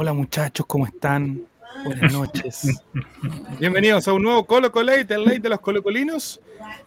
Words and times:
Hola 0.00 0.12
muchachos, 0.12 0.64
¿cómo 0.64 0.86
están? 0.86 1.44
Buenas 1.84 2.12
noches. 2.12 2.80
Bienvenidos 3.58 4.06
a 4.06 4.12
un 4.12 4.22
nuevo 4.22 4.46
Colo 4.46 4.70
Colate, 4.70 5.12
el 5.12 5.24
ley 5.24 5.38
de 5.40 5.48
los 5.48 5.58
colocolinos. 5.58 6.40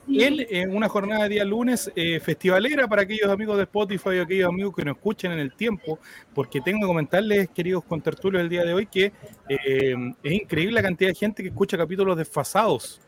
En 0.08 0.40
eh, 0.40 0.66
una 0.66 0.88
jornada 0.88 1.24
de 1.24 1.30
día 1.32 1.44
lunes 1.44 1.92
eh, 1.94 2.22
festivalera 2.22 2.88
para 2.88 3.02
aquellos 3.02 3.30
amigos 3.30 3.58
de 3.58 3.64
Spotify 3.64 4.12
y 4.14 4.20
aquellos 4.20 4.48
amigos 4.48 4.74
que 4.74 4.86
nos 4.86 4.96
escuchen 4.96 5.34
en 5.34 5.40
el 5.40 5.54
tiempo, 5.54 6.00
porque 6.34 6.62
tengo 6.62 6.80
que 6.80 6.88
comentarles, 6.88 7.50
queridos 7.50 7.84
contertulios, 7.84 8.44
el 8.44 8.48
día 8.48 8.64
de 8.64 8.74
hoy 8.74 8.86
que 8.86 9.12
eh, 9.50 10.14
es 10.24 10.32
increíble 10.32 10.76
la 10.76 10.82
cantidad 10.82 11.10
de 11.10 11.16
gente 11.16 11.44
que 11.44 11.50
escucha 11.50 11.78
capítulos 11.78 12.16
desfasados. 12.16 13.02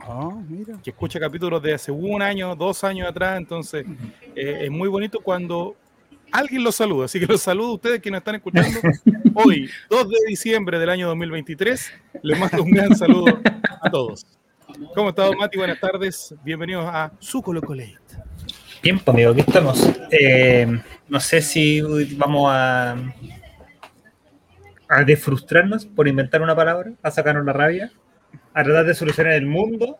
Ah, 0.00 0.30
mira. 0.48 0.80
Que 0.82 0.88
escucha 0.88 1.20
capítulos 1.20 1.62
de 1.62 1.74
hace 1.74 1.92
un 1.92 2.22
año, 2.22 2.56
dos 2.56 2.82
años 2.84 3.06
atrás, 3.06 3.36
entonces 3.36 3.84
es 4.34 4.70
muy 4.70 4.88
bonito 4.88 5.20
cuando 5.20 5.76
alguien 6.32 6.64
los 6.64 6.76
saluda. 6.76 7.06
Así 7.06 7.20
que 7.20 7.26
los 7.26 7.42
saludo 7.42 7.70
a 7.70 7.74
ustedes 7.74 8.00
que 8.00 8.10
nos 8.10 8.18
están 8.18 8.36
escuchando 8.36 8.80
hoy, 9.34 9.70
2 9.90 10.08
de 10.08 10.16
diciembre 10.28 10.78
del 10.78 10.90
año 10.90 11.08
2023. 11.08 11.92
Les 12.22 12.38
mando 12.38 12.62
un 12.62 12.70
gran 12.70 12.94
saludo 12.96 13.38
a 13.80 13.90
todos. 13.90 14.26
¿Cómo 14.94 15.10
está, 15.10 15.30
Mati? 15.32 15.58
Buenas 15.58 15.80
tardes. 15.80 16.34
Bienvenidos 16.44 16.84
a 16.86 17.12
su 17.18 17.40
Colocolate. 17.42 17.96
Bien, 18.82 18.98
pues, 18.98 19.08
amigo, 19.14 19.30
aquí 19.30 19.40
estamos. 19.40 19.90
Eh, 20.10 20.80
no 21.08 21.20
sé 21.20 21.40
si 21.40 21.80
vamos 22.16 22.50
a, 22.52 22.96
a 24.88 25.04
defrustrarnos 25.04 25.86
por 25.86 26.08
inventar 26.08 26.42
una 26.42 26.54
palabra, 26.54 26.92
a 27.02 27.10
sacarnos 27.10 27.44
la 27.44 27.52
rabia, 27.52 27.92
a 28.52 28.64
tratar 28.64 28.86
de 28.86 28.94
solucionar 28.94 29.32
el 29.34 29.46
mundo, 29.46 29.96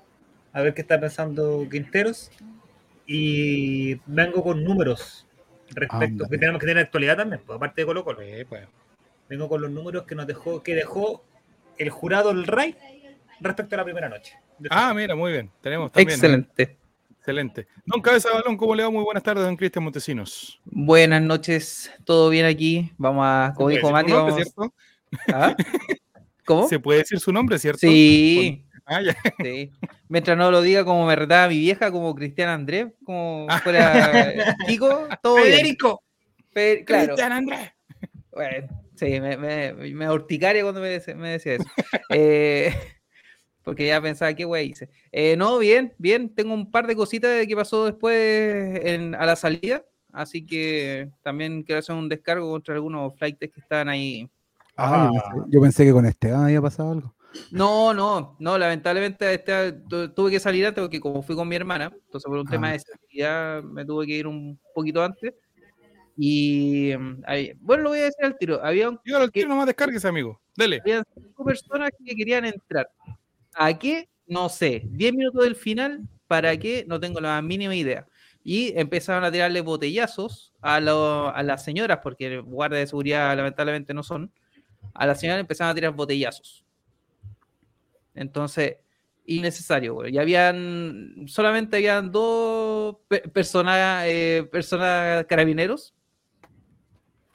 a 0.52 0.62
ver 0.62 0.74
qué 0.74 0.82
está 0.82 1.00
pensando 1.00 1.66
Quinteros. 1.70 2.30
Y 3.06 3.94
vengo 4.06 4.42
con 4.42 4.64
números 4.64 5.25
respecto, 5.70 6.28
que 6.28 6.38
tenemos 6.38 6.60
que 6.60 6.66
tener 6.66 6.84
actualidad 6.84 7.16
también, 7.16 7.42
pues, 7.44 7.56
aparte 7.56 7.82
de 7.82 7.86
Colo 7.86 8.04
Colo. 8.04 8.18
Pues. 8.48 8.66
Vengo 9.28 9.48
con 9.48 9.60
los 9.60 9.70
números 9.70 10.04
que 10.04 10.14
nos 10.14 10.26
dejó, 10.26 10.62
que 10.62 10.74
dejó 10.74 11.24
el 11.78 11.90
jurado 11.90 12.30
el 12.30 12.46
Rey 12.46 12.76
respecto 13.40 13.74
a 13.74 13.78
la 13.78 13.84
primera 13.84 14.08
noche. 14.08 14.38
Ah, 14.70 14.94
mira, 14.94 15.14
muy 15.14 15.32
bien. 15.32 15.50
Tenemos 15.60 15.92
también. 15.92 16.10
Excelente. 16.10 16.76
Excelente. 17.18 17.66
Don 17.84 18.00
Cabeza 18.00 18.32
Balón, 18.32 18.56
¿cómo 18.56 18.74
le 18.74 18.84
va? 18.84 18.90
Muy 18.90 19.02
buenas 19.02 19.22
tardes, 19.22 19.44
don 19.44 19.56
Cristian 19.56 19.82
Montesinos. 19.82 20.60
Buenas 20.64 21.20
noches, 21.20 21.90
todo 22.04 22.30
bien 22.30 22.46
aquí. 22.46 22.92
Vamos 22.98 23.24
a, 23.26 23.52
como 23.56 23.68
dijo 23.68 23.90
Mati. 23.90 24.12
¿Ah? 25.32 25.56
¿Cómo? 26.44 26.68
Se 26.68 26.78
puede 26.78 27.00
decir 27.00 27.18
su 27.18 27.32
nombre, 27.32 27.58
¿cierto? 27.58 27.80
Sí. 27.80 28.64
Ah, 28.86 29.00
sí. 29.42 29.72
Mientras 30.08 30.38
no 30.38 30.50
lo 30.50 30.62
diga 30.62 30.84
como 30.84 31.06
me 31.06 31.16
retaba 31.16 31.48
mi 31.48 31.58
vieja, 31.58 31.90
como 31.90 32.14
Cristian 32.14 32.48
Andrés, 32.48 32.86
como 33.04 33.46
ah. 33.50 33.60
fuera 33.60 34.56
chico, 34.66 35.08
todo 35.22 35.36
Federico. 35.38 36.02
claro. 36.52 36.84
Cristian 36.84 37.32
Andrés. 37.32 37.72
Bueno, 38.32 38.68
sí, 38.94 39.20
me, 39.20 39.36
me, 39.36 39.72
me 39.72 40.08
horticaria 40.08 40.62
cuando 40.62 40.80
me, 40.80 41.00
me 41.16 41.30
decía 41.30 41.54
eso. 41.54 41.64
eh, 42.10 42.72
porque 43.64 43.86
ya 43.86 44.00
pensaba, 44.00 44.34
¿qué 44.34 44.44
güey 44.44 44.70
hice? 44.70 44.88
Eh, 45.10 45.36
no, 45.36 45.58
bien, 45.58 45.94
bien. 45.98 46.32
Tengo 46.34 46.54
un 46.54 46.70
par 46.70 46.86
de 46.86 46.94
cositas 46.94 47.36
de 47.36 47.46
que 47.48 47.56
pasó 47.56 47.86
después 47.86 48.80
en, 48.84 49.14
a 49.14 49.26
la 49.26 49.34
salida. 49.34 49.84
Así 50.12 50.46
que 50.46 51.10
también 51.22 51.62
quiero 51.62 51.80
hacer 51.80 51.96
un 51.96 52.08
descargo 52.08 52.50
contra 52.50 52.74
algunos 52.74 53.14
flights 53.18 53.50
que 53.52 53.60
están 53.60 53.88
ahí. 53.88 54.30
Ah, 54.76 55.10
yo, 55.48 55.60
pensé, 55.60 55.84
que 55.84 55.92
con 55.92 56.06
este 56.06 56.30
había 56.30 56.60
pasado 56.60 56.92
algo. 56.92 57.14
No, 57.50 57.94
no, 57.94 58.36
no, 58.38 58.58
lamentablemente 58.58 59.34
este, 59.34 59.72
tuve 60.14 60.30
que 60.30 60.40
salir 60.40 60.66
antes 60.66 60.82
porque 60.82 61.00
como 61.00 61.22
fui 61.22 61.34
con 61.34 61.48
mi 61.48 61.56
hermana, 61.56 61.92
entonces 61.92 62.28
por 62.28 62.38
un 62.38 62.46
tema 62.46 62.68
ah. 62.68 62.72
de 62.72 62.80
seguridad 62.80 63.62
me 63.62 63.84
tuve 63.84 64.06
que 64.06 64.12
ir 64.14 64.26
un 64.26 64.58
poquito 64.74 65.02
antes. 65.02 65.34
Y 66.18 66.94
bueno, 67.60 67.82
lo 67.82 67.88
voy 67.90 67.98
a 67.98 68.04
decir 68.04 68.24
al 68.24 68.38
tiro. 68.38 68.64
Había 68.64 68.88
un, 68.88 68.98
Dígalo 69.04 69.24
al 69.24 69.30
tiro, 69.30 69.48
nomás 69.48 69.66
descargues, 69.66 70.04
amigo. 70.04 70.40
Dele. 70.56 70.80
Había 70.80 71.04
cinco 71.14 71.44
personas 71.44 71.90
que 72.02 72.16
querían 72.16 72.46
entrar. 72.46 72.90
¿A 73.54 73.78
qué? 73.78 74.08
No 74.26 74.48
sé. 74.48 74.82
Diez 74.86 75.12
minutos 75.12 75.44
del 75.44 75.56
final, 75.56 76.08
¿para 76.26 76.56
qué? 76.56 76.84
No 76.88 76.98
tengo 76.98 77.20
la 77.20 77.40
mínima 77.42 77.74
idea. 77.74 78.06
Y 78.42 78.78
empezaron 78.78 79.24
a 79.24 79.32
tirarle 79.32 79.60
botellazos 79.60 80.54
a, 80.62 80.76
a 80.76 81.42
las 81.42 81.64
señoras, 81.64 81.98
porque 82.02 82.38
guardias 82.38 82.80
de 82.80 82.86
seguridad 82.86 83.36
lamentablemente 83.36 83.92
no 83.92 84.02
son. 84.02 84.32
A 84.94 85.06
las 85.06 85.20
señoras 85.20 85.40
empezaron 85.40 85.72
a 85.72 85.74
tirar 85.74 85.92
botellazos. 85.92 86.65
Entonces, 88.16 88.78
innecesario, 89.26 90.06
Y 90.06 90.18
habían, 90.18 91.26
solamente 91.26 91.76
habían 91.76 92.12
dos 92.12 92.96
personas, 93.32 94.04
eh, 94.06 94.48
personas 94.50 95.26
carabineros, 95.26 95.94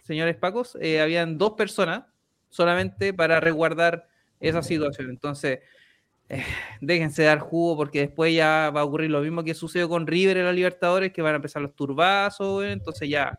señores 0.03 0.35
Pacos, 0.35 0.77
eh, 0.81 1.01
habían 1.01 1.37
dos 1.37 1.53
personas 1.53 2.03
solamente 2.49 3.13
para 3.13 3.39
resguardar 3.39 4.07
esa 4.39 4.63
situación. 4.63 5.09
Entonces, 5.09 5.59
eh, 6.29 6.43
déjense 6.81 7.23
dar 7.23 7.39
jugo 7.39 7.75
porque 7.75 7.99
después 8.01 8.33
ya 8.33 8.71
va 8.73 8.81
a 8.81 8.85
ocurrir 8.85 9.11
lo 9.11 9.21
mismo 9.21 9.43
que 9.43 9.53
sucedió 9.53 9.89
con 9.89 10.07
River 10.07 10.37
en 10.37 10.45
la 10.45 10.53
Libertadores, 10.53 11.11
que 11.11 11.21
van 11.21 11.33
a 11.33 11.37
empezar 11.37 11.61
los 11.61 11.75
turbazos, 11.75 12.63
entonces 12.65 13.09
ya 13.09 13.37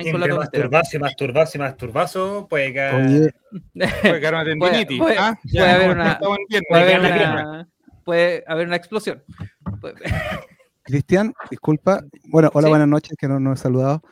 para 0.00 0.12
con 0.12 0.20
la 0.20 0.36
masturbazo 0.36 0.96
y 0.96 1.00
masturbazo 1.00 1.58
y 1.58 1.60
masturbazo 1.60 2.46
puede 2.48 2.74
caer, 2.74 3.34
puede 3.72 4.20
caer 4.20 4.34
una 4.34 4.44
tendinitis. 4.44 4.98
Puede, 4.98 5.18
¿ah? 5.18 5.38
puede, 5.50 5.70
haber 5.70 5.90
una, 5.90 6.18
puede, 6.18 6.94
haber 6.94 7.00
una, 7.00 7.68
puede 8.04 8.44
haber 8.46 8.66
una 8.66 8.76
explosión. 8.76 9.22
Cristian, 10.84 11.32
disculpa. 11.50 12.02
Bueno, 12.24 12.50
hola, 12.54 12.68
buenas 12.68 12.88
noches, 12.88 13.16
que 13.16 13.28
no 13.28 13.38
nos 13.38 13.60
he 13.60 13.62
saludado. 13.62 14.02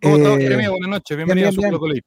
¿Cómo 0.00 0.16
eh, 0.16 0.44
estás, 0.44 0.70
Buenas 0.70 0.88
noches, 0.88 1.16
bienvenido 1.16 1.50
bien, 1.50 1.60
bien, 1.60 1.74
a 1.74 1.78
su 1.78 1.84
bien. 1.84 2.02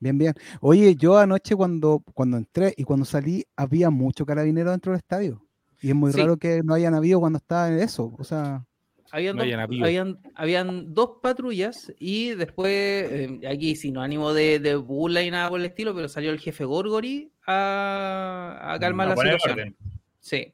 Bien, 0.00 0.18
bien. 0.18 0.34
Oye, 0.60 0.94
yo 0.96 1.18
anoche 1.18 1.56
cuando, 1.56 2.02
cuando 2.14 2.36
entré 2.36 2.74
y 2.76 2.84
cuando 2.84 3.04
salí, 3.04 3.44
había 3.56 3.90
mucho 3.90 4.26
carabinero 4.26 4.70
dentro 4.70 4.92
del 4.92 4.98
estadio. 4.98 5.42
Y 5.80 5.90
es 5.90 5.94
muy 5.94 6.12
raro 6.12 6.36
que 6.36 6.62
no 6.64 6.74
hayan 6.74 6.94
habido 6.94 7.20
cuando 7.20 7.38
estaba 7.38 7.68
en 7.68 7.78
eso. 7.78 8.12
O 8.18 8.24
sea. 8.24 8.64
Habían, 9.10 9.36
dos, 9.36 9.46
habían, 9.82 10.18
habían, 10.34 10.94
dos 10.94 11.18
patrullas 11.22 11.92
y 11.98 12.30
después, 12.34 12.70
eh, 12.70 13.40
aquí 13.48 13.74
sin 13.74 13.96
ánimo 13.96 14.34
de, 14.34 14.58
de 14.58 14.76
burla 14.76 15.22
y 15.22 15.30
nada 15.30 15.48
por 15.48 15.60
el 15.60 15.66
estilo, 15.66 15.94
pero 15.94 16.08
salió 16.08 16.30
el 16.30 16.38
jefe 16.38 16.64
Gorgori 16.64 17.32
a, 17.46 18.58
a 18.74 18.78
calmar 18.78 19.08
la 19.08 19.16
situación. 19.16 19.76
Sí, 20.20 20.52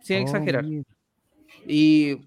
sin 0.00 0.18
oh, 0.18 0.22
exagerar. 0.22 0.64
Y 1.66 2.18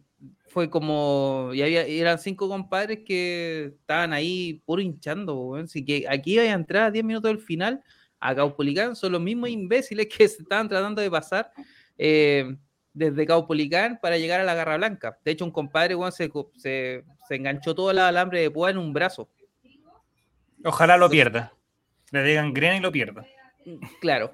fue 0.48 0.70
como, 0.70 1.52
y 1.54 1.62
había, 1.62 1.86
eran 1.86 2.18
cinco 2.18 2.50
compadres 2.50 3.00
que 3.06 3.74
estaban 3.80 4.14
ahí 4.14 4.62
puro 4.66 4.82
hinchando, 4.82 5.56
así 5.56 5.86
que 5.86 6.06
aquí 6.10 6.34
iba 6.34 6.44
a 6.44 6.54
entrar 6.54 6.84
a 6.84 6.92
10 6.92 7.06
minutos 7.06 7.30
del 7.30 7.40
final 7.40 7.84
a 8.20 8.34
Caupolicán, 8.34 8.96
son 8.96 9.12
los 9.12 9.22
mismos 9.22 9.50
imbéciles 9.50 10.08
que 10.08 10.28
se 10.28 10.42
estaban 10.42 10.68
tratando 10.68 11.02
de 11.02 11.12
pasar 11.12 11.52
eh, 11.98 12.56
desde 12.97 13.25
Caupolicán 13.25 14.00
para 14.02 14.18
llegar 14.18 14.41
a 14.41 14.44
la 14.44 14.56
Garra 14.56 14.78
Blanca. 14.78 15.19
De 15.24 15.31
hecho, 15.31 15.46
un 15.46 15.52
compadre 15.52 15.96
se, 16.12 16.31
se, 16.58 17.03
enganchó 17.30 17.75
todo 17.75 17.91
el 17.91 18.00
alambre 18.00 18.41
de 18.41 18.52
púa 18.52 18.72
en 18.72 18.78
un 18.78 18.91
brazo. 18.91 19.30
Ojalá 20.63 20.97
lo 20.97 21.09
pierda. 21.09 21.53
Le 22.12 22.24
digan 22.24 22.53
grena 22.53 22.78
y 22.78 22.80
lo 22.80 22.91
pierda. 22.91 23.25
Claro, 24.02 24.31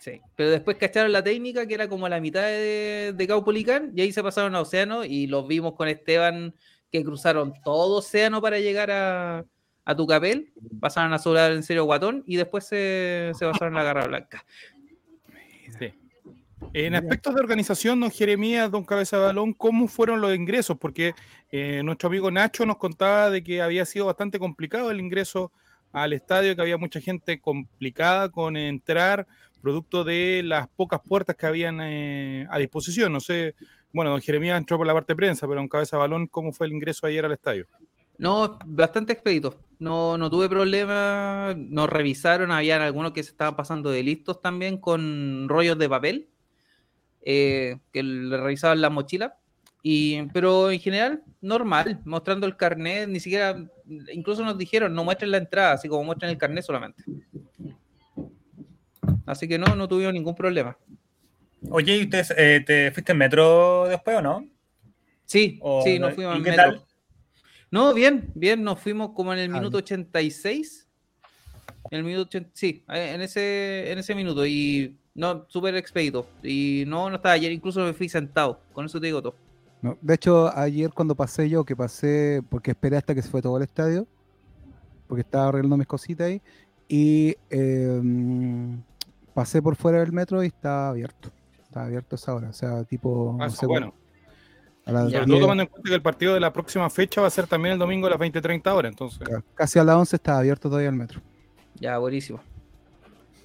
Sí, 0.00 0.18
pero 0.34 0.48
después 0.48 0.78
cacharon 0.78 1.12
la 1.12 1.22
técnica 1.22 1.66
que 1.66 1.74
era 1.74 1.86
como 1.86 2.08
la 2.08 2.20
mitad 2.20 2.40
de, 2.40 3.12
de 3.14 3.26
Caupolicán 3.26 3.92
y 3.94 4.00
ahí 4.00 4.12
se 4.12 4.22
pasaron 4.22 4.54
a 4.54 4.62
Océano 4.62 5.04
y 5.04 5.26
los 5.26 5.46
vimos 5.46 5.74
con 5.74 5.88
Esteban 5.88 6.54
que 6.90 7.04
cruzaron 7.04 7.52
todo 7.62 7.98
Océano 7.98 8.40
para 8.40 8.58
llegar 8.60 8.90
a, 8.90 9.44
a 9.84 9.96
Tucapel, 9.96 10.54
pasaron 10.80 11.12
a 11.12 11.18
sobrar 11.18 11.52
en 11.52 11.62
serio 11.62 11.84
Guatón 11.84 12.22
y 12.26 12.36
después 12.36 12.64
se, 12.64 13.32
se 13.34 13.44
pasaron 13.44 13.76
a 13.76 13.80
la 13.80 13.84
Garra 13.84 14.06
Blanca. 14.06 14.46
En 16.72 16.94
aspectos 16.94 17.34
de 17.34 17.40
organización, 17.40 18.00
don 18.00 18.10
Jeremías, 18.10 18.70
don 18.70 18.84
Cabeza 18.84 19.16
de 19.16 19.24
Balón, 19.24 19.52
¿cómo 19.52 19.88
fueron 19.88 20.20
los 20.20 20.34
ingresos? 20.34 20.76
Porque 20.78 21.14
eh, 21.50 21.82
nuestro 21.84 22.08
amigo 22.08 22.30
Nacho 22.30 22.64
nos 22.64 22.76
contaba 22.76 23.28
de 23.30 23.42
que 23.42 23.60
había 23.60 23.84
sido 23.84 24.06
bastante 24.06 24.38
complicado 24.38 24.90
el 24.90 25.00
ingreso 25.00 25.50
al 25.92 26.12
estadio, 26.12 26.54
que 26.54 26.62
había 26.62 26.78
mucha 26.78 27.00
gente 27.00 27.40
complicada 27.40 28.28
con 28.28 28.56
entrar, 28.56 29.26
producto 29.60 30.04
de 30.04 30.42
las 30.44 30.68
pocas 30.68 31.00
puertas 31.00 31.36
que 31.36 31.46
habían 31.46 31.80
eh, 31.80 32.46
a 32.50 32.58
disposición. 32.58 33.12
No 33.12 33.20
sé, 33.20 33.54
bueno, 33.92 34.12
don 34.12 34.20
Jeremías 34.20 34.56
entró 34.56 34.78
por 34.78 34.86
la 34.86 34.94
parte 34.94 35.12
de 35.12 35.16
prensa, 35.16 35.48
pero 35.48 35.60
en 35.60 35.68
cabeza 35.68 35.96
de 35.96 36.02
balón, 36.02 36.26
¿cómo 36.28 36.52
fue 36.52 36.66
el 36.66 36.72
ingreso 36.72 37.06
ayer 37.06 37.24
al 37.24 37.32
estadio? 37.32 37.66
No, 38.18 38.58
bastante 38.66 39.14
expedito. 39.14 39.58
No, 39.78 40.18
no 40.18 40.30
tuve 40.30 40.48
problema. 40.48 41.54
Nos 41.56 41.88
revisaron, 41.88 42.52
habían 42.52 42.82
algunos 42.82 43.12
que 43.12 43.22
se 43.22 43.30
estaban 43.30 43.56
pasando 43.56 43.90
de 43.90 44.02
listos 44.02 44.40
también 44.42 44.76
con 44.76 45.48
rollos 45.48 45.78
de 45.78 45.88
papel, 45.88 46.28
eh, 47.22 47.78
que 47.92 48.02
le 48.02 48.36
revisaban 48.36 48.80
la 48.80 48.90
mochila. 48.90 49.36
Y, 49.82 50.22
pero 50.34 50.70
en 50.70 50.78
general, 50.78 51.22
normal, 51.40 52.00
mostrando 52.04 52.46
el 52.46 52.56
carnet, 52.56 53.08
ni 53.08 53.18
siquiera, 53.18 53.56
incluso 54.12 54.44
nos 54.44 54.58
dijeron, 54.58 54.94
no 54.94 55.04
muestren 55.04 55.30
la 55.30 55.38
entrada, 55.38 55.72
así 55.72 55.88
como 55.88 56.04
muestren 56.04 56.30
el 56.30 56.38
carnet 56.38 56.64
solamente. 56.64 57.02
Así 59.24 59.48
que 59.48 59.58
no, 59.58 59.74
no 59.74 59.88
tuvieron 59.88 60.14
ningún 60.14 60.34
problema. 60.34 60.76
Oye, 61.70 61.96
¿y 61.96 62.02
usted 62.04 62.26
eh, 62.36 62.62
te 62.66 62.90
fuiste 62.90 63.12
en 63.12 63.18
metro 63.18 63.86
después 63.88 64.18
o 64.18 64.22
no? 64.22 64.46
Sí, 65.24 65.60
sí, 65.84 65.98
nos 65.98 66.14
fuimos 66.14 66.36
en 66.36 66.42
metro. 66.42 66.86
No, 67.70 67.94
bien, 67.94 68.30
bien, 68.34 68.62
nos 68.64 68.80
fuimos 68.80 69.12
como 69.14 69.32
en 69.32 69.38
el 69.38 69.50
ah, 69.54 69.58
minuto 69.58 69.78
86. 69.78 70.88
En 71.90 71.98
el 71.98 72.04
minuto 72.04 72.38
sí, 72.52 72.84
en 72.88 73.20
ese, 73.20 73.92
en 73.92 73.98
ese 73.98 74.14
minuto. 74.14 74.46
Y 74.46 74.96
no, 75.14 75.44
súper 75.48 75.74
expedito. 75.76 76.26
Y 76.42 76.84
no, 76.86 77.10
no 77.10 77.16
estaba 77.16 77.34
ayer, 77.34 77.52
incluso 77.52 77.80
me 77.80 77.92
fui 77.92 78.08
sentado. 78.08 78.60
Con 78.72 78.86
eso 78.86 79.00
te 79.00 79.06
digo 79.06 79.22
todo. 79.22 79.34
No, 79.82 79.96
de 80.00 80.14
hecho, 80.14 80.56
ayer 80.56 80.90
cuando 80.92 81.14
pasé 81.14 81.48
yo, 81.48 81.64
que 81.64 81.74
pasé, 81.74 82.42
porque 82.48 82.72
esperé 82.72 82.96
hasta 82.96 83.14
que 83.14 83.22
se 83.22 83.30
fue 83.30 83.40
todo 83.40 83.56
el 83.56 83.62
estadio, 83.62 84.06
porque 85.06 85.22
estaba 85.22 85.48
arreglando 85.48 85.76
mis 85.76 85.86
cositas 85.86 86.26
ahí, 86.26 86.42
y 86.86 87.34
em, 87.48 88.82
pasé 89.32 89.62
por 89.62 89.76
fuera 89.76 90.00
del 90.00 90.12
metro 90.12 90.42
y 90.44 90.48
estaba 90.48 90.90
abierto. 90.90 91.30
Estaba 91.62 91.86
abierto 91.86 92.16
esa 92.16 92.34
hora, 92.34 92.48
o 92.50 92.52
sea, 92.52 92.84
tipo... 92.84 93.38
Ah, 93.40 93.48
bueno. 93.62 93.94
todo 94.84 95.40
tomando 95.40 95.62
en 95.62 95.68
cuenta 95.68 95.88
que 95.88 95.94
el 95.94 96.02
partido 96.02 96.34
de 96.34 96.40
la 96.40 96.52
próxima 96.52 96.90
fecha 96.90 97.20
va 97.20 97.28
a 97.28 97.30
ser 97.30 97.46
también 97.46 97.74
el 97.74 97.78
domingo 97.78 98.06
a 98.06 98.10
las 98.10 98.18
20.30 98.18 98.74
horas, 98.74 98.90
entonces... 98.90 99.26
Casi 99.54 99.78
a 99.78 99.84
las 99.84 99.96
11 99.96 100.16
estaba 100.16 100.38
abierto 100.40 100.68
todavía 100.68 100.90
el 100.90 100.96
metro. 100.96 101.22
Ya, 101.80 101.98
buenísimo. 101.98 102.40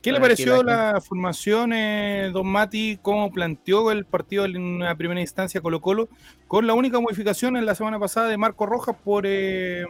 ¿Qué 0.05 0.11
le 0.11 0.19
pareció 0.19 0.61
la, 0.61 1.01
formación, 1.01 1.73
eh, 1.73 2.29
Don 2.31 2.45
Mati? 2.45 2.99
¿Cómo 3.01 3.31
planteó 3.31 3.91
el 3.91 4.05
partido 4.05 4.45
en 4.45 4.55
una 4.61 4.95
primera 4.95 5.19
instancia 5.19 5.61
Colo 5.61 5.81
Colo? 5.81 6.09
Con 6.47 6.67
la 6.67 6.75
única 6.75 6.99
modificación 6.99 7.57
en 7.57 7.65
la 7.65 7.73
semana 7.73 7.97
pasada 7.97 8.27
de 8.27 8.37
Marco 8.37 8.67
Rojas 8.67 8.95
por 9.03 9.23
eh, 9.25 9.83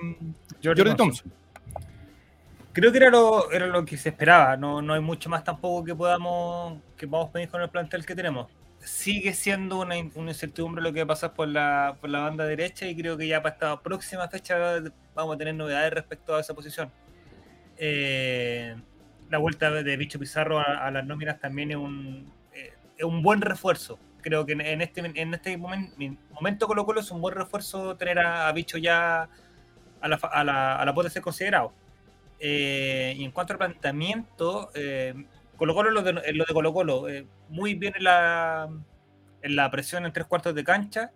Jordi, 0.64 0.96
Thompson. 0.96 1.30
Creo 2.72 2.94
que 2.94 2.98
era 2.98 3.10
lo, 3.10 3.52
era 3.52 3.68
lo 3.68 3.84
que 3.84 3.98
se 3.98 4.08
esperaba. 4.08 4.56
No, 4.56 4.82
no 4.82 4.94
hay 4.94 5.02
mucho 5.02 5.30
más 5.30 5.44
tampoco 5.44 5.84
que 5.84 5.94
podamos 5.94 6.80
que 6.96 7.10
podamos 7.10 7.32
pedir 7.32 7.50
con 7.50 7.62
el 7.62 7.70
plantel 7.70 8.06
que 8.06 8.16
tenemos. 8.16 8.48
Sigue 8.80 9.34
siendo 9.34 9.80
una, 9.80 9.98
incertidumbre 9.98 10.82
lo 10.82 10.94
que 10.94 11.00
va 11.00 11.04
a 11.04 11.08
pasar 11.08 11.34
por 11.34 11.50
la, 11.50 11.98
por 12.00 12.10
la 12.10 12.20
banda 12.20 12.46
derecha 12.46 12.88
y 12.88 12.96
creo 12.96 13.18
que 13.18 13.28
ya 13.28 13.42
para 13.42 13.56
esta 13.56 13.82
próxima 13.82 14.30
fecha 14.30 14.80
vamos 15.14 15.36
a 15.36 15.38
tener 15.38 15.56
novedades 15.56 15.92
respecto 15.92 16.36
a 16.36 16.40
esa 16.40 16.54
posición. 16.54 16.90
Eh, 17.78 18.76
la 19.30 19.38
vuelta 19.38 19.72
de 19.72 19.98
Bicho 19.98 20.20
Pizarro 20.20 20.60
a, 20.60 20.90
las 20.92 21.06
nóminas 21.06 21.40
también 21.40 21.72
es 21.72 21.78
un, 21.78 22.32
eh, 22.54 23.04
un 23.04 23.22
buen 23.22 23.42
refuerzo. 23.42 24.00
Creo 24.22 24.46
que 24.46 24.54
en, 24.54 24.82
este, 24.82 25.02
en 25.02 25.34
este 25.34 25.58
momento, 25.58 26.68
Colo 26.68 26.86
Colo 26.86 27.00
es 27.00 27.12
un 27.12 27.22
buen 27.22 27.36
refuerzo 27.36 27.96
tener 27.96 28.20
a, 28.20 28.52
Bicho 28.54 28.78
ya 28.78 29.30
a 30.02 30.08
la, 30.08 30.16
a 30.16 30.44
la, 30.44 31.10
ser 31.10 31.22
considerado. 31.22 31.74
Eh, 32.40 33.14
y 33.18 33.24
en 33.24 33.32
cuanto 33.32 33.54
al 33.54 33.60
planteamiento, 33.60 34.72
eh, 34.74 35.14
Colo 35.58 35.74
Colo 35.76 35.92
lo 35.92 36.02
de, 36.02 36.14
lo 36.14 36.46
de 36.46 36.54
Colo 36.54 36.74
Colo, 36.74 37.06
muy 37.50 37.76
bien 37.76 37.94
en 37.96 38.04
la, 38.04 38.70
en 39.42 39.56
la 39.56 39.70
presión 39.70 40.06
en 40.06 40.14
tres 40.14 40.26
cuartos 40.26 40.56
de 40.56 40.64
cancha, 40.64 41.12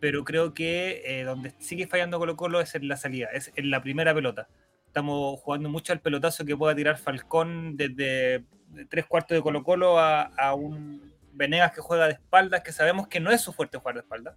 pero 0.00 0.24
creo 0.24 0.54
que 0.54 1.22
donde 1.26 1.52
sigue 1.58 1.86
fallando 1.86 2.18
Colo 2.18 2.36
Colo 2.36 2.60
es 2.60 2.74
en 2.74 2.88
la 2.88 2.96
salida, 2.96 3.28
es 3.32 3.52
en 3.54 3.70
la 3.70 3.82
primera 3.82 4.14
pelota 4.14 4.48
estamos 4.94 5.40
jugando 5.40 5.68
mucho 5.68 5.92
al 5.92 6.00
pelotazo 6.00 6.44
que 6.44 6.56
pueda 6.56 6.72
tirar 6.72 6.96
Falcón 6.98 7.76
desde 7.76 8.44
tres 8.88 9.06
cuartos 9.06 9.34
de 9.34 9.42
Colo 9.42 9.64
Colo 9.64 9.98
a, 9.98 10.54
un 10.54 11.12
Venegas 11.32 11.72
que 11.72 11.80
juega 11.80 12.06
de 12.06 12.12
espaldas, 12.12 12.62
que 12.62 12.70
sabemos 12.70 13.08
que 13.08 13.18
no 13.18 13.32
es 13.32 13.40
su 13.40 13.52
fuerte 13.52 13.78
jugar 13.78 13.96
de 13.96 14.02
espaldas. 14.02 14.36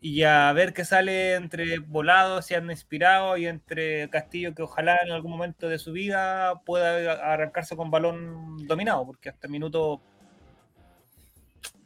Y 0.00 0.24
a 0.24 0.52
ver 0.54 0.72
qué 0.72 0.84
sale 0.84 1.34
entre 1.34 1.78
volados, 1.78 2.46
si 2.46 2.54
han 2.54 2.68
inspirado, 2.68 3.36
y 3.36 3.46
entre 3.46 4.10
Castillo, 4.10 4.56
que 4.56 4.62
ojalá 4.62 4.98
en 5.04 5.12
algún 5.12 5.30
momento 5.30 5.68
de 5.68 5.78
su 5.78 5.92
vida 5.92 6.60
pueda 6.66 7.12
arrancarse 7.32 7.76
con 7.76 7.92
balón 7.92 8.66
dominado, 8.66 9.06
porque 9.06 9.28
hasta 9.28 9.46
el 9.46 9.52
minuto 9.52 10.00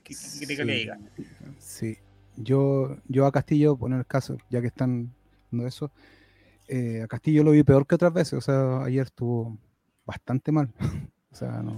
que, 0.03 0.15
sí, 0.15 0.47
que 0.47 0.65
diga. 0.65 0.99
Sí, 1.59 1.99
yo, 2.37 2.97
yo 3.09 3.27
a 3.27 3.33
Castillo, 3.33 3.77
poner 3.77 3.99
el 3.99 4.07
caso, 4.07 4.39
ya 4.49 4.63
que 4.63 4.69
están 4.69 5.13
no 5.51 5.67
eso, 5.67 5.93
eh, 6.69 7.03
a 7.03 7.07
Castillo 7.07 7.45
lo 7.45 7.51
vi 7.51 7.63
peor 7.63 7.87
que 7.87 7.95
otras 7.95 8.13
veces, 8.13 8.35
o 8.35 8.41
sea, 8.41 8.85
ayer 8.85 9.07
estuvo 9.07 9.59
bastante 10.05 10.53
mal. 10.53 10.73
o 11.33 11.35
sea, 11.35 11.63
no, 11.63 11.75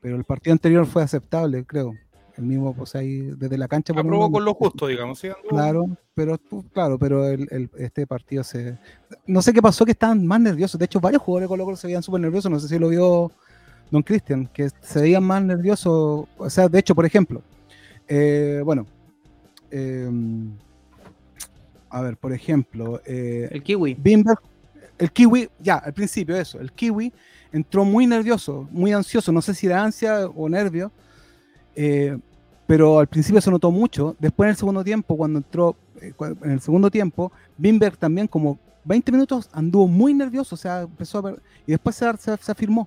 pero 0.00 0.16
el 0.16 0.24
partido 0.24 0.52
anterior 0.52 0.86
fue 0.86 1.02
aceptable, 1.02 1.64
creo. 1.64 1.94
El 2.36 2.44
mismo, 2.44 2.74
pues 2.74 2.94
ahí 2.94 3.30
desde 3.36 3.56
la 3.56 3.66
cancha. 3.66 3.94
Aprobó 3.96 4.30
con 4.30 4.44
lo 4.44 4.52
justo, 4.52 4.86
digamos. 4.86 5.18
¿sí? 5.18 5.28
Claro, 5.48 5.86
pero 6.14 6.38
claro, 6.72 6.98
pero 6.98 7.26
el, 7.26 7.70
este 7.78 8.06
partido 8.06 8.44
se. 8.44 8.78
No 9.26 9.40
sé 9.40 9.54
qué 9.54 9.62
pasó 9.62 9.86
que 9.86 9.92
estaban 9.92 10.26
más 10.26 10.40
nerviosos. 10.40 10.78
De 10.78 10.84
hecho, 10.84 11.00
varios 11.00 11.22
jugadores 11.22 11.48
de 11.48 11.56
Colo 11.56 11.76
se 11.76 11.86
veían 11.86 12.02
súper 12.02 12.20
nerviosos. 12.20 12.50
No 12.50 12.60
sé 12.60 12.68
si 12.68 12.78
lo 12.78 12.90
vio 12.90 13.32
Don 13.90 14.02
Cristian, 14.02 14.48
que 14.52 14.68
se 14.68 15.00
veían 15.00 15.24
más 15.24 15.42
nerviosos. 15.42 16.26
O 16.36 16.50
sea, 16.50 16.68
de 16.68 16.78
hecho, 16.78 16.94
por 16.94 17.06
ejemplo, 17.06 17.42
eh, 18.06 18.60
bueno, 18.62 18.86
eh, 19.70 20.10
a 21.96 22.02
ver, 22.02 22.18
por 22.18 22.32
ejemplo. 22.34 23.00
Eh, 23.06 23.48
el 23.50 23.62
Kiwi. 23.62 23.94
Bimber, 23.94 24.36
el 24.98 25.10
Kiwi, 25.10 25.48
ya, 25.58 25.76
al 25.76 25.94
principio 25.94 26.36
eso. 26.36 26.60
El 26.60 26.70
Kiwi 26.70 27.10
entró 27.52 27.86
muy 27.86 28.06
nervioso, 28.06 28.68
muy 28.70 28.92
ansioso. 28.92 29.32
No 29.32 29.40
sé 29.40 29.54
si 29.54 29.66
era 29.66 29.82
ansia 29.82 30.26
o 30.26 30.46
nervio. 30.46 30.92
Eh, 31.74 32.18
pero 32.66 32.98
al 32.98 33.06
principio 33.06 33.40
se 33.40 33.50
notó 33.50 33.70
mucho. 33.70 34.14
Después 34.18 34.46
en 34.46 34.50
el 34.50 34.56
segundo 34.56 34.84
tiempo, 34.84 35.16
cuando 35.16 35.38
entró, 35.38 35.74
eh, 36.02 36.12
en 36.42 36.50
el 36.50 36.60
segundo 36.60 36.90
tiempo, 36.90 37.32
Bimberg 37.56 37.96
también 37.96 38.26
como 38.26 38.58
20 38.84 39.10
minutos 39.12 39.48
anduvo 39.52 39.88
muy 39.88 40.12
nervioso, 40.12 40.54
o 40.54 40.58
sea, 40.58 40.82
empezó 40.82 41.18
a 41.18 41.22
ver, 41.22 41.42
y 41.66 41.72
después 41.72 41.96
se, 41.96 42.04
se, 42.18 42.52
afirmó. 42.52 42.86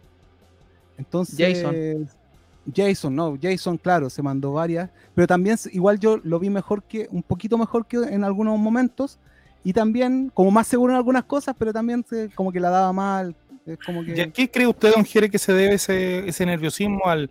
Entonces, 1.00 1.36
Jason. 1.38 2.08
Jason, 2.74 3.16
no, 3.16 3.38
Jason, 3.42 3.78
claro, 3.78 4.10
se 4.10 4.22
mandó 4.22 4.54
varias, 4.54 4.90
pero 5.16 5.28
también 5.28 5.58
igual 5.72 6.00
yo 6.00 6.18
lo 6.24 6.40
vi 6.40 6.50
mejor 6.50 6.84
que, 6.84 7.08
un 7.12 7.24
poquito 7.24 7.58
mejor 7.58 7.86
que 7.86 7.98
en 7.98 8.24
algunos 8.24 8.58
momentos, 8.60 9.20
y 9.64 9.74
también 9.74 10.32
como 10.34 10.52
más 10.52 10.68
seguro 10.68 10.94
en 10.94 10.98
algunas 10.98 11.24
cosas, 11.24 11.56
pero 11.58 11.74
también 11.74 12.06
como 12.36 12.52
que 12.52 12.60
la 12.60 12.70
daba 12.70 12.94
mal. 12.94 13.36
como 13.86 14.04
que... 14.04 14.16
¿Y 14.16 14.22
a 14.22 14.32
qué 14.32 14.50
cree 14.50 14.68
usted, 14.68 14.94
don 14.94 15.06
Jere, 15.06 15.30
que 15.30 15.38
se 15.40 15.54
debe 15.54 15.76
ese, 15.76 16.46
nerviosismo 16.46 17.02
al, 17.06 17.30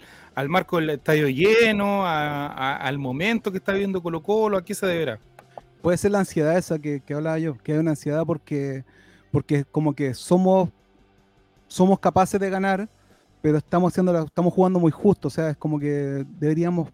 marco 0.48 0.76
del 0.76 0.90
estadio 0.90 1.28
lleno, 1.28 2.02
al 2.06 2.98
momento 2.98 3.50
que 3.50 3.58
está 3.58 3.72
viendo 3.72 4.02
Colo 4.02 4.22
Colo? 4.22 4.58
¿A 4.58 4.64
qué 4.64 4.74
se 4.74 4.86
deberá? 4.86 5.18
Puede 5.80 5.96
ser 5.96 6.10
la 6.10 6.18
ansiedad 6.18 6.58
esa 6.58 6.78
que, 6.78 7.00
que 7.00 7.14
hablaba 7.14 7.38
yo, 7.38 7.56
que 7.56 7.72
hay 7.72 7.78
una 7.78 7.90
ansiedad 7.90 8.24
porque, 8.26 8.84
porque 9.30 9.64
como 9.64 9.94
que 9.94 10.12
somos, 10.12 10.68
somos 11.68 11.98
capaces 12.00 12.40
de 12.40 12.50
ganar, 12.50 12.88
pero 13.40 13.58
estamos 13.58 13.92
haciendo 13.92 14.24
estamos 14.24 14.52
jugando 14.52 14.80
muy 14.80 14.90
justo, 14.90 15.28
o 15.28 15.30
sea, 15.30 15.50
es 15.50 15.56
como 15.56 15.78
que 15.78 16.24
deberíamos 16.38 16.88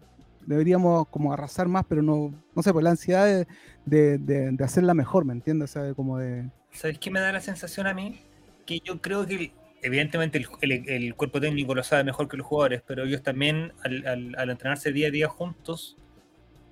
deberíamos 0.45 1.07
como 1.09 1.33
arrasar 1.33 1.67
más, 1.67 1.85
pero 1.87 2.01
no, 2.01 2.33
no 2.55 2.63
sé, 2.63 2.71
por 2.71 2.83
la 2.83 2.91
ansiedad 2.91 3.47
de, 3.85 4.17
de, 4.17 4.63
hacerla 4.63 4.93
mejor, 4.93 5.25
¿me 5.25 5.33
entiendes? 5.33 5.75
O 5.75 5.95
como 5.95 6.19
de... 6.19 6.49
¿Sabes 6.71 6.99
qué 6.99 7.11
me 7.11 7.19
da 7.19 7.31
la 7.31 7.41
sensación 7.41 7.87
a 7.87 7.93
mí? 7.93 8.21
Que 8.65 8.79
yo 8.79 9.01
creo 9.01 9.25
que 9.25 9.53
evidentemente 9.81 10.43
el, 10.61 11.15
cuerpo 11.15 11.39
técnico 11.39 11.75
lo 11.75 11.83
sabe 11.83 12.03
mejor 12.03 12.27
que 12.27 12.37
los 12.37 12.45
jugadores, 12.45 12.81
pero 12.85 13.03
ellos 13.03 13.23
también 13.23 13.73
al, 13.83 14.35
al, 14.37 14.49
entrenarse 14.49 14.91
día 14.91 15.07
a 15.07 15.11
día 15.11 15.27
juntos, 15.27 15.97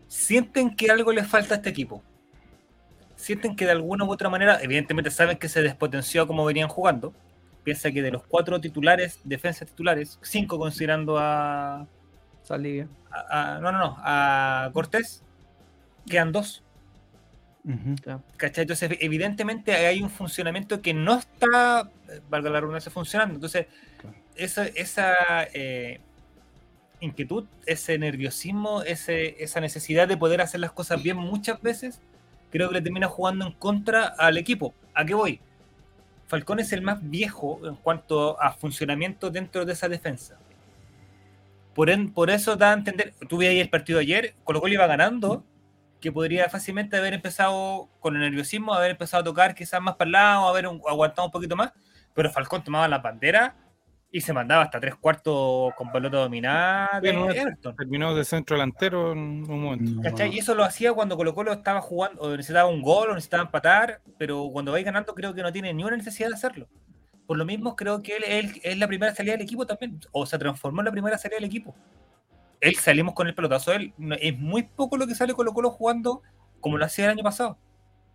sienten 0.08 0.75
que 0.75 0.89
algo 0.89 1.12
les 1.12 1.27
falta 1.27 1.56
a 1.56 1.58
este 1.58 1.70
equipo. 1.70 2.03
Sienten 3.15 3.56
que 3.56 3.65
de 3.65 3.72
alguna 3.72 4.03
u 4.03 4.12
otra 4.12 4.30
manera, 4.30 4.60
evidentemente 4.62 5.12
saben 5.12 5.38
que 5.38 5.48
se 5.48 5.62
despotenció 5.62 6.27
como 6.27 6.44
venían 6.46 6.68
jugando, 6.68 7.13
piensa 7.63 7.91
que 7.91 8.01
de 8.01 8.12
los 8.12 8.24
cuatro 8.24 8.60
titulares, 8.60 9.20
defensas 9.24 9.70
titulares, 9.70 10.20
cinco 10.22 10.58
considerando 10.58 11.17
a. 11.17 11.88
Saldivia. 12.43 12.88
A, 13.10 13.60
no, 13.62 13.72
no, 13.72 13.79
no. 13.79 13.98
A 14.00 14.70
Cortés, 14.74 15.24
quedan 16.05 16.32
dos. 16.32 16.63
¿Cachai? 18.36 18.63
Entonces, 18.63 18.98
evidentemente 19.00 19.74
hay 19.74 20.01
un 20.01 20.10
funcionamiento 20.10 20.82
que 20.82 20.93
no 20.93 21.20
está, 21.20 21.89
valga 22.29 22.50
la 22.50 22.60
redundancia, 22.60 22.91
funcionando. 22.91 23.36
Entonces, 23.36 23.67
esa, 24.36 24.65
esa 24.65 25.13
eh, 25.53 26.01
inquietud, 27.00 27.46
ese 27.65 27.98
nerviosismo, 27.98 28.84
ese, 28.84 29.41
esa 29.41 29.62
necesidad 29.62 30.10
de 30.10 30.17
poder 30.17 30.41
hacer 30.41 30.60
las 30.60 30.74
cosas 30.74 31.01
bien 31.01 31.15
muchas 31.15 31.62
veces, 31.62 32.01
creo 32.51 32.67
que 32.67 32.75
le 32.75 32.82
termina 32.82 33.08
jugando 33.08 33.48
en 33.48 33.53
contra 33.53 34.08
al 34.08 34.38
equipo. 34.38 34.74
¿A 34.93 35.05
qué 35.05 35.13
voy? 35.13 35.39
Falcón 36.34 36.60
es 36.60 36.74
el 36.74 36.82
más 36.82 36.98
viejo 37.08 37.60
en 37.63 37.75
cuanto 37.75 38.42
a 38.42 38.54
funcionamiento 38.54 39.30
dentro 39.30 39.66
de 39.66 39.74
esa 39.74 39.88
defensa. 39.88 40.36
Por, 41.75 41.92
por 42.12 42.32
eso 42.32 42.56
da 42.56 42.72
a 42.72 42.74
entender, 42.74 43.13
tuve 43.30 43.50
ahí 43.50 43.60
el 43.60 43.70
partido 43.70 44.00
ayer, 44.00 44.34
Colo 44.44 44.60
Colo 44.60 44.74
iba 44.74 44.88
ganando, 44.88 45.44
que 46.02 46.12
podría 46.12 46.50
fácilmente 46.50 46.98
haber 46.98 47.13
empezado 47.13 47.88
con 48.00 48.16
el 48.16 48.22
nerviosismo, 48.24 48.74
haber 48.74 48.90
empezado 48.90 49.22
a 49.22 49.24
tocar 49.25 49.54
quizás 49.54 49.80
más 49.80 49.96
para 49.96 50.08
el 50.08 50.12
lado, 50.13 50.48
haber 50.48 50.66
aguantado 50.66 51.28
un 51.28 51.32
poquito 51.32 51.56
más, 51.56 51.72
pero 52.16 52.32
Falcón 52.32 52.63
tomaba 52.63 52.88
la 52.88 52.98
bandera 52.98 53.54
y 54.15 54.22
se 54.22 54.32
mandaba 54.32 54.62
hasta 54.62 54.79
tres 54.79 54.93
cuartos 54.93 55.74
con 55.74 55.91
pelota 55.91 56.17
dominada 56.17 57.01
Terminó 57.01 58.13
de 58.13 58.24
centro 58.24 58.55
delantero 58.55 59.12
en 59.12 59.17
un 59.17 59.63
momento. 59.63 60.25
Y 60.27 60.38
eso 60.38 60.53
lo 60.53 60.63
hacía 60.63 60.93
cuando 60.93 61.17
Colo 61.17 61.34
Colo 61.34 61.51
estaba 61.51 61.82
jugando, 61.82 62.22
o 62.22 62.29
necesitaba 62.29 62.70
un 62.70 62.84
gol, 62.84 63.10
o 63.10 63.15
necesitaba 63.15 63.41
empatar, 63.41 64.01
pero 64.20 64.50
cuando 64.53 64.72
vais 64.72 64.86
ganando 64.86 65.15
creo 65.15 65.34
que 65.34 65.41
no 65.41 65.51
tiene 65.51 65.74
ni 65.74 65.84
una 65.84 65.98
necesidad 65.98 66.29
de 66.29 66.36
hacerlo. 66.36 66.70
Por 67.25 67.38
lo 67.38 67.46
mismo 67.46 67.75
creo 67.75 68.03
que 68.03 68.17
él, 68.17 68.62
es 68.62 68.77
la 68.77 68.88
primera 68.88 69.15
salida 69.15 69.32
del 69.34 69.41
equipo 69.41 69.65
también, 69.65 70.00
o 70.12 70.27
se 70.27 70.38
transformó 70.38 70.82
en 70.82 70.86
la 70.86 70.91
primera 70.91 71.17
salida 71.17 71.38
del 71.38 71.46
equipo. 71.46 71.75
Él 72.62 72.75
salimos 72.75 73.15
con 73.15 73.25
el 73.25 73.34
pelotazo, 73.34 73.74
él 73.74 73.96
es 74.22 74.38
muy 74.38 74.62
poco 74.62 74.96
lo 74.96 75.08
que 75.08 75.15
sale 75.15 75.34
Colo 75.34 75.53
Colo 75.53 75.72
jugando 75.72 76.22
como 76.60 76.77
lo 76.77 76.86
hacía 76.86 77.05
el 77.05 77.12
año 77.12 77.24
pasado, 77.24 77.58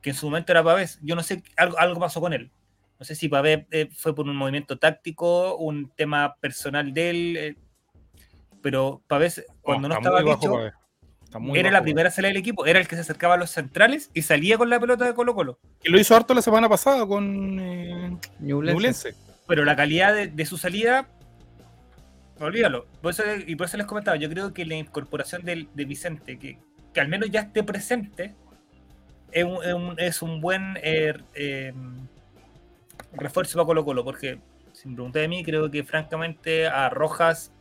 que 0.00 0.10
en 0.10 0.16
su 0.16 0.26
momento 0.26 0.52
era 0.52 0.62
Pavés. 0.62 1.00
Yo 1.02 1.16
no 1.16 1.24
sé, 1.24 1.42
algo, 1.56 1.76
algo 1.76 1.98
pasó 1.98 2.20
con 2.20 2.32
él 2.32 2.52
No 2.98 3.04
sé 3.04 3.14
si 3.14 3.28
Pavé 3.28 3.66
eh, 3.70 3.88
fue 3.94 4.14
por 4.14 4.28
un 4.28 4.36
movimiento 4.36 4.78
táctico, 4.78 5.56
un 5.56 5.90
tema 5.90 6.36
personal 6.40 6.92
de 6.92 7.10
él, 7.10 7.36
eh, 7.36 7.56
pero 8.60 9.02
Pavé 9.06 9.32
cuando 9.62 9.88
no, 9.88 9.94
estaba 9.94 10.22
era 11.54 11.70
la 11.70 11.82
primera 11.82 12.10
salida 12.10 12.28
del 12.28 12.38
equipo, 12.38 12.64
era 12.64 12.78
el 12.78 12.88
que 12.88 12.94
se 12.94 13.02
acercaba 13.02 13.34
a 13.34 13.36
los 13.36 13.50
centrales 13.50 14.10
y 14.14 14.22
salía 14.22 14.56
con 14.56 14.70
la 14.70 14.80
pelota 14.80 15.04
de 15.04 15.14
Colo 15.14 15.34
Colo. 15.34 15.58
Que 15.82 15.90
lo 15.90 15.98
hizo 16.00 16.16
harto 16.16 16.32
la 16.32 16.42
semana 16.42 16.68
pasada 16.68 17.06
con 17.06 17.58
eh, 17.60 18.16
Pero 19.46 19.64
la 19.64 19.76
calidad 19.76 20.14
de, 20.14 20.46
su 20.46 20.56
salida, 20.56 21.06
olvídalo. 22.40 22.86
y 23.46 23.56
por 23.56 23.66
eso 23.66 23.76
les 23.76 23.86
comentaba, 23.86 24.16
yo 24.16 24.30
creo 24.30 24.54
que 24.54 24.64
la 24.64 24.76
incorporación 24.76 25.44
de, 25.44 25.68
Vicente, 25.84 26.38
que, 26.38 26.58
que, 26.94 27.00
al 27.00 27.08
menos 27.08 27.30
ya 27.30 27.40
esté 27.40 27.62
presente, 27.62 28.34
es 29.30 29.44
un, 29.44 29.94
es 29.98 30.22
un, 30.22 30.40
buen 30.40 30.78
eh, 30.82 31.12
eh, 31.34 31.74
refuerzo 33.12 33.56
para 33.58 33.66
Colo 33.66 33.84
Colo, 33.84 34.04
porque 34.04 34.38
sin 34.72 34.94
preguntar 34.94 35.22
de 35.22 35.28
mí, 35.28 35.44
creo 35.44 35.70
que 35.70 35.82
francamente 35.84 36.66
a 36.66 36.88
Rojas 36.88 37.52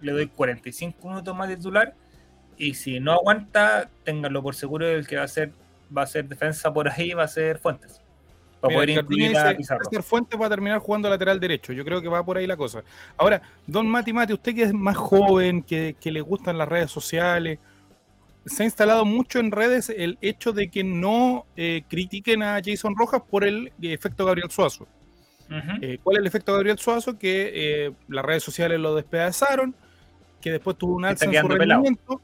le 0.00 0.12
doy 0.12 0.28
45 0.28 1.08
minutos 1.08 1.36
más 1.36 1.48
de 1.48 1.56
titular 1.56 1.94
y 2.58 2.74
si 2.74 2.98
no 2.98 3.12
aguanta, 3.12 3.88
ténganlo 4.04 4.42
por 4.42 4.54
seguro, 4.54 4.86
el 4.88 5.06
que 5.06 5.16
va 5.16 5.22
a 5.22 5.28
ser, 5.28 5.52
va 5.96 6.02
a 6.02 6.06
ser 6.06 6.26
defensa 6.26 6.72
por 6.72 6.88
ahí 6.88 7.12
va 7.12 7.22
a 7.22 7.28
ser 7.28 7.58
Fuentes. 7.58 8.00
Para 8.60 8.74
poder 8.74 8.90
incluir 8.90 9.38
a 9.38 9.56
Pizarro. 9.56 9.84
Ser 9.88 10.02
Fuentes 10.02 10.40
va 10.40 10.46
a 10.46 10.50
terminar 10.50 10.80
jugando 10.80 11.08
lateral 11.08 11.38
derecho. 11.38 11.72
Yo 11.72 11.84
creo 11.84 12.02
que 12.02 12.08
va 12.08 12.24
por 12.24 12.36
ahí 12.36 12.46
la 12.46 12.56
cosa. 12.56 12.82
Ahora, 13.16 13.40
don 13.64 13.86
Mati 13.86 14.12
Mati, 14.12 14.32
usted 14.32 14.52
que 14.52 14.64
es 14.64 14.74
más 14.74 14.96
joven, 14.96 15.62
que, 15.62 15.94
le 16.02 16.20
gustan 16.20 16.58
las 16.58 16.68
redes 16.68 16.90
sociales, 16.90 17.60
se 18.46 18.62
ha 18.62 18.66
instalado 18.66 19.04
mucho 19.04 19.38
en 19.38 19.50
redes 19.50 19.90
el 19.90 20.18
hecho 20.20 20.52
de 20.52 20.70
que 20.70 20.84
no 20.84 21.46
eh, 21.56 21.82
critiquen 21.88 22.42
a 22.42 22.60
Jason 22.64 22.96
Rojas 22.96 23.22
por 23.28 23.44
el 23.44 23.72
efecto 23.82 24.24
Gabriel 24.24 24.50
Suazo. 24.50 24.86
Eh, 25.80 25.98
¿Cuál 26.02 26.16
es 26.16 26.20
el 26.20 26.26
efecto 26.26 26.52
Gabriel 26.52 26.78
Suazo? 26.78 27.18
Que 27.18 27.52
eh, 27.54 27.92
las 28.08 28.24
redes 28.24 28.42
sociales 28.42 28.78
lo 28.78 28.94
despedazaron, 28.94 29.74
que 30.40 30.52
después 30.52 30.76
tuvo 30.76 30.96
un 30.96 31.04
alza 31.04 31.24
en 31.24 31.34
su 31.34 31.48
rendimiento, 31.48 32.20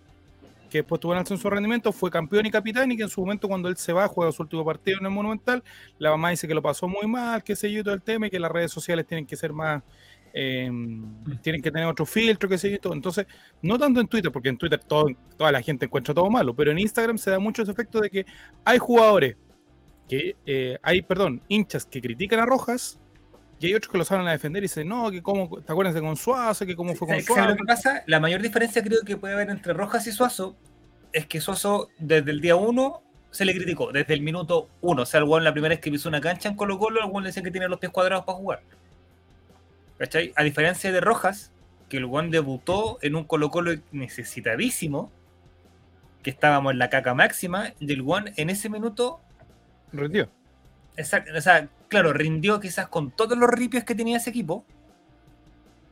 que 0.69 0.79
después 0.79 1.01
tuvo 1.01 1.13
un 1.13 1.19
alza 1.19 1.35
en 1.35 1.41
su 1.41 1.49
rendimiento, 1.49 1.93
fue 1.93 2.11
campeón 2.11 2.45
y 2.47 2.51
capitán 2.51 2.93
y 2.93 2.97
que 2.97 3.05
en 3.05 3.09
su 3.09 3.21
momento 3.21 3.49
cuando 3.49 3.69
él 3.69 3.77
se 3.77 3.93
va, 3.93 4.09
juega 4.09 4.31
su 4.33 4.43
último 4.43 4.65
partido 4.65 4.99
en 4.99 5.07
el 5.07 5.11
Monumental, 5.13 5.63
la 5.99 6.11
mamá 6.11 6.31
dice 6.31 6.47
que 6.47 6.55
lo 6.55 6.63
pasó 6.63 6.87
muy 6.87 7.07
mal, 7.07 7.43
que 7.43 7.57
sé 7.57 7.73
yo, 7.73 7.83
todo 7.83 7.95
el 7.95 8.03
tema 8.03 8.27
y 8.27 8.31
que 8.31 8.39
las 8.39 8.53
redes 8.53 8.71
sociales 8.71 9.07
tienen 9.07 9.27
que 9.27 9.37
ser 9.37 9.53
más, 9.53 9.83
em, 10.35 11.25
tienen 11.41 11.63
que 11.63 11.71
tener 11.71 11.87
otro 11.87 12.05
filtro, 12.05 12.49
que 12.49 12.59
sé 12.59 12.71
yo, 12.71 12.81
todo. 12.81 12.93
Entonces, 12.93 13.27
no 13.63 13.79
tanto 13.79 14.01
en 14.01 14.09
Twitter, 14.09 14.31
porque 14.31 14.49
en 14.51 14.59
Twitter 14.59 14.81
todo, 14.81 15.07
toda 15.37 15.53
la 15.53 15.63
gente 15.63 15.87
encuentra 15.87 16.13
todo 16.13 16.29
malo, 16.29 16.55
pero 16.55 16.73
en 16.73 16.79
Instagram 16.79 17.17
se 17.17 17.31
da 17.31 17.39
mucho 17.39 17.63
ese 17.63 17.73
efecto 17.73 18.01
de 18.01 18.11
que 18.11 18.27
hay 18.65 18.79
jugadores 18.79 19.37
que, 20.09 20.37
eh, 20.45 20.79
hay, 20.83 21.03
perdón, 21.03 21.41
hinchas 21.49 21.87
que 21.87 22.03
critican 22.03 22.41
a 22.41 22.47
Rojas 22.47 22.99
y 23.61 23.67
hay 23.67 23.75
otros 23.75 23.91
que 23.91 23.99
lo 23.99 24.05
salen 24.05 24.27
a 24.27 24.33
defender 24.33 24.63
y 24.63 24.67
dicen, 24.67 24.89
no, 24.89 25.11
que 25.11 25.23
cómo, 25.23 25.49
¿te 25.63 25.73
acuerdas 25.73 25.95
de 25.95 26.01
con 26.01 26.17
Suazo? 26.17 26.67
Que 26.67 26.77
cómo 26.77 26.95
fue 26.95 27.09
con 27.09 27.23
Suazo. 27.23 27.49
lo 27.49 27.57
que 27.57 27.65
pasa? 27.65 28.03
La 28.07 28.21
mayor 28.21 28.43
diferencia 28.43 28.83
creo 28.83 29.01
que 29.07 29.17
puede 29.17 29.35
haber 29.35 29.49
entre 29.49 29.73
Rojas 29.73 30.07
y 30.07 30.13
Suazo 30.13 30.57
es 31.13 31.27
que 31.27 31.41
Suazo 31.41 31.89
desde 31.99 32.31
el 32.33 32.41
día 32.41 32.57
uno 32.57 33.03
se 33.31 33.45
le 33.45 33.55
criticó, 33.55 33.91
desde 33.91 34.15
el 34.15 34.21
minuto 34.21 34.69
uno. 34.81 35.03
O 35.03 35.07
sea, 35.07 35.21
el 35.21 35.27
Juan 35.27 35.45
la 35.45 35.53
primera 35.53 35.75
vez 35.75 35.81
que 35.81 35.91
pisó 35.91 36.09
una 36.09 36.21
cancha 36.21 36.49
en 36.49 36.57
Colo 36.57 36.79
Colo, 36.79 37.01
el 37.05 37.23
le 37.23 37.29
decía 37.29 37.43
que 37.43 37.51
tiene 37.51 37.69
los 37.69 37.79
pies 37.79 37.91
cuadrados 37.91 38.25
para 38.25 38.39
jugar. 38.39 38.63
¿Cachai? 39.99 40.33
A 40.37 40.43
diferencia 40.43 40.93
de 40.93 41.01
Rojas, 41.01 41.53
que 41.89 41.99
el 41.99 42.07
Juan 42.07 42.31
debutó 42.31 42.99
en 43.03 43.17
un 43.17 43.25
Colo 43.25 43.51
Colo 43.51 43.73
necesitadísimo, 43.93 45.13
que 46.23 46.31
estábamos 46.31 46.73
en 46.73 46.79
la 46.79 46.91
caca 46.91 47.15
máxima, 47.15 47.75
y 47.79 47.93
el 47.93 48.03
Juan 48.03 48.33
en 48.37 48.51
ese 48.51 48.69
minuto... 48.69 49.21
Rindió. 49.93 50.31
Exacto, 50.97 51.33
o 51.37 51.41
sea, 51.41 51.69
claro, 51.89 52.13
rindió 52.13 52.61
quizás 52.61 52.89
con 52.89 53.11
todos 53.11 53.37
los 53.37 53.51
ripios 53.51 53.85
que 53.85 53.95
tenía 53.95 54.17
ese 54.17 54.31
equipo, 54.31 54.65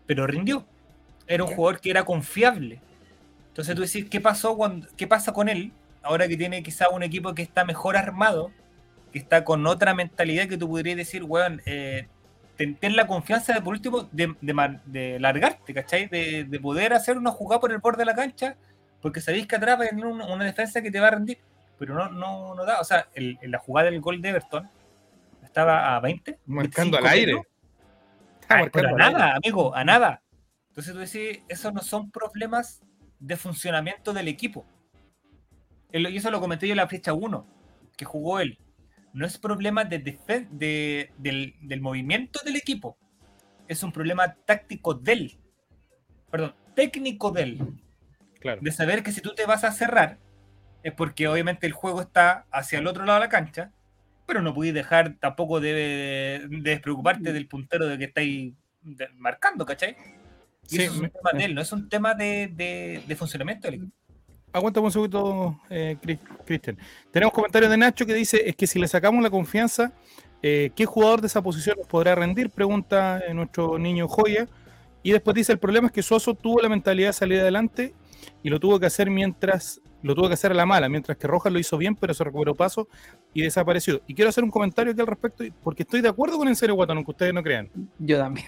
pero 0.06 0.26
rindió. 0.26 0.66
Era 1.26 1.44
un 1.44 1.54
jugador 1.54 1.80
que 1.80 1.90
era 1.90 2.04
confiable. 2.04 2.80
Entonces 3.48 3.74
tú 3.74 3.82
decís, 3.82 4.06
¿qué 4.08 4.20
pasó 4.20 4.56
cuando, 4.56 4.88
qué 4.96 5.06
pasa 5.06 5.32
con 5.32 5.48
él 5.48 5.72
ahora 6.02 6.28
que 6.28 6.36
tiene 6.36 6.62
quizás 6.62 6.88
un 6.92 7.02
equipo 7.02 7.34
que 7.34 7.42
está 7.42 7.64
mejor 7.64 7.96
armado, 7.96 8.50
que 9.12 9.18
está 9.18 9.44
con 9.44 9.66
otra 9.66 9.94
mentalidad 9.94 10.48
que 10.48 10.56
tú 10.56 10.68
podrías 10.68 10.96
decir, 10.96 11.22
weón, 11.24 11.62
eh, 11.66 12.08
ten, 12.80 12.96
la 12.96 13.06
confianza 13.06 13.52
de 13.52 13.60
por 13.60 13.74
último 13.74 14.08
de, 14.12 14.34
de, 14.40 15.18
largarte, 15.18 15.74
¿cachai? 15.74 16.08
De, 16.08 16.60
poder 16.60 16.92
hacer 16.92 17.16
una 17.16 17.30
jugada 17.30 17.60
por 17.60 17.72
el 17.72 17.78
borde 17.78 17.98
de 17.98 18.06
la 18.06 18.14
cancha, 18.14 18.56
porque 19.00 19.20
sabéis 19.20 19.46
que 19.46 19.56
atrás 19.56 19.78
va 19.80 19.84
a 19.84 19.88
tener 19.88 20.06
una, 20.06 20.44
defensa 20.44 20.82
que 20.82 20.90
te 20.90 21.00
va 21.00 21.08
a 21.08 21.12
rendir, 21.12 21.38
pero 21.78 21.94
no, 21.94 22.08
no, 22.08 22.54
no 22.54 22.64
da. 22.64 22.80
O 22.80 22.84
sea, 22.84 23.08
en 23.14 23.50
la 23.50 23.58
jugada 23.58 23.90
del 23.90 24.00
gol 24.00 24.20
de 24.20 24.30
Everton, 24.30 24.68
estaba 25.52 25.94
a 25.94 26.00
20. 26.00 26.38
Marcando 26.46 26.96
al 26.96 27.06
aire. 27.06 27.42
a 28.48 28.66
nada, 28.96 29.36
amigo, 29.36 29.74
a 29.74 29.84
nada. 29.84 30.22
Entonces 30.68 30.94
tú 30.94 31.00
decís, 31.00 31.44
esos 31.48 31.74
no 31.74 31.82
son 31.82 32.10
problemas 32.10 32.80
de 33.18 33.36
funcionamiento 33.36 34.14
del 34.14 34.28
equipo. 34.28 34.64
Y 35.92 36.16
eso 36.16 36.30
lo 36.30 36.40
comenté 36.40 36.66
yo 36.66 36.72
en 36.72 36.78
la 36.78 36.88
fecha 36.88 37.12
1, 37.12 37.46
que 37.96 38.06
jugó 38.06 38.40
él. 38.40 38.58
No 39.12 39.26
es 39.26 39.38
problema 39.38 39.84
de, 39.84 39.98
del, 41.18 41.80
movimiento 41.80 42.40
del 42.44 42.56
equipo. 42.56 42.96
Es 43.68 43.82
un 43.82 43.92
problema 43.92 44.34
táctico 44.46 44.94
del. 44.94 45.38
Perdón, 46.30 46.54
técnico 46.74 47.30
del. 47.30 47.58
Claro. 48.40 48.60
De 48.62 48.72
saber 48.72 49.02
que 49.02 49.12
si 49.12 49.20
tú 49.20 49.34
te 49.34 49.46
vas 49.46 49.64
a 49.64 49.72
cerrar, 49.72 50.18
es 50.82 50.92
porque 50.92 51.28
obviamente 51.28 51.66
el 51.66 51.72
juego 51.72 52.00
está 52.00 52.46
hacia 52.50 52.78
el 52.78 52.86
otro 52.86 53.04
lado 53.04 53.20
de 53.20 53.26
la 53.26 53.30
cancha 53.30 53.72
pero 54.26 54.42
no 54.42 54.54
podéis 54.54 54.74
dejar 54.74 55.16
tampoco 55.18 55.60
de, 55.60 56.46
despreocuparte 56.48 57.32
del 57.32 57.48
puntero 57.48 57.86
de 57.86 57.98
que 57.98 58.04
estáis 58.04 58.54
marcando, 59.16 59.66
¿cachai? 59.66 59.96
Y 60.70 60.80
eso 60.80 60.92
es 60.92 61.00
un 61.00 61.10
tema 61.10 61.30
de 61.34 61.44
él, 61.44 61.54
no 61.54 61.60
es 61.60 61.72
un 61.72 61.88
tema 61.88 62.14
de, 62.14 63.16
funcionamiento 63.18 63.66
del 63.66 63.74
equipo. 63.74 63.92
Aguántame 64.52 64.86
un 64.86 64.92
segundo, 64.92 65.60
eh, 65.70 65.96
Cristian. 66.44 66.76
Tenemos 67.10 67.32
comentarios 67.32 67.70
de 67.70 67.76
Nacho 67.78 68.04
que 68.04 68.14
dice, 68.14 68.42
es 68.44 68.54
que 68.54 68.66
si 68.66 68.78
le 68.78 68.86
sacamos 68.86 69.22
la 69.22 69.30
confianza, 69.30 69.92
eh, 70.42 70.70
¿qué 70.76 70.84
jugador 70.84 71.20
de 71.22 71.28
esa 71.28 71.40
posición 71.40 71.76
nos 71.78 71.86
podrá 71.86 72.14
rendir? 72.14 72.50
Pregunta 72.50 73.20
eh, 73.26 73.32
nuestro 73.32 73.78
niño 73.78 74.08
Joya. 74.08 74.48
Y 75.02 75.12
después 75.12 75.34
dice, 75.34 75.52
el 75.52 75.58
problema 75.58 75.86
es 75.86 75.92
que 75.92 76.02
Soso 76.02 76.34
tuvo 76.34 76.60
la 76.60 76.68
mentalidad 76.68 77.08
de 77.08 77.12
salir 77.14 77.40
adelante 77.40 77.94
y 78.42 78.50
lo 78.50 78.60
tuvo 78.60 78.78
que 78.78 78.86
hacer 78.86 79.10
mientras 79.10 79.80
lo 80.02 80.14
tuvo 80.14 80.28
que 80.28 80.34
hacer 80.34 80.50
a 80.50 80.54
la 80.54 80.66
mala, 80.66 80.88
mientras 80.88 81.16
que 81.16 81.26
Rojas 81.26 81.52
lo 81.52 81.58
hizo 81.58 81.78
bien, 81.78 81.94
pero 81.94 82.12
se 82.12 82.24
recuperó 82.24 82.54
paso 82.54 82.88
y 83.32 83.42
desapareció. 83.42 84.02
Y 84.06 84.14
quiero 84.14 84.28
hacer 84.28 84.44
un 84.44 84.50
comentario 84.50 84.92
aquí 84.92 85.00
al 85.00 85.06
respecto, 85.06 85.44
porque 85.62 85.84
estoy 85.84 86.00
de 86.00 86.08
acuerdo 86.08 86.38
con 86.38 86.48
el 86.48 86.56
serio 86.56 86.74
Guatón, 86.74 86.98
aunque 86.98 87.12
ustedes 87.12 87.32
no 87.32 87.42
crean. 87.42 87.70
Yo 87.98 88.18
también. 88.18 88.46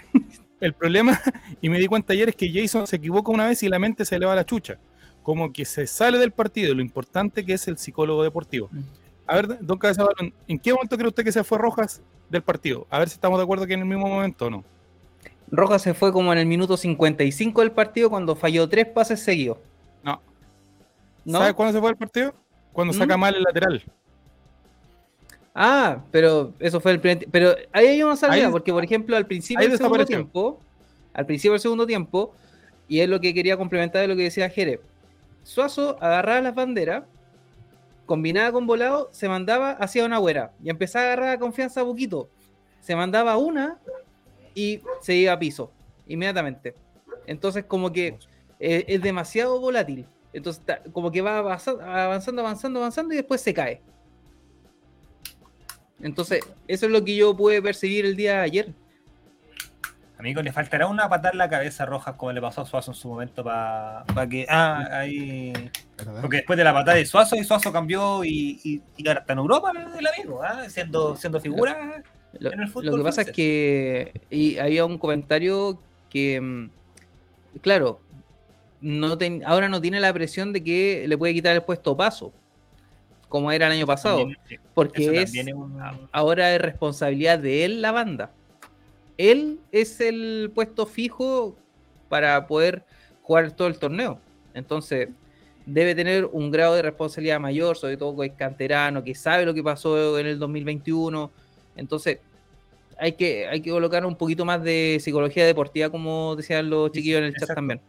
El 0.61 0.75
problema, 0.75 1.20
y 1.61 1.68
me 1.68 1.78
di 1.78 1.87
cuenta 1.87 2.12
ayer, 2.12 2.28
es 2.28 2.37
que 2.37 2.50
Jason 2.52 2.87
se 2.87 2.96
equivoca 2.96 3.30
una 3.30 3.46
vez 3.46 3.62
y 3.62 3.68
la 3.68 3.78
mente 3.78 4.04
se 4.04 4.18
le 4.18 4.26
va 4.26 4.32
a 4.32 4.37
la 4.37 4.44
chucha. 4.44 4.78
Como 5.25 5.52
que 5.52 5.64
se 5.64 5.88
sale 5.88 6.19
del 6.19 6.31
partido, 6.31 6.73
lo 6.73 6.83
importante 6.83 7.45
que 7.45 7.54
es 7.54 7.66
el 7.66 7.78
psicólogo 7.78 8.23
deportivo. 8.23 8.69
Mm. 8.71 8.83
A 9.26 9.35
ver, 9.35 9.59
don 9.61 9.78
Cabeza 9.78 10.07
¿en 10.47 10.59
qué 10.61 10.73
momento 10.73 10.97
cree 10.97 11.09
usted 11.09 11.25
que 11.25 11.33
se 11.33 11.43
fue 11.43 11.59
Rojas 11.59 12.00
del 12.31 12.43
partido? 12.43 12.87
A 12.90 13.00
ver 13.00 13.09
si 13.09 13.14
estamos 13.14 13.38
de 13.38 13.43
acuerdo 13.43 13.66
que 13.66 13.75
en 13.75 13.81
el 13.81 13.87
mismo 13.87 14.07
momento 14.07 14.47
o 14.47 14.50
no. 14.50 14.64
Rojas 15.50 15.83
se 15.83 15.95
fue 15.95 16.12
como 16.12 16.33
en 16.33 16.38
el 16.38 16.47
minuto 16.47 16.76
55 16.76 17.61
del 17.61 17.73
partido 17.73 18.11
cuando 18.11 18.37
falló 18.37 18.69
tres 18.69 18.87
pases 18.87 19.21
seguidos. 19.21 19.59
No, 21.26 21.38
¿Sabes 21.38 21.54
cuándo 21.54 21.73
se 21.73 21.81
fue 21.81 21.90
el 21.90 21.97
partido? 21.97 22.35
Cuando 22.73 22.93
¿Mm? 22.93 22.99
saca 22.99 23.16
mal 23.16 23.35
el 23.35 23.43
lateral. 23.43 23.83
Ah, 25.54 26.02
pero 26.11 26.52
eso 26.59 26.81
fue 26.81 26.93
el 26.93 27.00
primer 27.00 27.28
Pero 27.31 27.54
ahí 27.73 27.87
hay 27.87 28.02
una 28.02 28.16
salida, 28.16 28.50
porque 28.50 28.73
por 28.73 28.85
ejemplo 28.85 29.16
al 29.16 29.26
principio 29.26 29.66
del 29.66 29.78
segundo 29.78 30.04
tiempo, 30.04 30.61
al 31.14 31.25
principio 31.25 31.52
del 31.52 31.61
segundo 31.61 31.87
tiempo, 31.87 32.35
y 32.88 33.00
es 33.00 33.09
lo 33.09 33.21
que 33.21 33.33
quería 33.33 33.57
complementar 33.57 34.02
de 34.02 34.09
lo 34.09 34.16
que 34.16 34.25
decía 34.25 34.50
Jerez, 34.50 34.81
Suazo 35.44 35.96
agarraba 36.00 36.40
las 36.40 36.54
banderas, 36.54 37.04
combinaba 38.06 38.50
con 38.50 38.66
volado, 38.66 39.08
se 39.12 39.28
mandaba 39.28 39.72
hacia 39.72 40.04
una 40.04 40.18
güera 40.18 40.52
y 40.62 40.70
empezaba 40.70 41.04
a 41.04 41.12
agarrar 41.12 41.38
confianza 41.38 41.82
a 41.82 41.84
poquito. 41.84 42.28
Se 42.80 42.96
mandaba 42.96 43.36
una 43.36 43.78
y 44.54 44.80
se 45.00 45.14
iba 45.14 45.32
a 45.32 45.38
piso 45.38 45.70
inmediatamente. 46.06 46.74
Entonces, 47.26 47.64
como 47.64 47.92
que 47.92 48.18
eh, 48.58 48.84
es 48.88 49.02
demasiado 49.02 49.60
volátil. 49.60 50.06
Entonces, 50.32 50.62
como 50.92 51.10
que 51.10 51.22
va 51.22 51.38
avanzando, 51.38 52.42
avanzando, 52.42 52.80
avanzando 52.80 53.14
y 53.14 53.18
después 53.18 53.40
se 53.40 53.54
cae. 53.54 53.80
Entonces, 56.00 56.40
eso 56.66 56.86
es 56.86 56.92
lo 56.92 57.04
que 57.04 57.16
yo 57.16 57.36
pude 57.36 57.62
percibir 57.62 58.04
el 58.04 58.16
día 58.16 58.34
de 58.34 58.40
ayer. 58.40 58.74
Amigo, 60.18 60.42
le 60.42 60.52
faltará 60.52 60.87
una 60.87 61.09
patada 61.09 61.33
en 61.33 61.38
la 61.38 61.49
cabeza 61.49 61.85
roja 61.87 62.16
como 62.16 62.33
le 62.33 62.40
pasó 62.40 62.61
a 62.61 62.66
Suazo 62.66 62.92
en 62.92 62.94
su 62.97 63.09
momento 63.09 63.42
para 63.42 64.28
que. 64.30 64.47
Ah, 64.49 64.87
ahí. 64.92 65.52
Porque 66.21 66.38
después 66.38 66.56
de 66.56 66.64
la 66.64 66.73
patada 66.73 66.97
de 66.97 67.04
Suazo, 67.04 67.37
y 67.37 67.44
Suazo 67.44 67.73
cambió 67.73 68.25
y, 68.25 68.61
y, 68.97 69.09
ahora 69.09 69.21
está 69.21 69.33
en 69.33 69.40
Europa 69.40 69.73
el 69.99 70.06
amigo, 70.06 70.42
¿ah? 70.42 70.68
siendo, 70.68 71.16
siendo 71.16 71.40
figura 71.40 72.04
en 72.40 72.61
el 72.61 72.68
fútbol. 72.68 72.87
Lo 72.87 72.97
que 72.99 73.02
pasa 73.02 73.23
es 73.23 73.33
que 73.33 74.21
y 74.30 74.59
había 74.59 74.85
un 74.85 74.99
comentario 74.99 75.80
que, 76.09 76.40
mm, 76.40 76.71
claro, 77.61 78.00
no 78.80 79.18
ahora 79.47 79.68
no 79.68 79.80
tiene 79.80 79.99
la 79.99 80.12
presión 80.12 80.52
de 80.52 80.62
que 80.62 81.06
le 81.09 81.18
puede 81.18 81.35
quitar 81.35 81.54
el 81.56 81.62
puesto 81.62 81.97
paso. 81.97 82.33
como 83.28 83.50
era 83.50 83.66
el 83.66 83.73
año 83.73 83.87
pasado, 83.87 84.28
porque 84.75 85.23
es, 85.23 85.33
ahora 86.12 86.54
es 86.54 86.61
responsabilidad 86.61 87.40
de 87.40 87.64
él 87.64 87.83
la 87.83 87.90
banda. 87.90 88.30
Él 89.18 89.61
es 89.73 90.00
el 90.00 90.50
puesto 90.54 90.87
fijo 90.87 91.56
para 92.09 92.47
poder 92.47 92.85
jugar 93.23 93.52
todo 93.52 93.68
el 93.68 93.78
torneo. 93.78 94.18
Entonces, 94.54 95.09
debe 95.66 95.94
tener 95.94 96.26
un 96.26 96.50
grado 96.50 96.75
de 96.75 96.83
responsabilidad 96.83 97.40
mayor, 97.40 97.76
sobre 97.76 97.97
todo 97.97 98.16
que 98.16 98.26
es 98.26 98.33
canterano, 98.33 99.02
que 99.02 99.14
sabe 99.14 99.47
lo 99.47 99.54
que 99.54 99.62
pasó 99.62 100.18
en 100.18 100.26
el 100.26 100.38
2021. 100.38 101.30
Entonces, 101.76 102.18
hay 102.99 103.12
que, 103.12 103.47
hay 103.49 103.61
que 103.61 103.71
colocar 103.71 104.04
un 104.06 104.16
poquito 104.16 104.44
más 104.44 104.62
de 104.62 104.99
psicología 105.00 105.47
deportiva, 105.47 105.90
como 105.90 106.37
decían 106.37 106.71
los 106.71 106.90
chiquillos 106.92 107.18
en 107.18 107.25
el 107.25 107.35
chat 107.35 107.54
también. 107.54 107.80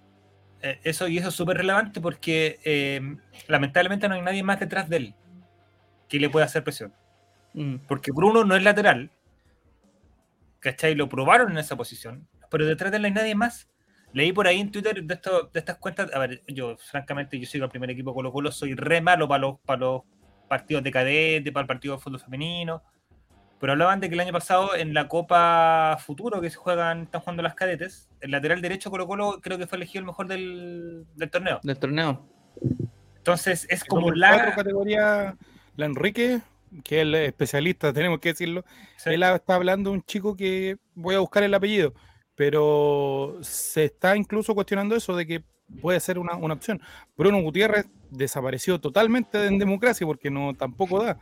Eh, 0.62 0.80
eso 0.84 1.08
y 1.08 1.18
eso 1.18 1.30
es 1.30 1.36
súper 1.36 1.58
relevante 1.58 2.02
porque 2.02 2.60
eh, 2.64 3.18
lamentablemente 3.48 4.08
no 4.08 4.16
hay 4.16 4.22
nadie 4.22 4.42
más 4.42 4.60
detrás 4.60 4.90
de 4.90 4.98
él 4.98 5.14
que 6.08 6.20
le 6.20 6.30
pueda 6.30 6.46
hacer 6.46 6.64
presión. 6.64 6.94
Mm. 7.54 7.76
Porque 7.88 8.12
Bruno 8.12 8.44
no 8.44 8.56
es 8.56 8.64
lateral, 8.64 9.12
¿cachai? 10.66 10.96
Lo 10.96 11.08
probaron 11.08 11.52
en 11.52 11.60
esa 11.60 11.76
posición, 11.76 12.28
pero 12.50 12.66
detrás 12.66 12.92
de 12.92 12.98
él 12.98 13.04
no 13.04 13.08
hay 13.08 13.14
nadie 13.14 13.36
más. 13.36 13.70
Leí 14.14 14.34
por 14.34 14.48
ahí 14.48 14.60
en 14.60 14.72
Twitter 14.72 15.04
de, 15.04 15.14
esto, 15.14 15.50
de 15.54 15.60
estas 15.60 15.78
cuentas, 15.78 16.12
a 16.12 16.20
ver, 16.20 16.42
yo 16.48 16.76
francamente 16.78 17.40
yo 17.40 17.46
sigo 17.46 17.66
al 17.66 17.70
primer 17.70 17.92
equipo 17.92 18.16
Colo 18.16 18.32
Colo, 18.32 18.52
soy 18.52 18.74
re 18.74 19.00
malo 19.00 19.28
para 19.28 19.42
los, 19.42 19.60
para 19.60 19.80
los 19.82 20.02
partidos 20.50 20.84
de 20.84 20.92
cadete, 20.92 21.52
para 21.52 21.64
el 21.64 21.68
partido 21.68 21.96
de 21.96 22.02
fútbol 22.02 22.20
femenino, 22.20 22.82
pero 23.60 23.74
hablaban 23.74 24.00
de 24.00 24.10
que 24.10 24.16
el 24.16 24.22
año 24.22 24.32
pasado 24.32 24.76
en 24.76 24.94
la 24.94 25.08
Copa 25.08 25.98
Futuro 26.00 26.42
que 26.42 26.50
se 26.50 26.56
juegan, 26.56 27.04
están 27.04 27.22
jugando 27.22 27.44
las 27.44 27.54
cadetes, 27.54 28.10
el 28.22 28.32
lateral 28.32 28.62
derecho 28.62 28.90
Colo 28.90 29.06
Colo 29.06 29.40
creo 29.42 29.60
que 29.60 29.68
fue 29.68 29.76
elegido 29.76 30.00
el 30.00 30.06
mejor 30.08 30.28
del, 30.28 31.06
torneo. 31.32 31.60
Del 31.62 31.78
torneo. 31.78 32.28
Entonces 33.18 33.68
es 33.70 33.84
como 33.84 34.12
la... 34.12 34.56
categoría, 34.56 35.36
la 35.76 35.86
Enrique, 35.86 36.42
que 36.84 36.98
es 36.98 37.02
el 37.04 37.16
especialista, 37.16 37.94
tenemos 37.94 38.20
que 38.20 38.30
decirlo, 38.30 38.64
él 39.06 39.24
está 39.24 39.56
hablando 39.56 39.90
de 39.90 39.98
un 39.98 40.04
chico 40.04 40.36
que 40.36 40.78
voy 40.94 41.16
a 41.16 41.20
buscar 41.20 41.44
el 41.44 41.54
apellido, 41.54 41.94
pero 42.36 43.38
se 43.42 43.86
está 43.86 44.16
incluso 44.16 44.54
cuestionando 44.54 44.96
eso 44.96 45.16
de 45.16 45.26
que 45.26 45.44
puede 45.82 46.00
ser 46.00 46.20
una, 46.20 46.36
una 46.36 46.54
opción. 46.54 46.82
Bruno 47.18 47.42
Gutiérrez 47.42 47.88
desapareció 48.10 48.80
totalmente 48.80 49.46
en 49.46 49.58
democracia 49.58 50.06
porque 50.06 50.30
no 50.30 50.54
tampoco 50.54 51.04
da. 51.04 51.20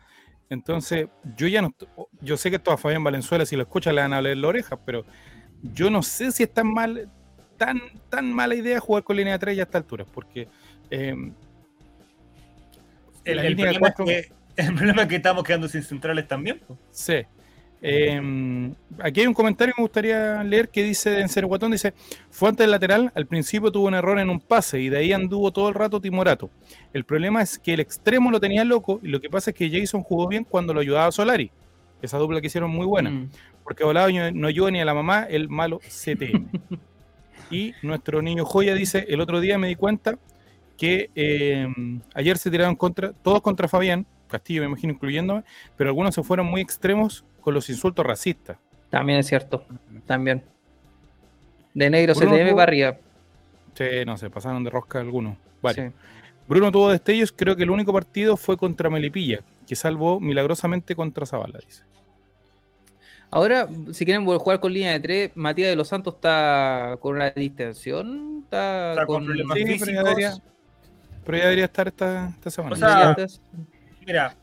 Entonces, 0.50 1.08
yo 1.36 1.48
ya 1.48 1.62
no, 1.62 1.74
yo 2.22 2.38
sé 2.38 2.50
que 2.50 2.58
esto 2.58 2.72
a 2.72 2.78
Fabián 2.78 3.04
Valenzuela, 3.04 3.46
si 3.46 3.56
lo 3.56 3.64
escucha, 3.64 3.92
le 3.92 4.02
van 4.02 4.14
a 4.14 4.18
hablar 4.18 4.38
la 4.38 4.48
oreja, 4.48 4.78
pero 4.78 5.06
yo 5.62 5.90
no 5.90 6.04
sé 6.04 6.32
si 6.32 6.44
es 6.44 6.54
tan 6.54 6.72
mal, 6.72 7.10
tan, 7.58 7.82
tan 8.10 8.32
mala 8.32 8.54
idea 8.56 8.80
jugar 8.80 9.04
con 9.04 9.16
línea 9.16 9.34
de 9.34 9.40
3 9.40 9.58
ya 9.58 9.64
a 9.64 9.66
esta 9.66 9.78
altura, 9.78 10.06
porque 10.06 10.48
em, 10.90 11.34
el, 13.24 13.56
problema 13.56 13.88
es 13.88 13.96
que, 13.96 14.32
el 14.56 14.74
problema 14.76 15.04
es 15.04 15.08
que 15.08 15.16
estamos 15.16 15.44
quedando 15.44 15.68
sin 15.68 15.84
centrales 15.84 16.28
también. 16.28 16.62
Sí. 16.92 17.26
Em, 17.86 18.74
aquí 19.00 19.20
hay 19.20 19.28
un 19.28 19.34
comentario 19.34 19.74
que 19.76 19.82
me 19.82 19.84
gustaría 19.84 20.42
leer 20.42 20.70
que 20.70 20.84
dice 20.84 21.20
en 21.20 21.46
Guatón, 21.46 21.72
dice, 21.72 21.94
fue 22.30 22.48
antes 22.48 22.64
del 22.64 22.72
lateral, 22.72 23.12
al 23.14 23.28
principio 23.28 23.74
tuvo 23.74 23.88
un 23.88 23.94
error 23.94 24.18
en 24.20 24.30
un 24.30 24.40
pase 24.40 24.80
y 24.80 24.88
de 24.88 25.00
ahí 25.00 25.12
anduvo 25.12 25.52
todo 25.52 25.68
el 25.68 25.76
rato 25.76 26.00
Timorato. 26.00 26.50
El 26.94 27.04
problema 27.04 27.42
es 27.42 27.60
que 27.60 27.74
el 27.74 27.82
extremo 27.82 28.32
lo 28.32 28.40
tenía 28.40 28.64
loco 28.64 29.02
y 29.04 29.10
lo 29.10 29.20
que 29.20 29.30
pasa 29.30 29.52
es 29.52 29.58
que 29.58 29.70
Jason 29.70 30.02
jugó 30.02 30.30
bien 30.30 30.46
cuando 30.46 30.74
lo 30.74 30.80
ayudaba 30.80 31.08
a 31.08 31.12
Solari. 31.12 31.52
Esa 32.02 32.18
dupla 32.18 32.40
que 32.40 32.48
hicieron 32.48 32.72
muy 32.72 32.86
buena. 32.86 33.10
Mm. 33.10 33.30
Porque 33.66 33.84
Volado 33.84 34.10
no 34.34 34.48
ayudó 34.48 34.72
ni 34.72 34.80
a 34.80 34.86
la 34.86 34.94
mamá, 34.94 35.24
el 35.24 35.50
malo 35.50 35.80
CTM. 35.80 36.48
y 37.52 37.74
nuestro 37.82 38.22
niño 38.22 38.46
Joya 38.46 38.76
dice, 38.76 39.06
el 39.10 39.20
otro 39.20 39.42
día 39.42 39.58
me 39.58 39.68
di 39.68 39.76
cuenta 39.76 40.18
que 40.78 41.10
em, 41.16 42.02
ayer 42.14 42.38
se 42.38 42.50
tiraron 42.50 42.76
contra, 42.76 43.12
todos 43.12 43.42
contra 43.42 43.68
Fabián, 43.68 44.06
Castillo 44.34 44.62
me 44.62 44.68
imagino 44.68 44.94
incluyéndome, 44.94 45.44
pero 45.78 45.90
algunos 45.90 46.14
se 46.14 46.24
fueron 46.24 46.48
muy 46.48 46.62
extremos 46.62 47.24
con 47.42 47.54
los 47.54 47.70
insultos 47.70 48.06
racistas. 48.06 48.58
También 48.90 49.20
es 49.20 49.28
cierto, 49.28 49.66
también. 50.06 50.44
De 51.74 51.90
negro 51.90 52.14
se 52.14 52.26
le 52.26 52.52
para 52.52 52.64
arriba. 52.64 52.98
Sí, 53.74 54.06
no 54.06 54.18
sé, 54.18 54.30
pasaron 54.30 54.64
de 54.64 54.70
rosca 54.70 55.00
algunos. 55.00 55.38
Vale. 55.62 55.94
Bruno 56.48 56.72
tuvo 56.72 56.92
destellos, 56.92 57.32
creo 57.32 57.56
que 57.56 57.64
el 57.64 57.72
único 57.72 57.94
partido 57.94 58.38
fue 58.38 58.58
contra 58.58 58.90
Melipilla, 58.90 59.40
que 59.66 59.76
salvó 59.76 60.20
milagrosamente 60.20 60.96
contra 60.96 61.26
Zavala, 61.26 61.60
dice. 61.66 61.84
Ahora, 63.32 63.68
si 63.94 64.06
quieren 64.06 64.26
jugar 64.26 64.60
con 64.60 64.72
línea 64.72 64.92
de 64.92 65.00
tres, 65.00 65.32
Matías 65.34 65.70
de 65.70 65.76
los 65.76 65.88
Santos 65.88 66.16
está 66.16 66.98
con 67.00 67.16
una 67.16 67.32
distensión, 67.32 68.42
está, 68.44 69.06
con, 69.08 69.26
problemas 69.26 69.58
sí, 69.58 69.64
pero, 69.80 69.92
ya 69.92 70.04
debería, 70.04 70.34
pero, 71.26 71.38
ya 71.40 71.44
debería, 71.46 71.66
estar 71.66 71.88
esta, 71.88 72.28
esta 72.28 72.52
semana. 72.52 72.76
O 72.76 72.78
sea, 72.78 73.16
mira, 74.06 74.36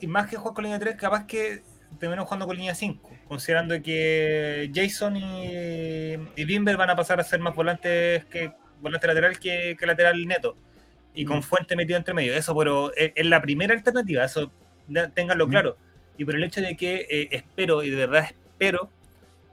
y 0.00 0.06
más 0.06 0.28
que 0.28 0.36
jugar 0.36 0.54
con 0.54 0.64
línea 0.64 0.78
3, 0.78 0.96
capaz 0.96 1.26
que 1.26 1.62
terminamos 1.98 2.28
jugando 2.28 2.46
con 2.46 2.56
línea 2.56 2.74
5, 2.74 3.10
considerando 3.26 3.80
que 3.82 4.70
Jason 4.74 5.16
y, 5.16 6.12
y 6.36 6.44
Bimber 6.44 6.76
van 6.76 6.90
a 6.90 6.96
pasar 6.96 7.18
a 7.20 7.24
ser 7.24 7.40
más 7.40 7.54
volantes 7.54 8.24
que 8.26 8.52
volante 8.80 9.06
lateral 9.06 9.38
que, 9.38 9.76
lateral 9.80 10.26
neto 10.26 10.56
y 11.14 11.24
con 11.24 11.38
mm. 11.38 11.42
Fuente 11.42 11.76
metido 11.76 11.96
entre 11.96 12.14
medio. 12.14 12.34
Eso, 12.34 12.56
pero 12.56 12.92
es, 12.94 13.12
la 13.26 13.40
primera 13.40 13.74
alternativa, 13.74 14.24
eso 14.24 14.50
ténganlo 15.14 15.46
mm. 15.46 15.50
claro. 15.50 15.76
Y 16.16 16.24
por 16.24 16.34
el 16.34 16.44
hecho 16.44 16.60
de 16.60 16.76
que 16.76 17.06
eh, 17.08 17.28
espero, 17.30 17.82
y 17.82 17.90
de 17.90 17.96
verdad 17.96 18.24
espero, 18.24 18.90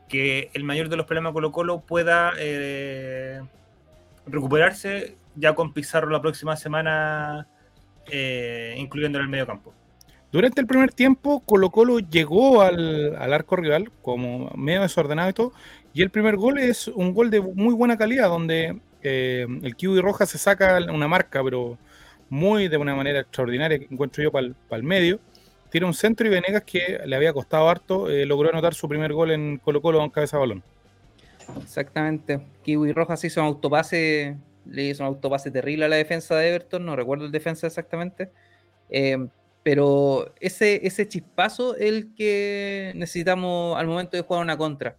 que 0.10 0.52
el 0.54 0.64
mayor 0.64 0.90
de 0.90 0.98
los 0.98 1.06
problemas 1.06 1.34
Colo 1.34 1.52
Colo 1.52 1.82
pueda 1.82 2.34
eh, 2.38 3.42
recuperarse 4.28 5.16
ya 5.36 5.56
con 5.56 5.74
Pizarro 5.74 6.10
la 6.10 6.22
próxima 6.22 6.56
semana, 6.56 7.48
eh, 8.12 8.76
incluyendo 8.78 9.18
en 9.20 9.24
el 9.24 9.30
medio 9.30 9.48
campo. 9.48 9.74
Durante 10.32 10.60
el 10.60 10.68
primer 10.68 10.92
tiempo, 10.92 11.42
Colo 11.46 11.70
Colo 11.70 12.00
llegó 12.00 12.62
al, 12.62 13.16
arco 13.16 13.56
rival 13.56 13.92
como 14.02 14.52
medio 14.56 14.82
desordenado 14.82 15.30
y 15.30 15.34
todo, 15.34 15.54
y 15.94 16.02
el 16.02 16.10
primer 16.10 16.36
gol 16.36 16.58
es 16.58 16.90
un 16.90 17.14
gol 17.14 17.30
de 17.30 17.40
muy 17.40 17.74
buena 17.74 17.98
calidad, 17.98 18.28
donde 18.28 18.80
eh, 19.02 19.48
el 19.64 19.76
Kiwi 19.76 20.02
Roja 20.02 20.26
se 20.26 20.38
saca 20.38 20.78
una 20.92 21.08
marca, 21.08 21.42
pero 21.44 21.78
muy 22.30 22.68
de 22.68 22.78
una 22.78 22.96
manera 22.96 23.22
extraordinaria 23.22 23.80
que 23.80 23.88
encuentro 23.90 24.24
yo 24.24 24.32
para 24.32 24.48
el 24.72 24.84
medio. 24.84 25.20
Tira 25.70 25.86
un 25.86 25.94
centro 25.94 26.28
y 26.28 26.30
Venegas, 26.30 26.64
que 26.64 27.00
le 27.06 27.16
había 27.16 27.34
costado 27.34 27.70
harto, 27.70 28.10
eh, 28.10 28.26
logró 28.26 28.50
anotar 28.50 28.74
su 28.74 28.88
primer 28.88 29.14
gol 29.14 29.32
en 29.32 29.58
Colo 29.58 29.82
Colo 29.82 30.00
con 30.00 30.10
cabeza 30.10 30.38
balón. 30.38 30.64
Exactamente. 31.62 32.42
Kiwi 32.64 32.92
Rojas 32.94 33.24
hizo 33.24 33.42
un 33.42 33.48
autopase, 33.48 34.38
le 34.66 34.84
hizo 34.84 35.04
un 35.04 35.08
autopase 35.08 35.52
terrible 35.52 35.86
a 35.86 35.90
la 35.90 35.96
defensa 35.96 36.36
de 36.36 36.50
Everton, 36.50 36.86
no 36.86 36.96
recuerdo 36.96 37.26
el 37.26 37.32
defensa 37.32 37.68
exactamente. 37.68 38.32
Eh, 38.90 39.18
pero 39.66 40.32
ese, 40.40 40.86
ese 40.86 41.08
chispazo 41.08 41.76
es 41.76 41.90
el 41.90 42.14
que 42.14 42.94
necesitamos 42.96 43.76
al 43.80 43.88
momento 43.88 44.16
de 44.16 44.22
jugar 44.22 44.44
una 44.44 44.58
contra. 44.58 44.98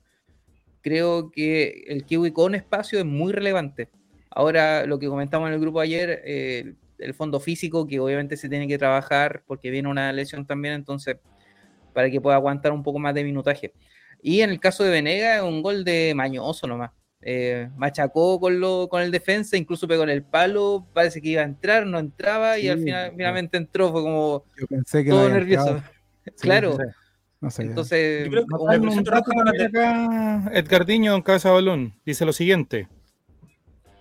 Creo 0.82 1.30
que 1.30 1.84
el 1.86 2.04
kiwi 2.04 2.32
con 2.32 2.56
espacio 2.56 2.98
es 2.98 3.04
muy 3.04 3.32
relevante. 3.32 3.88
Ahora, 4.28 4.84
lo 4.84 4.98
que 4.98 5.06
comentamos 5.06 5.48
en 5.48 5.54
el 5.54 5.60
grupo 5.60 5.78
ayer, 5.78 6.20
eh, 6.24 6.74
el 6.98 7.14
fondo 7.14 7.38
físico, 7.38 7.86
que 7.86 8.00
obviamente 8.00 8.36
se 8.36 8.48
tiene 8.48 8.66
que 8.66 8.76
trabajar 8.76 9.44
porque 9.46 9.70
viene 9.70 9.88
una 9.88 10.12
lesión 10.12 10.46
también, 10.46 10.74
entonces, 10.74 11.16
para 11.92 12.10
que 12.10 12.20
pueda 12.20 12.34
aguantar 12.34 12.72
un 12.72 12.82
poco 12.82 12.98
más 12.98 13.14
de 13.14 13.22
minutaje. 13.22 13.72
Y 14.20 14.40
en 14.40 14.50
el 14.50 14.58
caso 14.58 14.82
de 14.82 14.90
Venega, 14.90 15.44
un 15.44 15.62
gol 15.62 15.84
de 15.84 16.12
mañoso 16.16 16.66
nomás. 16.66 16.90
Eh, 17.28 17.68
machacó 17.76 18.38
con, 18.38 18.60
lo, 18.60 18.88
con 18.88 19.02
el 19.02 19.10
defensa, 19.10 19.56
incluso 19.56 19.88
pegó 19.88 20.04
en 20.04 20.10
el 20.10 20.22
palo, 20.22 20.86
parece 20.92 21.20
que 21.20 21.30
iba 21.30 21.42
a 21.42 21.44
entrar, 21.44 21.84
no 21.84 21.98
entraba 21.98 22.56
y 22.56 22.68
al 22.68 22.78
final 22.78 23.10
finalmente 23.16 23.56
entró, 23.56 23.90
fue 23.90 24.02
como 24.02 24.44
todo 24.88 25.28
nervioso. 25.28 25.82
claro. 26.40 26.78
Entonces, 27.58 28.28
Edgardiño 30.52 31.16
en 31.16 31.22
cabeza 31.22 31.50
balón 31.50 31.94
dice 32.04 32.24
lo 32.24 32.32
siguiente. 32.32 32.86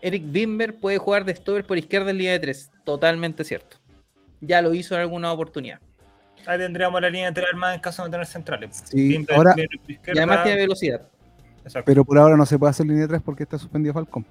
Eric 0.04 0.24
Bimber 0.28 0.76
puede 0.76 1.00
jugar 1.00 1.26
de 1.26 1.34
stopper 1.34 1.66
por 1.66 1.80
izquierda 1.80 2.12
en 2.12 2.20
línea 2.20 2.34
de 2.34 2.40
tres. 2.40 2.70
Totalmente 2.84 3.44
cierto. 3.44 3.78
Ya 4.40 4.62
lo 4.62 4.76
hizo 4.76 4.94
en 4.94 5.02
alguna 5.02 5.32
oportunidad. 5.32 5.80
Ahí 6.46 6.60
tendríamos 6.60 7.02
la 7.02 7.10
línea 7.10 7.32
de 7.32 7.42
tres 7.42 7.56
más 7.56 7.74
en 7.74 7.82
caso 7.82 8.04
de 8.04 8.10
no 8.10 8.12
tener 8.12 8.28
centrales. 8.28 8.84
Sí, 8.86 9.26
ahora, 9.36 9.56
y 9.58 9.98
además 10.12 10.44
tiene 10.44 10.62
velocidad. 10.62 11.10
Pero 11.86 12.06
por 12.06 12.18
ahora 12.18 12.38
no 12.38 12.46
se 12.46 12.60
puede 12.60 12.72
hacer 12.72 12.86
línea 12.86 13.08
3 13.08 13.22
porque 13.24 13.44
está 13.44 13.58
suspendido 13.58 13.94
Falcón. 13.94 14.26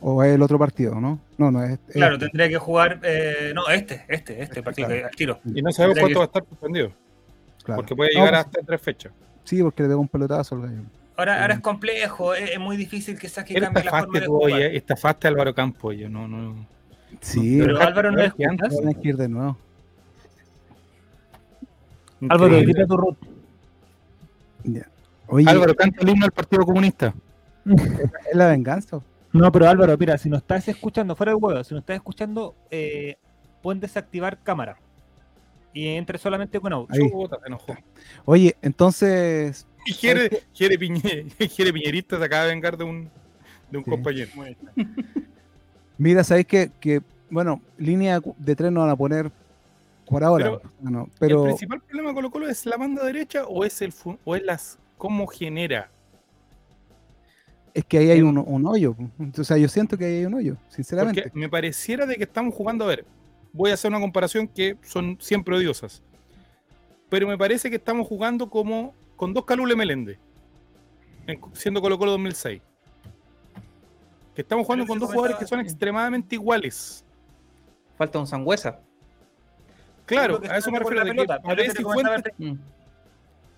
O 0.00 0.22
es 0.22 0.34
el 0.34 0.42
otro 0.42 0.58
partido, 0.58 1.00
¿no? 1.00 1.18
No, 1.36 1.50
no 1.50 1.64
es. 1.64 1.78
Claro, 1.92 2.18
tendría 2.18 2.48
que 2.48 2.58
jugar. 2.58 3.00
Eh, 3.02 3.52
no, 3.54 3.68
este, 3.68 4.04
este, 4.08 4.34
este, 4.34 4.42
este 4.42 4.62
partido, 4.62 4.88
al 4.88 5.10
tiro. 5.16 5.40
Y 5.44 5.60
no 5.60 5.72
sabemos 5.72 5.98
cuánto 5.98 6.18
va 6.20 6.24
a 6.24 6.26
estar 6.26 6.44
suspendido. 6.48 6.92
Claro. 7.64 7.80
Porque 7.80 7.96
puede 7.96 8.10
llegar 8.10 8.30
pues, 8.30 8.46
hasta 8.46 8.60
tres 8.62 8.80
fechas. 8.80 9.12
Sí, 9.42 9.60
porque 9.62 9.82
le 9.82 9.88
pegó 9.88 10.00
un 10.00 10.08
pelotazo 10.08 10.54
al 10.54 10.62
gallo. 10.62 10.82
Ahora, 11.16 11.42
ahora 11.42 11.54
es 11.54 11.60
complejo, 11.60 12.32
es, 12.32 12.60
muy 12.60 12.76
difícil 12.76 13.18
que 13.18 13.28
saque 13.28 13.54
cambie 13.54 13.82
la 13.82 13.90
forma 13.90 14.20
de 14.20 14.26
jugar. 14.26 14.52
Oye, 14.52 14.76
estafaste 14.76 15.26
a 15.26 15.30
Álvaro 15.30 15.52
Campo, 15.52 15.90
yo 15.90 16.08
no, 16.08 16.28
no. 16.28 16.64
Sí, 17.20 17.58
pero 17.58 17.80
Álvaro 17.80 18.12
no 18.12 18.22
es 18.22 18.34
Tienes 18.36 18.96
que 18.98 19.08
ir 19.08 19.16
de 19.16 19.28
nuevo. 19.28 19.58
Álvaro, 22.28 22.64
quita 22.64 22.86
tu 22.86 22.96
root. 22.96 23.16
Ya. 24.62 24.86
Álvaro, 25.46 25.74
canta 25.74 26.02
el 26.02 26.08
himno 26.08 26.24
al 26.24 26.32
Partido 26.32 26.64
Comunista. 26.64 27.14
es 27.66 28.34
la 28.34 28.48
venganza. 28.48 29.00
No, 29.32 29.52
pero 29.52 29.68
Álvaro, 29.68 29.96
mira, 29.98 30.16
si 30.16 30.28
nos 30.28 30.40
estás 30.40 30.68
escuchando, 30.68 31.14
fuera 31.14 31.32
de 31.32 31.36
huevo, 31.36 31.62
si 31.62 31.74
nos 31.74 31.82
estás 31.82 31.96
escuchando, 31.96 32.54
eh, 32.70 33.16
pueden 33.62 33.80
desactivar 33.80 34.38
cámara. 34.42 34.78
y 35.74 35.86
entre 35.88 36.18
solamente 36.18 36.58
con 36.60 36.72
auto. 36.72 36.94
Oye, 38.24 38.56
entonces. 38.62 39.66
Y 39.86 39.92
Jere, 39.92 40.42
Piñerista 40.78 42.18
se 42.18 42.24
acaba 42.24 42.44
de 42.44 42.48
vengar 42.50 42.76
de 42.76 42.84
un, 42.84 43.10
de 43.70 43.78
un 43.78 43.84
compañero. 43.84 44.30
Mira, 45.98 46.24
sabéis 46.24 46.46
que, 46.46 46.70
que, 46.80 47.02
bueno, 47.28 47.60
línea 47.76 48.20
de 48.38 48.56
tren 48.56 48.72
no 48.72 48.80
van 48.80 48.90
a 48.90 48.96
poner 48.96 49.30
por 50.06 50.24
ahora. 50.24 50.58
Pero, 51.18 51.42
¿El 51.44 51.48
principal 51.50 51.80
problema 51.80 52.08
con 52.08 52.14
Colo 52.14 52.30
Colo 52.30 52.48
es 52.48 52.64
la 52.66 52.76
banda 52.76 53.04
derecha 53.04 53.44
o 53.46 53.64
es 53.64 53.82
el 53.82 53.92
o 54.24 54.36
es 54.36 54.42
las 54.42 54.78
cómo 54.98 55.26
genera? 55.26 55.90
Es 57.72 57.84
que 57.84 57.98
ahí 57.98 58.10
hay 58.10 58.22
un, 58.22 58.38
un 58.38 58.66
hoyo. 58.66 58.96
O 59.38 59.44
sea, 59.44 59.56
yo 59.56 59.68
siento 59.68 59.96
que 59.96 60.04
ahí 60.04 60.14
hay 60.16 60.24
un 60.26 60.34
hoyo, 60.34 60.56
sinceramente. 60.68 61.22
Porque 61.22 61.38
me 61.38 61.48
pareciera 61.48 62.04
de 62.06 62.16
que 62.16 62.24
estamos 62.24 62.54
jugando, 62.54 62.84
a 62.84 62.88
ver, 62.88 63.06
voy 63.52 63.70
a 63.70 63.74
hacer 63.74 63.90
una 63.90 64.00
comparación 64.00 64.48
que 64.48 64.76
son 64.82 65.16
siempre 65.20 65.56
odiosas. 65.56 66.02
Pero 67.08 67.26
me 67.26 67.38
parece 67.38 67.70
que 67.70 67.76
estamos 67.76 68.06
jugando 68.06 68.50
como 68.50 68.94
con 69.16 69.32
dos 69.32 69.44
Calule 69.44 69.74
Melende, 69.74 70.18
siendo 71.54 71.80
Colo 71.80 71.98
Colo 71.98 72.12
2006. 72.12 72.60
Que 74.34 74.42
estamos 74.42 74.66
jugando 74.66 74.86
con 74.86 74.98
dos 74.98 75.10
jugadores 75.10 75.36
que 75.36 75.46
son 75.46 75.60
extremadamente 75.60 76.34
iguales. 76.34 77.04
Falta 77.96 78.18
un 78.18 78.26
Sangüesa. 78.26 78.80
Claro, 80.06 80.40
a 80.48 80.58
eso 80.58 80.70
me 80.70 80.78
refiero. 80.78 81.04
De 81.04 81.14
que 81.14 82.44
mm. 82.44 82.58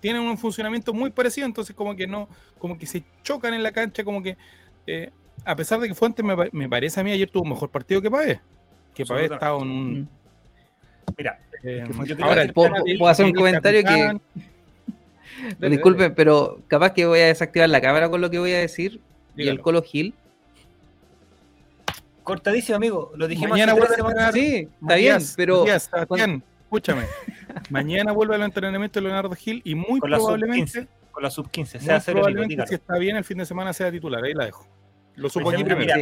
Tienen 0.01 0.23
un 0.23 0.37
funcionamiento 0.37 0.93
muy 0.93 1.11
parecido, 1.11 1.47
entonces 1.47 1.73
como 1.73 1.95
que 1.95 2.07
no, 2.07 2.27
como 2.57 2.77
que 2.77 2.85
se 2.85 3.03
chocan 3.23 3.53
en 3.53 3.63
la 3.63 3.71
cancha, 3.71 4.03
como 4.03 4.21
que 4.21 4.35
eh, 4.85 5.11
a 5.45 5.55
pesar 5.55 5.79
de 5.79 5.87
que 5.87 5.95
Fuentes 5.95 6.25
me, 6.25 6.67
parece 6.67 6.99
a 6.99 7.03
mí 7.03 7.11
ayer 7.11 7.29
tuvo 7.29 7.43
un 7.43 7.49
mejor 7.49 7.69
partido 7.69 8.01
que 8.01 8.11
Pavés 8.11 8.39
que 8.93 9.05
Pavés 9.05 9.31
estaba 9.31 9.57
en 9.61 9.69
un... 9.69 10.01
Mm. 10.01 10.07
Mira, 11.17 11.39
eh, 11.63 11.83
ahora, 12.21 12.47
¿puedo, 12.53 13.07
hacer 13.07 13.25
un 13.25 13.33
comentario 13.33 13.83
que... 13.83 14.19
Disculpen, 15.69 16.13
pero 16.13 16.59
capaz 16.67 16.93
que 16.93 17.05
voy 17.05 17.19
a 17.19 17.27
desactivar 17.27 17.69
la 17.69 17.81
cámara 17.81 18.09
con 18.09 18.21
lo 18.21 18.29
que 18.29 18.37
voy 18.37 18.51
a 18.51 18.59
decir. 18.59 18.99
Y 19.35 19.47
el 19.47 19.61
Colo 19.61 19.81
Gil. 19.81 20.13
Cortadísimo, 22.23 22.75
amigo. 22.75 23.11
Lo 23.15 23.27
dijimos 23.27 23.51
Mañana 23.51 23.73
vuelve 23.73 23.95
a 24.21 24.31
Sí, 24.31 24.67
está 24.81 24.95
bien, 24.95 25.19
pero. 25.35 25.65
escúchame. 25.65 27.05
Mañana 27.71 28.11
vuelve 28.11 28.35
al 28.35 28.43
entrenamiento 28.43 28.99
de 28.99 29.05
Leonardo 29.05 29.35
Gil 29.35 29.61
y 29.63 29.75
muy 29.75 29.99
probablemente. 29.99 30.87
con 31.11 31.23
la 31.23 31.29
sub-15. 31.29 31.79
Sea 31.79 31.99
probablemente, 31.99 32.67
si 32.67 32.75
está 32.75 32.97
bien, 32.97 33.15
el 33.17 33.23
fin 33.23 33.37
de 33.37 33.45
semana 33.45 33.73
sea 33.73 33.91
titular. 33.91 34.23
Ahí 34.23 34.33
la 34.33 34.45
dejo. 34.45 34.67
Lo 35.15 35.29
supo 35.29 35.49
aquí 35.51 35.63
primero. 35.63 35.93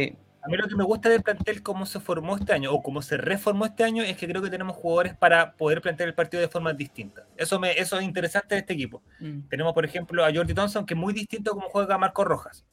A 0.42 0.48
mí 0.48 0.56
lo 0.56 0.66
que 0.66 0.74
me 0.74 0.84
gusta 0.84 1.10
del 1.10 1.22
plantel, 1.22 1.62
cómo 1.62 1.84
se 1.84 2.00
formó 2.00 2.34
este 2.36 2.54
año 2.54 2.72
o 2.72 2.82
cómo 2.82 3.02
se 3.02 3.18
reformó 3.18 3.66
este 3.66 3.84
año, 3.84 4.02
es 4.02 4.16
que 4.16 4.26
creo 4.26 4.40
que 4.40 4.48
tenemos 4.48 4.74
jugadores 4.74 5.14
para 5.14 5.52
poder 5.52 5.82
plantear 5.82 6.08
el 6.08 6.14
partido 6.14 6.40
de 6.40 6.48
forma 6.48 6.72
distinta. 6.72 7.26
Eso, 7.36 7.60
me, 7.60 7.72
eso 7.72 7.98
es 7.98 8.04
interesante 8.04 8.54
de 8.54 8.60
este 8.60 8.72
equipo. 8.72 9.02
Mm. 9.18 9.48
Tenemos, 9.50 9.74
por 9.74 9.84
ejemplo, 9.84 10.24
a 10.24 10.32
Jordi 10.32 10.54
Thompson, 10.54 10.86
que 10.86 10.94
es 10.94 11.00
muy 11.00 11.12
distinto 11.12 11.50
a 11.50 11.54
cómo 11.54 11.68
juega 11.68 11.98
Marco 11.98 12.24
Rojas, 12.24 12.64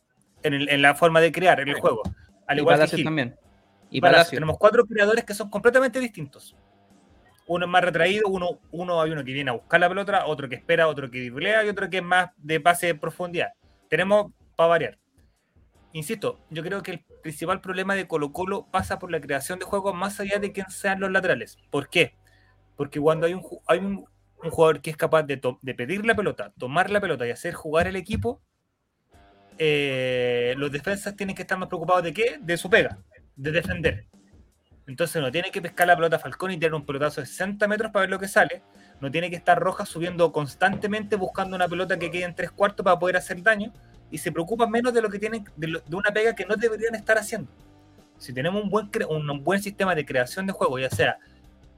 en, 0.44 0.54
en 0.54 0.82
la 0.82 0.96
forma 0.96 1.20
de 1.20 1.34
crear, 1.34 1.60
en 1.60 1.68
el 1.68 1.76
juego. 1.76 2.04
Al 2.48 2.60
igual 2.60 2.80
que 2.80 2.96
Gil. 2.96 3.04
también. 3.04 3.36
Y 3.90 4.00
Palacio. 4.00 4.38
Tenemos 4.38 4.58
cuatro 4.58 4.86
creadores 4.86 5.26
que 5.26 5.34
son 5.34 5.50
completamente 5.50 6.00
distintos. 6.00 6.56
Uno 7.48 7.66
es 7.66 7.72
más 7.72 7.84
retraído, 7.84 8.28
uno, 8.28 8.60
uno 8.72 9.02
hay 9.02 9.12
uno 9.12 9.24
que 9.24 9.34
viene 9.34 9.50
a 9.50 9.54
buscar 9.54 9.80
la 9.80 9.90
pelota, 9.90 10.26
otro 10.26 10.50
que 10.50 10.56
espera, 10.56 10.88
otro 10.88 11.10
que 11.10 11.20
driblea 11.20 11.66
y 11.66 11.70
otro 11.70 11.90
que 11.90 11.98
es 11.98 12.04
más 12.04 12.32
de 12.38 12.60
pase 12.60 12.88
de 12.88 12.96
profundidad. 12.96 13.50
Tenemos 13.90 14.32
para 14.56 14.70
variar 14.70 15.00
insisto, 15.98 16.40
yo 16.50 16.64
creo 16.64 16.84
que 16.84 16.92
el 16.92 17.06
principal 17.22 17.62
problema 17.62 17.96
de 17.96 18.08
Colo 18.08 18.32
Colo 18.32 18.68
pasa 18.72 19.00
por 19.00 19.12
la 19.12 19.20
creación 19.22 19.60
de 19.60 19.66
juegos 19.66 19.96
más 19.96 20.20
allá 20.20 20.40
de 20.40 20.52
quién 20.52 20.70
sean 20.70 21.00
los 21.00 21.12
laterales. 21.12 21.58
¿Por 21.72 21.90
qué? 21.90 22.14
Porque 22.76 23.00
cuando 23.00 23.26
hay 23.26 23.34
un, 23.34 23.44
hay 23.68 23.80
un, 23.80 24.06
jugador 24.52 24.82
que 24.82 24.92
es 24.92 24.98
capaz 24.98 25.24
de, 25.24 25.38
pedir 25.76 26.06
la 26.06 26.16
pelota, 26.16 26.54
tomar 26.58 26.92
la 26.92 27.02
pelota 27.02 27.28
y 27.28 27.32
hacer 27.32 27.54
jugar 27.54 27.88
el 27.88 27.96
equipo, 27.96 28.42
eh, 29.58 30.54
los 30.58 30.72
defensas 30.72 31.16
tienen 31.16 31.36
que 31.36 31.42
estar 31.42 31.58
más 31.58 31.68
preocupados 31.68 32.04
de 32.04 32.14
qué? 32.14 32.38
De 32.40 32.56
su 32.58 32.70
pega, 32.70 33.00
de 33.36 33.52
defender. 33.52 34.06
Entonces 34.88 35.22
no 35.22 35.30
tiene 35.30 35.52
que 35.52 35.62
pescar 35.62 35.86
la 35.86 35.96
pelota 35.96 36.18
Falcón 36.18 36.52
y 36.52 36.58
tener 36.58 36.74
un 36.74 36.86
pelotazo 36.86 37.20
de 37.20 37.28
60 37.28 37.68
metros 37.68 37.92
para 37.92 38.02
ver 38.02 38.10
lo 38.10 38.20
que 38.20 38.28
sale. 38.30 38.64
No 39.02 39.12
tiene 39.12 39.30
que 39.30 39.36
estar 39.36 39.60
Roja 39.60 39.86
subiendo 39.86 40.32
constantemente 40.32 41.18
buscando 41.18 41.56
una 41.56 41.68
pelota 41.68 42.00
que 42.00 42.10
quede 42.10 42.24
en 42.24 42.34
tres 42.34 42.52
cuartos 42.52 42.84
para 42.84 42.98
poder 42.98 43.18
hacer 43.18 43.44
daño 43.44 43.74
y 44.10 44.18
se 44.18 44.32
preocupan 44.32 44.72
menos 44.72 44.94
de 44.94 45.02
lo 45.02 45.10
que 45.10 45.20
tienen, 45.20 45.44
de, 45.58 45.82
una 45.92 46.12
pega 46.12 46.34
que 46.34 46.46
no 46.46 46.56
deberían 46.56 46.96
estar 46.96 47.18
haciendo. 47.18 47.52
Si 48.18 48.34
tenemos 48.34 48.64
un 48.64 48.70
buen, 48.70 48.90
un 49.10 49.44
buen 49.44 49.62
sistema 49.62 49.94
de 49.94 50.06
creación 50.06 50.48
de 50.48 50.54
juego, 50.54 50.80
ya 50.80 50.90
sea 50.90 51.18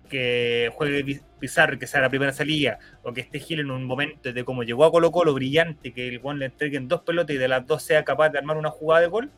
que 0.08 0.72
juegue 0.76 1.22
Pizarro 1.39 1.78
que 1.80 1.88
sea 1.88 2.02
la 2.02 2.10
primera 2.10 2.34
salida, 2.34 2.80
o 3.04 3.13
que 3.13 3.22
esté 3.22 3.39
Gil 3.39 3.60
en 3.60 3.72
un 3.72 3.86
momento 3.86 4.32
de 4.32 4.43
como 4.43 4.63
llegó 4.63 4.86
a 4.86 4.91
Colo 4.91 5.12
Colo 5.12 5.34
brillante, 5.34 5.93
que 5.93 6.08
el 6.08 6.19
Juan 6.19 6.39
le 6.39 6.45
entreguen 6.45 6.88
dos 6.88 7.02
pelotas 7.02 7.36
y 7.36 7.39
de 7.39 7.48
las 7.48 7.65
dos 7.65 7.82
sea 7.84 8.04
capaz 8.04 8.30
de 8.30 8.39
armar 8.39 8.58
una 8.58 8.69
jugada 8.69 9.02
de 9.02 9.08
gol, 9.08 9.32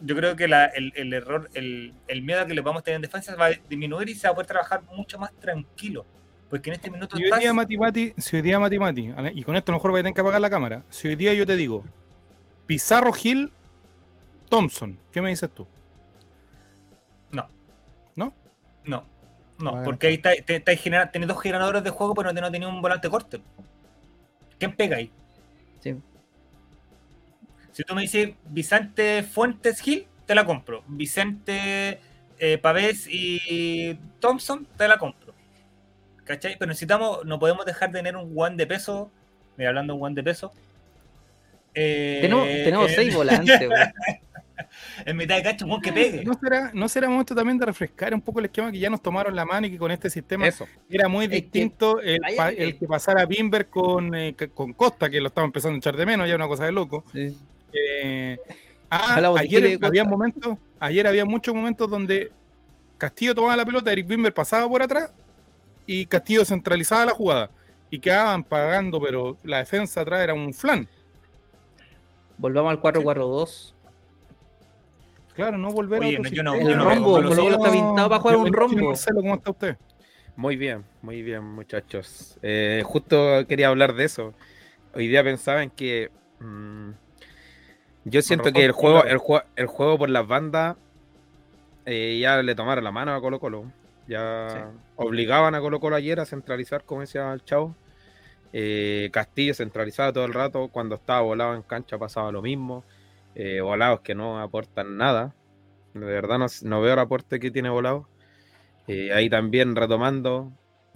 yo 0.00 0.16
creo 0.16 0.36
que 0.36 0.44
el, 0.44 1.12
error, 1.12 1.50
el, 1.54 1.92
miedo 2.22 2.40
a 2.40 2.46
que 2.46 2.54
le 2.54 2.60
vamos 2.60 2.80
a 2.80 2.84
tener 2.84 2.96
en 2.96 3.02
defensa 3.02 3.34
va 3.36 3.46
a 3.46 3.50
disminuir 3.50 4.08
y 4.08 4.14
se 4.14 4.26
va 4.26 4.32
a 4.32 4.34
poder 4.34 4.46
trabajar 4.46 4.82
mucho 4.82 5.18
más 5.18 5.32
tranquilo. 5.34 6.04
Porque 6.50 6.70
en 6.70 6.74
este 6.74 6.90
minuto. 6.90 7.16
Si 7.16 7.24
hoy 7.24 7.40
día 7.40 7.52
Mati 7.52 7.76
Mati, 7.76 8.14
si 8.16 8.36
hoy 8.36 8.42
día 8.42 8.58
Mati 8.60 8.78
Mati, 8.78 9.12
y 9.34 9.42
con 9.42 9.56
esto 9.56 9.70
a 9.70 9.72
lo 9.72 9.78
mejor 9.78 9.90
voy 9.90 10.00
a 10.00 10.02
tener 10.02 10.14
que 10.14 10.20
apagar 10.20 10.40
la 10.40 10.50
cámara, 10.50 10.84
si 10.88 11.08
hoy 11.08 11.16
día 11.16 11.34
yo 11.34 11.46
te 11.46 11.56
digo, 11.56 11.84
Pizarro 12.66 13.12
Gil, 13.12 13.50
Thompson. 14.48 14.98
¿Qué 15.10 15.20
me 15.20 15.30
dices 15.30 15.50
tú? 15.50 15.66
No. 17.30 17.48
¿No? 18.14 18.32
No. 18.84 19.04
No, 19.58 19.82
porque 19.84 20.08
ahí 20.08 20.14
está, 20.14 21.10
tiene 21.10 21.26
dos 21.26 21.40
generadores 21.40 21.82
de 21.84 21.90
juego, 21.90 22.14
pero 22.14 22.32
no 22.32 22.50
tiene 22.50 22.66
un 22.66 22.82
volante 22.82 23.08
corte. 23.08 23.40
¿Quién 24.58 24.74
pega 24.74 24.96
ahí? 24.96 25.10
Sí. 25.80 25.96
Si 27.74 27.82
tú 27.82 27.94
me 27.96 28.02
dices 28.02 28.30
Vicente 28.46 29.24
Fuentes 29.24 29.80
Gil, 29.80 30.06
te 30.26 30.36
la 30.36 30.46
compro. 30.46 30.84
Vicente 30.86 31.98
eh, 32.38 32.58
Pavés 32.58 33.08
y 33.10 33.98
Thompson, 34.20 34.64
te 34.76 34.86
la 34.86 34.96
compro. 34.96 35.34
¿Cachai? 36.22 36.56
Pero 36.56 36.68
necesitamos, 36.68 37.24
no 37.24 37.40
podemos 37.40 37.66
dejar 37.66 37.90
de 37.90 37.98
tener 37.98 38.16
un 38.16 38.32
one 38.34 38.56
de 38.56 38.68
peso. 38.68 39.10
Mira, 39.56 39.70
hablando 39.70 39.92
de 39.92 39.98
un 39.98 40.06
one 40.06 40.14
de 40.14 40.22
peso, 40.22 40.52
eh, 41.74 42.20
tenemos, 42.64 42.92
seis 42.92 43.12
volantes, 43.16 43.60
En 45.04 45.16
mitad 45.16 45.34
de 45.36 45.42
cacho, 45.42 45.66
que 45.82 45.92
pegue. 45.92 46.24
¿No 46.24 46.34
será, 46.34 46.70
¿No 46.72 46.88
será 46.88 47.08
momento 47.08 47.34
también 47.34 47.58
de 47.58 47.66
refrescar 47.66 48.14
un 48.14 48.20
poco 48.20 48.38
el 48.38 48.44
esquema 48.44 48.70
que 48.70 48.78
ya 48.78 48.88
nos 48.88 49.02
tomaron 49.02 49.34
la 49.34 49.44
mano 49.44 49.66
y 49.66 49.72
que 49.72 49.78
con 49.78 49.90
este 49.90 50.08
sistema 50.10 50.48
era 50.88 51.08
muy 51.08 51.26
distinto 51.26 52.00
el, 52.00 52.20
que 52.78 52.86
pasara 52.86 53.26
Bimber 53.26 53.68
con, 53.68 54.14
eh, 54.14 54.36
con 54.54 54.74
Costa, 54.74 55.10
que 55.10 55.20
lo 55.20 55.26
estaba 55.26 55.44
empezando 55.44 55.74
a 55.74 55.78
echar 55.78 55.96
de 55.96 56.06
menos, 56.06 56.28
ya 56.28 56.36
una 56.36 56.46
cosa 56.46 56.66
de 56.66 56.72
loco. 56.72 57.04
Eh, 57.74 58.38
ah, 58.88 59.34
ayer 59.38 59.78
había 59.82 60.04
momentos, 60.04 60.56
ayer 60.78 61.06
había 61.06 61.24
muchos 61.24 61.54
momentos 61.54 61.90
donde 61.90 62.30
Castillo 62.98 63.34
tomaba 63.34 63.56
la 63.56 63.64
pelota, 63.64 63.92
Eric 63.92 64.06
Bimber 64.06 64.32
pasaba 64.32 64.68
por 64.68 64.82
atrás 64.82 65.12
y 65.86 66.06
Castillo 66.06 66.44
centralizaba 66.44 67.06
la 67.06 67.12
jugada 67.12 67.50
y 67.90 67.98
quedaban 67.98 68.44
pagando, 68.44 69.00
pero 69.00 69.36
la 69.42 69.58
defensa 69.58 70.00
atrás 70.00 70.22
era 70.22 70.34
un 70.34 70.54
flan. 70.54 70.88
Volvamos 72.38 72.70
al 72.70 72.80
4-4-2. 72.80 73.72
Claro, 75.34 75.58
no 75.58 75.70
volver 75.70 76.02
a 76.02 76.08
otro 76.08 76.42
no, 76.42 76.54
El 76.54 76.78
rombo, 76.78 77.18
está 77.18 77.72
pintado 77.72 78.08
para 78.08 78.20
jugar 78.20 78.36
un 78.36 78.52
rombo. 78.52 78.88
Marcelo, 78.88 79.20
¿cómo 79.20 79.34
está 79.34 79.50
usted? 79.50 79.76
Muy 80.36 80.56
bien, 80.56 80.84
muy 81.02 81.22
bien, 81.22 81.44
muchachos. 81.44 82.38
Eh, 82.42 82.82
justo 82.84 83.46
quería 83.48 83.68
hablar 83.68 83.94
de 83.94 84.04
eso. 84.04 84.34
Hoy 84.94 85.08
día 85.08 85.22
pensaba 85.24 85.62
en 85.62 85.70
que 85.70 86.10
mmm, 86.40 86.90
yo 88.04 88.22
siento 88.22 88.52
que 88.52 88.64
el 88.64 88.72
juego, 88.72 89.04
el, 89.04 89.18
juego, 89.18 89.44
el 89.56 89.66
juego 89.66 89.98
por 89.98 90.10
las 90.10 90.26
bandas 90.26 90.76
eh, 91.86 92.18
ya 92.20 92.42
le 92.42 92.54
tomaron 92.54 92.84
la 92.84 92.92
mano 92.92 93.14
a 93.14 93.20
Colo 93.20 93.40
Colo. 93.40 93.70
Ya 94.06 94.70
obligaban 94.96 95.54
a 95.54 95.60
Colo 95.60 95.80
Colo 95.80 95.96
ayer 95.96 96.20
a 96.20 96.26
centralizar, 96.26 96.84
como 96.84 97.00
decía 97.00 97.32
el 97.32 97.44
chavo. 97.44 97.74
Eh, 98.52 99.10
Castillo 99.12 99.54
centralizado 99.54 100.12
todo 100.12 100.24
el 100.24 100.32
rato. 100.32 100.68
Cuando 100.68 100.94
estaba 100.94 101.22
volado 101.22 101.54
en 101.54 101.62
cancha 101.62 101.98
pasaba 101.98 102.30
lo 102.30 102.42
mismo. 102.42 102.84
Eh, 103.34 103.60
volados 103.60 104.00
que 104.00 104.14
no 104.14 104.40
aportan 104.40 104.96
nada. 104.96 105.34
De 105.92 106.04
verdad 106.04 106.38
no, 106.62 106.80
veo 106.80 106.92
el 106.92 106.98
aporte 106.98 107.40
que 107.40 107.50
tiene 107.50 107.68
volado. 107.70 108.08
Eh, 108.86 109.12
ahí 109.12 109.30
también 109.30 109.74
retomando, 109.74 110.52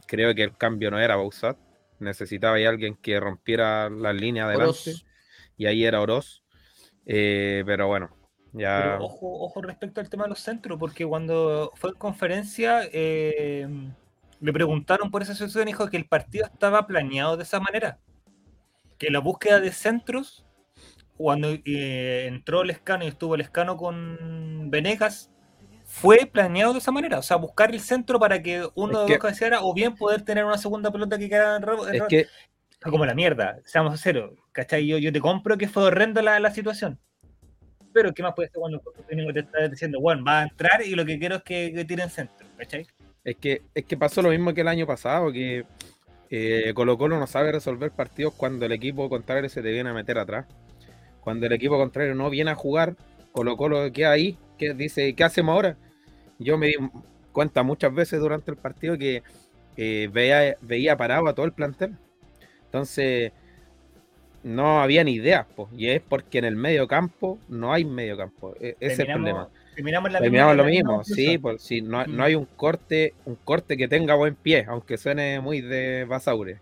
creo 0.07 0.35
que 0.35 0.43
el 0.43 0.57
cambio 0.57 0.91
no 0.91 0.99
era 1.01 1.17
Bausat. 1.17 1.57
Necesitaba 2.01 2.57
ahí 2.57 2.65
alguien 2.65 2.95
que 2.95 3.19
rompiera 3.19 3.91
la 3.91 4.13
línea 4.13 4.47
adelante. 4.47 4.95
Y 5.57 5.67
ahí 5.67 5.85
era 5.85 6.01
Oroz. 6.01 6.43
Pero 7.09 7.87
bueno, 7.87 8.11
ya. 8.53 8.99
ojo, 9.01 9.41
ojo 9.41 9.63
respecto 9.63 10.01
al 10.01 10.11
tema 10.11 10.25
de 10.25 10.31
los 10.31 10.41
centros, 10.41 10.79
porque 10.79 11.07
cuando 11.07 11.73
fue 11.75 11.91
en 11.91 11.97
conferencia, 11.97 12.83
le 14.41 14.53
preguntaron 14.53 15.11
por 15.11 15.23
esa 15.23 15.35
situación 15.35 15.69
y 15.69 15.73
dijo 15.73 15.89
que 15.89 15.97
el 15.97 16.07
partido 16.07 16.47
estaba 16.47 16.87
planeado 16.87 17.37
de 17.37 17.43
esa 17.43 17.61
manera. 17.61 17.99
Que 18.99 19.11
la 19.11 19.21
búsqueda 19.21 19.61
de 19.61 19.73
centros, 19.73 20.45
cuando 21.17 21.49
eh, 21.65 22.27
entró 22.27 22.65
Lescano 22.65 23.05
y 23.05 23.09
estuvo 23.09 23.37
Lescano 23.37 23.77
con 23.77 24.71
Venegas, 24.71 25.31
fue 25.85 26.27
planeado 26.27 26.73
de 26.73 26.81
esa 26.81 26.93
manera. 26.93 27.19
O 27.19 27.23
sea, 27.23 27.37
buscar 27.37 27.73
el 27.73 27.81
centro 27.81 28.19
para 28.21 28.43
que 28.43 28.69
uno 28.75 29.05
de 29.05 29.09
los 29.09 29.19
cabeceara 29.19 29.63
o 29.63 29.73
bien 29.73 29.95
poder 29.95 30.23
tener 30.23 30.45
una 30.45 30.59
segunda 30.59 30.91
pelota 30.91 31.19
que 31.19 31.29
quedara 31.29 31.57
en 31.57 31.95
Es 31.95 32.03
que... 32.09 32.27
Como 32.83 33.05
la 33.05 33.15
mierda, 33.15 33.59
seamos 33.65 33.95
sinceros. 33.95 34.33
¿Cachai? 34.53 34.87
Yo, 34.87 34.99
yo 34.99 35.13
te 35.13 35.21
compro 35.21 35.59
que 35.59 35.69
fue 35.69 35.85
horrendo 35.85 36.23
la, 36.23 36.39
la 36.41 36.53
situación. 36.53 36.99
Pero, 37.93 38.13
¿qué 38.13 38.23
más 38.23 38.35
puede 38.35 38.49
ser 38.49 38.61
cuando 38.61 38.81
el 39.09 39.35
te 39.35 39.41
está 39.41 39.69
diciendo, 39.69 40.01
bueno, 40.01 40.25
va 40.25 40.41
a 40.41 40.43
entrar 40.45 40.83
y 40.85 40.95
lo 40.95 41.05
que 41.05 41.19
quiero 41.19 41.37
es 41.37 41.43
que, 41.43 41.73
que 41.75 41.85
tiren 41.85 42.11
centro? 42.11 42.47
¿Cachai? 42.57 42.87
Es 43.25 43.37
que, 43.37 43.63
es 43.75 43.85
que 43.85 43.97
pasó 43.97 44.23
lo 44.23 44.31
mismo 44.31 44.55
que 44.55 44.61
el 44.61 44.69
año 44.69 44.87
pasado, 44.87 45.33
que 45.33 45.65
eh, 46.31 46.73
Colo 46.75 46.99
Colo 46.99 47.19
no 47.19 47.27
sabe 47.27 47.53
resolver 47.53 47.91
partidos 47.91 48.35
cuando 48.35 48.67
el 48.67 48.73
equipo 48.73 49.09
contrario 49.09 49.49
se 49.49 49.63
te 49.63 49.71
viene 49.71 49.91
a 49.91 49.95
meter 49.95 50.19
atrás. 50.19 50.47
Cuando 51.21 51.47
el 51.47 51.53
equipo 51.53 51.77
contrario 51.77 52.15
no 52.15 52.31
viene 52.31 52.51
a 52.51 52.55
jugar, 52.55 52.97
Colo 53.33 53.57
Colo 53.57 53.93
queda 53.93 54.13
ahí, 54.13 54.39
que 54.57 54.75
dice, 54.75 55.15
¿qué 55.15 55.25
hacemos 55.25 55.55
ahora? 55.55 55.77
Yo 56.39 56.59
me 56.59 56.69
di 56.69 56.75
cuenta 57.33 57.63
muchas 57.63 57.95
veces 57.95 58.21
durante 58.21 58.51
el 58.51 58.57
partido 58.57 58.97
que 58.97 59.23
eh, 59.77 60.09
veía, 60.13 60.57
veía 60.61 60.97
parado 60.97 61.29
a 61.29 61.35
todo 61.35 61.47
el 61.47 61.53
plantel. 61.53 61.97
Entonces, 62.69 63.33
no 64.43 64.81
había 64.83 65.03
ni 65.05 65.15
ideas, 65.15 65.47
y 65.77 65.89
es 65.89 66.03
porque 66.07 66.39
en 66.39 66.45
el 66.45 66.57
medio 66.57 66.87
campo 66.87 67.39
no 67.49 67.73
hay 67.73 67.85
medio 67.85 68.17
campo. 68.17 68.55
E, 68.61 68.77
ese 68.79 68.93
es 68.93 68.99
el 69.01 69.07
problema. 69.07 69.49
Terminamos, 69.75 70.57
lo 70.57 70.65
mismo, 70.65 71.05
sí, 71.05 71.39
por, 71.39 71.61
si 71.61 71.81
no, 71.83 72.05
no, 72.07 72.19
mm. 72.19 72.21
hay 72.21 72.35
un 72.35 72.47
corte, 72.47 73.15
un 73.25 73.37
corte 73.37 73.77
que 73.77 73.87
tenga 73.87 74.15
buen 74.15 74.35
pie, 74.35 74.67
aunque 74.69 74.99
suene 74.99 75.41
muy 75.41 75.61
de 75.61 76.05
Basaure 76.05 76.59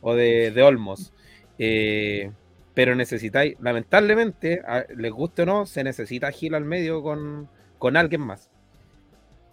o 0.00 0.14
de, 0.14 0.50
de 0.50 0.62
Olmos. 0.62 1.12
Eh, 1.58 2.30
pero 2.72 2.96
necesitáis, 2.96 3.56
lamentablemente, 3.60 4.62
les 4.96 5.12
guste 5.12 5.42
o 5.42 5.46
no, 5.46 5.66
se 5.66 5.84
necesita 5.84 6.32
Gil 6.32 6.54
al 6.54 6.64
medio 6.64 7.02
con, 7.02 7.48
con 7.78 7.96
alguien 7.96 8.22
más. 8.22 8.50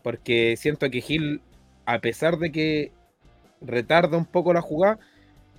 Porque 0.01 0.55
siento 0.57 0.89
que 0.89 1.01
Gil, 1.01 1.41
a 1.85 1.99
pesar 1.99 2.37
de 2.37 2.51
que 2.51 2.91
retarda 3.61 4.17
un 4.17 4.25
poco 4.25 4.53
la 4.53 4.61
jugada, 4.61 4.99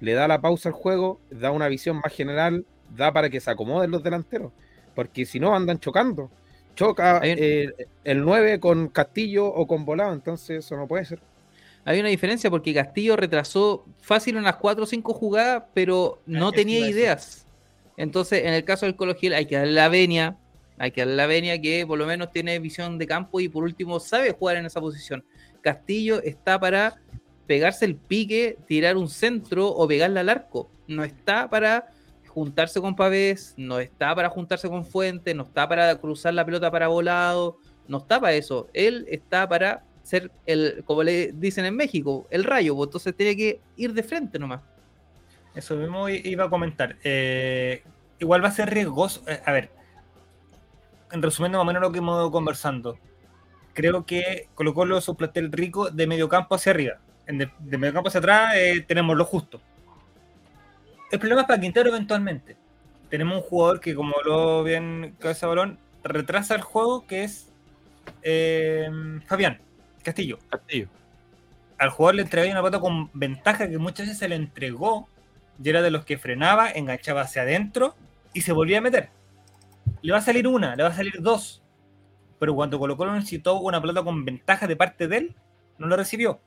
le 0.03 0.13
da 0.13 0.29
la 0.29 0.43
pausa 0.43 0.69
al 0.69 0.75
juego, 0.75 1.19
da 1.31 1.51
una 1.51 1.69
visión 1.69 1.97
más 1.97 2.13
general, 2.13 2.67
da 2.95 3.11
para 3.13 3.31
que 3.31 3.41
se 3.41 3.51
acomoden 3.51 3.91
los 3.91 4.03
delanteros. 4.03 4.53
Porque 4.95 5.25
si 5.25 5.41
no, 5.41 5.57
andan 5.57 5.79
chocando 5.79 6.31
choca 6.75 7.21
eh, 7.23 7.73
el 8.05 8.25
9 8.25 8.61
con 8.61 8.89
Castillo 8.89 9.47
o 9.47 9.67
con 9.67 9.85
Volado, 9.85 10.13
entonces 10.13 10.65
eso 10.65 10.77
no 10.77 10.87
puede 10.87 11.05
ser. 11.05 11.21
Hay 11.85 11.99
una 11.99 12.09
diferencia 12.09 12.49
porque 12.49 12.73
Castillo 12.73 13.17
retrasó 13.17 13.85
fácil 14.01 14.37
unas 14.37 14.57
4 14.57 14.85
o 14.85 14.87
5 14.87 15.15
jugadas, 15.15 15.65
pero 15.75 16.21
no 16.27 16.53
tenía 16.53 16.87
ideas. 16.87 17.47
Entonces, 17.97 18.45
en 18.45 18.55
el 18.55 18.65
caso 18.65 18.87
del 18.87 18.95
Colo 18.95 19.15
Gil, 19.15 19.35
hay 19.35 19.47
que 19.47 19.57
darle 19.57 19.73
la 19.73 19.89
venia, 19.89 20.37
hay 20.79 20.93
que 20.93 21.01
darle 21.01 21.17
la 21.17 21.27
venia 21.27 21.61
que 21.61 21.85
por 21.87 21.99
lo 21.99 22.07
menos 22.07 22.31
tiene 22.31 22.59
visión 22.61 22.99
de 22.99 23.07
campo 23.07 23.41
y 23.41 23.49
por 23.49 23.65
último 23.65 23.99
sabe 23.99 24.31
jugar 24.31 24.57
en 24.57 24.67
esa 24.67 24.81
posición. 24.81 25.25
Castillo 25.61 26.23
está 26.23 26.59
para 26.59 27.01
pegarse 27.47 27.85
el 27.85 27.97
pique, 27.97 28.59
tirar 28.67 28.97
un 28.97 29.09
centro 29.09 29.69
o 29.69 29.87
pegarle 29.89 30.21
al 30.21 30.29
arco. 30.29 30.71
No 30.87 31.05
está 31.05 31.49
para 31.49 31.89
juntarse 32.29 32.81
con 32.81 32.97
Pavés, 32.97 33.55
no 33.57 33.79
está 33.79 34.15
para 34.15 34.31
juntarse 34.31 34.69
con 34.69 34.85
Fuente, 34.85 35.35
no 35.35 35.43
está 35.43 35.69
para 35.69 35.95
cruzar 35.97 36.35
la 36.35 36.45
pelota 36.45 36.71
para 36.71 36.89
volado, 36.89 37.59
no 37.89 37.99
está 37.99 38.21
para 38.21 38.35
eso. 38.35 38.69
Él 38.73 39.07
está 39.09 39.49
para 39.49 39.85
ser 40.03 40.31
el, 40.47 40.83
como 40.85 41.03
le 41.03 41.33
dicen 41.33 41.65
en 41.65 41.77
México, 41.77 42.27
el 42.31 42.45
rayo, 42.45 42.75
pues, 42.75 42.89
entonces 42.89 43.15
tiene 43.15 43.37
que 43.37 43.61
ir 43.77 43.93
de 43.93 44.03
frente 44.03 44.39
nomás. 44.39 44.61
Eso 45.55 45.77
mismo 45.77 46.09
iba 46.09 46.45
a 46.45 46.51
comentar. 46.51 46.97
Eh, 47.05 47.83
igual 48.19 48.43
va 48.43 48.49
a 48.49 48.53
ser 48.53 48.71
riesgoso. 48.71 49.23
Eh, 49.29 49.41
a 49.45 49.53
ver, 49.53 49.71
en 51.11 51.23
resumiendo 51.23 51.59
más 51.59 51.65
o 51.65 51.67
menos 51.67 51.83
lo 51.83 51.93
que 51.93 51.99
hemos 51.99 52.17
ido 52.17 52.31
conversando, 52.31 52.99
creo 53.75 54.07
que 54.07 54.49
colocó 54.55 55.01
su 55.01 55.15
plantel 55.15 55.53
rico 55.53 55.91
de 55.91 56.07
medio 56.07 56.29
campo 56.29 56.55
hacia 56.55 56.71
arriba. 56.71 56.99
De, 57.27 57.79
medio 57.79 57.93
campo 57.93 58.09
hacia 58.09 58.19
atrás 58.19 58.55
eh, 58.57 58.85
tenemos 58.87 59.17
lo 59.17 59.25
justo 59.25 59.61
el 61.13 61.19
problema 61.19 61.43
es 61.43 61.47
para 61.47 61.61
Quintero 61.61 61.91
eventualmente. 61.91 62.57
Tenemos 63.11 63.37
un 63.37 63.43
jugador 63.43 63.81
que, 63.81 63.95
como 63.95 64.15
lo 64.25 64.65
bien 64.65 65.15
cabeza 65.19 65.47
balón, 65.47 65.79
retrasa 66.03 66.55
el 66.55 66.63
juego, 66.63 67.07
que 67.07 67.25
es 67.25 67.53
eh, 68.23 68.91
Fabián 69.27 69.61
Castillo. 70.03 70.39
Castillo. 70.49 70.89
Al 71.77 71.91
jugador 71.91 72.15
le 72.15 72.23
entrega 72.23 72.51
una 72.51 72.63
pata 72.63 72.81
con 72.81 73.11
ventaja 73.13 73.69
que 73.69 73.77
muchas 73.77 74.07
veces 74.07 74.19
se 74.19 74.29
le 74.29 74.37
entregó 74.37 75.07
y 75.63 75.69
era 75.69 75.83
de 75.83 75.91
los 75.91 76.07
que 76.07 76.17
frenaba, 76.17 76.71
enganchaba 76.71 77.21
hacia 77.21 77.43
adentro 77.43 77.95
y 78.33 78.41
se 78.41 78.53
volvía 78.53 78.79
a 78.79 78.81
meter. 78.81 79.11
Le 80.01 80.13
va 80.13 80.19
a 80.19 80.23
salir 80.23 80.49
una, 80.49 80.77
le 80.77 80.83
va 80.83 80.89
a 80.89 80.95
salir 80.95 81.21
dos. 81.21 81.63
Pero 82.39 82.55
cuando 82.55 82.79
Colo 82.79 82.97
Colo 82.97 83.15
necesitó 83.15 83.61
una 83.61 83.83
pelota 83.83 84.03
con 84.03 84.25
ventaja 84.25 84.67
de 84.67 84.77
parte 84.77 85.09
de 85.09 85.19
él, 85.19 85.35
no 85.77 85.89
lo 85.89 85.97
recibió. 85.97 86.41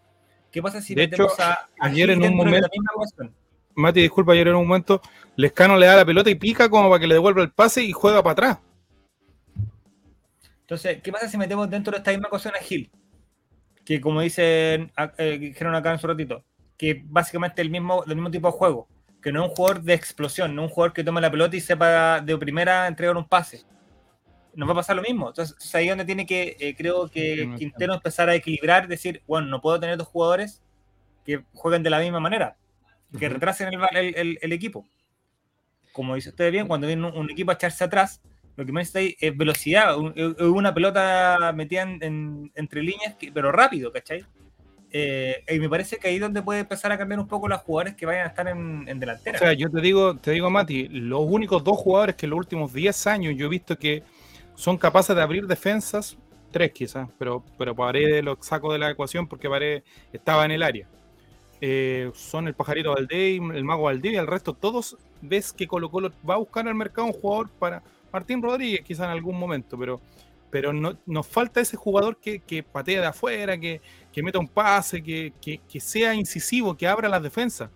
¿Qué 0.55 0.61
pasa 0.61 0.79
si 0.79 0.95
de 0.95 1.03
hecho, 1.03 1.27
a, 1.37 1.67
ayer 1.81 2.11
en 2.11 2.23
un 2.23 2.33
momento 2.33 2.69
Mati, 3.73 3.99
disculpa, 3.99 4.31
ayer 4.31 4.47
en 4.47 4.55
un 4.55 4.65
momento, 4.65 5.01
Lescano 5.35 5.75
le 5.75 5.85
da 5.85 5.97
la 5.97 6.05
pelota 6.05 6.29
y 6.29 6.35
pica 6.35 6.69
como 6.69 6.89
para 6.89 6.97
que 6.97 7.07
le 7.07 7.15
devuelva 7.15 7.41
el 7.41 7.51
pase 7.51 7.83
y 7.83 7.91
juega 7.91 8.23
para 8.23 8.31
atrás. 8.31 8.59
Entonces, 10.61 11.01
¿qué 11.01 11.11
pasa 11.11 11.27
si 11.27 11.37
metemos 11.37 11.69
dentro 11.69 11.91
de 11.91 11.97
esta 11.97 12.11
misma 12.11 12.27
ecuación 12.27 12.55
a 12.55 12.59
Gil? 12.59 12.89
Que 13.83 13.99
como 13.99 14.21
dicen, 14.21 14.93
eh, 15.17 15.37
dijeron 15.37 15.75
acá 15.75 15.91
en 15.91 15.99
su 15.99 16.07
ratito, 16.07 16.45
que 16.77 17.03
básicamente 17.05 17.61
el 17.61 17.69
mismo, 17.69 18.05
el 18.05 18.15
mismo 18.15 18.31
tipo 18.31 18.47
de 18.47 18.53
juego, 18.53 18.87
que 19.21 19.33
no 19.33 19.43
es 19.43 19.49
un 19.49 19.55
jugador 19.57 19.83
de 19.83 19.93
explosión, 19.93 20.55
no 20.55 20.61
es 20.61 20.69
un 20.69 20.73
jugador 20.73 20.93
que 20.93 21.03
tome 21.03 21.19
la 21.19 21.29
pelota 21.29 21.57
y 21.57 21.59
sepa 21.59 22.21
de 22.21 22.37
primera 22.37 22.87
entregar 22.87 23.17
un 23.17 23.27
pase. 23.27 23.65
Nos 24.55 24.67
va 24.67 24.73
a 24.73 24.75
pasar 24.77 24.95
lo 24.95 25.01
mismo. 25.01 25.29
Entonces, 25.29 25.75
ahí 25.75 25.85
es 25.85 25.91
donde 25.91 26.05
tiene 26.05 26.25
que, 26.25 26.55
eh, 26.59 26.75
creo 26.75 27.09
que 27.09 27.53
Quintero 27.57 27.93
empezar 27.93 28.29
a 28.29 28.35
equilibrar, 28.35 28.87
decir, 28.87 29.21
bueno, 29.27 29.47
no 29.47 29.61
puedo 29.61 29.79
tener 29.79 29.97
dos 29.97 30.07
jugadores 30.07 30.61
que 31.25 31.43
jueguen 31.53 31.83
de 31.83 31.89
la 31.89 31.99
misma 31.99 32.19
manera 32.19 32.55
que 33.17 33.29
retrasen 33.29 33.69
el, 33.93 34.37
el, 34.41 34.51
equipo. 34.51 34.85
Como 35.93 36.15
dice 36.15 36.29
usted 36.29 36.51
bien, 36.51 36.67
cuando 36.67 36.87
viene 36.87 37.07
un, 37.07 37.29
equipo 37.31 37.51
a 37.51 37.55
echarse 37.55 37.83
atrás, 37.83 38.21
lo 38.55 38.65
que 38.65 38.71
más 38.71 38.93
necesita 38.93 39.25
es 39.25 39.37
velocidad, 39.37 39.97
una 39.97 40.73
pelota 40.73 41.51
metida 41.55 41.83
en, 41.83 42.51
entre 42.55 42.83
líneas, 42.83 43.15
pero 43.33 43.51
rápido, 43.51 43.91
¿cachai? 43.91 44.25
Eh, 44.91 45.43
y 45.49 45.59
me 45.59 45.67
parece 45.67 45.97
que 45.97 46.07
ahí 46.07 46.15
es 46.15 46.21
donde 46.21 46.41
puede 46.41 46.61
empezar 46.61 46.91
a 46.91 46.97
cambiar 46.97 47.19
un 47.19 47.27
poco 47.27 47.49
los 47.49 47.59
jugadores 47.61 47.95
que 47.95 48.05
vayan 48.05 48.25
a 48.25 48.29
estar 48.29 48.47
en, 48.47 48.85
delantera. 48.99 49.37
O 49.37 49.39
sea, 49.39 49.53
yo 49.53 49.69
te 49.69 49.81
digo, 49.81 50.17
te 50.17 50.31
digo, 50.31 50.49
Mati, 50.49 50.87
los 50.87 51.21
únicos 51.21 51.63
dos 51.63 51.77
jugadores 51.77 52.15
que 52.15 52.27
en 52.27 52.29
los 52.29 52.39
últimos 52.39 52.71
10 52.71 53.07
años 53.07 53.33
yo 53.35 53.47
he 53.47 53.49
visto 53.49 53.77
que 53.77 54.03
son 54.55 54.77
capaces 54.77 55.15
de 55.15 55.21
abrir 55.21 55.47
defensas, 55.47 56.17
tres 56.51 56.71
quizás, 56.71 57.09
pero, 57.17 57.43
pero 57.57 57.75
Paredes 57.75 58.23
lo 58.23 58.37
saco 58.41 58.71
de 58.71 58.79
la 58.79 58.89
ecuación 58.89 59.27
porque 59.27 59.49
Paredes 59.49 59.83
estaba 60.11 60.45
en 60.45 60.51
el 60.51 60.63
área. 60.63 60.87
Eh, 61.61 62.11
son 62.13 62.47
el 62.47 62.53
pajarito 62.53 62.93
Valdés, 62.93 63.39
el 63.53 63.63
mago 63.63 63.83
Valdés 63.83 64.13
y 64.13 64.15
el 64.17 64.27
resto, 64.27 64.53
todos 64.53 64.97
ves 65.21 65.53
que 65.53 65.67
Colo 65.67 65.89
Colo 65.89 66.11
va 66.27 66.35
a 66.35 66.37
buscar 66.37 66.67
al 66.67 66.75
mercado 66.75 67.07
un 67.07 67.13
jugador 67.13 67.49
para 67.49 67.81
Martín 68.11 68.41
Rodríguez, 68.41 68.81
quizá 68.81 69.05
en 69.05 69.11
algún 69.11 69.37
momento, 69.37 69.77
pero, 69.77 69.99
pero 70.49 70.71
no, 70.71 70.97
nos 71.05 71.27
falta 71.27 71.59
ese 71.61 71.75
jugador 71.75 72.17
que, 72.17 72.39
que 72.39 72.63
patea 72.63 73.01
de 73.01 73.07
afuera, 73.07 73.57
que, 73.57 73.81
que 74.11 74.23
meta 74.23 74.39
un 74.39 74.47
pase, 74.47 75.03
que, 75.03 75.33
que, 75.41 75.79
sea 75.79 76.13
incisivo, 76.13 76.75
que 76.77 76.87
abra 76.87 77.09
las 77.09 77.21
defensas. 77.21 77.69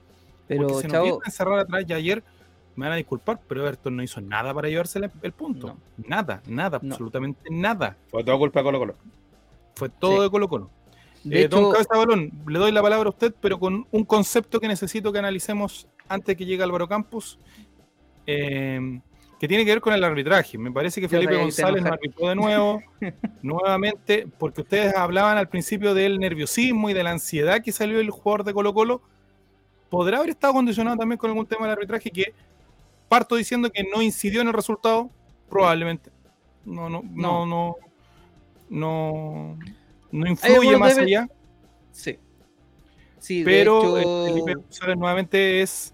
Pero 0.47 0.67
Porque 0.67 0.87
se 0.87 0.87
nos 0.87 1.03
viene 1.03 1.17
a 1.23 1.27
encerrar 1.27 1.59
atrás 1.59 1.83
y 1.87 1.93
ayer, 1.93 2.23
me 2.79 2.85
van 2.85 2.93
a 2.93 2.95
disculpar, 2.95 3.41
pero 3.45 3.61
Everton 3.61 3.97
no 3.97 4.01
hizo 4.01 4.21
nada 4.21 4.53
para 4.53 4.69
llevarse 4.69 4.99
el, 5.21 5.31
punto. 5.33 5.75
Nada, 5.97 6.41
nada, 6.47 6.77
absolutamente 6.77 7.49
nada. 7.51 7.97
Fue 8.09 8.23
todo 8.23 8.39
culpa 8.39 8.61
de 8.61 8.63
Colo 8.63 8.79
Colo. 8.79 8.95
Fue 9.75 9.89
todo 9.89 10.23
de 10.23 10.29
Colo 10.29 10.47
Colo. 10.47 10.69
Eh, 11.29 11.49
don 11.49 11.73
Cabeza 11.73 11.97
Balón, 11.97 12.31
le 12.47 12.57
doy 12.57 12.71
la 12.71 12.81
palabra 12.81 13.07
a 13.07 13.09
usted, 13.09 13.35
pero 13.41 13.59
con 13.59 13.85
un 13.91 14.05
concepto 14.05 14.61
que 14.61 14.69
necesito 14.69 15.11
que 15.11 15.19
analicemos 15.19 15.89
antes 16.07 16.37
que 16.37 16.45
llegue 16.45 16.63
Álvaro 16.63 16.87
Campos, 16.87 17.37
eh, 18.25 19.01
que 19.37 19.47
tiene 19.49 19.65
que 19.65 19.71
ver 19.71 19.81
con 19.81 19.93
el 19.93 20.01
arbitraje. 20.01 20.57
Me 20.57 20.71
parece 20.71 21.01
que 21.01 21.09
Felipe 21.09 21.35
González 21.35 21.83
nos 21.83 21.91
arbitró 21.91 22.29
de 22.29 22.35
nuevo, 22.35 22.81
nuevamente, 23.41 24.25
porque 24.37 24.61
ustedes 24.61 24.95
hablaban 24.95 25.37
al 25.37 25.49
principio 25.49 25.93
del 25.93 26.17
nerviosismo 26.17 26.89
y 26.89 26.93
de 26.93 27.03
la 27.03 27.11
ansiedad 27.11 27.61
que 27.61 27.73
salió 27.73 27.99
el 27.99 28.09
jugador 28.09 28.45
de 28.45 28.53
Colo 28.53 28.73
Colo. 28.73 29.01
¿Podrá 29.89 30.19
haber 30.19 30.29
estado 30.29 30.53
condicionado 30.53 30.95
también 30.95 31.17
con 31.17 31.31
algún 31.31 31.47
tema 31.47 31.63
del 31.63 31.73
arbitraje 31.73 32.11
que 32.11 32.33
parto 33.09 33.35
diciendo 33.35 33.69
que 33.71 33.83
no 33.83 34.01
incidió 34.01 34.41
en 34.41 34.47
el 34.47 34.53
resultado? 34.53 35.09
Probablemente. 35.49 36.11
No, 36.63 36.89
no, 36.89 37.01
no, 37.11 37.45
no, 37.45 37.75
no, 38.69 39.59
no 40.11 40.27
influye 40.27 40.77
más 40.77 40.97
allá. 40.97 41.27
Sí. 41.91 42.17
sí 43.17 43.41
pero 43.43 43.97
hecho... 43.97 44.25
Felipe 44.25 44.53
González 44.55 44.97
nuevamente 44.97 45.61
es, 45.61 45.93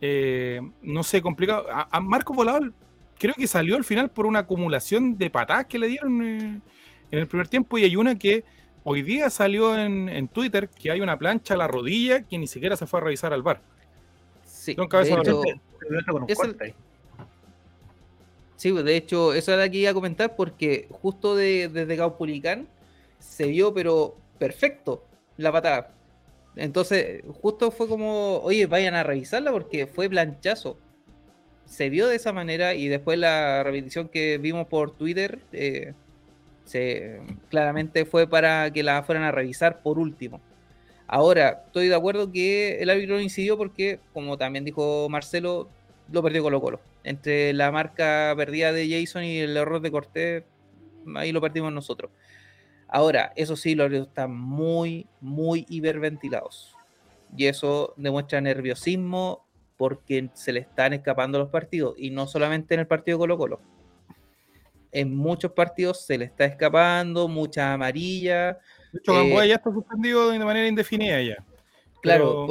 eh, 0.00 0.60
no 0.82 1.02
sé, 1.02 1.22
complicado. 1.22 1.66
A, 1.70 2.00
Marco 2.00 2.34
Volador 2.34 2.72
creo 3.18 3.34
que 3.34 3.46
salió 3.46 3.76
al 3.76 3.84
final 3.84 4.10
por 4.10 4.26
una 4.26 4.40
acumulación 4.40 5.16
de 5.16 5.30
patadas 5.30 5.66
que 5.66 5.78
le 5.78 5.88
dieron 5.88 6.22
eh, 6.22 6.60
en 7.10 7.18
el 7.18 7.26
primer 7.26 7.48
tiempo 7.48 7.78
y 7.78 7.84
hay 7.84 7.96
una 7.96 8.16
que 8.16 8.44
hoy 8.84 9.02
día 9.02 9.30
salió 9.30 9.76
en, 9.78 10.28
Twitter 10.28 10.68
que 10.68 10.90
hay 10.90 11.00
una 11.00 11.18
plancha 11.18 11.54
a 11.54 11.56
la 11.56 11.68
rodilla 11.68 12.22
que 12.22 12.38
ni 12.38 12.46
siquiera 12.46 12.76
se 12.76 12.86
fue 12.86 13.00
a 13.00 13.04
revisar 13.04 13.32
al 13.32 13.42
bar. 13.42 13.60
Sí, 14.74 15.14
de 15.88 15.98
hecho, 16.00 16.24
Sí, 18.58 18.72
de 18.72 18.96
hecho, 18.96 19.34
eso 19.34 19.54
era 19.54 19.68
que 19.68 19.78
iba 19.78 19.90
a 19.92 19.94
comentar 19.94 20.34
porque 20.34 20.88
justo 20.90 21.36
de, 21.36 21.68
desde 21.68 21.94
Gaupulicán 21.94 22.66
se 23.20 23.46
vio, 23.46 23.72
pero 23.72 24.16
perfecto, 24.36 25.04
la 25.36 25.52
patada. 25.52 25.94
Entonces, 26.56 27.22
justo 27.40 27.70
fue 27.70 27.86
como, 27.86 28.38
oye, 28.38 28.66
vayan 28.66 28.96
a 28.96 29.04
revisarla 29.04 29.52
porque 29.52 29.86
fue 29.86 30.08
planchazo. 30.08 30.76
Se 31.66 31.88
vio 31.88 32.08
de 32.08 32.16
esa 32.16 32.32
manera 32.32 32.74
y 32.74 32.88
después 32.88 33.16
la 33.16 33.62
repetición 33.62 34.08
que 34.08 34.38
vimos 34.38 34.66
por 34.66 34.90
Twitter, 34.96 35.38
eh, 35.52 35.94
se, 36.64 37.20
claramente 37.50 38.06
fue 38.06 38.26
para 38.26 38.72
que 38.72 38.82
la 38.82 39.04
fueran 39.04 39.22
a 39.22 39.30
revisar 39.30 39.82
por 39.82 40.00
último. 40.00 40.40
Ahora, 41.10 41.62
estoy 41.66 41.88
de 41.88 41.94
acuerdo 41.94 42.30
que 42.30 42.82
el 42.82 42.90
árbitro 42.90 43.14
no 43.14 43.22
incidió 43.22 43.56
porque, 43.56 43.98
como 44.12 44.36
también 44.36 44.66
dijo 44.66 45.08
Marcelo, 45.08 45.70
lo 46.12 46.22
perdió 46.22 46.42
Colo 46.42 46.60
Colo. 46.60 46.80
Entre 47.02 47.54
la 47.54 47.72
marca 47.72 48.34
perdida 48.36 48.72
de 48.72 48.90
Jason 48.90 49.24
y 49.24 49.38
el 49.38 49.56
error 49.56 49.80
de 49.80 49.90
Cortés, 49.90 50.44
ahí 51.16 51.32
lo 51.32 51.40
perdimos 51.40 51.72
nosotros. 51.72 52.10
Ahora, 52.88 53.32
eso 53.36 53.56
sí, 53.56 53.74
los 53.74 53.86
árbitros 53.86 54.08
están 54.08 54.36
muy, 54.36 55.06
muy 55.22 55.64
hiperventilados. 55.70 56.74
Y 57.34 57.46
eso 57.46 57.94
demuestra 57.96 58.42
nerviosismo 58.42 59.46
porque 59.78 60.28
se 60.34 60.52
le 60.52 60.60
están 60.60 60.92
escapando 60.92 61.38
los 61.38 61.48
partidos. 61.48 61.94
Y 61.96 62.10
no 62.10 62.26
solamente 62.26 62.74
en 62.74 62.80
el 62.80 62.86
partido 62.86 63.16
Colo 63.18 63.38
Colo. 63.38 63.60
En 64.92 65.16
muchos 65.16 65.52
partidos 65.52 66.04
se 66.04 66.18
le 66.18 66.26
está 66.26 66.44
escapando, 66.44 67.28
mucha 67.28 67.72
amarilla. 67.72 68.58
De 68.92 69.00
hecho, 69.00 69.20
eh, 69.20 69.48
ya 69.48 69.56
está 69.56 69.72
suspendido 69.72 70.30
de 70.30 70.38
manera 70.38 70.66
indefinida 70.66 71.20
ya. 71.22 71.44
Claro, 72.00 72.46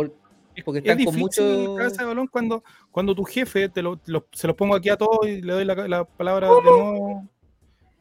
porque 0.65 0.79
están 0.79 1.03
con 1.03 1.15
mucho. 1.15 1.75
Cabeza 1.75 2.03
de 2.03 2.07
balón 2.07 2.27
cuando, 2.27 2.63
cuando 2.91 3.15
tu 3.15 3.23
jefe, 3.23 3.69
te 3.69 3.81
lo, 3.81 3.99
se 4.31 4.47
los 4.47 4.55
pongo 4.55 4.75
aquí 4.75 4.89
a 4.89 4.97
todos 4.97 5.27
y 5.27 5.41
le 5.41 5.53
doy 5.53 5.65
la, 5.65 6.03
palabra 6.05 6.47
de 6.47 6.61
nuevo 6.61 7.27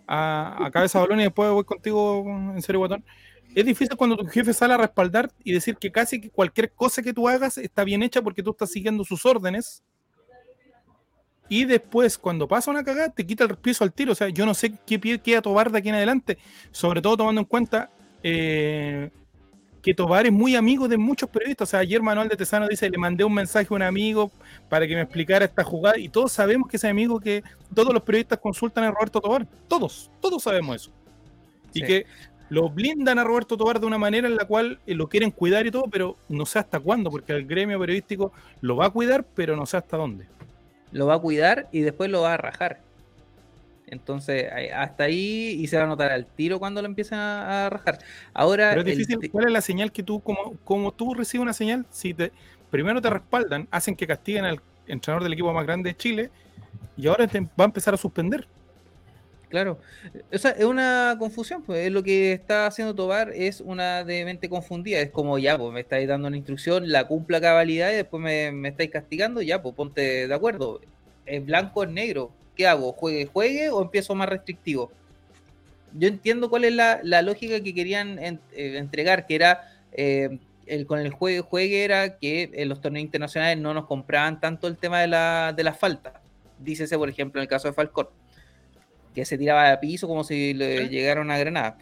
a, 0.06 0.70
cabeza 0.72 0.98
de 0.98 1.04
balón 1.04 1.20
y 1.20 1.24
después 1.24 1.50
voy 1.50 1.64
contigo 1.64 2.24
en 2.26 2.62
serio, 2.62 2.80
botón. 2.80 3.04
Es 3.54 3.64
difícil 3.64 3.96
cuando 3.96 4.16
tu 4.16 4.26
jefe 4.26 4.52
sale 4.52 4.74
a 4.74 4.76
respaldar 4.76 5.30
y 5.42 5.52
decir 5.52 5.76
que 5.76 5.90
casi 5.90 6.20
que 6.20 6.30
cualquier 6.30 6.72
cosa 6.72 7.02
que 7.02 7.12
tú 7.12 7.26
hagas 7.28 7.56
está 7.56 7.84
bien 7.84 8.02
hecha 8.02 8.20
porque 8.20 8.42
tú 8.42 8.50
estás 8.50 8.70
siguiendo 8.70 9.02
sus 9.04 9.24
órdenes. 9.24 9.82
Y 11.48 11.64
después, 11.64 12.18
cuando 12.18 12.48
pasa 12.48 12.70
una 12.70 12.84
cagada, 12.84 13.08
te 13.08 13.24
quita 13.24 13.44
el 13.44 13.56
piso 13.56 13.84
al 13.84 13.92
tiro. 13.92 14.12
O 14.12 14.14
sea, 14.14 14.28
yo 14.28 14.44
no 14.44 14.52
sé 14.52 14.74
qué 14.84 14.98
pie 14.98 15.20
queda 15.20 15.40
Tobar 15.40 15.70
de 15.70 15.78
aquí 15.78 15.88
en 15.88 15.94
adelante. 15.94 16.38
Sobre 16.72 17.00
todo 17.00 17.18
tomando 17.18 17.40
en 17.40 17.46
cuenta 17.46 17.90
eh, 18.28 19.10
que 19.82 19.94
Tobar 19.94 20.26
es 20.26 20.32
muy 20.32 20.56
amigo 20.56 20.88
de 20.88 20.96
muchos 20.96 21.30
periodistas. 21.30 21.68
O 21.68 21.70
sea, 21.70 21.80
ayer 21.80 22.02
Manuel 22.02 22.28
de 22.28 22.36
Tesano 22.36 22.66
dice, 22.66 22.90
le 22.90 22.98
mandé 22.98 23.22
un 23.22 23.32
mensaje 23.32 23.68
a 23.70 23.74
un 23.74 23.82
amigo 23.82 24.32
para 24.68 24.84
que 24.84 24.96
me 24.96 25.02
explicara 25.02 25.44
esta 25.44 25.62
jugada. 25.62 25.96
Y 25.96 26.08
todos 26.08 26.32
sabemos 26.32 26.68
que 26.68 26.76
ese 26.76 26.88
amigo 26.88 27.20
que 27.20 27.44
todos 27.72 27.94
los 27.94 28.02
periodistas 28.02 28.40
consultan 28.40 28.82
a 28.82 28.90
Roberto 28.90 29.20
Tobar. 29.20 29.46
Todos, 29.68 30.10
todos 30.20 30.42
sabemos 30.42 30.74
eso. 30.74 30.90
Y 31.72 31.82
que 31.82 32.06
lo 32.48 32.68
blindan 32.68 33.20
a 33.20 33.24
Roberto 33.24 33.56
Tobar 33.56 33.78
de 33.78 33.86
una 33.86 33.98
manera 33.98 34.26
en 34.26 34.34
la 34.34 34.44
cual 34.44 34.80
eh, 34.88 34.94
lo 34.94 35.08
quieren 35.08 35.30
cuidar 35.30 35.64
y 35.64 35.70
todo, 35.70 35.84
pero 35.88 36.16
no 36.28 36.46
sé 36.46 36.58
hasta 36.58 36.80
cuándo, 36.80 37.10
porque 37.12 37.32
el 37.32 37.46
gremio 37.46 37.78
periodístico 37.78 38.32
lo 38.60 38.74
va 38.74 38.86
a 38.86 38.90
cuidar, 38.90 39.24
pero 39.36 39.54
no 39.54 39.66
sé 39.66 39.76
hasta 39.76 39.96
dónde. 39.96 40.26
Lo 40.90 41.06
va 41.06 41.14
a 41.14 41.18
cuidar 41.20 41.68
y 41.70 41.82
después 41.82 42.10
lo 42.10 42.22
va 42.22 42.34
a 42.34 42.36
rajar. 42.38 42.80
Entonces, 43.86 44.50
hasta 44.74 45.04
ahí 45.04 45.58
y 45.60 45.66
se 45.68 45.76
va 45.76 45.84
a 45.84 45.86
notar 45.86 46.10
al 46.10 46.26
tiro 46.26 46.58
cuando 46.58 46.82
lo 46.82 46.88
empiezan 46.88 47.20
a, 47.20 47.70
rajar. 47.70 47.98
Ahora. 48.34 48.70
Pero 48.70 48.80
es 48.80 48.98
difícil. 48.98 49.30
¿Cuál 49.30 49.46
es 49.46 49.52
la 49.52 49.60
señal 49.60 49.92
que 49.92 50.02
tú, 50.02 50.20
como, 50.20 50.56
como 50.64 50.92
tú 50.92 51.14
recibes 51.14 51.42
una 51.42 51.52
señal, 51.52 51.86
si 51.90 52.12
te 52.12 52.32
primero 52.70 53.00
te 53.00 53.10
respaldan, 53.10 53.68
hacen 53.70 53.94
que 53.94 54.06
castiguen 54.06 54.44
al 54.44 54.60
entrenador 54.86 55.22
del 55.22 55.32
equipo 55.32 55.52
más 55.52 55.66
grande 55.66 55.90
de 55.90 55.96
Chile 55.96 56.30
y 56.96 57.06
ahora 57.06 57.26
te 57.26 57.40
va 57.40 57.48
a 57.58 57.64
empezar 57.64 57.94
a 57.94 57.96
suspender? 57.96 58.46
Claro, 59.48 59.78
o 60.32 60.38
sea, 60.38 60.50
es 60.50 60.64
una 60.64 61.14
confusión, 61.20 61.62
pues 61.62 61.90
lo 61.92 62.02
que 62.02 62.32
está 62.32 62.66
haciendo 62.66 62.96
Tobar 62.96 63.30
es 63.32 63.60
una 63.60 64.02
de 64.02 64.24
mente 64.24 64.48
confundida, 64.48 64.98
es 64.98 65.10
como 65.10 65.38
ya, 65.38 65.56
pues 65.56 65.72
me 65.72 65.80
estáis 65.80 66.08
dando 66.08 66.26
una 66.26 66.36
instrucción, 66.36 66.90
la 66.90 67.06
cumpla 67.06 67.40
cabalidad 67.40 67.92
y 67.92 67.94
después 67.94 68.20
me, 68.20 68.50
me 68.50 68.70
estáis 68.70 68.90
castigando, 68.90 69.42
ya, 69.42 69.62
pues 69.62 69.76
ponte 69.76 70.26
de 70.26 70.34
acuerdo, 70.34 70.80
es 71.26 71.46
blanco 71.46 71.80
o 71.80 71.86
negro, 71.86 72.32
¿qué 72.56 72.66
hago? 72.66 72.92
¿Juegue, 72.92 73.26
juegue 73.26 73.70
o 73.70 73.82
empiezo 73.82 74.14
más 74.14 74.28
restrictivo? 74.28 74.90
Yo 75.92 76.08
entiendo 76.08 76.50
cuál 76.50 76.64
es 76.64 76.74
la, 76.74 77.22
lógica 77.22 77.60
que 77.60 77.74
querían 77.74 78.18
eh, 78.18 78.38
entregar, 78.52 79.26
que 79.26 79.34
era 79.34 79.72
eh, 79.92 80.38
el, 80.66 80.86
con 80.86 80.98
el 80.98 81.10
juegue, 81.10 81.40
juegue 81.40 81.84
era 81.84 82.18
que 82.18 82.50
en 82.52 82.68
los 82.68 82.80
torneos 82.80 83.04
internacionales 83.04 83.58
no 83.58 83.72
nos 83.72 83.86
compraban 83.86 84.40
tanto 84.40 84.66
el 84.66 84.76
tema 84.76 85.00
de 85.00 85.06
la, 85.06 85.54
de 85.56 85.72
falta. 85.72 86.20
Dícese, 86.58 86.98
por 86.98 87.08
ejemplo, 87.08 87.40
en 87.40 87.42
el 87.42 87.48
caso 87.48 87.68
de 87.68 87.74
Falcón, 87.74 88.08
que 89.14 89.24
se 89.24 89.38
tiraba 89.38 89.70
a 89.70 89.80
piso 89.80 90.08
como 90.08 90.24
si 90.24 90.54
le 90.54 90.88
llegara 90.88 91.20
una 91.20 91.38
granada. 91.38 91.78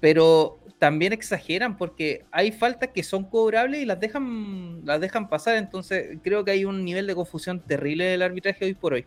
Pero 0.00 0.58
también 0.78 1.12
exageran 1.12 1.76
porque 1.76 2.24
hay 2.30 2.52
faltas 2.52 2.90
que 2.90 3.02
son 3.02 3.24
cobrables 3.24 3.80
y 3.80 3.86
las 3.86 3.98
dejan, 3.98 4.84
las 4.84 5.00
dejan 5.00 5.28
pasar. 5.28 5.56
Entonces 5.56 6.18
creo 6.22 6.44
que 6.44 6.50
hay 6.50 6.64
un 6.64 6.84
nivel 6.84 7.06
de 7.06 7.14
confusión 7.14 7.60
terrible 7.60 8.04
del 8.04 8.22
arbitraje 8.22 8.64
hoy 8.64 8.74
por 8.74 8.94
hoy. 8.94 9.06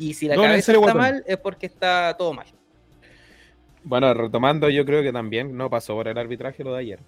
Y 0.00 0.14
si 0.14 0.26
la 0.26 0.34
cabeza 0.34 0.72
está 0.72 0.94
mal, 0.94 1.22
es 1.26 1.36
porque 1.36 1.66
está 1.66 2.16
todo 2.16 2.32
mal. 2.32 2.46
Bueno, 3.84 4.12
retomando, 4.14 4.70
yo 4.70 4.86
creo 4.86 5.02
que 5.02 5.12
también 5.12 5.54
no 5.54 5.68
pasó 5.68 5.94
por 5.94 6.08
el 6.08 6.16
arbitraje 6.16 6.64
lo 6.64 6.72
de 6.72 6.80
ayer. 6.80 7.00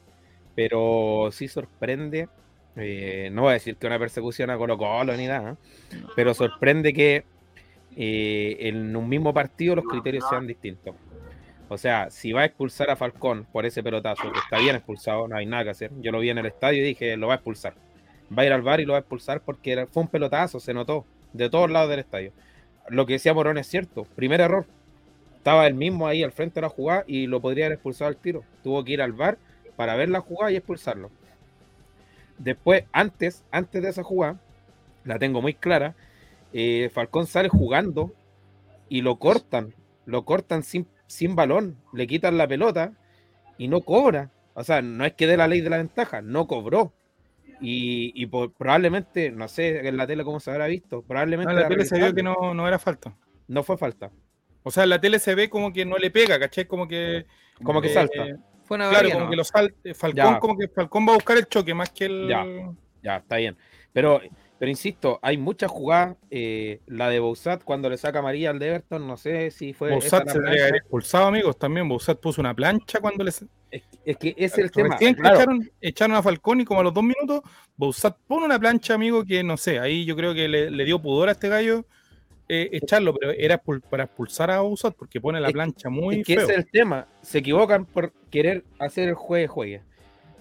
Pero 0.55 1.31
sí 1.33 1.49
sorprende, 1.49 2.29
eh, 2.77 3.31
no 3.33 3.43
voy 3.43 3.51
a 3.51 3.55
decir 3.55 3.77
que 3.77 3.87
una 3.87 3.99
persecución 3.99 4.51
a 4.51 4.59
Colo 4.59 4.77
Colo 4.77 5.17
ni 5.17 5.27
nada, 5.27 5.57
pero 6.15 6.35
sorprende 6.35 6.93
que 6.93 7.25
eh, 7.97 8.57
en 8.61 8.95
un 8.95 9.09
mismo 9.09 9.33
partido 9.33 9.77
los 9.77 9.87
criterios 9.87 10.29
sean 10.29 10.47
distintos. 10.47 10.95
O 11.71 11.79
sea, 11.79 12.11
si 12.11 12.33
va 12.33 12.43
a 12.43 12.45
expulsar 12.45 12.91
a 12.91 12.97
Falcón 12.97 13.47
por 13.51 13.65
ese 13.65 13.83
pelotazo, 13.83 14.31
que 14.31 14.39
está 14.39 14.59
bien 14.59 14.77
expulsado, 14.77 15.27
no 15.29 15.37
hay 15.37 15.47
nada 15.47 15.65
que 15.65 15.71
hacer. 15.71 15.91
Yo 16.03 16.13
lo 16.13 16.21
vi 16.21 16.29
en 16.29 16.37
el 16.37 16.45
estadio 16.45 16.83
y 16.83 16.89
dije, 16.89 17.17
lo 17.17 17.29
va 17.29 17.35
a 17.35 17.37
expulsar. 17.37 17.73
Va 18.37 18.43
a 18.43 18.47
ir 18.47 18.53
al 18.53 18.61
bar 18.61 18.81
y 18.81 18.85
lo 18.85 18.93
va 18.93 18.99
a 18.99 19.01
expulsar 19.01 19.41
porque 19.41 19.87
fue 19.91 20.03
un 20.03 20.11
pelotazo, 20.11 20.61
se 20.61 20.75
notó, 20.75 21.07
de 21.33 21.49
todos 21.49 21.71
lados 21.71 21.89
del 21.89 22.01
estadio 22.01 22.33
lo 22.89 23.07
que 23.07 23.15
decía 23.15 23.35
Morón 23.35 23.59
es 23.59 23.67
cierto. 23.67 24.05
Primer 24.17 24.41
error. 24.41 24.67
Estaba 25.37 25.67
él 25.67 25.75
mismo 25.75 26.07
ahí 26.07 26.23
al 26.23 26.33
frente 26.33 26.57
de 26.57 26.63
la 26.63 26.69
jugada 26.69 27.05
y 27.07 27.27
lo 27.27 27.41
podría 27.41 27.67
haber 27.67 27.77
expulsado 27.77 28.09
al 28.09 28.17
tiro. 28.17 28.45
Tuvo 28.63 28.85
que 28.85 28.93
ir 28.93 29.03
al 29.03 29.13
bar 29.13 29.39
para 29.77 29.97
ver 29.97 30.09
la 30.09 30.21
jugada 30.21 30.53
y 30.53 30.57
expulsarlo. 30.57 31.11
Después, 32.39 32.85
antes, 32.93 33.45
antes 33.51 33.83
de 33.83 33.89
esa 33.89 34.03
jugada, 34.03 34.41
la 35.05 35.19
tengo 35.19 35.43
muy 35.43 35.55
clara. 35.55 35.95
Eh, 36.53 36.91
Falcón 36.93 37.27
sale 37.27 37.49
jugando 37.49 38.13
y 38.89 39.03
lo 39.03 39.17
cortan. 39.17 39.75
Lo 40.07 40.25
cortan 40.25 40.63
sin, 40.63 40.87
sin 41.07 41.35
balón. 41.35 41.77
Le 41.93 42.07
quitan 42.07 42.39
la 42.39 42.47
pelota 42.47 42.93
y 43.59 43.69
no 43.69 43.81
cobra. 43.81 44.31
O 44.55 44.65
sea, 44.65 44.83
no 44.83 45.05
es 45.05 45.15
que 45.15 45.27
dé 45.27 45.37
la 45.37 45.49
ley 45.49 45.61
de 45.61 45.71
la 45.71 45.79
ventaja, 45.79 46.21
no 46.23 46.47
cobró. 46.47 46.93
Y, 47.61 48.27
probablemente, 48.27 49.31
no 49.31 49.47
sé 49.47 49.87
en 49.87 49.97
la 49.97 50.07
tele 50.07 50.25
cómo 50.25 50.41
se 50.41 50.51
habrá 50.51 50.67
visto, 50.67 51.03
probablemente... 51.03 51.53
en 51.53 51.61
la 51.61 51.69
tele 51.69 51.85
se 51.85 51.97
vio 51.97 52.13
que 52.13 52.23
no, 52.23 52.55
no, 52.55 52.67
era 52.67 52.79
falta. 52.79 53.17
No 53.47 53.63
fue 53.63 53.77
falta. 53.77 54.11
O 54.65 54.71
sea, 54.71 54.83
en 54.85 54.91
la 54.91 55.01
tele 55.01 55.19
se 55.19 55.35
ve 55.35 55.49
como 55.49 55.73
que 55.73 55.85
no 55.85 55.97
le 55.97 56.11
pega, 56.11 56.39
¿caché? 56.39 56.67
Como 56.67 56.89
que... 56.89 57.27
Como 57.63 57.81
que 57.81 57.89
salta. 57.91 58.25
Fue 58.65 58.77
una 58.77 58.91
claro, 58.91 59.11
como 59.11 59.31
que 59.31 59.37
lo 59.37 59.45
salta. 59.45 59.75
Eh, 59.85 59.95
Falcón, 59.95 60.39
como 60.41 60.57
que 60.57 60.69
Falcón 60.69 61.07
va 61.07 61.13
a 61.13 61.15
buscar 61.15 61.37
el 61.37 61.47
choque 61.47 61.75
más 61.75 61.91
que 61.91 62.07
el... 62.07 62.29
Ya, 62.29 62.45
ya 63.03 63.17
está 63.19 63.37
bien. 63.37 63.57
Pero, 63.93 64.21
pero 64.59 64.71
insisto, 64.71 65.19
hay 65.23 65.37
muchas 65.39 65.71
jugadas. 65.71 66.17
Eh, 66.31 66.81
la 66.87 67.09
de 67.09 67.19
Boussat 67.21 67.63
cuando 67.65 67.91
le 67.91 67.97
saca 67.97 68.23
María 68.23 68.51
al 68.51 68.59
de 68.59 68.69
Everton, 68.69 69.07
no 69.07 69.17
sé 69.17 69.51
si 69.51 69.73
fue. 69.73 69.91
Boussat 69.91 70.29
se 70.29 70.39
debería 70.39 70.63
haber 70.63 70.77
expulsado, 70.77 71.27
amigos. 71.27 71.59
También 71.59 71.89
Boussat 71.89 72.19
puso 72.21 72.41
una 72.41 72.55
plancha 72.55 73.01
cuando 73.01 73.25
le. 73.25 73.33
Es, 74.05 74.17
que 74.19 74.35
es 74.37 74.59
el 74.59 74.71
tema. 74.71 74.99
echaron, 75.81 76.15
a 76.15 76.23
Falcón 76.23 76.61
y 76.61 76.65
como 76.65 76.81
a 76.81 76.83
los 76.83 76.93
dos 76.93 77.03
minutos, 77.03 77.41
Boussat 77.77 78.19
pone 78.27 78.45
una 78.45 78.59
plancha, 78.59 78.95
amigo, 78.95 79.25
que 79.25 79.43
no 79.43 79.57
sé. 79.57 79.79
Ahí 79.79 80.05
yo 80.05 80.15
creo 80.15 80.35
que 80.35 80.47
le, 80.47 80.85
dio 80.85 81.01
pudor 81.01 81.31
a 81.31 81.33
este 81.33 81.49
gallo. 81.49 81.87
Eh, 82.49 82.69
echarlo, 82.73 83.15
pero 83.15 83.33
era 83.33 83.57
para 83.57 84.05
expulsar 84.05 84.51
a 84.51 84.61
Boussat 84.61 84.95
porque 84.95 85.21
pone 85.21 85.41
la 85.41 85.49
plancha 85.49 85.89
muy. 85.89 86.21
Es 86.21 86.27
que 86.27 86.35
ese 86.35 86.45
es 86.45 86.59
el 86.59 86.67
tema. 86.67 87.07
Se 87.23 87.39
equivocan 87.39 87.87
por 87.87 88.13
querer 88.31 88.65
hacer 88.79 89.09
el 89.09 89.15
juegue 89.15 89.47
juegue. 89.47 89.83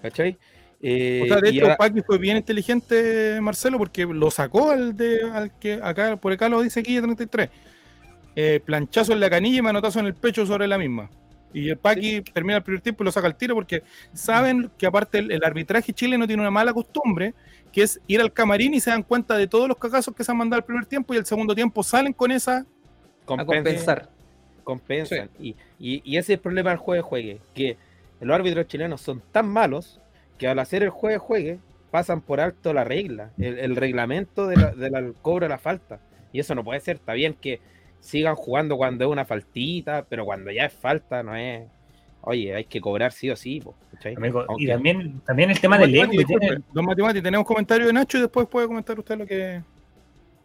¿Cachai? 0.02 0.38
Eh, 0.82 1.22
o 1.24 1.28
sea, 1.28 1.38
de 1.38 1.50
hecho, 1.50 1.68
Paqui 1.78 2.02
fue 2.02 2.18
bien 2.18 2.38
inteligente, 2.38 3.40
Marcelo, 3.40 3.78
porque 3.78 4.06
lo 4.06 4.32
sacó 4.32 4.72
al 4.72 4.98
de 4.98 5.22
al 5.32 5.58
que 5.58 5.80
acá, 5.82 6.18
por 6.18 6.34
acá 6.34 6.50
lo 6.50 6.62
dice 6.62 6.82
aquí 6.82 7.00
33. 7.00 7.50
Eh, 8.36 8.60
planchazo 8.66 9.14
en 9.14 9.20
la 9.20 9.30
canilla 9.30 9.60
y 9.60 9.62
manotazo 9.62 10.00
en 10.00 10.08
el 10.08 10.16
pecho 10.16 10.46
sobre 10.46 10.68
la 10.68 10.78
misma. 10.78 11.10
Y 11.54 11.70
el 11.70 11.78
Paqui 11.78 12.22
termina 12.22 12.58
el 12.58 12.64
primer 12.64 12.82
tiempo 12.82 13.04
y 13.04 13.06
lo 13.06 13.12
saca 13.12 13.28
al 13.28 13.36
tiro 13.36 13.56
porque 13.56 13.84
saben 14.14 14.72
que 14.78 14.86
aparte 14.86 15.20
el, 15.20 15.44
arbitraje 15.44 15.94
chileno 15.94 16.28
tiene 16.28 16.42
una 16.42 16.52
mala 16.52 16.74
costumbre, 16.74 17.34
que 17.72 17.84
es 17.84 18.00
ir 18.08 18.22
al 18.22 18.32
camarín 18.32 18.74
y 18.74 18.80
se 18.80 18.90
dan 18.90 19.04
cuenta 19.04 19.38
de 19.38 19.48
todos 19.48 19.68
los 19.68 19.78
cagazos 19.78 20.16
que 20.16 20.24
se 20.24 20.32
han 20.32 20.38
mandado 20.38 20.60
al 20.60 20.66
primer 20.66 20.86
tiempo 20.86 21.14
y 21.14 21.18
el 21.18 21.26
segundo 21.26 21.54
tiempo 21.56 21.84
salen 21.84 22.14
con 22.14 22.32
esa... 22.32 22.66
compensar. 23.26 24.10
Compensan. 24.64 25.30
Y, 25.40 25.56
ese 26.06 26.20
es 26.20 26.30
el 26.30 26.40
problema 26.40 26.70
del 26.70 26.80
juego 26.80 27.04
de 27.04 27.10
juegue, 27.10 27.42
que 27.54 27.78
los 28.20 28.36
árbitros 28.36 28.68
chilenos 28.68 29.02
son 29.02 29.22
tan 29.32 29.48
malos 29.48 30.00
que 30.38 30.48
al 30.48 30.60
hacer 30.60 30.84
el 30.84 30.90
juegue 30.90 31.18
juegue 31.18 31.60
pasan 31.90 32.22
por 32.22 32.40
alto 32.40 32.74
la 32.74 32.84
regla, 32.84 33.32
el, 33.38 33.76
reglamento 33.76 34.48
del 34.48 34.60
de 34.78 35.14
cobro 35.22 35.46
de 35.46 35.50
la 35.50 35.58
falta. 35.58 36.00
Y 36.32 36.40
eso 36.40 36.56
no 36.56 36.64
puede 36.64 36.80
ser. 36.80 36.96
Está 36.98 37.14
bien 37.14 37.34
que 37.34 37.60
sigan 38.02 38.36
jugando 38.36 38.76
cuando 38.76 39.06
es 39.06 39.12
una 39.12 39.24
faltita, 39.24 40.06
pero 40.10 40.26
cuando 40.26 40.52
ya 40.52 40.66
es 40.66 40.74
falta, 40.74 41.24
no 41.24 41.36
es. 41.36 41.64
oye, 42.22 42.54
hay 42.54 42.66
que 42.66 42.82
cobrar 42.82 43.14
sí 43.14 43.30
o 43.30 43.36
sí. 43.36 43.64
y 44.58 44.68
también, 44.68 45.22
también 45.22 45.52
el 45.52 45.62
tema 45.62 45.78
del 45.78 45.96
ego. 45.96 46.12
Don 46.74 46.86
Matimati, 46.86 47.22
tenemos 47.22 47.48
comentario 47.48 47.88
de 47.88 47.94
Nacho 47.94 48.18
y 48.18 48.22
después 48.22 48.48
puede 48.48 48.68
comentar 48.68 49.00
usted 49.00 49.18
lo 49.18 49.26
que. 49.26 49.62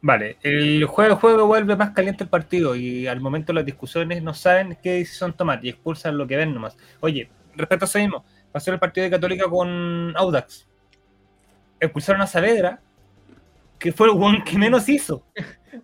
Vale, 0.03 0.37
el 0.43 0.85
juego, 0.85 1.17
juego 1.17 1.47
vuelve 1.47 1.75
más 1.75 1.91
caliente 1.91 2.23
el 2.23 2.31
partido 2.31 2.77
y 2.77 3.07
al 3.09 3.21
momento 3.21 3.53
las 3.53 3.65
discusiones 3.65 4.23
no 4.23 4.35
saben 4.35 4.79
qué 4.81 4.93
decisión 4.93 5.33
tomar 5.33 5.65
y 5.65 5.71
expulsan 5.71 6.17
lo 6.17 6.27
que 6.27 6.37
ven 6.37 6.55
nomás. 6.55 6.77
Oye, 7.01 7.29
respecto 7.57 7.87
a 7.87 7.89
eso 7.89 7.99
mismo, 7.99 8.25
pasó 8.53 8.73
el 8.73 8.79
partido 8.79 9.05
de 9.05 9.11
Católica 9.11 9.49
con 9.49 10.15
Audax. 10.17 10.69
Expulsaron 11.81 12.23
a 12.23 12.27
Saavedra, 12.27 12.81
que 13.79 13.91
fue 13.91 14.09
el 14.09 14.45
que 14.45 14.59
menos 14.59 14.89
hizo. 14.89 15.25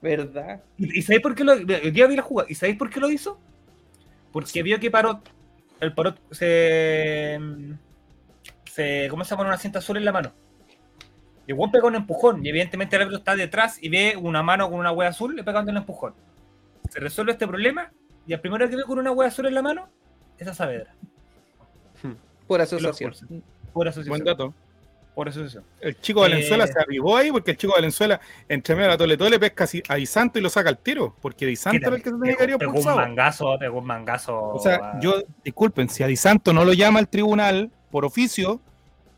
¿Verdad? 0.01 0.63
¿Y, 0.79 1.03
sabéis 1.03 1.23
por 1.23 1.35
qué 1.35 1.45
lo 1.45 1.57
vi 1.57 2.17
la 2.17 2.23
jugada? 2.23 2.51
¿Y 2.51 2.55
sabéis 2.55 2.79
por 2.79 2.91
qué 2.91 3.01
lo 3.01 3.11
hizo? 3.11 3.39
Porque 4.33 4.63
vio 4.63 4.81
que 4.81 4.91
Parot, 4.91 5.29
el 5.81 5.95
Parot 5.95 6.19
se, 6.31 7.39
se 8.65 9.09
¿cómo 9.11 9.25
se 9.25 9.31
llama? 9.31 9.49
Una 9.49 9.59
cinta 9.59 9.81
azul 9.81 9.97
en 9.97 10.05
la 10.05 10.13
mano. 10.13 10.33
Y 11.47 11.53
Juan 11.53 11.71
pega 11.71 11.87
un 11.87 11.97
empujón. 11.97 12.45
Y 12.45 12.49
evidentemente 12.49 12.97
el 12.97 13.03
árbitro 13.03 13.19
está 13.19 13.37
detrás 13.37 13.83
y 13.83 13.89
ve 13.89 14.17
una 14.17 14.43
mano 14.43 14.71
con 14.71 14.79
una 14.79 14.93
hueá 14.93 15.11
azul 15.11 15.35
le 15.37 15.45
pegando 15.45 15.71
un 15.71 15.79
empujón. 15.79 16.15
Se 16.89 17.01
resuelve 17.01 17.33
este 17.33 17.47
problema 17.47 17.93
y 18.27 18.33
el 18.33 18.41
primero 18.41 18.69
que 18.69 18.77
ve 18.77 18.85
con 18.85 18.99
una 18.99 19.11
hueá 19.11 19.29
azul 19.29 19.47
en 19.47 19.55
la 19.55 19.63
mano 19.63 19.89
es 20.39 20.47
a 20.49 20.55
Saavedra. 20.55 20.95
Por 22.47 22.61
asociación. 22.61 23.13
Por 23.73 23.89
asociación. 23.89 24.11
Buen 24.11 24.25
dato. 24.25 24.55
Por 25.15 25.29
asociación. 25.29 25.65
El 25.81 26.01
chico 26.01 26.21
Valenzuela 26.21 26.65
eh, 26.65 26.69
se 26.69 26.81
avivó 26.81 27.17
ahí 27.19 27.31
porque 27.31 27.51
el 27.51 27.57
chico 27.59 27.75
Valenzuela 27.75 28.19
entre 28.49 28.75
medio 28.75 28.87
de 28.89 28.95
la 28.95 28.99
tole 28.99 29.17
tole 29.19 29.39
pesca 29.39 29.67
a 29.89 29.97
Di 29.97 30.07
Santo 30.07 30.39
y 30.39 30.43
lo 30.43 30.49
saca 30.49 30.71
al 30.71 30.79
tiro. 30.79 31.15
Porque 31.21 31.45
Di 31.45 31.57
Santo 31.57 31.87
era 31.87 31.97
el 31.97 32.03
que 32.03 32.11
se 32.11 32.17
tenía 32.17 32.37
que 32.37 32.43
haber 32.45 32.59
Pegó 32.59 32.79
un 32.79 32.85
mangazo, 32.97 33.59
pegó 33.59 33.79
un 33.79 33.87
mangazo. 33.87 34.39
O 34.39 34.59
sea, 34.59 34.99
yo, 35.01 35.23
disculpen, 35.45 35.91
si 35.91 36.03
a 36.03 36.07
Di 36.07 36.17
Santo 36.17 36.55
no 36.55 36.65
lo 36.65 36.73
llama 36.73 36.99
el 36.99 37.09
tribunal 37.09 37.71
por 37.91 38.07
oficio, 38.07 38.61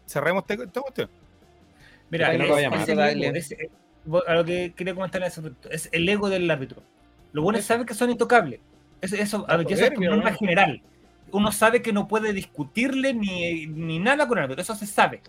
cerremos 0.06 0.44
esta 0.48 0.82
cuestión. 0.82 1.08
Mira, 2.10 2.32
es, 2.32 3.52
es, 3.52 3.58
a 4.26 4.34
lo 4.34 4.44
que 4.44 4.72
quería 4.76 4.94
comentar 4.94 5.22
en 5.22 5.28
ese 5.28 5.42
punto, 5.42 5.70
es 5.70 5.88
el 5.92 6.08
ego 6.08 6.28
del 6.28 6.50
árbitro. 6.50 6.82
Lo 7.32 7.42
bueno 7.42 7.58
es 7.58 7.64
saber 7.64 7.86
que 7.86 7.94
son 7.94 8.10
intocables. 8.10 8.60
Eso, 9.00 9.16
eso, 9.16 9.44
a 9.48 9.56
ver, 9.56 9.66
eso 9.70 9.84
es 9.84 9.98
norma 9.98 10.32
general. 10.32 10.82
Uno 11.30 11.50
sabe 11.52 11.82
que 11.82 11.92
no 11.92 12.06
puede 12.06 12.32
discutirle 12.32 13.12
ni, 13.14 13.66
ni 13.66 13.98
nada 13.98 14.28
con 14.28 14.38
el 14.38 14.44
árbitro, 14.44 14.62
eso 14.62 14.74
se 14.74 14.86
sabe. 14.86 15.20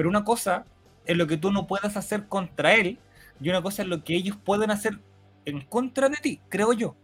Pero 0.00 0.08
una 0.08 0.24
cosa 0.24 0.64
es 1.04 1.14
lo 1.14 1.26
que 1.26 1.36
tú 1.36 1.52
no 1.52 1.66
puedas 1.66 1.94
hacer 1.94 2.26
contra 2.26 2.72
él 2.72 2.98
y 3.38 3.50
una 3.50 3.60
cosa 3.60 3.82
es 3.82 3.88
lo 3.88 4.02
que 4.02 4.14
ellos 4.16 4.34
pueden 4.34 4.70
hacer 4.70 4.98
en 5.44 5.60
contra 5.60 6.08
de 6.08 6.16
ti, 6.16 6.40
creo 6.48 6.72
yo. 6.72 6.96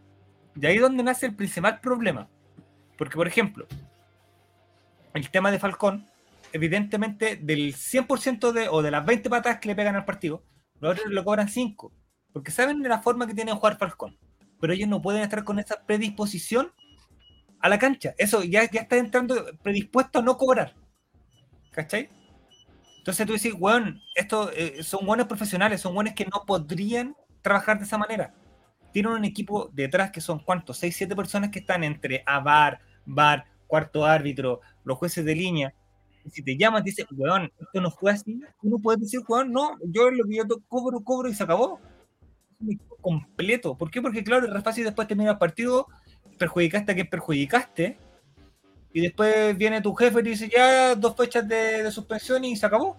Y 0.59 0.65
ahí 0.65 0.77
es 0.77 0.81
donde 0.81 1.03
nace 1.03 1.27
el 1.27 1.35
principal 1.35 1.79
problema. 1.81 2.27
Porque, 2.97 3.17
por 3.17 3.29
ejemplo, 3.29 3.67
el 5.13 5.29
tema 5.29 5.51
de 5.51 5.59
Falcón, 5.59 6.07
evidentemente, 6.55 7.37
del 7.37 7.75
100% 7.75 8.53
de, 8.53 8.71
o 8.71 8.81
de 8.81 8.91
las 8.91 9.05
20 9.05 9.29
patadas 9.29 9.59
que 9.59 9.69
le 9.69 9.77
pegan 9.77 9.97
al 9.97 10.07
partido, 10.07 10.43
los 10.81 10.93
otros 10.93 11.13
lo 11.13 11.23
cobran 11.23 11.51
5. 11.51 11.93
Porque 12.33 12.51
saben 12.51 12.81
de 12.81 12.89
la 12.89 13.03
forma 13.03 13.27
que 13.27 13.35
tiene 13.35 13.53
jugar 13.53 13.77
Falcón. 13.77 14.17
Pero 14.59 14.73
ellos 14.73 14.89
no 14.89 15.03
pueden 15.03 15.21
estar 15.21 15.45
con 15.45 15.59
esa 15.59 15.85
predisposición 15.85 16.73
a 17.61 17.69
la 17.69 17.79
cancha. 17.79 18.15
Eso 18.17 18.43
ya, 18.43 18.65
ya 18.71 18.81
está 18.81 18.97
entrando 18.97 19.35
predispuesto 19.63 20.21
a 20.21 20.23
no 20.23 20.39
cobrar. 20.39 20.73
¿Cachai? 21.73 22.09
Entonces 23.07 23.27
tú 23.27 23.33
decís, 23.35 23.55
weón, 23.57 24.03
estos 24.17 24.51
eh, 24.57 24.83
son 24.83 25.07
buenos 25.07 25.27
profesionales, 25.27 25.81
son 25.81 25.95
buenos 25.95 26.15
que 26.15 26.25
no 26.25 26.43
podrían 26.45 27.15
trabajar 27.41 27.79
de 27.79 27.85
esa 27.85 27.99
manera. 27.99 28.35
Tienen 28.93 29.13
un 29.13 29.25
equipo 29.25 29.71
detrás 29.73 30.11
que 30.11 30.21
son, 30.21 30.41
¿cuántos? 30.41 30.79
6, 30.79 30.97
7 30.97 31.15
personas 31.15 31.51
que 31.51 31.61
están 31.61 31.85
entre 31.85 32.25
AVAR, 32.27 32.81
VAR, 33.05 33.45
cuarto 33.67 34.05
árbitro, 34.05 34.61
los 34.85 34.99
jueces 34.99 35.25
de 35.25 35.35
línea 35.35 35.75
si 36.33 36.43
te 36.43 36.57
llaman, 36.57 36.83
te 36.83 36.91
dicen, 36.91 37.07
weón, 37.13 37.53
esto 37.61 37.81
no 37.81 37.91
fue 37.91 38.13
así, 38.13 38.41
tú 38.61 38.69
no 38.69 38.79
puedes 38.79 39.01
decir, 39.01 39.21
weón, 39.29 39.53
no, 39.53 39.77
yo 39.85 40.11
lo 40.11 40.25
que 40.25 40.37
yo 40.37 40.45
cobro, 40.69 41.01
cobro 41.01 41.29
y 41.29 41.35
se 41.35 41.45
acabó. 41.45 41.81
Completo. 43.01 43.77
¿Por 43.77 43.91
qué? 43.91 44.03
Porque, 44.03 44.25
claro, 44.25 44.55
es 44.55 44.65
fácil 44.65 44.85
después 44.85 45.07
termina 45.07 45.33
el 45.33 45.39
partido, 45.39 45.87
perjudicaste 46.39 46.93
a 46.93 46.95
quien 46.95 47.09
perjudicaste, 47.09 47.99
y 48.97 49.01
después 49.03 49.55
viene 49.59 49.83
tu 49.83 49.95
jefe 49.95 50.21
y 50.21 50.23
dice, 50.23 50.49
ya, 50.49 50.95
dos 50.95 51.15
fechas 51.15 51.47
de, 51.47 51.91
suspensión 51.91 52.43
y 52.47 52.57
se 52.57 52.65
acabó. 52.65 52.97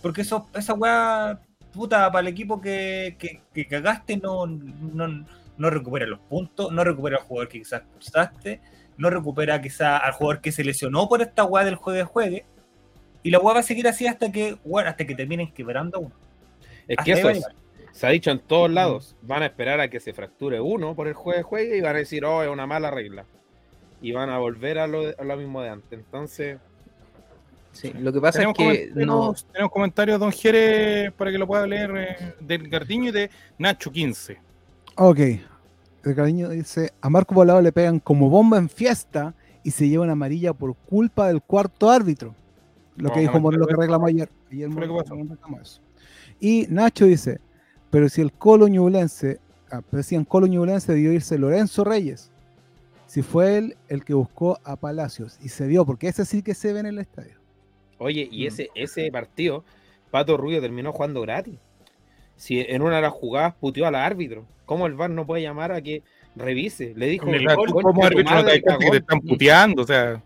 Porque 0.00 0.22
eso, 0.22 0.48
esa 0.54 0.72
weá, 0.72 1.38
puta, 1.70 2.10
para 2.10 2.22
el 2.22 2.28
equipo 2.28 2.62
que, 2.62 3.18
que, 3.52 3.68
cagaste, 3.68 4.16
no, 4.16 4.46
no, 4.46 5.26
no 5.58 5.68
recupera 5.68 6.06
los 6.06 6.20
puntos, 6.20 6.72
no 6.72 6.82
recupera 6.82 7.18
al 7.18 7.24
jugador 7.24 7.48
que 7.50 7.58
quizás 7.58 7.82
expulsaste 7.82 8.62
no 8.96 9.10
recupera 9.10 9.60
quizá 9.60 9.98
al 9.98 10.12
jugador 10.12 10.40
que 10.40 10.50
se 10.50 10.64
lesionó 10.64 11.06
por 11.10 11.20
esta 11.20 11.44
weá 11.44 11.62
del 11.62 11.76
juegue 11.76 12.04
juegue. 12.04 12.46
Y 13.22 13.30
la 13.30 13.38
weá 13.38 13.52
va 13.52 13.60
a 13.60 13.62
seguir 13.62 13.86
así 13.86 14.06
hasta 14.06 14.32
que, 14.32 14.56
bueno, 14.64 14.88
hasta 14.88 15.06
que 15.06 15.14
terminen 15.14 15.52
quebrando 15.52 16.00
uno. 16.00 16.14
Es 16.88 16.96
que 17.04 17.12
eso 17.12 17.28
se 17.92 18.06
ha 18.06 18.10
dicho 18.10 18.30
en 18.30 18.38
todos 18.38 18.70
lados. 18.70 19.14
Van 19.20 19.42
a 19.42 19.46
esperar 19.46 19.78
a 19.78 19.90
que 19.90 20.00
se 20.00 20.14
fracture 20.14 20.58
uno 20.58 20.96
por 20.96 21.06
el 21.06 21.12
juegue 21.12 21.42
juegue 21.42 21.76
y 21.76 21.80
van 21.82 21.96
a 21.96 21.98
decir, 21.98 22.24
oh, 22.24 22.42
es 22.42 22.48
una 22.48 22.66
mala 22.66 22.90
regla. 22.90 23.26
Y 24.00 24.12
van 24.12 24.30
a 24.30 24.38
volver 24.38 24.78
a 24.78 24.86
lo, 24.86 25.36
mismo 25.36 25.62
de 25.62 25.68
antes. 25.70 25.98
Entonces. 25.98 26.58
Sí, 27.72 27.92
lo 27.98 28.12
que 28.12 28.20
pasa 28.20 28.42
es 28.42 28.48
que 28.56 28.90
no... 28.94 29.34
tenemos 29.52 29.72
comentarios, 29.72 30.18
don 30.18 30.32
Jere, 30.32 31.12
para 31.12 31.30
que 31.30 31.38
lo 31.38 31.46
pueda 31.46 31.66
leer 31.66 31.90
eh, 31.96 32.34
del 32.40 32.68
Gardiño 32.68 33.10
y 33.10 33.12
de 33.12 33.30
Nacho 33.58 33.92
15. 33.92 34.38
Ok, 34.96 35.18
el 36.04 36.14
cariño 36.14 36.48
dice, 36.48 36.92
a 37.00 37.10
Marco 37.10 37.34
Volado 37.34 37.60
le 37.60 37.70
pegan 37.70 38.00
como 38.00 38.30
bomba 38.30 38.58
en 38.58 38.68
fiesta 38.68 39.34
y 39.62 39.70
se 39.70 39.88
lleva 39.88 40.04
una 40.04 40.12
amarilla 40.12 40.52
por 40.52 40.74
culpa 40.74 41.28
del 41.28 41.42
cuarto 41.42 41.90
árbitro. 41.90 42.34
Lo 42.96 43.12
que 43.12 43.20
dijo 43.20 43.38
Moreno, 43.38 43.60
lo 43.60 43.68
que 43.68 43.76
reclamó 43.76 44.06
ayer. 44.06 44.28
ayer 44.50 44.68
Y 46.40 46.66
Nacho 46.68 47.04
dice, 47.04 47.40
pero 47.90 48.08
si 48.08 48.20
el 48.20 48.32
Colo 48.32 48.66
Ñublense, 48.66 49.40
ah, 49.70 49.82
pero 49.88 50.02
si 50.02 50.14
en 50.14 50.24
Colo 50.24 50.46
Ñublense 50.46 50.92
debió 50.92 51.12
irse 51.12 51.38
Lorenzo 51.38 51.84
Reyes, 51.84 52.32
si 53.08 53.22
fue 53.22 53.56
él 53.56 53.76
el 53.88 54.04
que 54.04 54.12
buscó 54.12 54.60
a 54.64 54.76
Palacios 54.76 55.38
y 55.42 55.48
se 55.48 55.66
dio, 55.66 55.86
porque 55.86 56.08
ese 56.08 56.26
sí 56.26 56.42
que 56.42 56.54
se 56.54 56.74
ve 56.74 56.80
en 56.80 56.86
el 56.86 56.98
estadio. 56.98 57.36
Oye, 57.96 58.28
y 58.30 58.44
mm. 58.44 58.46
ese, 58.46 58.68
ese 58.74 59.10
partido, 59.10 59.64
Pato 60.10 60.36
Rubio 60.36 60.60
terminó 60.60 60.92
jugando 60.92 61.22
gratis. 61.22 61.58
Si 62.36 62.60
en 62.60 62.82
una 62.82 62.96
de 62.96 63.02
las 63.02 63.12
jugadas 63.12 63.54
puteó 63.54 63.86
al 63.86 63.94
árbitro. 63.94 64.46
¿Cómo 64.66 64.86
el 64.86 64.94
VAR 64.94 65.08
no 65.08 65.26
puede 65.26 65.42
llamar 65.42 65.72
a 65.72 65.80
que 65.80 66.02
revise? 66.36 66.92
Le 66.94 67.06
dijo. 67.06 67.26
¿Cómo 67.26 68.04
árbitro 68.04 68.34
no 68.34 68.44
te, 68.44 68.62
que 68.62 68.90
te 68.90 68.96
están 68.98 69.20
puteando? 69.22 69.82
O 69.82 69.86
sea. 69.86 70.22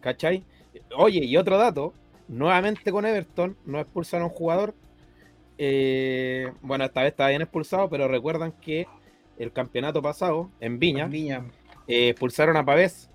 ¿Cachai? 0.00 0.44
Oye, 0.94 1.24
y 1.24 1.36
otro 1.38 1.56
dato. 1.56 1.94
Nuevamente 2.28 2.92
con 2.92 3.06
Everton, 3.06 3.56
no 3.64 3.80
expulsaron 3.80 4.24
a 4.24 4.26
un 4.28 4.34
jugador. 4.34 4.74
Eh, 5.56 6.52
bueno, 6.60 6.84
esta 6.84 7.00
vez 7.00 7.12
está 7.12 7.28
bien 7.28 7.40
expulsado, 7.40 7.88
pero 7.88 8.06
recuerdan 8.06 8.52
que 8.52 8.86
el 9.38 9.50
campeonato 9.50 10.02
pasado, 10.02 10.50
en 10.60 10.78
Viña, 10.78 11.08
eh, 11.88 12.10
expulsaron 12.10 12.56
a 12.56 12.64
Pavés 12.64 13.10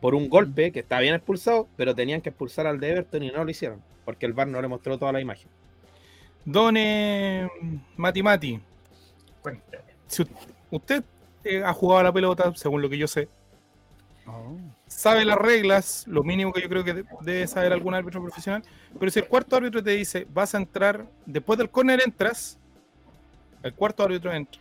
por 0.00 0.14
un 0.14 0.28
golpe 0.28 0.70
que 0.70 0.80
está 0.80 1.00
bien 1.00 1.14
expulsado, 1.14 1.66
pero 1.76 1.94
tenían 1.94 2.20
que 2.20 2.28
expulsar 2.28 2.66
al 2.66 2.78
de 2.78 2.90
Everton 2.90 3.22
y 3.22 3.30
no 3.30 3.42
lo 3.42 3.50
hicieron, 3.50 3.82
porque 4.04 4.26
el 4.26 4.34
VAR 4.34 4.46
no 4.46 4.60
le 4.60 4.68
mostró 4.68 4.98
toda 4.98 5.12
la 5.12 5.20
imagen. 5.20 5.48
Don 6.44 6.74
Mati 7.96 8.22
Mati, 8.22 8.60
si 10.06 10.26
usted 10.70 11.04
eh, 11.44 11.62
ha 11.64 11.72
jugado 11.72 12.00
a 12.00 12.04
la 12.04 12.12
pelota, 12.12 12.52
según 12.54 12.82
lo 12.82 12.88
que 12.88 12.98
yo 12.98 13.06
sé, 13.06 13.28
oh. 14.26 14.56
sabe 14.86 15.24
las 15.24 15.38
reglas, 15.38 16.04
lo 16.06 16.22
mínimo 16.22 16.52
que 16.52 16.62
yo 16.62 16.68
creo 16.68 16.84
que 16.84 17.04
debe 17.20 17.46
saber 17.46 17.72
algún 17.72 17.94
árbitro 17.94 18.22
profesional, 18.22 18.62
pero 18.98 19.10
si 19.10 19.20
el 19.20 19.26
cuarto 19.26 19.56
árbitro 19.56 19.82
te 19.82 19.90
dice, 19.90 20.26
vas 20.32 20.54
a 20.54 20.58
entrar, 20.58 21.06
después 21.26 21.58
del 21.58 21.70
corner 21.70 22.00
entras, 22.04 22.58
el 23.62 23.74
cuarto 23.74 24.02
árbitro 24.02 24.32
entra. 24.32 24.60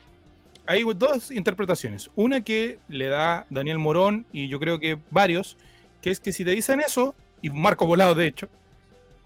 Hay 0.68 0.84
dos 0.96 1.32
interpretaciones. 1.32 2.12
Una 2.16 2.42
que 2.42 2.80
le 2.90 3.08
da 3.08 3.46
Daniel 3.50 3.80
Morón 3.80 4.26
y 4.32 4.50
yo 4.50 4.60
creo 4.60 4.80
que 4.80 5.00
varios, 5.10 5.58
que 6.02 6.12
es 6.12 6.20
que 6.20 6.34
si 6.34 6.44
te 6.44 6.52
dicen 6.52 6.82
eso, 6.82 7.16
y 7.42 7.50
Marco 7.50 7.88
Volado 7.88 8.14
de 8.14 8.28
hecho, 8.28 8.50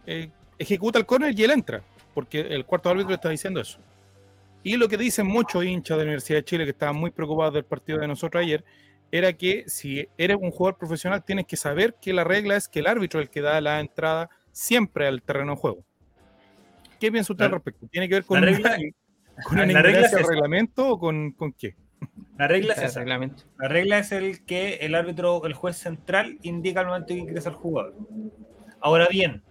eh, 0.05 0.29
ejecuta 0.59 0.99
el 0.99 1.05
corner 1.05 1.37
y 1.37 1.43
él 1.43 1.51
entra, 1.51 1.81
porque 2.13 2.41
el 2.41 2.65
cuarto 2.65 2.89
árbitro 2.89 3.13
está 3.13 3.29
diciendo 3.29 3.59
eso. 3.59 3.79
Y 4.63 4.77
lo 4.77 4.87
que 4.87 4.97
dicen 4.97 5.25
muchos 5.25 5.65
hinchas 5.65 5.97
de 5.97 6.03
la 6.03 6.09
Universidad 6.09 6.39
de 6.39 6.45
Chile 6.45 6.63
que 6.65 6.71
estaban 6.71 6.95
muy 6.95 7.09
preocupados 7.09 7.55
del 7.55 7.65
partido 7.65 7.99
de 7.99 8.07
nosotros 8.07 8.43
ayer, 8.43 8.63
era 9.11 9.33
que 9.33 9.65
si 9.67 10.07
eres 10.17 10.37
un 10.39 10.51
jugador 10.51 10.77
profesional 10.77 11.23
tienes 11.23 11.45
que 11.45 11.57
saber 11.57 11.95
que 11.99 12.13
la 12.13 12.23
regla 12.23 12.55
es 12.55 12.67
que 12.67 12.79
el 12.79 12.87
árbitro 12.87 13.19
es 13.19 13.25
el 13.25 13.29
que 13.31 13.41
da 13.41 13.59
la 13.59 13.79
entrada 13.79 14.29
siempre 14.51 15.07
al 15.07 15.21
terreno 15.21 15.53
de 15.53 15.57
juego. 15.57 15.83
¿Qué 16.99 17.11
piensa 17.11 17.33
usted 17.33 17.45
al 17.45 17.51
respecto? 17.51 17.87
¿Tiene 17.87 18.07
que 18.07 18.13
ver 18.13 18.25
con, 18.25 18.39
la 18.39 18.45
regla, 18.45 18.77
con 19.43 19.57
la 19.57 19.81
regla 19.81 20.07
reglamento 20.07 20.89
o 20.89 20.99
con, 20.99 21.31
con 21.31 21.53
qué? 21.53 21.75
La 22.37 22.47
regla 22.47 22.73
es, 22.73 22.95
el 22.95 23.01
reglamento. 23.01 23.43
La 23.59 23.67
regla 23.67 23.99
es 23.99 24.11
el 24.11 24.43
que 24.45 24.75
el 24.75 24.95
árbitro, 24.95 25.45
el 25.45 25.53
juez 25.53 25.77
central, 25.77 26.39
indica 26.41 26.79
al 26.79 26.87
momento 26.87 27.07
que 27.13 27.19
ingresa 27.19 27.49
el 27.49 27.55
jugador. 27.55 27.95
Ahora 28.79 29.07
bien, 29.07 29.43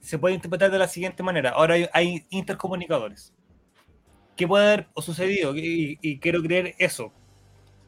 se 0.00 0.18
puede 0.18 0.34
interpretar 0.34 0.70
de 0.70 0.78
la 0.78 0.88
siguiente 0.88 1.22
manera. 1.22 1.50
Ahora 1.50 1.74
hay 1.92 2.24
intercomunicadores. 2.30 3.34
¿Qué 4.36 4.46
puede 4.46 4.64
haber 4.64 4.88
sucedido? 4.96 5.54
Y, 5.56 6.18
quiero 6.20 6.42
creer 6.42 6.74
eso. 6.78 7.12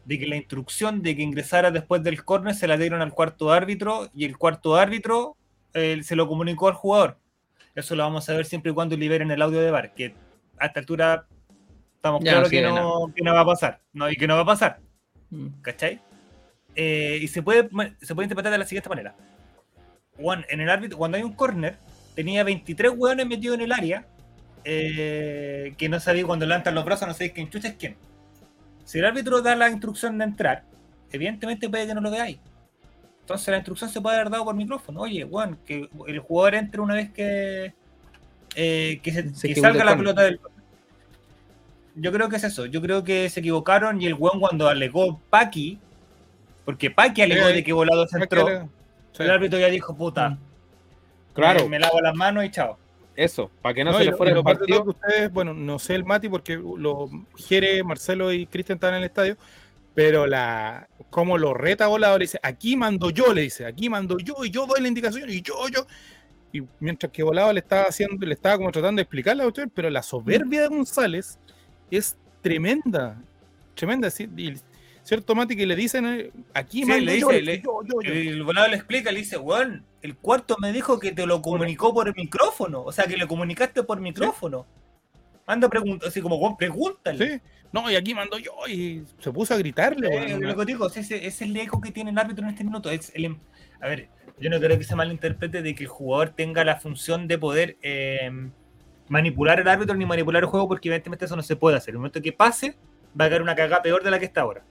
de 0.05 0.19
que 0.19 0.27
la 0.27 0.37
instrucción 0.37 1.01
de 1.01 1.17
que 1.17 1.23
ingresara 1.23 1.71
después 1.71 2.03
del 2.03 2.25
córner 2.25 2.55
se 2.55 2.67
la 2.67 2.77
dieron 2.77 3.01
al 3.01 3.13
cuarto 3.15 3.53
árbitro 3.53 4.11
y 4.13 4.27
el 4.27 4.37
cuarto 4.37 4.77
árbitro 4.77 5.37
eh, 5.73 6.01
se 6.03 6.15
lo 6.17 6.29
comunicó 6.29 6.69
al 6.69 6.75
jugador. 6.75 7.19
Eso 7.75 7.97
lo 7.97 8.03
vamos 8.03 8.29
a 8.29 8.35
ver 8.35 8.45
siempre 8.45 8.71
y 8.71 8.75
cuando 8.75 8.97
liberen 8.97 9.31
el 9.31 9.41
audio 9.41 9.61
de 9.61 9.71
bar, 9.71 9.95
que 9.95 10.15
a 10.59 10.67
esta 10.67 10.81
altura 10.81 11.27
estamos 11.97 12.23
claros 12.23 12.51
que, 12.51 12.63
no, 12.63 13.13
que, 13.15 13.23
no, 13.23 13.35
va 13.35 13.41
a 13.41 13.47
pasar. 13.47 13.81
No, 13.93 14.11
y 14.11 14.17
que 14.17 14.27
no 14.27 14.37
va 14.37 14.43
a 14.43 14.47
pasar. 14.47 14.81
Mm. 15.31 15.49
¿Cachai? 15.63 16.01
Eh, 16.77 17.19
y 17.23 17.29
se 17.29 17.43
puede, 17.43 17.69
se 18.01 18.15
puede 18.15 18.27
interpretar 18.27 18.53
de 18.53 18.59
la 18.59 18.67
siguiente 18.67 18.89
manera. 18.89 19.15
Juan, 20.17 20.45
en 20.49 20.61
el 20.61 20.71
árbitro, 20.71 20.99
cuando 20.99 21.17
hay 21.17 21.23
un 21.23 21.33
córner, 21.33 21.79
tenía 22.15 22.45
23 22.45 22.93
hueones 22.97 23.27
metidos 23.27 23.57
en 23.57 23.63
el 23.63 23.73
área 23.73 24.07
eh, 24.65 25.75
que 25.77 25.89
no 25.89 26.01
sabía 26.01 26.25
cuando 26.25 26.47
levantan 26.47 26.75
los 26.75 26.85
brazos, 26.85 27.09
no 27.09 27.15
sabéis 27.15 27.33
quién 27.33 27.51
chucha 27.51 27.69
es 27.69 27.75
quién. 27.75 27.97
Si 28.85 28.99
el 28.99 29.05
árbitro 29.05 29.43
da 29.43 29.57
la 29.57 29.71
instrucción 29.71 30.19
de 30.19 30.25
entrar, 30.25 30.65
evidentemente 31.11 31.69
puede 31.69 31.87
que 31.87 31.95
no 31.95 32.01
lo 32.01 32.11
veáis. 32.11 32.39
Entonces 33.21 33.49
la 33.49 33.57
instrucción 33.57 33.91
se 33.91 34.01
puede 34.01 34.17
haber 34.17 34.31
dado 34.31 34.45
por 34.45 34.55
micrófono. 34.55 35.01
Oye, 35.01 35.25
Juan, 35.25 35.59
que 35.65 35.89
el 36.07 36.19
jugador 36.19 36.57
entre 36.57 36.81
una 36.81 36.95
vez 36.95 37.11
que, 37.11 37.73
eh, 38.57 39.01
que, 39.03 39.13
se, 39.13 39.55
salga 39.55 39.85
la 39.85 39.97
pelota 39.97 40.23
del 40.23 40.41
yo 41.97 42.13
creo 42.13 42.29
que 42.29 42.37
es 42.37 42.45
eso. 42.45 42.67
Yo 42.67 42.81
creo 42.83 43.05
que 43.05 43.29
se 43.31 43.41
equivocaron 43.41 44.01
y 44.01 44.07
el 44.07 44.15
weón 44.15 44.41
cuando 44.41 44.69
alegó 44.69 45.21
Paki, 45.31 45.79
porque 46.65 46.91
Paki 46.91 47.23
alegó 47.23 47.47
de 47.47 47.63
que 47.63 47.73
volado 47.73 48.07
se 48.07 48.19
entró, 48.19 48.69
el 49.19 49.31
árbitro 49.31 49.59
ya 49.59 49.69
dijo, 49.69 49.95
puta, 49.97 50.31
mm. 50.31 50.39
claro. 51.35 51.69
Me, 51.69 51.79
lavo 51.79 52.01
las 52.01 52.15
manos 52.15 52.45
y 52.45 52.51
chao. 52.51 52.79
Eso, 53.17 53.49
para 53.63 53.75
que 53.75 53.85
no, 53.85 53.97
se 53.97 54.05
le 54.05 54.13
fuera 54.13 54.37
el 54.37 54.43
partido. 54.43 54.83
ustedes, 54.83 55.33
bueno, 55.33 55.55
no 55.55 55.79
sé 55.79 55.95
el 55.95 56.05
Mati 56.05 56.29
porque 56.29 56.57
lo 56.57 57.09
Jere, 57.37 57.85
Marcelo 57.85 58.33
y 58.33 58.47
Cristian 58.47 58.77
están 58.77 58.95
en 58.95 58.99
el 58.99 59.05
estadio, 59.05 59.37
pero 59.95 60.27
la 60.27 60.89
como 61.11 61.39
lo 61.39 61.55
reta 61.55 61.87
volador 61.87 62.23
dice, 62.23 62.41
aquí 62.43 62.77
mando 62.77 63.11
yo, 63.11 63.33
le 63.33 63.43
dice, 63.43 63.67
aquí 63.67 63.89
mando 63.89 64.19
yo 64.19 64.45
y 64.45 64.51
yo 64.51 64.67
doy 64.67 64.81
la 64.81 64.89
indicación 64.89 65.31
y 65.31 65.43
yo, 65.43 65.55
yo. 65.69 65.87
Y 66.55 66.63
mientras 66.79 67.11
que 67.11 67.25
Volado 67.25 67.53
le 67.53 67.59
estaba 67.59 67.83
haciendo, 67.83 68.25
le 68.25 68.33
estaba 68.33 68.57
como 68.57 68.71
tratando 68.71 69.01
de 69.01 69.03
explicarle 69.03 69.43
a 69.43 69.49
usted, 69.49 69.69
pero 69.75 69.91
la 69.91 70.05
soberbia 70.05 70.63
de 70.63 70.69
González 70.69 71.37
es 71.91 72.17
tremenda. 72.43 73.21
Tremenda. 73.75 74.09
cierto 75.03 75.35
Mati 75.35 75.57
que 75.57 75.67
le 75.67 75.75
dicen 75.75 76.07
eh, 76.07 76.31
aquí 76.55 76.85
le 76.85 77.15
dice, 77.15 77.61
el 78.05 78.45
volado 78.45 78.69
le 78.69 78.77
explica, 78.77 79.11
le 79.11 79.19
dice, 79.19 79.37
weón, 79.37 79.85
el 80.01 80.15
cuarto 80.15 80.57
me 80.61 80.73
dijo 80.73 81.01
que 81.01 81.11
te 81.11 81.27
lo 81.27 81.43
comunicó 81.43 81.93
por 81.93 82.07
el 82.07 82.15
micrófono. 82.15 82.85
O 82.85 82.93
sea 82.93 83.07
que 83.07 83.17
le 83.17 83.27
comunicaste 83.27 83.83
por 83.83 84.01
micrófono. 84.01 84.65
Manda 85.49 85.69
preguntas, 85.69 86.11
así 86.11 86.21
como, 86.21 86.57
pregúntale. 86.57 87.43
No, 87.73 87.91
y 87.91 87.97
aquí 87.97 88.15
mando 88.15 88.39
yo 88.39 88.53
y 88.69 89.03
se 89.19 89.33
puso 89.33 89.55
a 89.55 89.57
gritarle. 89.57 90.39
lo 90.39 90.57
que 90.57 90.65
digo, 90.65 90.87
ese, 90.87 91.27
es 91.27 91.43
el 91.43 91.57
eco 91.57 91.81
que 91.81 91.91
tiene 91.91 92.13
el 92.13 92.19
árbitro 92.19 92.45
en 92.45 92.51
este 92.51 92.63
minuto. 92.63 92.89
Es 92.91 93.11
el, 93.13 93.25
em, 93.25 93.39
a 93.81 93.89
ver, 93.89 94.09
yo 94.39 94.51
no 94.51 94.59
creo 94.59 94.77
que 94.79 94.85
se 94.85 94.97
malinterprete 94.97 95.63
de 95.63 95.75
que 95.75 95.85
el 95.85 95.89
jugador 95.89 96.31
tenga 96.31 96.65
la 96.65 96.77
función 96.77 97.29
de 97.29 97.39
poder 97.39 97.77
eh, 97.83 98.31
manipular 99.09 99.61
el 99.61 99.69
árbitro 99.69 99.95
ni 99.95 100.07
manipular 100.07 100.43
el 100.43 100.49
juego, 100.49 100.69
porque 100.69 100.89
evidentemente 100.89 101.25
eso 101.25 101.37
no 101.37 101.43
se 101.43 101.57
puede 101.57 101.77
hacer. 101.77 101.91
En 101.91 101.97
el 101.97 101.99
momento 101.99 102.21
que 102.21 102.33
pase, 102.33 102.77
va 103.19 103.27
a 103.27 103.29
caer 103.29 103.43
una 103.43 103.55
cagada 103.55 103.83
peor 103.83 104.03
de 104.03 104.11
la 104.11 104.19
que 104.19 104.25
está 104.25 104.41
ahora. 104.41 104.65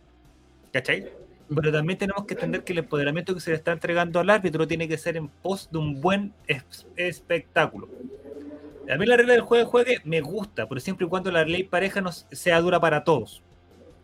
¿Cachai? 0.71 1.11
Pero 1.53 1.71
también 1.71 1.99
tenemos 1.99 2.25
que 2.25 2.33
entender 2.33 2.63
que 2.63 2.73
el 2.73 2.79
empoderamiento 2.79 3.33
que 3.33 3.39
se 3.39 3.51
le 3.51 3.57
está 3.57 3.71
entregando 3.71 4.19
al 4.19 4.29
árbitro 4.29 4.67
tiene 4.67 4.87
que 4.87 4.97
ser 4.97 5.17
en 5.17 5.27
pos 5.27 5.69
de 5.71 5.77
un 5.77 6.01
buen 6.01 6.33
espectáculo. 6.95 7.89
A 8.91 8.97
mí 8.97 9.05
la 9.05 9.15
regla 9.15 9.33
del 9.33 9.43
juego 9.43 9.63
de 9.63 9.69
juegue 9.69 10.01
me 10.03 10.19
gusta, 10.21 10.67
pero 10.67 10.81
siempre 10.81 11.05
y 11.05 11.09
cuando 11.09 11.31
la 11.31 11.45
ley 11.45 11.63
pareja 11.63 12.01
no 12.01 12.11
sea 12.11 12.59
dura 12.59 12.79
para 12.79 13.03
todos. 13.03 13.43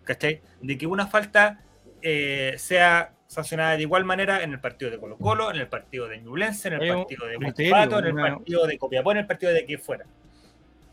¿Cachai? 0.04 0.42
De 0.62 0.78
que 0.78 0.88
una 0.88 1.08
falta 1.08 1.62
eh, 2.02 2.54
sea 2.58 3.14
sancionada 3.30 3.78
de 3.78 3.84
igual 3.84 4.06
manera 4.06 4.42
en 4.42 4.54
el 4.54 4.60
partido 4.60 4.90
de 4.90 4.98
Colo 4.98 5.16
Colo, 5.18 5.52
en 5.52 5.58
el 5.58 5.68
partido 5.68 6.08
de 6.08 6.18
Ñublense, 6.18 6.68
en 6.68 6.74
el 6.82 6.96
partido 6.96 7.28
de 7.28 7.36
Guachipato, 7.36 8.00
en 8.00 8.06
el 8.08 8.16
partido 8.16 8.66
de 8.66 8.78
Copiapó, 8.80 9.12
en 9.12 9.18
el 9.20 9.28
partido 9.28 9.54
de 9.54 9.66
que 9.66 9.78
fuera. 9.78 10.06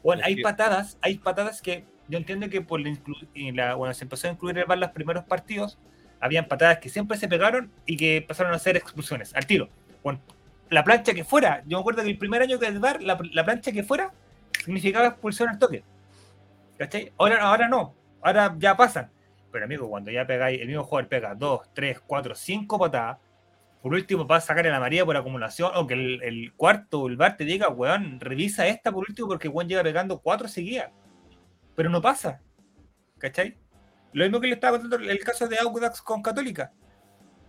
Bueno, 0.03 0.23
hay 0.23 0.43
patadas, 0.43 0.99
hay 1.01 1.17
patadas 1.17 1.63
que 1.63 1.85
yo 2.09 2.19
entiendo 2.19 2.51
que 2.51 2.61
por 2.61 2.79
la, 2.81 3.75
cuando 3.75 3.95
se 3.95 4.05
empezó 4.05 4.29
a 4.29 4.33
incluir 4.33 4.59
el 4.59 4.67
VAR 4.67 4.79
los 4.79 4.91
primeros 4.91 5.25
partidos, 5.25 5.79
habían 6.21 6.47
patadas 6.47 6.79
que 6.79 6.91
siempre 6.91 7.17
se 7.17 7.27
pegaron 7.27 7.73
y 7.87 7.97
que 7.97 8.23
pasaron 8.27 8.53
a 8.53 8.59
ser 8.59 8.77
expulsiones, 8.77 9.35
al 9.35 9.47
tiro. 9.47 9.71
Bueno, 10.05 10.21
la 10.69 10.85
plancha 10.85 11.15
que 11.15 11.25
fuera, 11.25 11.63
yo 11.67 11.79
me 11.79 11.81
acuerdo 11.81 12.03
que 12.03 12.11
el 12.11 12.19
primer 12.19 12.43
año 12.43 12.59
que 12.59 12.67
el 12.67 12.79
VAR, 12.79 13.03
la, 13.03 13.17
plancha 13.17 13.73
que 13.73 13.83
fuera, 13.83 14.13
significaba 14.63 15.07
expulsión 15.07 15.49
al 15.49 15.59
toque. 15.59 15.85
¿Cachai? 16.77 17.13
Ahora, 17.17 17.41
ahora 17.41 17.67
no, 17.67 17.95
ahora 18.21 18.55
ya 18.59 18.77
pasan. 18.77 19.11
Pero 19.57 19.65
amigo, 19.65 19.89
cuando 19.89 20.11
ya 20.11 20.27
pegáis, 20.27 20.61
el 20.61 20.67
mismo 20.67 20.85
jugador 20.85 21.09
pega 21.09 21.35
2, 21.35 21.71
3, 21.73 22.01
4, 22.07 22.35
5 22.35 22.79
patadas, 22.79 23.17
por 23.81 23.95
último 23.95 24.27
vas 24.27 24.45
a 24.45 24.49
sacar 24.49 24.67
en 24.67 24.73
la 24.73 24.81
María 24.81 25.03
por 25.07 25.17
acumulación, 25.17 25.71
o 25.77 25.87
que 25.87 25.95
el, 25.95 26.53
cuarto, 26.59 27.07
el 27.07 27.17
bar 27.17 27.39
te 27.39 27.47
diga, 27.47 27.71
weón, 27.71 28.21
revisa 28.21 28.67
esta 28.67 28.93
por 28.93 29.07
último 29.09 29.29
porque 29.29 29.49
weón 29.49 29.67
llega 29.67 29.83
pegando 29.83 30.21
4 30.21 30.47
seguidas. 30.49 30.91
Pero 31.75 31.89
no 31.89 32.03
pasa. 32.03 32.43
¿Cachai? 33.17 33.57
Lo 34.13 34.25
mismo 34.25 34.41
que 34.41 34.49
le 34.49 34.55
estaba 34.57 34.79
contando 34.79 35.11
el 35.11 35.21
caso 35.21 35.49
de 35.49 35.57
Audax 35.57 36.03
con 36.03 36.21
Católica. 36.21 36.75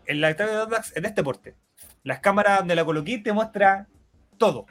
En 0.05 0.21
la 0.21 0.29
estadio 0.29 0.53
de 0.53 0.59
Audax, 0.59 0.95
en 0.95 1.03
este 1.03 1.23
porte. 1.23 1.57
Las 2.03 2.21
cámaras 2.21 2.59
donde 2.59 2.75
la 2.75 2.85
coloqué 2.85 3.17
te 3.17 3.33
muestra 3.33 3.89
todo. 4.37 4.65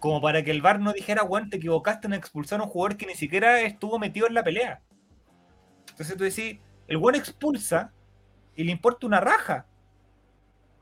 Como 0.00 0.20
para 0.20 0.42
que 0.42 0.50
el 0.50 0.62
bar 0.62 0.80
no 0.80 0.92
dijera, 0.92 1.22
weón, 1.22 1.48
te 1.48 1.58
equivocaste 1.58 2.08
en 2.08 2.14
expulsar 2.14 2.58
a 2.58 2.64
un 2.64 2.70
jugador 2.70 2.96
que 2.96 3.06
ni 3.06 3.14
siquiera 3.14 3.60
estuvo 3.60 4.00
metido 4.00 4.26
en 4.26 4.34
la 4.34 4.42
pelea. 4.42 4.82
Entonces 6.00 6.16
tú 6.16 6.24
decís, 6.24 6.58
el 6.88 6.96
buen 6.96 7.14
expulsa 7.14 7.92
y 8.56 8.64
le 8.64 8.72
importa 8.72 9.06
una 9.06 9.20
raja. 9.20 9.66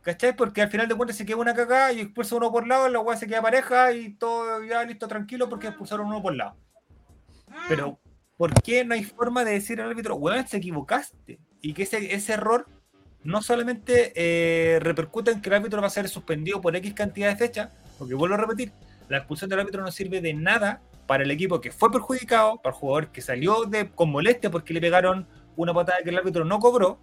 ¿Cachai? 0.02 0.36
Porque 0.36 0.62
al 0.62 0.70
final 0.70 0.86
de 0.86 0.94
cuentas 0.94 1.16
se 1.16 1.26
queda 1.26 1.38
una 1.38 1.54
cagada 1.54 1.92
y 1.92 2.00
expulsa 2.00 2.36
uno 2.36 2.52
por 2.52 2.68
lado, 2.68 2.88
la 2.88 3.00
weá 3.00 3.16
se 3.16 3.26
queda 3.26 3.42
pareja 3.42 3.92
y 3.92 4.10
todo 4.14 4.62
ya 4.62 4.84
listo, 4.84 5.08
tranquilo, 5.08 5.48
porque 5.48 5.66
expulsaron 5.66 6.06
uno 6.06 6.22
por 6.22 6.36
lado. 6.36 6.56
Pero, 7.68 7.98
¿por 8.36 8.62
qué 8.62 8.84
no 8.84 8.94
hay 8.94 9.02
forma 9.02 9.44
de 9.44 9.54
decir 9.54 9.80
al 9.80 9.90
árbitro, 9.90 10.14
weón, 10.14 10.46
se 10.46 10.58
equivocaste? 10.58 11.40
Y 11.60 11.72
que 11.72 11.82
ese, 11.82 12.14
ese 12.14 12.34
error 12.34 12.68
no 13.24 13.42
solamente 13.42 14.12
eh, 14.14 14.78
repercute 14.78 15.32
en 15.32 15.42
que 15.42 15.48
el 15.48 15.56
árbitro 15.56 15.80
va 15.80 15.88
a 15.88 15.90
ser 15.90 16.08
suspendido 16.08 16.60
por 16.60 16.76
X 16.76 16.94
cantidad 16.94 17.28
de 17.28 17.34
fechas, 17.34 17.72
porque 17.98 18.14
vuelvo 18.14 18.36
a 18.36 18.38
repetir, 18.38 18.70
la 19.08 19.18
expulsión 19.18 19.50
del 19.50 19.58
árbitro 19.58 19.82
no 19.82 19.90
sirve 19.90 20.20
de 20.20 20.32
nada 20.32 20.80
para 21.08 21.24
el 21.24 21.30
equipo 21.30 21.60
que 21.60 21.72
fue 21.72 21.90
perjudicado, 21.90 22.58
para 22.58 22.74
el 22.74 22.78
jugador 22.78 23.10
que 23.10 23.22
salió 23.22 23.64
de, 23.64 23.88
con 23.90 24.10
molestia 24.10 24.50
porque 24.50 24.74
le 24.74 24.80
pegaron 24.80 25.26
una 25.56 25.72
patada 25.72 26.00
que 26.04 26.10
el 26.10 26.18
árbitro 26.18 26.44
no 26.44 26.60
cobró, 26.60 27.00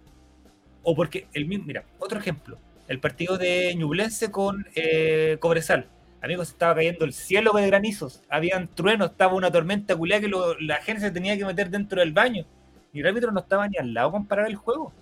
o 0.84 0.94
porque 0.94 1.26
el 1.32 1.46
mismo, 1.46 1.66
mira, 1.66 1.84
otro 1.98 2.20
ejemplo, 2.20 2.56
el 2.86 3.00
partido 3.00 3.36
de 3.36 3.74
Ñublense 3.74 4.30
con 4.30 4.64
eh, 4.76 5.38
Cobresal. 5.40 5.88
Amigos, 6.22 6.50
estaba 6.50 6.76
cayendo 6.76 7.04
el 7.04 7.12
cielo 7.12 7.52
de 7.52 7.66
granizos, 7.66 8.22
habían 8.30 8.68
truenos, 8.68 9.10
estaba 9.10 9.34
una 9.34 9.50
tormenta 9.50 9.96
culiada 9.96 10.22
que 10.22 10.30
la 10.60 10.76
gente 10.76 11.02
se 11.02 11.10
tenía 11.10 11.36
que 11.36 11.44
meter 11.44 11.68
dentro 11.68 12.00
del 12.00 12.12
baño. 12.12 12.46
Y 12.92 13.00
el 13.00 13.08
árbitro 13.08 13.32
no 13.32 13.40
estaba 13.40 13.66
ni 13.66 13.76
al 13.76 13.92
lado 13.92 14.12
para 14.12 14.24
parar 14.24 14.46
el 14.46 14.54
juego. 14.54 14.92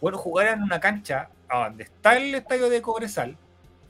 Bueno, 0.00 0.16
jugar 0.16 0.48
en 0.48 0.62
una 0.62 0.80
cancha 0.80 1.28
a 1.46 1.68
donde 1.68 1.84
está 1.84 2.16
el 2.16 2.34
estadio 2.34 2.70
de 2.70 2.80
Cobresal, 2.80 3.36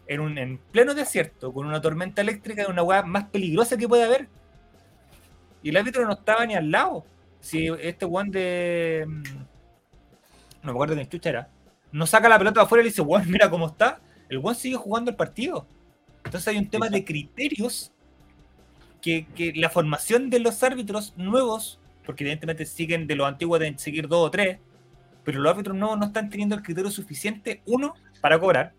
en 0.09 0.21
un 0.21 0.39
en 0.39 0.59
pleno 0.59 0.93
desierto, 0.93 1.53
con 1.53 1.69
una 1.69 1.81
tormenta 1.81 2.21
eléctrica, 2.21 2.67
una 2.69 2.83
hueá 2.83 3.05
más 3.05 3.25
peligrosa 3.27 3.77
que 3.77 3.89
puede 3.89 4.03
haber. 4.03 4.29
Y 5.63 5.71
el 5.71 5.77
árbitro 5.77 6.07
no 6.07 6.13
estaba 6.13 6.47
ni 6.47 6.55
al 6.55 6.71
lado. 6.71 7.05
Si 7.41 7.69
este 7.81 8.07
Juan 8.07 8.31
de. 8.31 9.05
Mm, 9.07 9.23
no 9.23 10.65
me 10.65 10.71
acuerdo 10.71 10.95
de 10.95 11.09
chucha 11.09 11.31
era. 11.31 11.49
No 11.93 12.07
saca 12.07 12.29
la 12.29 12.39
pelota 12.39 12.63
afuera 12.63 12.83
y 12.83 12.85
le 12.85 12.91
dice, 12.91 13.03
Juan, 13.03 13.29
mira 13.31 13.51
cómo 13.51 13.67
está. 13.67 14.01
El 14.29 14.39
Juan 14.39 14.55
sigue 14.55 14.77
jugando 14.77 15.11
el 15.11 15.17
partido. 15.17 15.67
Entonces 16.25 16.49
hay 16.49 16.59
un 16.59 16.69
tema 16.69 16.89
de 16.89 17.05
criterios 17.05 17.93
que, 19.01 19.53
la 19.57 19.71
formación 19.71 20.31
de 20.31 20.41
los 20.41 20.63
árbitros 20.63 21.15
nuevos, 21.17 21.81
porque 22.05 22.25
evidentemente 22.25 22.67
siguen 22.67 23.07
de 23.07 23.17
los 23.17 23.27
antiguos 23.27 23.61
de 23.61 23.77
seguir 23.79 24.09
dos 24.09 24.27
o 24.27 24.31
tres, 24.31 24.59
pero 25.25 25.41
los 25.41 25.53
árbitros 25.53 25.77
nuevos 25.77 25.99
no 25.99 26.07
están 26.07 26.31
teniendo 26.31 26.55
el 26.55 26.63
criterio 26.63 26.91
suficiente, 26.91 27.63
uno, 27.67 27.95
para 28.21 28.39
cobrar, 28.39 28.73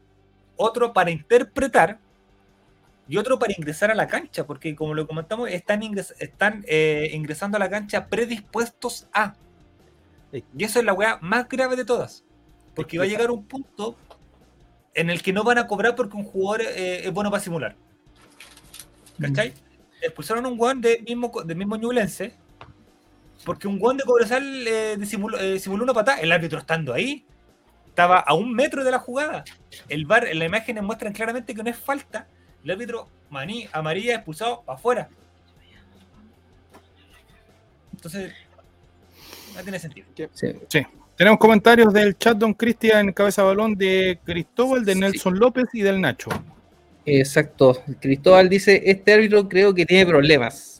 otro, 0.55 0.93
para 0.93 1.11
interpretar, 1.11 1.99
y 3.12 3.18
otro 3.18 3.38
para 3.38 3.53
ingresar 3.57 3.91
a 3.91 3.93
la 3.93 4.07
cancha, 4.07 4.47
porque 4.47 4.74
como 4.74 4.93
lo 4.93 5.05
comentamos, 5.05 5.49
están, 5.49 5.82
están 6.18 6.64
eh, 6.66 7.09
ingresando 7.12 7.57
a 7.57 7.59
la 7.59 7.70
cancha 7.70 8.07
predispuestos 8.07 9.09
a. 9.12 9.36
Y 10.32 10.64
eso 10.64 10.80
es 10.80 10.86
la 10.86 10.93
weá 10.93 11.20
más 11.22 11.49
grave 11.49 11.76
de 11.76 11.84
todas. 11.84 12.24
Porque 12.74 12.97
va 12.97 13.03
a 13.03 13.07
llegar 13.07 13.30
un 13.30 13.45
punto 13.45 13.97
en 14.93 15.09
el 15.09 15.22
que 15.22 15.34
no 15.34 15.43
van 15.43 15.57
a 15.57 15.68
cobrar 15.68 15.93
porque 15.93 16.16
un 16.16 16.24
jugador 16.24 16.62
eh, 16.62 17.01
es 17.03 17.12
bueno 17.12 17.30
para 17.30 17.43
simular. 17.43 17.76
¿Cachai? 19.20 19.49
Mm. 19.49 20.03
Expulsaron 20.03 20.45
a 20.45 20.47
un 20.47 20.57
weón 20.57 20.80
del 20.80 21.03
mismo, 21.03 21.34
del 21.43 21.57
mismo 21.57 21.76
Ñublense 21.76 22.34
porque 23.43 23.68
un 23.68 23.78
weón 23.82 23.97
de 23.97 24.05
Cobresal 24.05 24.66
eh, 24.66 24.97
simuló, 25.05 25.84
una 25.84 25.93
patada, 25.93 26.22
el 26.22 26.32
árbitro 26.32 26.59
estando 26.59 26.93
ahí, 26.93 27.26
estaba 27.88 28.20
a 28.20 28.34
un 28.36 28.53
metro 28.53 28.86
de 28.86 28.91
la 28.91 28.99
jugada. 28.99 29.43
El 29.89 30.05
bar, 30.05 30.28
en 30.28 30.39
la 30.39 30.45
imagen 30.45 30.82
muestran 30.86 31.12
claramente 31.12 31.53
que 31.53 31.62
no 31.62 31.70
es 31.70 31.78
falta, 31.78 32.30
el 32.64 32.72
árbitro 32.72 33.07
maní, 33.30 33.68
amarilla 33.72 34.16
expulsado 34.16 34.64
afuera. 34.68 35.09
Entonces, 37.93 38.34
no 39.55 39.62
tiene 39.62 39.80
sentido. 39.80 40.07
Sí. 40.34 40.86
Tenemos 41.16 41.39
comentarios 41.39 41.93
del 41.93 42.18
chat 42.18 42.38
Don 42.38 42.53
Cristian 42.53 43.14
Cabeza 43.14 43.43
Balón 43.43 43.76
de 43.76 44.20
Cristóbal, 44.24 44.84
de 44.84 44.95
Nelson 44.95 45.38
López 45.38 45.66
y 45.74 45.82
del 45.82 46.01
Nacho. 46.01 46.32
Exacto. 47.05 47.82
Cristóbal 47.99 48.49
dice, 48.49 48.82
este 48.86 49.14
árbitro 49.14 49.47
creo 49.47 49.74
que 49.74 49.86
tiene 49.86 50.05
problemas. 50.05 50.80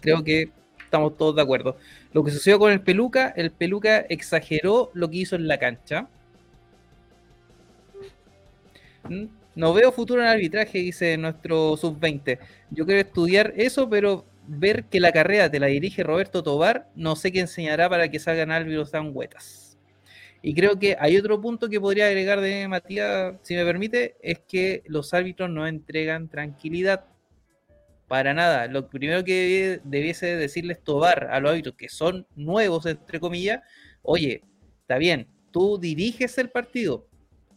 Creo 0.00 0.24
que 0.24 0.50
estamos 0.82 1.16
todos 1.18 1.36
de 1.36 1.42
acuerdo. 1.42 1.76
Lo 2.12 2.24
que 2.24 2.30
sucedió 2.30 2.58
con 2.58 2.72
el 2.72 2.80
Peluca, 2.80 3.28
el 3.36 3.50
Peluca 3.50 3.98
exageró 4.08 4.90
lo 4.94 5.10
que 5.10 5.18
hizo 5.18 5.36
en 5.36 5.46
la 5.46 5.58
cancha. 5.58 6.08
No 9.58 9.74
veo 9.74 9.90
futuro 9.90 10.22
en 10.22 10.28
arbitraje, 10.28 10.78
dice 10.78 11.16
nuestro 11.16 11.76
sub-20. 11.76 12.38
Yo 12.70 12.86
quiero 12.86 13.00
estudiar 13.00 13.54
eso, 13.56 13.90
pero 13.90 14.24
ver 14.46 14.84
que 14.84 15.00
la 15.00 15.10
carrera 15.10 15.50
te 15.50 15.58
la 15.58 15.66
dirige 15.66 16.04
Roberto 16.04 16.44
Tobar, 16.44 16.88
no 16.94 17.16
sé 17.16 17.32
qué 17.32 17.40
enseñará 17.40 17.88
para 17.88 18.08
que 18.08 18.20
salgan 18.20 18.52
árbitros 18.52 18.92
tan 18.92 19.10
huetas. 19.12 19.76
Y 20.42 20.54
creo 20.54 20.78
que 20.78 20.96
hay 21.00 21.16
otro 21.16 21.40
punto 21.40 21.68
que 21.68 21.80
podría 21.80 22.06
agregar 22.06 22.40
de 22.40 22.68
Matías, 22.68 23.34
si 23.42 23.56
me 23.56 23.64
permite, 23.64 24.14
es 24.22 24.38
que 24.38 24.84
los 24.86 25.12
árbitros 25.12 25.50
no 25.50 25.66
entregan 25.66 26.28
tranquilidad. 26.28 27.06
Para 28.06 28.34
nada. 28.34 28.68
Lo 28.68 28.88
primero 28.88 29.24
que 29.24 29.80
debiese 29.82 30.36
decirles 30.36 30.84
Tobar 30.84 31.30
a 31.32 31.40
los 31.40 31.50
árbitros 31.50 31.74
que 31.74 31.88
son 31.88 32.28
nuevos, 32.36 32.86
entre 32.86 33.18
comillas, 33.18 33.62
oye, 34.02 34.44
está 34.82 34.98
bien, 34.98 35.26
tú 35.50 35.78
diriges 35.78 36.38
el 36.38 36.48
partido, 36.48 37.08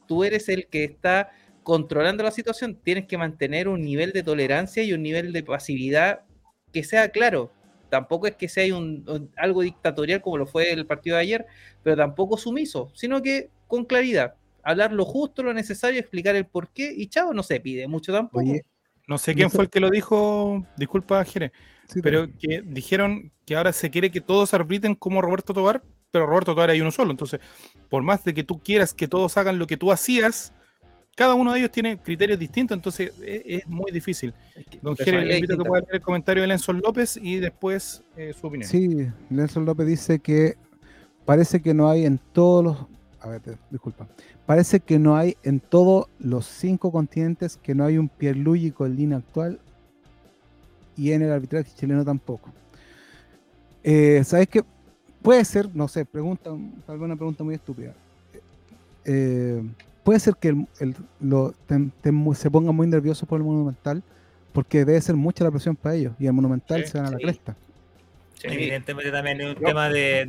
tú 0.07 0.23
eres 0.23 0.49
el 0.49 0.65
que 0.65 0.83
está 0.83 1.29
controlando 1.63 2.23
la 2.23 2.31
situación, 2.31 2.75
tienes 2.75 3.05
que 3.05 3.17
mantener 3.17 3.67
un 3.67 3.81
nivel 3.81 4.11
de 4.11 4.23
tolerancia 4.23 4.83
y 4.83 4.93
un 4.93 5.03
nivel 5.03 5.31
de 5.33 5.43
pasividad 5.43 6.21
que 6.71 6.83
sea 6.83 7.09
claro. 7.09 7.51
Tampoco 7.89 8.27
es 8.27 8.35
que 8.35 8.47
sea 8.47 8.75
un, 8.75 9.29
algo 9.35 9.61
dictatorial 9.61 10.21
como 10.21 10.37
lo 10.37 10.45
fue 10.45 10.71
el 10.71 10.85
partido 10.85 11.17
de 11.17 11.23
ayer, 11.23 11.45
pero 11.83 11.97
tampoco 11.97 12.37
sumiso, 12.37 12.89
sino 12.93 13.21
que 13.21 13.49
con 13.67 13.85
claridad. 13.85 14.35
Hablar 14.63 14.93
lo 14.93 15.05
justo, 15.05 15.43
lo 15.43 15.53
necesario, 15.53 15.99
explicar 15.99 16.35
el 16.35 16.45
por 16.45 16.69
qué 16.69 16.93
y 16.95 17.07
chavo 17.07 17.33
no 17.33 17.43
se 17.43 17.59
pide 17.59 17.87
mucho 17.87 18.13
tampoco. 18.13 18.45
no 19.07 19.17
sé 19.17 19.33
quién 19.33 19.49
fue 19.49 19.65
el 19.65 19.69
que 19.69 19.79
lo 19.79 19.89
dijo, 19.89 20.65
disculpa 20.77 21.23
Jere, 21.25 21.51
pero 22.01 22.27
que 22.39 22.61
dijeron 22.65 23.31
que 23.45 23.55
ahora 23.55 23.73
se 23.73 23.89
quiere 23.89 24.11
que 24.11 24.21
todos 24.21 24.53
arbitren 24.53 24.95
como 24.95 25.21
Roberto 25.21 25.53
Tobar, 25.53 25.83
pero 26.11 26.27
Roberto 26.27 26.53
Tobar 26.53 26.69
hay 26.69 26.79
uno 26.79 26.91
solo. 26.91 27.11
Entonces, 27.11 27.41
por 27.89 28.03
más 28.03 28.23
de 28.23 28.33
que 28.33 28.43
tú 28.43 28.59
quieras 28.59 28.93
que 28.93 29.07
todos 29.07 29.35
hagan 29.37 29.59
lo 29.59 29.67
que 29.67 29.77
tú 29.77 29.91
hacías, 29.91 30.53
cada 31.21 31.35
uno 31.35 31.53
de 31.53 31.59
ellos 31.59 31.69
tiene 31.69 31.99
criterios 31.99 32.39
distintos, 32.39 32.75
entonces 32.75 33.13
e, 33.21 33.43
es, 33.45 33.67
muy 33.67 33.91
difícil. 33.91 34.33
Don 34.81 34.97
Jerez, 34.97 35.23
le 35.23 35.35
invito 35.35 35.53
a 35.53 35.57
que 35.57 35.63
pueda 35.63 35.81
leer 35.81 35.95
el 35.97 36.01
comentario 36.01 36.41
de 36.41 36.47
Lenson 36.47 36.81
López 36.83 37.15
y 37.21 37.35
después 37.35 38.01
eh, 38.17 38.33
su 38.33 38.47
opinión. 38.47 38.67
Sí, 38.67 39.07
Lenson 39.29 39.63
López 39.63 39.85
dice 39.85 40.17
que 40.17 40.57
parece 41.23 41.61
que 41.61 41.75
no 41.75 41.91
hay 41.91 42.07
en 42.07 42.19
todos 42.33 42.63
los. 42.63 42.77
A 43.19 43.29
ver, 43.29 43.41
disculpa. 43.69 44.07
Parece 44.47 44.79
que 44.79 44.97
no 44.97 45.15
hay 45.15 45.37
en 45.43 45.59
todos 45.59 46.07
los 46.17 46.47
cinco 46.47 46.91
continentes 46.91 47.55
que 47.55 47.75
no 47.75 47.85
hay 47.85 47.99
un 47.99 48.09
Pierluigi 48.09 48.71
con 48.71 48.95
línea 48.95 49.19
actual 49.19 49.59
y 50.97 51.11
en 51.11 51.21
el 51.21 51.31
arbitraje 51.31 51.71
chileno 51.75 52.03
tampoco. 52.03 52.49
Eh, 53.83 54.23
¿Sabes 54.25 54.47
qué? 54.47 54.63
Puede 55.21 55.45
ser, 55.45 55.69
no 55.75 55.87
sé, 55.87 56.03
pregunta, 56.03 56.49
alguna 56.87 57.15
pregunta 57.15 57.43
muy 57.43 57.53
estúpida. 57.53 57.93
Eh, 59.05 59.61
puede 60.03 60.19
ser 60.19 60.35
que 60.35 60.49
el, 60.49 60.95
lo, 61.19 61.53
se 62.35 62.51
ponga 62.51 62.71
muy 62.71 62.87
nervioso 62.87 63.25
por 63.25 63.39
el 63.39 63.45
Monumental, 63.45 64.03
porque 64.53 64.85
debe 64.85 64.99
ser 65.01 65.15
mucha 65.15 65.43
la 65.43 65.51
presión 65.51 65.75
para 65.75 65.95
ellos, 65.95 66.13
y 66.19 66.27
el 66.27 66.33
Monumental 66.33 66.85
se 66.85 66.97
van 66.97 67.07
a 67.07 67.11
la 67.11 67.17
cresta. 67.17 67.55
evidentemente 68.43 69.11
también 69.11 69.41
es 69.41 69.55
un 69.55 69.63
tema 69.63 69.89
de, 69.89 70.27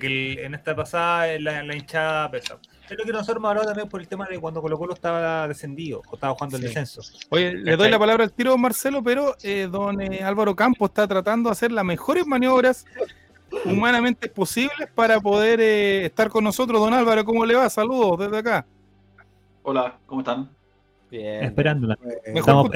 que, 0.00 0.44
en 0.44 0.54
esta 0.54 0.74
pasada 0.74 1.38
la, 1.38 1.74
hinchada 1.74 2.30
pesa. 2.30 2.58
Es 2.88 2.98
lo 2.98 3.04
que 3.04 3.12
nosotros 3.12 3.36
hemos 3.36 3.50
hablado 3.50 3.68
también 3.68 3.88
por 3.88 4.00
el 4.00 4.08
tema 4.08 4.26
de 4.26 4.40
cuando 4.40 4.60
Colo 4.60 4.76
Colo 4.76 4.94
estaba 4.94 5.46
descendido 5.46 6.02
o 6.08 6.14
estaba 6.14 6.34
jugando 6.34 6.56
el 6.56 6.64
descenso. 6.64 7.02
Oye, 7.28 7.54
le 7.54 7.76
doy 7.76 7.88
la 7.88 8.00
palabra 8.00 8.24
al 8.24 8.32
tiro 8.32 8.58
Marcelo, 8.58 9.00
pero 9.00 9.36
eh, 9.44 9.68
don 9.70 10.00
eh, 10.00 10.24
Álvaro 10.24 10.56
Campos 10.56 10.90
está 10.90 11.06
tratando 11.06 11.50
de 11.50 11.52
hacer 11.52 11.70
las 11.70 11.84
mejores 11.84 12.26
maniobras 12.26 12.84
humanamente 13.64 14.28
posibles 14.28 14.88
para 14.92 15.20
poder 15.20 15.60
eh, 15.60 16.06
estar 16.06 16.30
con 16.30 16.42
nosotros. 16.42 16.80
Don 16.80 16.92
Álvaro, 16.92 17.24
¿cómo 17.24 17.46
le 17.46 17.54
va? 17.54 17.70
Saludos 17.70 18.18
desde 18.18 18.38
acá. 18.38 18.66
Hola, 19.70 20.00
¿cómo 20.04 20.22
están? 20.22 20.50
Bien. 21.12 21.44
Esperándola. 21.44 21.96
Estamos, 22.24 22.72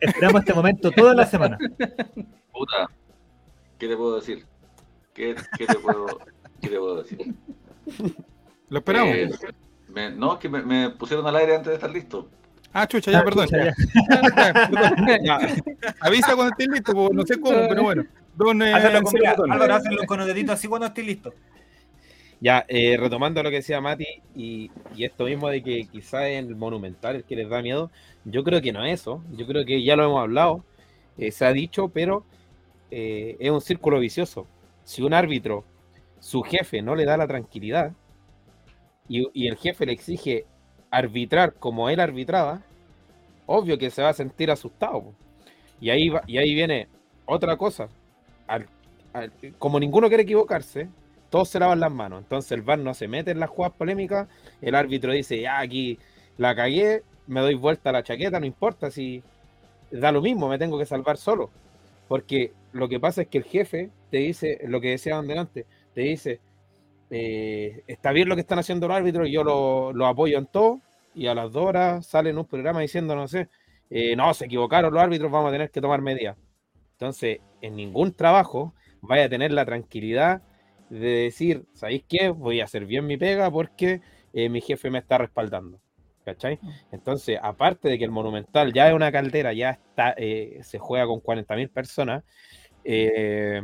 esperamos 0.00 0.40
este 0.40 0.52
momento 0.52 0.90
toda 0.90 1.14
la 1.14 1.24
semana. 1.24 1.56
Puta, 2.52 2.90
¿qué 3.78 3.86
te 3.86 3.96
puedo 3.96 4.16
decir? 4.16 4.44
¿Qué, 5.14 5.36
te, 5.56 5.74
puedo, 5.76 7.00
decir? 7.00 7.32
Lo 8.70 8.78
esperamos. 8.78 9.14
Eh, 9.14 9.30
no, 10.16 10.32
es 10.32 10.38
que 10.40 10.48
me, 10.48 10.90
pusieron 10.90 11.24
al 11.28 11.36
aire 11.36 11.54
antes 11.54 11.68
de 11.68 11.74
estar 11.74 11.90
listo. 11.90 12.28
Ah, 12.72 12.88
chucha, 12.88 13.12
ya, 13.12 13.20
ah, 13.20 13.24
perdón. 13.24 13.46
Avisa 16.00 16.34
cuando 16.34 16.50
estés 16.50 16.66
listo, 16.66 16.92
porque 16.92 17.14
no 17.14 17.22
sé 17.24 17.40
cómo, 17.40 17.68
pero 17.68 17.84
bueno. 17.84 18.04
Don, 18.34 18.60
eh, 18.62 18.74
hazlo, 18.74 19.00
con 20.08 20.18
los 20.18 20.26
deditos 20.26 20.54
así 20.54 20.66
cuando 20.66 20.88
estés 20.88 21.06
listo. 21.06 21.32
Ya, 22.42 22.64
eh, 22.66 22.96
retomando 22.98 23.40
lo 23.40 23.50
que 23.50 23.56
decía 23.56 23.80
Mati, 23.80 24.04
y, 24.34 24.68
esto 24.98 25.26
mismo 25.26 25.48
de 25.48 25.62
que 25.62 25.86
quizás 25.86 26.24
en 26.24 26.48
el 26.48 26.56
Monumental 26.56 27.14
es 27.14 27.24
que 27.24 27.36
les 27.36 27.48
da 27.48 27.62
miedo, 27.62 27.88
yo 28.24 28.42
creo 28.42 28.60
que 28.60 28.72
no 28.72 28.84
es 28.84 29.00
eso, 29.00 29.22
yo 29.30 29.46
creo 29.46 29.64
que 29.64 29.84
ya 29.84 29.94
lo 29.94 30.04
hemos 30.06 30.20
hablado, 30.20 30.64
eh, 31.18 31.30
se 31.30 31.44
ha 31.46 31.52
dicho, 31.52 31.88
pero 31.90 32.24
eh, 32.90 33.36
es 33.38 33.48
un 33.48 33.60
círculo 33.60 34.00
vicioso. 34.00 34.48
Si 34.82 35.02
un 35.02 35.14
árbitro, 35.14 35.64
su 36.18 36.42
jefe 36.42 36.82
no 36.82 36.96
le 36.96 37.04
da 37.04 37.16
la 37.16 37.28
tranquilidad, 37.28 37.92
y, 39.08 39.46
el 39.46 39.56
jefe 39.56 39.86
le 39.86 39.92
exige 39.92 40.44
arbitrar 40.90 41.54
como 41.54 41.90
él 41.90 42.00
arbitraba, 42.00 42.60
obvio 43.46 43.78
que 43.78 43.90
se 43.90 44.02
va 44.02 44.08
a 44.08 44.14
sentir 44.14 44.50
asustado. 44.50 45.14
Y 45.80 45.90
ahí, 45.90 46.12
y 46.26 46.38
ahí 46.38 46.54
viene 46.54 46.88
otra 47.24 47.56
cosa. 47.56 47.88
como 49.58 49.78
ninguno 49.78 50.08
quiere 50.08 50.24
equivocarse, 50.24 50.88
todos 51.32 51.48
se 51.48 51.58
lavan 51.58 51.80
las 51.80 51.90
manos. 51.90 52.22
Entonces 52.22 52.52
el 52.52 52.60
VAR 52.60 52.78
no 52.78 52.92
se 52.92 53.08
mete 53.08 53.30
en 53.30 53.40
las 53.40 53.48
jugadas 53.48 53.74
polémicas. 53.78 54.28
El 54.60 54.74
árbitro 54.74 55.12
dice, 55.12 55.40
ya 55.40 55.60
aquí 55.60 55.98
la 56.36 56.54
cagué, 56.54 57.02
me 57.26 57.40
doy 57.40 57.54
vuelta 57.54 57.88
a 57.88 57.94
la 57.94 58.02
chaqueta, 58.02 58.38
no 58.38 58.44
importa 58.44 58.90
si 58.90 59.22
da 59.90 60.12
lo 60.12 60.20
mismo, 60.20 60.46
me 60.46 60.58
tengo 60.58 60.78
que 60.78 60.84
salvar 60.84 61.16
solo. 61.16 61.48
Porque 62.06 62.52
lo 62.72 62.86
que 62.86 63.00
pasa 63.00 63.22
es 63.22 63.28
que 63.28 63.38
el 63.38 63.44
jefe 63.44 63.88
te 64.10 64.18
dice, 64.18 64.60
lo 64.64 64.82
que 64.82 64.90
decían 64.90 65.26
delante, 65.26 65.64
te 65.94 66.02
dice, 66.02 66.40
eh, 67.08 67.82
está 67.86 68.12
bien 68.12 68.28
lo 68.28 68.34
que 68.34 68.42
están 68.42 68.58
haciendo 68.58 68.86
los 68.86 68.98
árbitros, 68.98 69.26
yo 69.30 69.42
lo, 69.42 70.06
apoyo 70.06 70.36
en 70.36 70.44
todo, 70.44 70.82
y 71.14 71.28
a 71.28 71.34
las 71.34 71.50
dos 71.50 71.64
horas 71.64 72.06
sale 72.06 72.28
en 72.28 72.36
un 72.36 72.44
programa 72.44 72.80
diciendo, 72.80 73.16
no 73.16 73.26
sé, 73.26 73.48
eh, 73.88 74.14
no, 74.16 74.34
se 74.34 74.44
equivocaron 74.44 74.92
los 74.92 75.02
árbitros, 75.02 75.32
vamos 75.32 75.48
a 75.48 75.52
tener 75.52 75.70
que 75.70 75.80
tomar 75.80 76.02
medidas. 76.02 76.36
Entonces, 76.92 77.40
en 77.62 77.74
ningún 77.74 78.12
trabajo 78.12 78.74
vaya 79.00 79.24
a 79.24 79.28
tener 79.30 79.50
la 79.52 79.64
tranquilidad 79.64 80.42
de 80.92 81.24
decir, 81.24 81.64
¿sabéis 81.72 82.04
qué? 82.06 82.28
Voy 82.28 82.60
a 82.60 82.64
hacer 82.64 82.84
bien 82.84 83.06
mi 83.06 83.16
pega 83.16 83.50
porque 83.50 84.02
eh, 84.34 84.48
mi 84.50 84.60
jefe 84.60 84.90
me 84.90 84.98
está 84.98 85.18
respaldando. 85.18 85.80
¿Cachai? 86.24 86.58
Mm. 86.60 86.70
Entonces, 86.92 87.38
aparte 87.42 87.88
de 87.88 87.98
que 87.98 88.04
el 88.04 88.10
Monumental 88.10 88.72
ya 88.72 88.88
es 88.88 88.94
una 88.94 89.10
caldera, 89.10 89.52
ya 89.54 89.70
está, 89.70 90.14
eh, 90.16 90.60
se 90.62 90.78
juega 90.78 91.06
con 91.06 91.20
40.000 91.20 91.68
personas, 91.70 92.22
eh, 92.84 93.62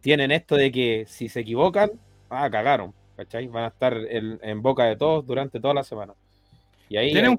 tienen 0.00 0.32
esto 0.32 0.56
de 0.56 0.72
que 0.72 1.04
si 1.06 1.28
se 1.28 1.40
equivocan, 1.40 1.90
ah, 2.30 2.48
cagaron, 2.50 2.94
¿cachai? 3.14 3.46
Van 3.46 3.64
a 3.64 3.68
estar 3.68 3.94
en, 3.96 4.62
boca 4.62 4.84
de 4.84 4.96
todos 4.96 5.24
durante 5.26 5.60
toda 5.60 5.74
la 5.74 5.84
semana. 5.84 6.14
Y 6.88 6.96
ahí 6.96 7.12
tenemos, 7.12 7.38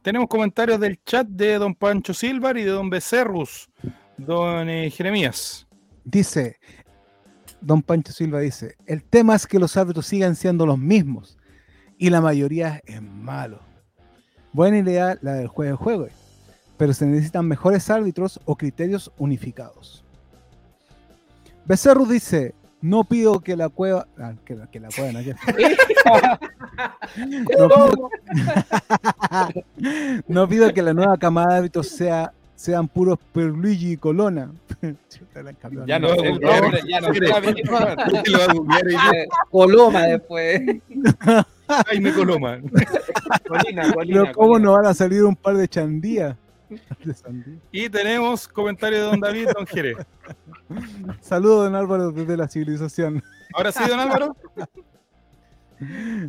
tenemos 0.00 0.28
comentarios 0.28 0.78
del 0.80 1.02
chat 1.04 1.26
de 1.26 1.58
don 1.58 1.74
Pancho 1.74 2.14
Silvar 2.14 2.56
y 2.56 2.62
de 2.62 2.70
don 2.70 2.88
Becerrus, 2.88 3.68
don 4.16 4.68
Jeremías. 4.90 5.66
Dice, 6.04 6.56
Don 7.62 7.82
Pancho 7.82 8.12
Silva 8.12 8.40
dice, 8.40 8.76
el 8.86 9.04
tema 9.04 9.36
es 9.36 9.46
que 9.46 9.58
los 9.58 9.76
árbitros 9.76 10.06
sigan 10.06 10.34
siendo 10.34 10.66
los 10.66 10.78
mismos 10.78 11.38
y 11.96 12.10
la 12.10 12.20
mayoría 12.20 12.80
es 12.84 13.00
malo. 13.00 13.60
Buena 14.52 14.78
idea 14.78 15.16
la 15.22 15.34
del 15.34 15.46
juego 15.46 15.70
de 15.70 15.76
juego, 15.76 16.08
pero 16.76 16.92
se 16.92 17.06
necesitan 17.06 17.46
mejores 17.46 17.88
árbitros 17.88 18.40
o 18.44 18.56
criterios 18.56 19.12
unificados. 19.16 20.04
Becerro 21.64 22.04
dice, 22.04 22.56
no 22.80 23.04
pido 23.04 23.38
que 23.40 23.56
la 23.56 23.68
cueva... 23.68 24.08
Ah, 24.18 24.34
que, 24.44 24.56
la 24.56 24.88
cueva 24.88 25.12
no 30.26 30.48
pido 30.48 30.74
que 30.74 30.82
la 30.82 30.92
nueva 30.92 31.16
camada 31.16 31.52
de 31.52 31.58
árbitros 31.58 31.86
sea 31.88 32.32
sean 32.54 32.86
puros 32.88 33.18
Perluigi 33.32 33.92
y 33.92 33.96
Colona. 33.96 34.52
ya 35.86 35.98
no 35.98 36.14
ya 36.86 37.00
no 37.00 37.08
Coloma 39.50 40.02
después. 40.06 40.60
Jaime 41.86 42.12
Coloma. 42.12 42.58
Pero 44.06 44.32
cómo 44.32 44.58
no 44.58 44.72
van 44.72 44.86
a 44.86 44.94
salir 44.94 45.22
un 45.24 45.36
par 45.36 45.56
de 45.56 45.68
chandías. 45.68 46.36
Y 47.70 47.88
tenemos 47.90 48.48
comentario 48.48 48.98
de 48.98 49.04
don 49.04 49.20
David, 49.20 49.48
don 49.54 49.66
Jerez. 49.66 49.96
Saludos, 51.20 51.64
don 51.64 51.74
Álvaro, 51.74 52.12
desde 52.12 52.36
la 52.36 52.48
civilización. 52.48 53.22
Ahora 53.54 53.72
sí, 53.72 53.80
don 53.86 54.00
Álvaro. 54.00 54.36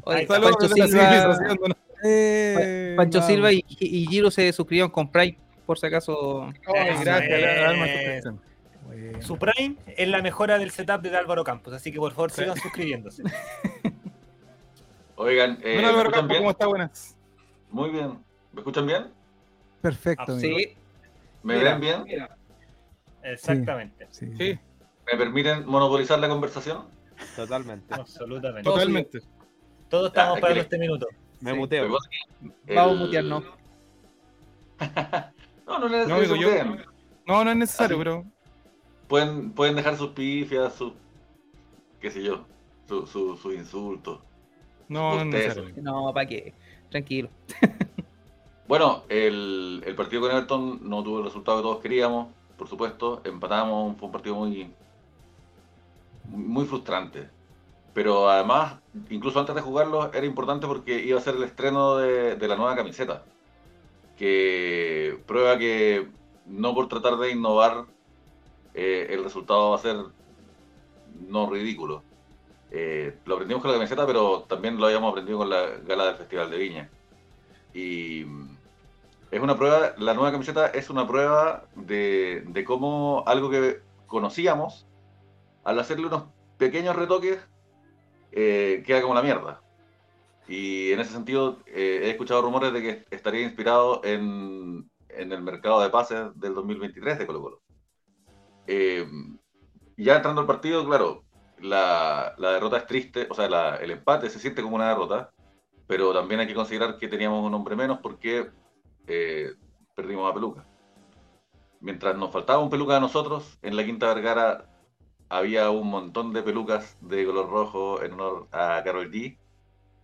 Oye, 0.04 0.28
Saludos 0.28 0.58
Pancho 0.58 0.76
desde 0.76 0.80
la 0.80 0.88
Silva, 0.88 1.10
civilización, 1.36 1.58
don- 1.62 1.76
Eh, 2.04 2.94
Pancho. 2.98 3.22
Silva 3.22 3.54
y, 3.54 3.64
y 3.70 4.08
Giro 4.08 4.30
se 4.32 4.52
suscribieron 4.52 4.92
con 4.92 5.10
Prime, 5.10 5.38
por 5.66 5.78
si 5.80 5.86
acaso. 5.88 6.44
Ay, 6.68 6.90
gracias, 7.04 7.22
que- 7.22 8.22
Bueno. 8.86 9.22
Su 9.22 9.38
Prime 9.38 9.76
es 9.88 10.08
la 10.10 10.22
mejora 10.22 10.58
del 10.58 10.72
setup 10.72 11.02
de 11.02 11.16
Álvaro 11.16 11.44
Campos, 11.44 11.74
así 11.74 11.92
que 11.92 12.00
por 12.00 12.12
favor 12.12 12.32
Sí. 12.32 12.42
sigan 12.42 12.58
suscribiéndose. 12.58 13.24
Oigan, 15.16 15.58
eh, 15.64 15.78
¿me 15.78 15.86
Álvaro 15.86 16.00
escuchan 16.00 16.12
Campo, 16.12 16.28
bien? 16.30 16.42
¿cómo 16.42 16.52
está? 16.52 16.68
Buenas. 16.68 17.18
Muy 17.70 17.90
bien. 17.92 18.20
¿Me 18.52 18.60
escuchan 18.60 18.86
bien? 18.88 19.08
Perfecto, 19.82 20.34
amigo. 20.34 20.58
Sí, 20.60 20.78
¿Me 21.44 21.58
Mira. 21.58 21.78
ven 21.78 21.82
bien? 22.06 22.28
Exactamente. 23.24 24.08
Sí. 24.12 24.32
Sí, 24.38 24.60
¿Me 25.12 25.18
permiten 25.18 25.66
monopolizar 25.66 26.20
la 26.20 26.30
conversación? 26.30 26.86
Totalmente. 27.36 27.94
Absolutamente. 27.94 28.64
totalmente. 28.70 29.20
Todos 29.90 30.08
estamos 30.08 30.38
Ah, 30.38 30.46
¿quiere- 30.46 30.62
este 30.62 30.78
minuto. 30.78 31.08
Me 31.42 31.52
Sí, 31.52 31.58
muteo. 31.58 31.98
Vamos 32.68 32.94
a 32.98 33.00
mutearnos. 33.06 33.44
no, 35.68 35.80
no 35.80 35.86
es 35.88 35.92
No, 36.04 36.22
necesario 36.22 36.36
yo. 36.36 36.50
No, 37.28 37.44
no 37.44 37.52
es 37.52 37.58
necesario, 37.58 37.98
Así. 37.98 37.98
pero 37.98 38.26
Pueden, 39.08 39.54
pueden 39.54 39.76
dejar 39.78 39.96
sus 39.98 40.12
pifias, 40.12 40.76
sus. 40.76 40.94
qué 42.00 42.12
sé 42.12 42.22
yo, 42.24 42.48
sus 42.88 43.10
su, 43.10 43.36
sus 43.38 43.56
insultos. 43.56 44.22
no, 44.88 45.16
no 45.16 45.22
es 45.22 45.28
necesario. 45.28 45.76
no, 45.76 46.14
para 46.14 46.28
qué. 46.28 46.56
Tranquilo. 46.90 47.32
Bueno, 48.66 49.06
el, 49.10 49.84
el 49.86 49.96
partido 49.96 50.22
con 50.22 50.32
Everton 50.32 50.80
no 50.90 51.04
tuvo 51.04 51.20
el 51.20 51.26
resultado 51.26 51.58
que 51.58 51.64
todos 51.64 51.82
queríamos, 51.82 52.34
por 52.58 52.68
supuesto. 52.68 53.22
Empatamos, 53.26 53.98
fue 53.98 54.06
un 54.08 54.12
partido 54.12 54.36
muy, 54.36 54.78
muy 56.24 56.66
frustrante. 56.66 57.32
Pero 57.94 58.30
además, 58.30 58.82
incluso 59.10 59.40
antes 59.40 59.56
de 59.56 59.62
jugarlo, 59.62 60.12
era 60.14 60.26
importante 60.26 60.68
porque 60.68 61.04
iba 61.06 61.20
a 61.20 61.24
ser 61.24 61.36
el 61.36 61.44
estreno 61.44 61.98
de, 61.98 62.36
de 62.38 62.48
la 62.48 62.56
nueva 62.58 62.76
camiseta. 62.76 63.33
Que 64.24 65.20
prueba 65.28 65.58
que 65.58 66.08
no 66.46 66.74
por 66.74 66.88
tratar 66.88 67.18
de 67.18 67.32
innovar, 67.32 67.88
eh, 68.74 69.08
el 69.10 69.22
resultado 69.22 69.72
va 69.72 69.76
a 69.76 69.80
ser 69.80 69.98
no 71.28 71.50
ridículo. 71.50 72.04
Eh, 72.72 73.18
lo 73.26 73.34
aprendimos 73.36 73.62
con 73.62 73.70
la 73.70 73.78
camiseta, 73.78 74.08
pero 74.08 74.44
también 74.44 74.78
lo 74.78 74.86
habíamos 74.86 75.12
aprendido 75.12 75.40
con 75.40 75.50
la 75.50 75.72
gala 75.86 76.06
del 76.06 76.16
Festival 76.16 76.50
de 76.50 76.58
Viña. 76.58 76.90
Y 77.74 78.22
es 79.30 79.42
una 79.42 79.58
prueba, 79.58 79.94
la 79.98 80.14
nueva 80.14 80.32
camiseta 80.32 80.68
es 80.68 80.90
una 80.90 81.06
prueba 81.06 81.66
de, 81.76 82.46
de 82.48 82.64
cómo 82.64 83.26
algo 83.28 83.50
que 83.50 83.82
conocíamos, 84.08 84.88
al 85.66 85.80
hacerle 85.80 86.08
unos 86.08 86.28
pequeños 86.58 86.96
retoques, 86.96 87.40
eh, 88.32 88.84
queda 88.88 89.02
como 89.02 89.16
la 89.16 89.22
mierda. 89.22 89.60
Y 90.48 90.92
en 90.92 91.00
ese 91.00 91.12
sentido, 91.14 91.60
eh, 91.66 92.02
he 92.04 92.10
escuchado 92.12 92.42
rumores 92.42 92.74
de 92.74 92.82
que 92.82 93.06
estaría 93.16 93.42
inspirado 93.44 94.02
en, 94.04 94.90
en 95.10 95.32
el 95.32 95.42
mercado 95.42 95.82
de 95.82 95.90
pases 95.90 96.38
del 96.40 96.54
2023 96.56 97.18
de 97.20 97.26
Colo 97.28 97.42
Colo. 97.42 97.62
Eh, 98.68 99.06
ya 99.98 100.16
entrando 100.18 100.42
al 100.42 100.48
partido, 100.48 100.86
claro, 100.86 101.24
la, 101.60 102.34
la 102.38 102.52
derrota 102.54 102.78
es 102.78 102.88
triste, 102.88 103.28
o 103.30 103.34
sea, 103.36 103.50
la- 103.50 103.78
el 103.78 103.92
empate 103.92 104.30
se 104.30 104.40
siente 104.40 104.62
como 104.62 104.76
una 104.76 104.90
derrota, 104.90 105.32
pero 105.88 106.14
también 106.14 106.40
hay 106.42 106.48
que 106.48 106.56
considerar 106.56 106.98
que 106.98 107.08
teníamos 107.08 107.46
un 107.46 107.54
hombre 107.54 107.76
menos 107.76 108.00
porque 108.02 108.50
eh, 109.08 109.54
perdimos 109.96 110.30
a 110.30 110.34
Peluca. 110.34 110.66
Mientras 111.80 112.16
nos 112.18 112.32
faltaba 112.32 112.64
un 112.64 112.70
Peluca 112.70 112.98
a 112.98 113.00
nosotros, 113.00 113.58
en 113.62 113.76
la 113.76 113.86
Quinta 113.86 114.14
Vergara 114.14 114.70
había 115.30 115.70
un 115.70 115.90
montón 115.90 116.34
de 116.34 116.44
pelucas 116.44 116.98
de 117.02 117.26
color 117.26 117.50
rojo 117.50 118.02
en 118.04 118.14
honor 118.14 118.48
a 118.52 118.82
Carol 118.84 119.12
G, 119.12 119.38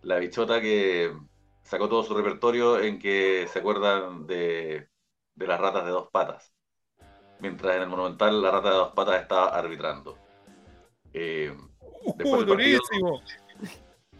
la 0.02 0.18
bichota 0.18 0.60
que 0.60 1.12
sacó 1.62 1.88
todo 1.88 2.02
su 2.02 2.14
repertorio 2.14 2.80
en 2.80 2.98
que 2.98 3.46
se 3.52 3.58
acuerdan 3.60 4.26
de, 4.26 4.88
de 5.34 5.46
las 5.46 5.60
ratas 5.60 5.84
de 5.84 5.90
dos 5.90 6.08
patas. 6.10 6.52
Mientras 7.40 7.76
en 7.76 7.82
el 7.82 7.88
Monumental 7.88 8.42
la 8.42 8.50
rata 8.50 8.70
de 8.70 8.76
dos 8.76 8.92
patas 8.92 9.22
estaba 9.22 9.48
arbitrando. 9.48 10.18
Eh, 11.12 11.56
Después 12.16 12.42
¡Uh, 12.42 12.46
del 12.46 12.48
partido-! 12.48 13.20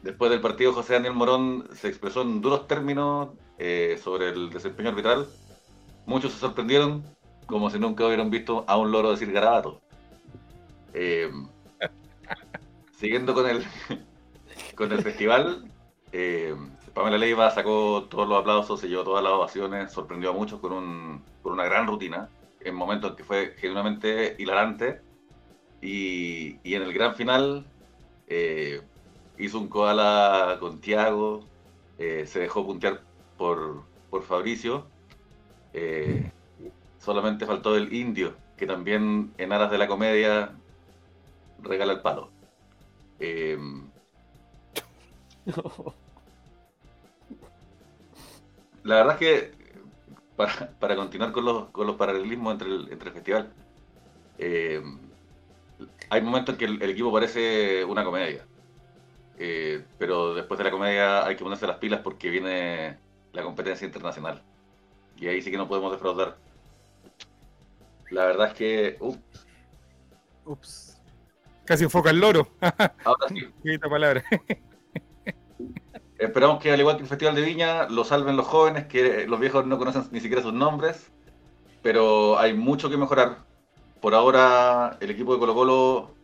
Después 0.03 0.31
del 0.31 0.41
partido, 0.41 0.73
José 0.73 0.95
Daniel 0.95 1.13
Morón 1.13 1.69
se 1.75 1.89
expresó 1.89 2.23
en 2.23 2.41
duros 2.41 2.67
términos 2.67 3.31
eh, 3.59 4.01
sobre 4.03 4.31
el 4.31 4.49
desempeño 4.49 4.89
arbitral. 4.89 5.29
Muchos 6.07 6.33
se 6.33 6.39
sorprendieron, 6.39 7.05
como 7.47 7.69
si 7.69 7.79
nunca 7.79 8.07
hubieran 8.07 8.31
visto 8.31 8.65
a 8.67 8.79
un 8.79 8.91
loro 8.91 9.11
decir 9.11 9.31
garabato. 9.31 9.81
Eh, 10.95 11.31
siguiendo 12.99 13.35
con 13.35 13.47
el, 13.47 13.63
con 14.75 14.91
el 14.91 15.03
festival, 15.03 15.70
eh, 16.13 16.55
Pamela 16.95 17.19
Leiva 17.19 17.51
sacó 17.51 18.07
todos 18.11 18.29
los 18.29 18.41
aplausos, 18.41 18.81
se 18.81 18.89
llevó 18.89 19.05
todas 19.05 19.23
las 19.23 19.33
ovaciones, 19.33 19.93
sorprendió 19.93 20.31
a 20.31 20.33
muchos 20.33 20.61
con, 20.61 20.73
un, 20.73 21.23
con 21.43 21.53
una 21.53 21.65
gran 21.65 21.87
rutina, 21.87 22.29
en 22.61 22.75
momentos 22.75 23.11
en 23.11 23.17
que 23.17 23.25
fue 23.25 23.55
genuinamente 23.59 24.37
hilarante. 24.39 25.01
Y, 25.83 26.59
y 26.63 26.75
en 26.75 26.83
el 26.83 26.93
gran 26.93 27.15
final, 27.15 27.65
eh, 28.27 28.83
hizo 29.39 29.59
un 29.59 29.69
koala 29.69 30.57
con 30.61 30.81
Tiago, 30.81 31.47
eh, 31.99 32.27
se 32.27 32.41
dejó 32.41 32.67
puntear 32.67 33.03
por, 33.39 33.85
por 34.11 34.23
Fabricio. 34.23 34.87
solamente 36.99 37.47
faltó 37.47 37.77
el 37.77 37.93
indio, 37.95 38.35
que 38.57 38.67
también 38.67 39.33
en 39.39 39.53
aras 39.53 39.71
de 39.71 39.79
la 39.79 39.89
comedia 39.89 40.53
regala 41.63 41.93
el 41.93 42.01
palo. 42.01 42.31
la 48.85 48.97
verdad 48.97 49.13
es 49.15 49.19
que 49.19 49.53
para, 50.37 50.71
para 50.79 50.97
continuar 50.97 51.33
con 51.33 51.45
los, 51.45 51.69
con 51.71 51.87
los 51.87 51.97
paralelismos 51.97 52.53
entre 52.53 52.69
el, 52.69 52.93
entre 52.93 53.09
el 53.09 53.15
festival, 53.15 53.53
eh, 54.39 54.83
hay 56.09 56.23
momentos 56.23 56.55
en 56.55 56.59
que 56.59 56.65
el, 56.65 56.83
el 56.83 56.91
equipo 56.91 57.13
parece 57.13 57.85
una 57.85 58.05
comedia. 58.05 58.47
Eh, 59.39 59.83
pero 59.99 60.35
después 60.35 60.59
de 60.59 60.65
la 60.65 60.71
comedia 60.71 61.27
hay 61.27 61.35
que 61.35 61.43
ponerse 61.43 61.67
las 61.67 61.79
pilas 61.79 62.01
porque 62.01 62.29
viene 62.29 62.99
la 63.33 63.43
competencia 63.43 63.87
internacional. 63.87 64.43
Y 65.17 65.29
ahí 65.29 65.41
sí 65.41 65.51
que 65.51 65.57
no 65.57 65.69
podemos 65.69 65.93
defraudar. 65.93 66.37
La 68.11 68.27
verdad 68.27 68.49
es 68.49 68.55
que, 68.55 68.97
uh, 69.01 69.17
Ups. 70.45 71.01
Casi 71.65 71.85
enfoca 71.85 72.11
el 72.11 72.19
loro. 72.19 72.49
ahora 73.05 73.29
sí, 73.29 73.49
Qué 73.63 73.79
palabra. 73.79 74.25
esperamos 76.21 76.63
que 76.63 76.71
al 76.71 76.79
igual 76.79 76.97
que 76.97 77.03
el 77.03 77.09
Festival 77.09 77.35
de 77.35 77.43
Viña 77.43 77.89
lo 77.89 78.05
salven 78.05 78.37
los 78.37 78.47
jóvenes, 78.47 78.87
que 78.87 79.27
los 79.27 79.41
viejos 79.41 79.67
no 79.67 79.79
conocen 79.79 80.05
ni 80.11 80.21
siquiera 80.21 80.43
sus 80.43 80.53
nombres, 80.53 81.11
pero 81.83 82.39
hay 82.39 82.53
mucho 82.53 82.91
que 82.91 82.97
mejorar. 82.97 83.39
Por 84.01 84.15
ahora 84.15 84.99
el 85.01 85.11
equipo 85.11 85.33
de 85.33 85.41
Colo 85.41 85.55
Colo 85.55 86.15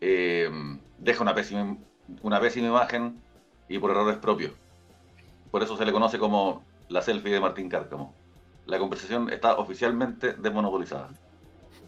eh, 0.00 0.50
deja 0.98 1.22
una 1.22 1.34
pésima, 1.34 1.76
imagen 2.56 3.20
y 3.68 3.78
por 3.78 3.90
errores 3.90 4.16
propios. 4.16 4.52
Por 5.50 5.62
eso 5.62 5.76
se 5.76 5.84
le 5.84 5.92
conoce 5.92 6.18
como 6.18 6.64
la 6.88 7.02
selfie 7.02 7.32
de 7.32 7.40
Martín 7.40 7.68
Cárcamo. 7.68 8.14
La 8.66 8.78
conversación 8.78 9.30
está 9.30 9.56
oficialmente 9.56 10.32
desmonopolizada. 10.34 11.10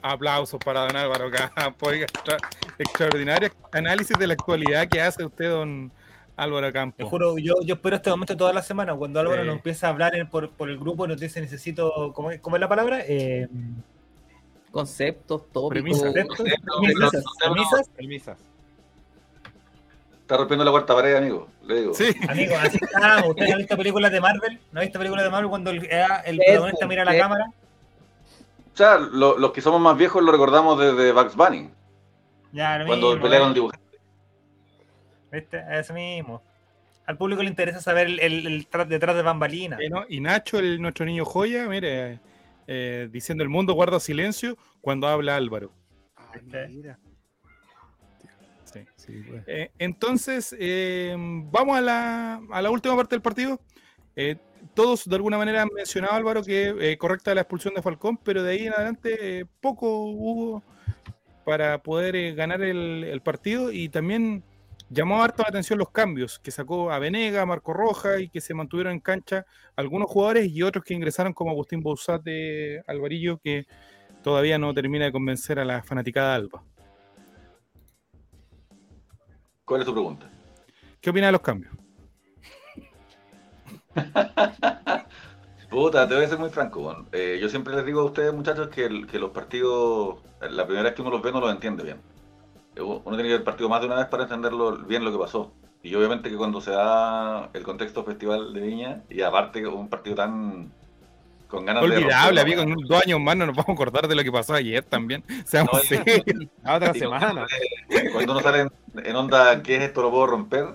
Aplausos 0.03 0.61
para 0.63 0.81
don 0.83 0.97
Álvaro 0.97 1.31
Campo. 1.31 1.91
Extraordinario 2.79 3.51
análisis 3.73 4.17
de 4.19 4.27
la 4.27 4.35
actualidad 4.35 4.87
que 4.89 5.01
hace 5.01 5.25
usted, 5.25 5.51
don 5.51 5.91
Álvaro 6.37 6.67
Te 6.67 6.73
Campo. 6.73 7.07
juro, 7.09 7.39
yo, 7.39 7.55
yo 7.65 7.75
espero 7.77 7.97
este 7.97 8.11
momento 8.11 8.37
toda 8.37 8.53
la 8.53 8.63
semana, 8.63 8.95
cuando 8.95 9.21
Álvaro 9.21 9.41
Sí. 9.43 9.47
nos 9.47 9.57
empieza 9.57 9.87
a 9.87 9.91
hablar 9.91 10.15
en- 10.15 10.29
por, 10.29 10.51
por 10.51 10.69
el 10.69 10.79
grupo 10.79 11.07
y 11.07 11.09
nos 11.09 11.19
dice 11.21 11.41
necesito, 11.41 12.13
¿cómo, 12.15 12.31
es- 12.31 12.41
cómo 12.41 12.57
es 12.57 12.61
la 12.61 12.69
palabra? 12.69 13.01
Eh, 13.07 13.49
Conceptos, 14.71 15.43
tópicos. 15.53 15.71
Premisas. 15.71 16.13
premisas, 16.13 17.25
premisas. 17.41 17.89
Permisas. 17.97 18.39
Está 20.21 20.37
rompiendo 20.37 20.65
la 20.65 20.71
cuarta 20.73 20.95
pared, 20.95 21.15
amigo. 21.15 21.49
Le 21.65 21.81
digo. 21.81 21.95
Sí, 21.95 22.15
Amigo, 22.29 22.55
así 22.61 22.79
estamos. 22.83 23.31
¿Usted 23.31 23.47
no 23.47 23.55
ha 23.55 23.59
visto 23.59 23.77
películas 23.77 24.13
de 24.13 24.21
Marvel? 24.21 24.61
¿No 24.73 24.81
ha 24.81 24.83
visto 24.83 24.99
películas 24.99 25.25
de 25.25 25.31
Marvel 25.31 25.49
cuando 25.49 25.71
el, 25.71 25.85
eh, 25.85 26.05
el 26.27 26.37
protagonista 26.39 26.87
mira 26.87 27.03
a 27.03 27.05
la 27.07 27.17
cámara? 27.17 27.47
O 28.75 28.77
sea, 28.77 28.99
lo- 28.99 29.39
los 29.39 29.53
que 29.53 29.61
somos 29.63 29.81
más 29.81 29.97
viejos 29.97 30.23
lo 30.23 30.33
recordamos 30.33 30.79
desde 30.79 31.13
Bugs 31.13 31.35
Bunny, 31.37 31.71
Ya, 32.53 32.77
lo 32.79 32.87
cuando 32.87 33.07
mismo, 33.11 33.23
pelea 33.23 33.39
con 33.39 33.49
el 33.49 33.55
dibujante. 33.55 33.86
¿Viste? 35.37 35.63
Eso 35.71 35.95
mismo. 35.95 36.43
Al 37.07 37.17
público 37.17 37.43
le 37.43 37.51
interesa 37.51 37.81
saber 37.81 38.09
el, 38.09 38.21
el- 38.21 38.69
detrás 38.89 39.15
de 39.15 39.23
bambalinas. 39.23 39.81
Eh, 39.81 39.89
¿no? 39.89 40.05
Y 40.09 40.21
Nacho, 40.21 40.59
el, 40.59 40.81
nuestro 40.81 41.07
niño 41.07 41.25
joya, 41.25 41.69
mire, 41.69 42.19
eh, 42.67 43.09
diciendo 43.13 43.45
el 43.45 43.51
mundo 43.51 43.75
guarda 43.75 44.01
silencio 44.01 44.57
cuando 44.81 45.07
habla 45.07 45.37
Álvaro. 45.37 45.73
Ah, 46.17 46.33
¿Viste? 46.35 46.69
mira. 46.69 46.99
Sí. 48.65 48.81
Sí, 48.97 49.23
pues. 49.29 49.45
Eh, 49.47 49.71
entonces, 49.79 50.57
eh, 50.59 51.15
vamos 51.17 51.79
a 51.79 51.81
la, 51.81 52.41
a 52.51 52.63
la 52.63 52.71
última 52.71 52.97
parte 52.97 53.15
del 53.15 53.23
partido. 53.23 53.61
Eh, 54.17 54.37
todos 54.75 55.09
de 55.09 55.15
alguna 55.15 55.39
manera 55.39 55.63
han 55.63 55.69
mencionado, 55.75 56.15
Álvaro, 56.15 56.43
que 56.43 56.75
eh, 56.81 56.99
correcta 56.99 57.35
la 57.35 57.43
expulsión 57.43 57.75
de 57.75 57.83
Falcón, 57.83 58.17
pero 58.17 58.43
de 58.43 58.53
ahí 58.53 58.67
en 58.67 58.73
adelante 58.73 59.41
eh, 59.41 59.45
poco 59.61 60.07
hubo 60.07 60.63
para 61.45 61.83
poder 61.83 62.17
eh, 62.17 62.35
ganar 62.35 62.61
el, 62.63 63.21
partido 63.23 63.71
y 63.71 63.89
también 63.89 64.43
llamó 64.89 65.23
harto 65.23 65.43
la 65.43 65.49
atención 65.49 65.79
los 65.79 65.91
cambios 65.91 66.39
que 66.39 66.51
sacó 66.51 66.91
a 66.91 66.99
Venega, 66.99 67.47
Marco 67.47 67.73
Roja 67.73 68.21
y 68.21 68.29
que 68.29 68.41
se 68.41 68.55
mantuvieron 68.55 68.93
en 68.93 69.01
cancha 69.01 69.45
algunos 69.75 70.09
jugadores 70.09 70.49
y 70.49 70.63
otros 70.63 70.85
que 70.85 70.95
ingresaron 70.95 71.33
como 71.33 71.51
Agustín 71.51 71.83
Bouzat 71.83 72.23
de 72.23 72.83
Alvarillo 72.87 73.39
que 73.39 73.67
todavía 74.23 74.59
no 74.59 74.73
termina 74.75 75.05
de 75.07 75.13
convencer 75.13 75.59
a 75.59 75.65
la 75.65 75.83
fanaticada 75.83 76.35
Alba. 76.35 76.63
¿Cuál 79.65 79.81
es 79.81 79.87
tu 79.87 79.93
pregunta? 79.93 80.31
¿Qué 81.01 81.11
opina 81.11 81.27
de 81.27 81.33
los 81.33 81.41
cambios? 81.41 81.75
Puta, 85.71 86.09
te 86.09 86.15
voy 86.15 86.25
a 86.25 86.29
ser 86.29 86.39
muy 86.39 86.51
franco. 86.51 87.05
Eh, 87.13 87.39
yo 87.41 87.49
siempre 87.49 87.75
les 87.75 87.85
digo 87.85 88.01
a 88.01 88.05
ustedes, 88.05 88.33
muchachos, 88.33 88.69
que, 88.69 88.89
los 88.89 89.31
partidos, 89.31 90.21
la 90.41 90.65
primera 90.65 90.85
vez 90.85 90.95
que 90.95 91.03
uno 91.03 91.11
los 91.11 91.23
ve, 91.23 91.33
no 91.33 91.41
los 91.41 91.51
entiende 91.51 91.83
bien. 91.83 92.01
Uno 92.77 93.03
tiene 93.05 93.23
que 93.25 93.29
ver 93.29 93.39
el 93.39 93.43
partido 93.43 93.69
más 93.69 93.81
de 93.81 93.87
una 93.87 93.97
vez 93.97 94.07
para 94.07 94.25
entenderlo 94.25 94.77
bien 94.79 95.05
lo 95.05 95.13
que 95.13 95.19
pasó. 95.19 95.53
Y 95.83 95.95
obviamente 95.95 96.31
que 96.31 96.37
cuando 96.37 96.61
se 96.61 96.73
da 96.73 97.49
el 97.53 97.63
contexto 97.63 98.05
Festival 98.05 98.53
de 98.53 98.61
Viña, 98.61 99.03
y 99.09 99.23
aparte 99.23 99.67
un 99.67 99.89
partido 99.89 100.17
tan 100.17 100.73
con 101.49 101.65
ganas 101.65 101.85
Olvidable, 101.85 102.41
amigo, 102.41 102.63
en 102.63 102.75
dos 102.75 103.03
años 103.03 103.21
más 103.21 103.37
no 103.37 103.47
nos 103.47 103.55
vamos 103.55 103.69
a 103.69 103.73
acordar 103.73 104.09
de 104.09 104.15
lo 104.15 104.25
que 104.25 104.33
pasó 104.33 104.55
ayer 104.55 104.83
también. 104.83 105.23
Seamos 105.45 105.73
no, 105.75 105.81
serios. 105.81 106.23
otra 106.69 106.93
semana. 106.93 107.47
Cuando 108.13 108.33
uno 108.33 108.43
sale 108.43 108.67
en, 108.97 109.17
onda, 109.17 109.63
¿qué 109.63 109.77
es 109.77 109.83
esto? 109.83 110.03
¿Lo 110.03 110.11
puedo 110.11 110.27
romper? 110.27 110.67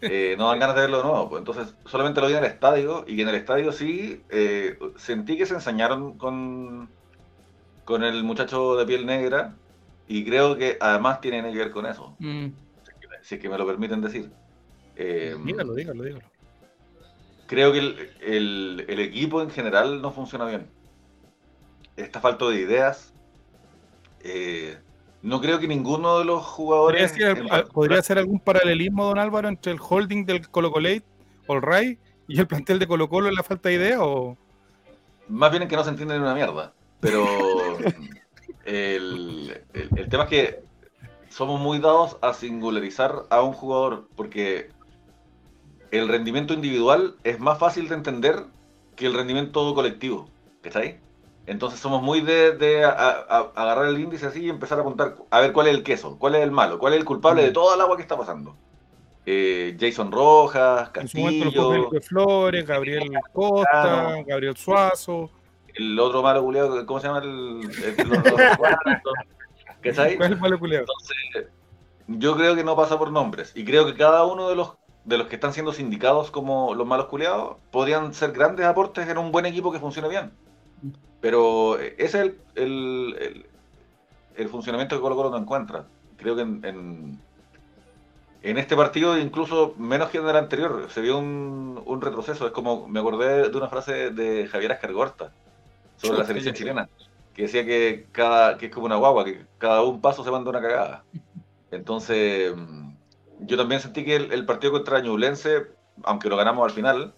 Eh, 0.00 0.36
no 0.38 0.48
dan 0.48 0.60
ganas 0.60 0.76
de 0.76 0.82
verlo 0.82 0.98
de 0.98 1.04
nuevo. 1.04 1.28
Pues 1.30 1.40
entonces, 1.40 1.74
solamente 1.86 2.20
lo 2.20 2.28
vi 2.28 2.34
en 2.34 2.38
el 2.40 2.44
estadio 2.44 3.04
y 3.08 3.20
en 3.20 3.28
el 3.28 3.34
estadio 3.34 3.72
sí 3.72 4.22
eh, 4.28 4.78
sentí 4.96 5.36
que 5.36 5.46
se 5.46 5.54
ensañaron 5.54 6.16
con, 6.16 6.88
con 7.84 8.04
el 8.04 8.22
muchacho 8.22 8.76
de 8.76 8.86
piel 8.86 9.06
negra 9.06 9.54
y 10.06 10.24
creo 10.24 10.56
que 10.56 10.76
además 10.80 11.20
tiene 11.20 11.42
que 11.50 11.58
ver 11.58 11.70
con 11.70 11.86
eso. 11.86 12.14
Mm. 12.18 12.48
Si 13.22 13.36
es 13.36 13.40
que 13.40 13.48
me 13.48 13.56
lo 13.56 13.66
permiten 13.66 14.00
decir. 14.00 14.30
Eh, 14.96 15.36
dígalo, 15.44 15.74
dígalo, 15.74 16.02
dígalo. 16.04 16.24
Creo 17.46 17.72
que 17.72 17.78
el, 17.78 18.84
el, 18.88 19.00
equipo 19.00 19.42
en 19.42 19.50
general 19.50 20.00
no 20.02 20.12
funciona 20.12 20.46
bien. 20.46 20.66
Esta 21.96 22.20
falta 22.20 22.48
de 22.48 22.60
ideas. 22.60 23.12
Eh, 24.20 24.78
no 25.22 25.40
creo 25.40 25.58
que 25.58 25.66
ninguno 25.66 26.18
de 26.18 26.24
los 26.24 26.42
jugadores. 26.44 27.14
¿Podría 27.72 28.02
ser, 28.02 28.18
algún 28.18 28.40
paralelismo, 28.40 29.06
don 29.06 29.18
Álvaro, 29.18 29.48
entre 29.48 29.72
el 29.72 29.78
holding 29.80 30.24
del 30.26 30.48
Colo 30.48 30.70
Colo 30.70 30.88
All 31.46 31.62
Right, 31.62 31.98
y 32.28 32.40
el 32.40 32.46
plantel 32.46 32.78
de 32.78 32.86
Colo 32.86 33.08
Colo 33.08 33.28
en 33.28 33.34
la 33.34 33.42
falta 33.42 33.68
de 33.68 33.74
idea? 33.76 34.02
O... 34.02 34.36
Más 35.28 35.50
bien 35.50 35.62
en 35.62 35.68
que 35.68 35.76
no 35.76 35.84
se 35.84 35.90
entiende 35.90 36.18
una 36.18 36.34
mierda. 36.34 36.74
Pero 37.00 37.24
el, 38.64 39.62
el, 39.72 40.08
tema 40.08 40.24
es 40.24 40.30
que 40.30 40.62
somos 41.28 41.60
muy 41.60 41.78
dados 41.78 42.16
a 42.22 42.34
singularizar 42.34 43.24
a 43.30 43.42
un 43.42 43.52
jugador, 43.52 44.08
porque 44.16 44.70
el 45.90 46.08
rendimiento 46.08 46.54
individual 46.54 47.16
es 47.24 47.38
más 47.38 47.58
fácil 47.58 47.88
de 47.88 47.94
entender 47.94 48.44
que 48.96 49.06
el 49.06 49.14
rendimiento 49.14 49.74
colectivo. 49.74 50.28
¿Está 50.62 50.80
ahí? 50.80 50.98
Entonces 51.46 51.78
somos 51.78 52.02
muy 52.02 52.20
de, 52.22 52.84
agarrar 52.84 53.86
el 53.86 54.00
índice 54.00 54.26
así 54.26 54.44
y 54.44 54.48
empezar 54.48 54.78
a 54.78 54.80
apuntar 54.80 55.16
a 55.30 55.40
ver 55.40 55.52
cuál 55.52 55.66
es 55.66 55.74
el 55.74 55.82
queso, 55.82 56.18
cuál 56.18 56.36
es 56.36 56.42
el 56.42 56.50
malo, 56.50 56.78
cuál 56.78 56.94
es 56.94 57.00
el 57.00 57.04
culpable 57.04 57.42
de 57.42 57.50
mm. 57.50 57.54
toda 57.54 57.74
el 57.74 57.80
agua 57.82 57.96
que 57.96 58.02
está 58.02 58.16
pasando. 58.16 58.56
Eh, 59.26 59.76
Jason 59.78 60.10
Rojas, 60.10 60.90
Castillo, 60.90 61.90
Flores, 62.02 62.66
Gabriel 62.66 63.10
Costa, 63.32 64.22
Gabriel 64.26 64.56
Suazo. 64.56 65.30
El 65.74 65.98
otro 65.98 66.22
malo 66.22 66.42
culiado, 66.42 66.86
¿cómo 66.86 67.00
se 67.00 67.08
llama? 67.08 67.18
El, 67.18 67.68
¿Qué 69.82 69.90
está 69.90 70.04
ahí? 70.04 70.16
¿Cuál 70.16 70.30
es 70.30 70.36
el 70.36 70.40
malo 70.40 70.58
culiado? 70.58 70.84
Entonces, 70.84 71.52
yo 72.06 72.36
creo 72.36 72.54
que 72.54 72.64
no 72.64 72.76
pasa 72.76 72.98
por 72.98 73.10
nombres 73.10 73.52
y 73.54 73.64
creo 73.64 73.86
que 73.86 73.94
cada 73.94 74.24
uno 74.24 74.48
de 74.48 74.56
los 74.56 74.74
de 75.04 75.18
los 75.18 75.26
que 75.26 75.34
están 75.34 75.52
siendo 75.52 75.72
sindicados 75.72 76.30
como 76.30 76.74
los 76.74 76.86
malos 76.86 77.06
culiados 77.06 77.56
podrían 77.70 78.14
ser 78.14 78.32
grandes 78.32 78.64
aportes 78.64 79.06
en 79.06 79.18
un 79.18 79.32
buen 79.32 79.44
equipo 79.44 79.70
que 79.70 79.78
funcione 79.78 80.08
bien. 80.08 80.32
Pero 81.20 81.78
ese 81.78 81.96
es 81.98 82.32
el, 82.54 83.46
el, 84.36 84.48
funcionamiento 84.48 84.96
que 84.96 85.02
Colo 85.02 85.16
Colo 85.16 85.30
no 85.30 85.38
encuentra. 85.38 85.84
Creo 86.16 86.36
que 86.36 86.42
en, 86.42 87.18
en, 88.42 88.58
este 88.58 88.76
partido, 88.76 89.18
incluso 89.18 89.74
menos 89.78 90.10
que 90.10 90.18
en 90.18 90.28
el 90.28 90.36
anterior, 90.36 90.88
se 90.90 91.00
vio 91.00 91.18
un, 91.18 91.82
un, 91.84 92.00
retroceso. 92.00 92.46
Es 92.46 92.52
como, 92.52 92.88
me 92.88 93.00
acordé 93.00 93.48
de 93.50 93.56
una 93.56 93.68
frase 93.68 94.10
de 94.10 94.46
Javier 94.48 94.72
Ascargorta 94.72 95.32
sobre 96.04 96.18
la 96.18 96.26
selección 96.26 96.54
chilena, 96.54 96.88
que 97.32 97.42
decía 97.42 97.64
que, 97.64 98.06
cada, 98.12 98.56
que 98.56 98.66
es 98.66 98.72
como 98.72 98.86
una 98.86 98.96
guagua, 98.96 99.24
que 99.24 99.46
cada 99.58 99.82
un 99.82 100.00
paso 100.00 100.22
se 100.22 100.30
manda 100.30 100.50
una 100.50 100.60
cagada. 100.60 101.04
Entonces 101.70 102.54
yo 103.40 103.56
también 103.56 103.80
sentí 103.80 104.04
que 104.04 104.16
el, 104.16 104.46
partido 104.46 104.72
contra 104.72 105.00
Ñublense, 105.00 105.66
aunque 106.02 106.28
lo 106.28 106.36
ganamos 106.36 106.64
al 106.64 106.74
final, 106.74 107.14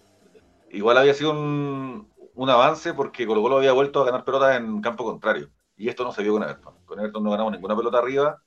igual 0.71 0.97
había 0.97 1.13
sido 1.13 1.31
un, 1.31 2.07
avance 2.49 2.93
porque 2.93 3.25
Colo 3.25 3.41
Colo 3.41 3.57
había 3.57 3.73
vuelto 3.73 4.01
a 4.01 4.05
ganar 4.05 4.23
pelotas 4.23 4.57
en 4.57 4.81
campo 4.81 5.03
contrario. 5.03 5.49
Y 5.75 5.89
esto 5.89 6.03
no 6.03 6.11
se 6.11 6.23
vio 6.23 6.33
con 6.33 6.43
Everton. 6.43 6.73
Con 6.85 6.99
Everton 6.99 7.23
no 7.23 7.31
ganamos 7.31 7.53
ninguna 7.53 7.75
pelota 7.75 7.99
arriba. 7.99 8.41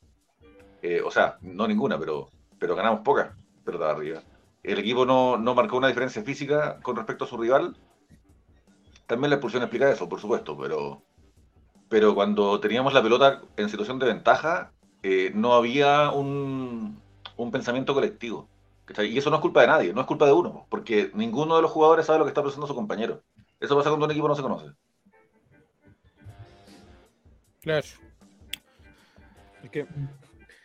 Eh, 0.82 1.00
o 1.04 1.10
sea, 1.10 1.38
no 1.42 1.68
ninguna, 1.68 1.98
pero, 1.98 2.28
pero 2.58 2.74
ganamos 2.74 3.00
pocas 3.00 3.30
pelotas 3.64 3.94
arriba. 3.94 4.20
El 4.62 4.78
equipo 4.78 5.06
no, 5.06 5.36
no 5.36 5.54
marcó 5.54 5.76
una 5.76 5.88
diferencia 5.88 6.22
física 6.22 6.80
con 6.82 6.96
respecto 6.96 7.24
a 7.24 7.28
su 7.28 7.36
rival. 7.36 7.76
También 9.10 9.30
la 9.30 9.36
expulsión 9.36 9.64
explica 9.64 9.90
eso, 9.90 10.08
por 10.08 10.20
supuesto, 10.20 10.56
pero, 10.56 11.02
pero 11.88 12.14
cuando 12.14 12.60
teníamos 12.60 12.94
la 12.94 13.02
pelota 13.02 13.42
en 13.56 13.68
situación 13.68 13.98
de 13.98 14.06
ventaja, 14.06 14.70
eh, 15.02 15.32
no 15.34 15.52
había 15.54 16.12
un, 16.12 17.02
un 17.36 17.50
pensamiento 17.50 17.92
colectivo. 17.92 18.48
Y 19.02 19.18
eso 19.18 19.28
no 19.30 19.36
es 19.36 19.42
culpa 19.42 19.62
de 19.62 19.66
nadie, 19.66 19.92
no 19.92 20.00
es 20.00 20.06
culpa 20.06 20.26
de 20.26 20.32
uno, 20.32 20.64
porque 20.70 21.10
ninguno 21.12 21.56
de 21.56 21.62
los 21.62 21.72
jugadores 21.72 22.06
sabe 22.06 22.20
lo 22.20 22.24
que 22.24 22.28
está 22.28 22.40
pensando 22.40 22.68
su 22.68 22.74
compañero. 22.76 23.20
Eso 23.58 23.76
pasa 23.76 23.90
cuando 23.90 24.06
un 24.06 24.12
equipo 24.12 24.28
no 24.28 24.36
se 24.36 24.42
conoce. 24.42 24.66
Claro. 27.62 27.86
Es 29.64 29.70
que 29.70 29.86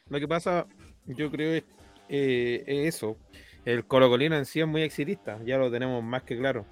lo 0.08 0.20
que 0.20 0.28
pasa, 0.28 0.68
yo 1.08 1.32
creo, 1.32 1.56
es, 1.56 1.64
eh, 2.10 2.64
eso. 2.68 3.18
El 3.66 3.88
Colocolino 3.88 4.36
en 4.36 4.46
sí 4.46 4.60
es 4.60 4.68
muy 4.68 4.84
exitista, 4.84 5.40
ya 5.44 5.58
lo 5.58 5.72
tenemos 5.72 6.04
más 6.04 6.22
que 6.22 6.38
claro. 6.38 6.68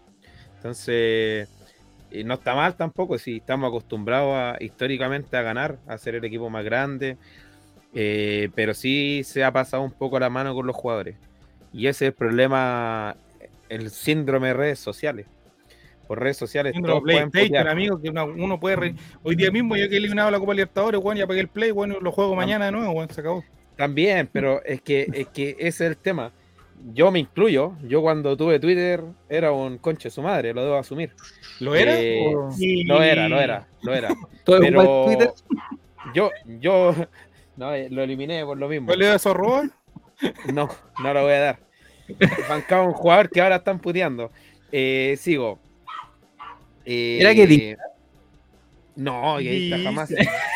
Entonces, 0.64 1.50
y 2.14 2.24
no 2.24 2.36
está 2.36 2.54
mal 2.56 2.76
tampoco, 2.76 3.18
si 3.18 3.38
estamos 3.38 3.68
acostumbrados 3.68 4.36
a, 4.36 4.64
históricamente 4.64 5.36
a 5.36 5.42
ganar, 5.42 5.80
a 5.88 5.98
ser 5.98 6.16
el 6.16 6.24
equipo 6.24 6.50
más 6.50 6.64
grande, 6.64 7.18
eh, 7.94 8.50
pero 8.56 8.74
sí 8.74 9.24
se 9.26 9.44
ha 9.44 9.52
pasado 9.52 9.84
un 9.84 9.92
poco 9.92 10.20
la 10.20 10.30
mano 10.30 10.54
con 10.54 10.68
los 10.68 10.76
jugadores. 10.76 11.16
Y 11.74 11.88
ese 11.88 12.06
es 12.06 12.10
el 12.10 12.14
problema, 12.14 13.16
el 13.68 13.90
síndrome 13.90 14.50
de 14.50 14.54
redes 14.54 14.80
sociales. 14.80 15.26
Por 16.08 16.20
redes 16.20 16.38
sociales. 16.38 16.76
PlayStation, 17.04 17.68
amigo, 17.68 18.00
que 18.00 18.10
uno, 18.10 18.60
puede. 18.60 18.94
Hoy 19.24 19.36
día 19.36 19.50
mismo 19.50 19.76
yo 19.76 19.88
que 19.90 19.96
he 19.96 19.98
eliminado 19.98 20.30
la 20.30 20.38
Copa 20.38 20.54
Libertadores, 20.54 21.02
bueno, 21.02 21.20
ya 21.20 21.26
pagué 21.26 21.40
el 21.40 21.48
Play, 21.48 21.72
bueno, 21.72 22.00
lo 22.00 22.12
juego 22.12 22.36
mañana 22.36 22.66
de 22.66 22.74
nuevo, 22.74 22.94
bueno, 22.94 23.12
se 23.12 23.22
acabó. 23.22 23.44
También, 23.76 24.30
pero 24.32 24.64
es 24.66 24.82
que, 24.82 25.08
es 25.14 25.28
que 25.30 25.52
ese 25.58 25.68
es 25.68 25.82
el 25.82 25.98
tema. 25.98 26.32
Yo 26.92 27.12
me 27.12 27.20
incluyo, 27.20 27.76
yo 27.84 28.02
cuando 28.02 28.36
tuve 28.36 28.60
Twitter 28.60 29.04
era 29.30 29.54
un 29.54 29.78
conche 29.78 30.10
su 30.10 30.22
madre, 30.22 30.54
lo 30.54 30.64
debo 30.64 30.78
asumir. 30.78 31.14
¿Lo 31.62 31.76
era? 31.76 31.98
Eh, 31.98 32.26
lo 32.86 33.02
era, 33.02 33.30
lo 33.30 33.40
era, 33.40 33.68
lo 33.82 33.94
era. 33.94 34.10
pero 34.46 35.18
yo, 36.14 36.32
yo, 36.60 36.94
no, 37.56 37.74
eh, 37.74 37.90
lo 37.90 38.04
eliminé 38.04 38.44
por 38.44 38.58
lo 38.58 38.68
mismo. 38.68 38.88
¿Cuál 38.88 39.00
le 39.00 39.16
esos 39.16 39.34
robots? 39.34 39.70
No, 40.54 40.70
no 41.02 41.14
lo 41.14 41.24
voy 41.24 41.34
a 41.34 41.40
dar. 41.40 41.60
Bancaba 42.50 42.84
un 42.84 42.94
jugador 42.94 43.30
que 43.30 43.42
ahora 43.42 43.58
están 43.58 43.80
puteando. 43.80 44.32
Eh, 44.72 45.16
sigo. 45.18 45.60
Eh, 46.86 47.20
¿Era 47.22 47.34
que 47.34 47.78
No, 48.96 49.42
y 49.42 49.72
está 49.72 49.84
jamás. 49.84 50.10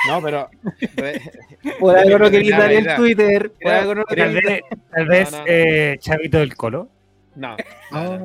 No, 0.07 0.21
pero. 0.21 0.49
Por 1.79 1.97
algo 1.97 2.19
no 2.19 2.31
quería 2.31 2.57
dar 2.57 2.71
el 2.71 2.95
Twitter. 2.95 3.51
Por 3.61 3.71
algo 3.71 3.95
no 3.95 4.03
Tal 4.05 4.33
vez, 4.33 4.61
tal 4.91 5.07
vez 5.07 5.41
eh, 5.45 5.97
Chavito 5.99 6.39
del 6.39 6.55
Colo. 6.55 6.89
No. 7.35 7.55
Ah. 7.91 8.19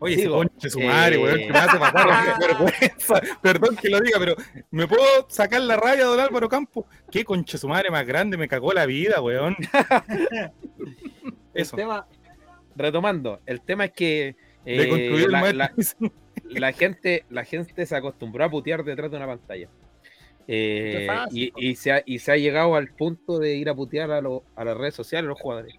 Oye, 0.00 0.14
ese 0.16 0.28
conche 0.28 0.68
su 0.68 0.80
madre, 0.80 1.16
weón, 1.16 1.38
que 1.38 1.52
me 1.52 1.58
hace 1.58 1.78
matar 1.78 2.38
vergüenza. 2.40 3.20
Perdón 3.42 3.76
que 3.76 3.88
lo 3.88 4.00
diga, 4.00 4.18
pero 4.18 4.34
¿me 4.70 4.86
puedo 4.88 5.26
sacar 5.28 5.60
la 5.60 5.76
raya, 5.76 6.04
don 6.04 6.18
Álvaro 6.18 6.48
Campos? 6.48 6.86
¿Qué 7.10 7.24
conche 7.24 7.56
su 7.56 7.68
madre 7.68 7.90
más 7.90 8.04
grande? 8.04 8.36
Me 8.36 8.48
cagó 8.48 8.72
la 8.72 8.86
vida, 8.86 9.20
weón. 9.20 9.56
Eso. 11.54 11.76
El 11.76 11.82
tema, 11.82 12.06
retomando, 12.74 13.40
el 13.46 13.60
tema 13.60 13.86
es 13.86 13.92
que 13.92 14.36
eh, 14.64 15.26
la, 15.28 15.72
gente, 16.72 17.24
la 17.30 17.44
gente 17.44 17.86
se 17.86 17.96
acostumbró 17.96 18.44
a 18.44 18.50
putear 18.50 18.84
detrás 18.84 19.10
de 19.10 19.16
una 19.16 19.26
pantalla. 19.26 19.68
Eh, 20.48 21.08
y, 21.32 21.74
se 21.74 21.92
ha, 21.92 22.02
y 22.06 22.20
se 22.20 22.32
ha 22.32 22.36
llegado 22.36 22.76
al 22.76 22.88
punto 22.88 23.38
de 23.38 23.56
ir 23.56 23.68
a 23.68 23.74
putear 23.74 24.12
a, 24.12 24.18
a 24.18 24.64
las 24.64 24.76
redes 24.76 24.94
sociales, 24.94 25.26
a 25.26 25.30
los 25.30 25.40
jugadores. 25.40 25.74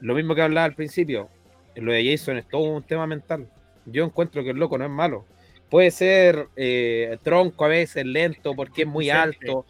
Lo 0.00 0.14
mismo 0.14 0.34
que 0.34 0.42
hablaba 0.42 0.64
al 0.64 0.74
principio, 0.74 1.28
lo 1.76 1.92
de 1.92 2.10
Jason 2.10 2.36
es 2.36 2.48
todo 2.48 2.62
un 2.62 2.82
tema 2.82 3.06
mental. 3.06 3.48
Yo 3.86 4.04
encuentro 4.04 4.44
que 4.44 4.50
el 4.50 4.56
loco 4.56 4.78
no 4.78 4.84
es 4.84 4.90
malo, 4.90 5.26
puede 5.72 5.90
ser 5.90 6.48
eh, 6.54 7.16
tronco 7.22 7.64
a 7.64 7.68
veces, 7.68 8.04
lento, 8.04 8.52
porque 8.54 8.82
es 8.82 8.88
muy 8.88 9.08
alto, 9.08 9.64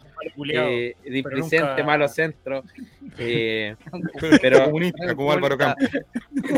eh, 0.53 0.97
displicente, 1.01 1.81
malo 1.81 2.09
centro. 2.09 2.61
Eh, 3.17 3.77
pero, 4.41 4.69
como 5.15 5.31
Álvaro 5.31 5.57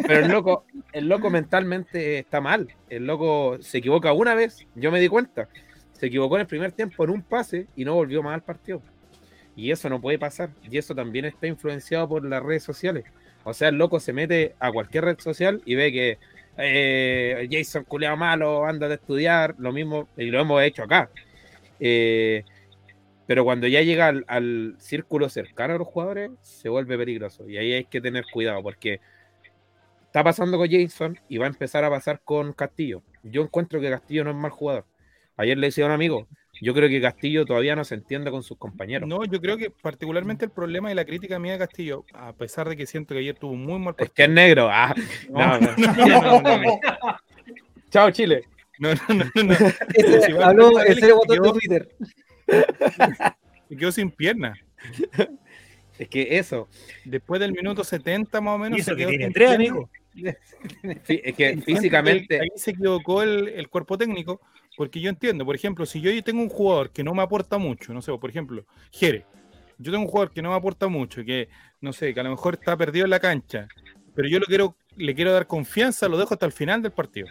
pero 0.08 0.26
el 0.26 0.32
loco, 0.32 0.66
el 0.92 1.08
loco 1.08 1.30
mentalmente 1.30 2.18
está 2.18 2.42
mal. 2.42 2.74
El 2.90 3.06
loco 3.06 3.60
se 3.62 3.78
equivoca 3.78 4.14
una 4.14 4.34
vez, 4.34 4.66
yo 4.74 4.92
me 4.92 5.00
di 5.00 5.10
cuenta. 5.10 5.48
Se 5.94 6.08
equivocó 6.08 6.38
en 6.38 6.42
el 6.42 6.48
primer 6.48 6.72
tiempo 6.72 7.04
en 7.04 7.12
un 7.12 7.22
pase 7.22 7.68
y 7.76 7.86
no 7.86 7.94
volvió 7.94 8.24
más 8.24 8.34
al 8.34 8.42
partido. 8.42 8.82
Y 9.56 9.70
eso 9.70 9.88
no 9.90 10.02
puede 10.02 10.18
pasar. 10.18 10.50
Y 10.68 10.76
eso 10.80 10.96
también 10.96 11.26
está 11.26 11.46
influenciado 11.46 12.10
por 12.10 12.26
las 12.26 12.42
redes 12.42 12.64
sociales. 12.64 13.06
O 13.44 13.54
sea, 13.54 13.70
el 13.70 13.76
loco 13.76 14.00
se 14.00 14.12
mete 14.12 14.56
a 14.60 14.72
cualquier 14.72 15.06
red 15.06 15.20
social 15.20 15.62
y 15.66 15.76
ve 15.76 15.92
que 15.92 16.18
eh, 16.58 17.48
Jason 17.52 17.84
culeado 17.84 18.18
malo, 18.18 18.66
anda 18.66 18.88
de 18.88 18.96
estudiar, 18.96 19.56
lo 19.58 19.72
mismo, 19.72 20.08
y 20.18 20.26
lo 20.26 20.40
hemos 20.40 20.62
hecho 20.64 20.84
acá. 20.84 21.10
Eh, 21.80 22.44
pero 23.28 23.44
cuando 23.44 23.68
ya 23.68 23.82
llega 23.82 24.14
al, 24.28 24.76
círculo 24.80 25.30
cercano 25.30 25.76
a 25.76 25.78
los 25.78 25.88
jugadores, 25.88 26.32
se 26.42 26.70
vuelve 26.70 26.98
peligroso. 26.98 27.50
Y 27.50 27.58
ahí 27.58 27.74
hay 27.74 27.86
que 27.86 28.02
tener 28.02 28.26
cuidado, 28.32 28.62
porque 28.62 29.00
está 30.06 30.24
pasando 30.24 30.58
con 30.58 30.70
Jason 30.70 31.20
y 31.28 31.38
va 31.38 31.46
a 31.46 31.50
empezar 31.50 31.84
a 31.84 31.90
pasar 31.90 32.22
con 32.24 32.54
Castillo. 32.54 33.02
Yo 33.24 33.42
encuentro 33.42 33.82
que 33.82 33.90
Castillo 33.90 34.24
no 34.24 34.32
es 34.32 34.36
mal 34.36 34.52
jugador. 34.52 34.86
Ayer 35.38 35.58
le 35.58 35.68
decía 35.68 35.86
a 35.86 35.88
un 35.88 35.94
amigo, 35.94 36.28
yo 36.62 36.74
creo 36.74 36.90
que 36.90 37.02
Castillo 37.02 37.46
todavía 37.46 37.76
no 37.76 37.84
se 37.84 37.96
entiende 37.96 38.32
con 38.32 38.44
sus 38.44 38.58
compañeros. 38.58 39.08
No, 39.08 39.24
yo 39.26 39.42
creo 39.42 39.58
que 39.58 39.70
particularmente 39.70 40.46
el 40.46 40.52
problema 40.52 40.92
y 40.92 40.96
la 40.96 41.06
crítica 41.06 41.40
mía 41.40 41.54
de 41.54 41.60
Castillo, 41.60 42.06
a 42.14 42.34
pesar 42.34 42.70
de 42.70 42.78
que 42.78 42.86
siento 42.86 43.14
que 43.14 43.20
ayer 43.20 43.36
tuvo 43.36 43.56
muy 43.56 43.80
mal 43.80 43.96
partido. 43.96 44.06
Es 44.06 44.12
que 44.12 44.24
es 44.24 44.30
negro. 44.30 44.70
Ah, 44.72 44.96
no, 45.30 45.60
no, 45.60 46.80
Chao, 47.90 48.12
Chile. 48.12 48.44
No, 48.80 48.94
no, 48.94 49.00
no. 49.16 49.44
no. 49.44 49.56
Habló, 50.46 50.80
ese 50.82 51.12
botón 51.14 51.42
de 51.42 51.52
Twitter. 51.52 51.96
Se 53.70 53.76
quedó 53.78 53.92
sin 53.92 54.12
pierna. 54.12 54.54
Es 55.98 56.10
que 56.10 56.38
eso. 56.38 56.68
Después 57.06 57.40
del 57.40 57.54
minuto 57.54 57.84
70 57.84 58.42
más 58.42 58.56
o 58.56 58.58
menos. 58.58 58.84
se 58.84 58.96
quedó 58.96 59.10
tiene 59.10 59.32
tres, 59.32 59.52
amigo. 59.52 59.90
Es 60.84 61.36
que 61.36 61.62
físicamente. 61.66 62.40
Ahí 62.40 62.50
se 62.56 62.72
equivocó 62.72 63.24
el, 63.24 63.50
el 63.50 63.70
cuerpo 63.70 63.98
técnico 63.98 64.42
porque 64.76 65.00
yo 65.00 65.10
entiendo, 65.10 65.46
por 65.46 65.56
ejemplo, 65.56 65.86
si 65.86 66.02
yo 66.02 66.12
tengo 66.24 66.42
un 66.42 66.50
jugador 66.50 66.92
que 66.92 67.04
no 67.04 67.14
me 67.14 67.22
aporta 67.22 67.58
mucho, 67.58 67.94
no 67.94 68.02
sé, 68.02 68.12
por 68.18 68.30
ejemplo, 68.30 68.66
Jere, 68.92 69.26
yo 69.78 69.92
tengo 69.92 70.06
un 70.06 70.10
jugador 70.10 70.32
que 70.32 70.42
no 70.42 70.50
me 70.50 70.56
aporta 70.56 70.88
mucho, 70.88 71.24
que 71.24 71.50
no 71.82 71.94
sé, 71.94 72.14
que 72.14 72.20
a 72.20 72.24
lo 72.24 72.32
mejor 72.32 72.56
está 72.56 72.76
perdido 72.78 73.06
en 73.06 73.12
la 73.12 73.20
cancha, 73.20 73.68
pero 74.14 74.28
yo 74.28 74.40
lo 74.40 74.46
quiero, 74.46 74.76
le 74.96 75.16
quiero 75.16 75.34
dar 75.34 75.48
confianza, 75.48 76.08
lo 76.08 76.18
dejo 76.18 76.34
hasta 76.34 76.46
el 76.46 76.52
final 76.52 76.82
del 76.82 76.92
partido. 76.92 77.28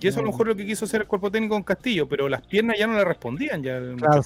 Y 0.00 0.08
eso 0.08 0.18
a 0.18 0.22
lo 0.22 0.30
mejor 0.30 0.48
lo 0.48 0.56
que 0.56 0.66
quiso 0.66 0.84
hacer 0.84 1.02
el 1.02 1.06
cuerpo 1.06 1.30
técnico 1.30 1.54
con 1.54 1.62
Castillo, 1.62 2.08
pero 2.08 2.28
las 2.28 2.44
piernas 2.44 2.76
ya 2.76 2.88
no 2.88 2.94
le 2.94 3.04
respondían. 3.04 3.62
Ya 3.62 3.80
claro, 3.96 4.22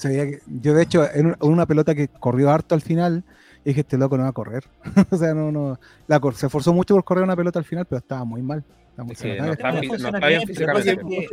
yo 0.47 0.73
de 0.73 0.83
hecho, 0.83 1.07
en 1.13 1.37
una 1.41 1.67
pelota 1.67 1.95
que 1.95 2.09
corrió 2.09 2.51
harto 2.51 2.75
al 2.75 2.81
final, 2.81 3.25
dije, 3.71 3.81
este 3.81 3.99
loco 3.99 4.17
no 4.17 4.25
va 4.25 4.31
a 4.31 4.33
correr. 4.33 4.65
o 5.11 5.17
sea, 5.17 5.35
no, 5.35 5.51
no, 5.51 5.79
la, 6.07 6.21
se 6.35 6.47
esforzó 6.47 6.73
mucho 6.73 6.95
por 6.95 7.05
correr 7.05 7.25
una 7.25 7.37
pelota 7.37 7.59
al 7.59 7.65
final, 7.65 7.87
pero 7.87 7.99
estaba 7.99 8.25
muy 8.25 8.43
mal. 8.43 8.65
Muchas 8.97 9.25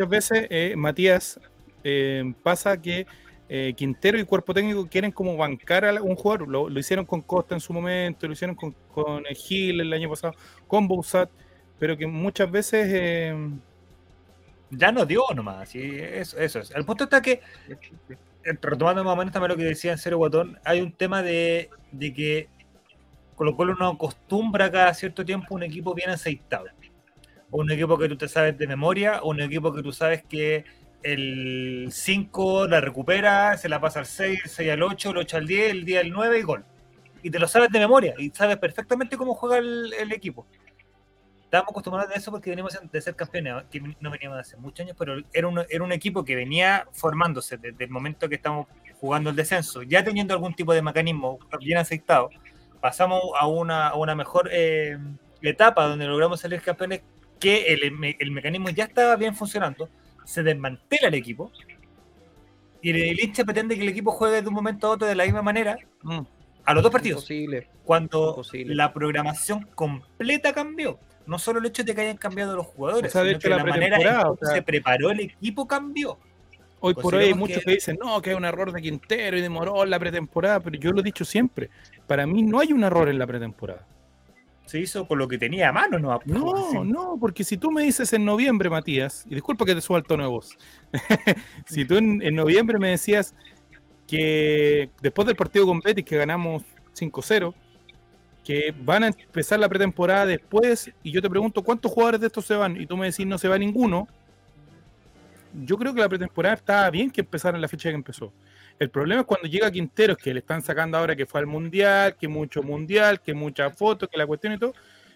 veces, 0.09 0.47
eh, 0.49 0.73
Matías, 0.75 1.39
eh, 1.83 2.33
pasa 2.43 2.81
que 2.81 3.05
eh, 3.47 3.73
Quintero 3.75 4.19
y 4.19 4.25
cuerpo 4.25 4.53
técnico 4.53 4.87
quieren 4.87 5.11
como 5.11 5.37
bancar 5.37 5.85
a 5.85 6.01
un 6.01 6.15
jugador. 6.15 6.49
Lo, 6.49 6.79
hicieron 6.79 7.05
con 7.05 7.21
Costa 7.21 7.55
en 7.55 7.61
su 7.61 7.71
momento, 7.71 8.27
lo 8.27 8.33
hicieron 8.33 8.55
con, 8.55 8.75
con 8.93 9.23
Gil 9.25 9.79
el 9.79 9.93
año 9.93 10.09
pasado, 10.09 10.33
con 10.67 10.87
Bousat, 10.87 11.29
pero 11.79 11.95
que 11.95 12.07
muchas 12.07 12.51
veces... 12.51 13.35
ya 14.71 14.91
no 14.91 15.05
dio 15.05 15.23
nomás, 15.35 15.73
y 15.75 15.99
eso, 15.99 16.37
eso 16.37 16.59
es. 16.59 16.71
El 16.71 16.83
punto 16.83 17.05
está 17.05 17.21
que, 17.21 17.41
retomando 18.61 19.03
más 19.03 19.13
o 19.13 19.15
menos 19.15 19.33
también 19.33 19.51
lo 19.51 19.57
que 19.57 19.63
decía 19.63 19.91
en 19.91 19.97
Cero 19.97 20.17
Guatón, 20.17 20.59
hay 20.63 20.81
un 20.81 20.91
tema 20.91 21.21
de, 21.21 21.69
de 21.91 22.13
que 22.13 22.49
con 23.35 23.47
lo 23.47 23.55
cual 23.55 23.71
uno 23.71 23.87
acostumbra 23.89 24.71
cada 24.71 24.93
cierto 24.93 25.25
tiempo 25.25 25.55
un 25.55 25.63
equipo 25.63 25.93
bien 25.93 26.09
aceitado 26.09 26.67
un 27.53 27.71
equipo 27.71 27.97
que 27.97 28.09
tú 28.09 28.17
te 28.17 28.27
sabes 28.27 28.57
de 28.57 28.67
memoria, 28.67 29.21
un 29.23 29.39
equipo 29.39 29.71
que 29.73 29.83
tú 29.83 29.91
sabes 29.91 30.23
que 30.23 30.65
el 31.03 31.87
5 31.91 32.67
la 32.67 32.81
recupera, 32.81 33.57
se 33.57 33.69
la 33.69 33.79
pasa 33.79 33.99
al 33.99 34.07
6, 34.07 34.39
el 34.45 34.49
6 34.49 34.71
al 34.71 34.83
8, 34.83 35.11
el 35.11 35.17
8 35.17 35.37
al 35.37 35.47
10, 35.47 35.71
el 35.71 35.85
10 35.85 36.03
al 36.03 36.09
9 36.09 36.39
y 36.39 36.41
gol. 36.41 36.65
Y 37.21 37.29
te 37.29 37.37
lo 37.37 37.47
sabes 37.47 37.69
de 37.69 37.79
memoria 37.79 38.15
y 38.17 38.31
sabes 38.31 38.57
perfectamente 38.57 39.17
cómo 39.17 39.35
juega 39.35 39.59
el, 39.59 40.11
equipo. 40.11 40.47
Estábamos 41.53 41.69
acostumbrados 41.69 42.11
a 42.11 42.17
eso 42.17 42.31
porque 42.31 42.49
venimos 42.49 42.75
de 42.91 42.99
ser 42.99 43.15
campeones, 43.15 43.65
que 43.69 43.79
no 43.79 44.09
veníamos 44.09 44.37
de 44.37 44.41
hace 44.41 44.57
muchos 44.57 44.83
años, 44.83 44.95
pero 44.97 45.21
era 45.31 45.47
un, 45.47 45.63
era 45.69 45.83
un 45.83 45.91
equipo 45.91 46.25
que 46.25 46.35
venía 46.35 46.87
formándose 46.93 47.57
desde 47.57 47.83
el 47.83 47.91
momento 47.91 48.27
que 48.27 48.33
estamos 48.33 48.65
jugando 48.99 49.29
el 49.29 49.35
descenso, 49.35 49.83
ya 49.83 50.03
teniendo 50.03 50.33
algún 50.33 50.55
tipo 50.55 50.73
de 50.73 50.81
mecanismo 50.81 51.37
bien 51.59 51.77
aceitado. 51.77 52.31
Pasamos 52.81 53.21
a 53.39 53.45
una, 53.45 53.89
a 53.89 53.95
una 53.97 54.15
mejor 54.15 54.49
eh, 54.51 54.97
etapa 55.43 55.85
donde 55.85 56.07
logramos 56.07 56.39
salir 56.39 56.59
campeones 56.59 57.03
que 57.39 57.71
el, 57.71 58.31
mecanismo 58.31 58.69
ya 58.71 58.85
estaba 58.85 59.15
bien 59.15 59.35
funcionando, 59.35 59.89
se 60.25 60.41
desmantela 60.41 61.09
el 61.09 61.13
equipo 61.13 61.51
y 62.81 62.89
el, 62.89 63.19
hincha 63.19 63.43
pretende 63.43 63.75
que 63.75 63.83
el 63.83 63.89
equipo 63.89 64.11
juegue 64.11 64.41
de 64.41 64.47
un 64.47 64.55
momento 64.55 64.87
a 64.87 64.89
otro 64.89 65.07
de 65.07 65.13
la 65.13 65.25
misma 65.25 65.43
manera 65.43 65.77
mm. 66.01 66.21
a 66.65 66.73
los 66.73 66.81
dos 66.81 66.91
partidos. 66.91 67.29
Cuando 67.83 68.41
la 68.65 68.91
programación 68.91 69.67
completa 69.75 70.51
cambió. 70.51 70.97
No 71.25 71.39
solo 71.39 71.59
el 71.59 71.65
hecho 71.65 71.83
de 71.83 71.95
que 71.95 72.01
hayan 72.01 72.17
cambiado 72.17 72.55
los 72.55 72.65
jugadores, 72.67 73.11
sino 73.11 73.39
que 73.39 73.49
la, 73.49 73.63
manera 73.63 73.97
en 73.97 74.35
que 74.35 74.45
se 74.45 74.61
preparó 74.61 75.11
el 75.11 75.21
equipo 75.21 75.67
cambió. 75.67 76.17
Hoy 76.79 76.93
por 76.93 77.15
hoy 77.15 77.25
hay 77.25 77.33
muchos 77.33 77.63
que... 77.63 77.71
dicen, 77.71 77.97
no, 78.01 78.21
que 78.21 78.31
hay 78.31 78.35
un 78.35 78.43
error 78.43 78.73
de 78.73 78.81
Quintero 78.81 79.37
y 79.37 79.41
demoró 79.41 79.85
la 79.85 79.97
pretemporada, 79.99 80.59
pero 80.59 80.77
yo 80.77 80.91
lo 80.91 80.99
he 80.99 81.03
dicho 81.03 81.23
siempre, 81.23 81.69
para 82.07 82.27
mí 82.27 82.43
no 82.43 82.59
hay 82.59 82.73
un 82.73 82.83
error 82.83 83.07
en 83.07 83.17
la 83.17 83.25
pretemporada 83.25 83.85
se 84.65 84.79
hizo 84.79 85.07
con 85.07 85.19
lo 85.19 85.27
que 85.27 85.37
tenía 85.37 85.69
a 85.69 85.71
mano, 85.71 85.99
¿no? 85.99 86.19
No, 86.25 86.83
no, 86.83 87.17
porque 87.19 87.43
si 87.43 87.57
tú 87.57 87.71
me 87.71 87.83
dices 87.83 88.13
en 88.13 88.25
noviembre, 88.25 88.69
Matías, 88.69 89.25
y 89.29 89.35
disculpa 89.35 89.65
que 89.65 89.75
te 89.75 89.81
suba 89.81 89.99
el 89.99 90.05
tono 90.05 90.23
de 90.23 90.29
voz, 90.29 90.57
si 91.67 91.85
tú 91.85 91.97
en, 91.97 92.19
noviembre 92.33 92.79
me 92.79 92.89
decías 92.89 93.35
que 94.07 94.89
después 95.01 95.27
del 95.27 95.35
partido 95.35 95.65
con 95.65 95.79
Betis 95.79 96.05
que 96.05 96.17
ganamos 96.17 96.63
5-0, 96.97 97.53
que 98.43 98.73
van 98.77 99.03
a 99.03 99.07
empezar 99.07 99.59
la 99.59 99.69
pretemporada 99.69 100.25
después, 100.25 100.91
y 101.01 101.11
yo 101.11 101.21
te 101.21 101.29
pregunto 101.29 101.63
cuántos 101.63 101.91
jugadores 101.91 102.21
de 102.21 102.27
estos 102.27 102.45
se 102.45 102.55
van, 102.55 102.79
y 102.79 102.85
tú 102.85 102.97
me 102.97 103.07
decís 103.07 103.25
no 103.25 103.37
se 103.37 103.47
va 103.47 103.57
ninguno, 103.57 104.07
yo 105.65 105.77
creo 105.77 105.93
que 105.93 106.01
la 106.01 106.09
pretemporada 106.09 106.55
estaba 106.55 106.89
bien 106.89 107.11
que 107.11 107.21
empezara 107.21 107.57
en 107.57 107.61
la 107.61 107.67
fecha 107.67 107.89
que 107.89 107.95
empezó. 107.95 108.33
El 108.79 108.89
problema 108.89 109.21
es 109.21 109.27
cuando 109.27 109.47
llega 109.47 109.71
Quinteros, 109.71 110.17
que 110.17 110.33
le 110.33 110.39
están 110.39 110.61
sacando 110.61 110.97
ahora 110.97 111.15
que 111.15 111.25
fue 111.25 111.39
al 111.39 111.47
mundial, 111.47 112.15
que 112.15 112.27
mucho 112.27 112.63
mundial, 112.63 113.21
que 113.21 113.33
muchas 113.33 113.77
fotos, 113.77 114.09
que 114.09 114.17
la 114.17 114.25
cuestión 114.25 114.53
y 114.53 114.57
todo. 114.57 114.73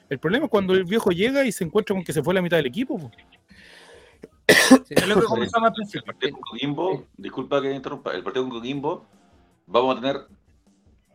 El 0.09 0.19
problema 0.19 0.45
es 0.45 0.51
cuando 0.51 0.73
el 0.73 0.85
viejo 0.85 1.11
llega 1.11 1.43
y 1.43 1.51
se 1.51 1.63
encuentra 1.63 1.95
con 1.95 2.03
que 2.03 2.13
se 2.13 2.23
fue 2.23 2.33
la 2.33 2.41
mitad 2.41 2.57
del 2.57 2.67
equipo. 2.67 3.11
es 4.47 5.07
lo 5.07 5.15
que 5.15 5.25
comenzamos 5.25 5.69
al 5.69 5.73
principio. 5.73 6.01
El 6.01 6.05
partido 6.05 6.31
con 6.33 6.41
Coquimbo, 6.41 7.05
disculpa 7.17 7.61
que 7.61 7.73
interrumpa, 7.73 8.13
el 8.13 8.23
partido 8.23 8.43
con 8.43 8.59
Coquimbo, 8.59 9.05
vamos 9.65 9.97
a 9.97 10.01
tener 10.01 10.27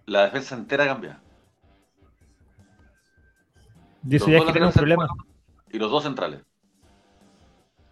la 0.07 0.25
defensa 0.25 0.57
entera 0.57 0.85
cambiada. 0.87 1.23
Dice 4.03 4.31
ya 4.31 4.45
que 4.45 4.53
tenemos 4.53 4.75
un 4.75 4.81
problema. 4.81 5.09
Y 5.71 5.79
los 5.79 5.91
dos 5.91 6.03
centrales. 6.03 6.43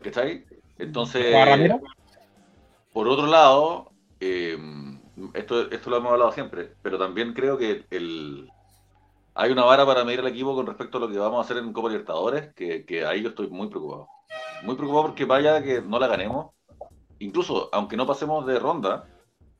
¿Está 0.00 0.22
ahí? 0.22 0.44
Entonces, 0.78 1.34
por 2.92 3.06
otro 3.08 3.26
lado, 3.26 3.92
eh, 4.18 4.58
esto, 5.34 5.70
esto 5.70 5.90
lo 5.90 5.96
hemos 5.98 6.12
hablado 6.12 6.32
siempre, 6.32 6.74
pero 6.82 6.98
también 6.98 7.32
creo 7.34 7.58
que 7.58 7.84
el, 7.90 8.50
hay 9.34 9.52
una 9.52 9.64
vara 9.64 9.86
para 9.86 10.04
medir 10.04 10.20
el 10.20 10.26
equipo 10.26 10.54
con 10.54 10.66
respecto 10.66 10.98
a 10.98 11.00
lo 11.02 11.08
que 11.08 11.18
vamos 11.18 11.38
a 11.38 11.42
hacer 11.42 11.62
en 11.62 11.72
Copa 11.72 11.88
Libertadores, 11.88 12.52
que, 12.54 12.84
que 12.84 13.04
ahí 13.04 13.22
yo 13.22 13.30
estoy 13.30 13.48
muy 13.48 13.68
preocupado. 13.68 14.08
Muy 14.62 14.74
preocupado 14.74 15.06
porque 15.06 15.24
vaya 15.24 15.62
que 15.62 15.80
no 15.80 15.98
la 15.98 16.08
ganemos. 16.08 16.48
Incluso, 17.18 17.68
aunque 17.72 17.96
no 17.96 18.06
pasemos 18.06 18.46
de 18.46 18.58
ronda, 18.58 19.06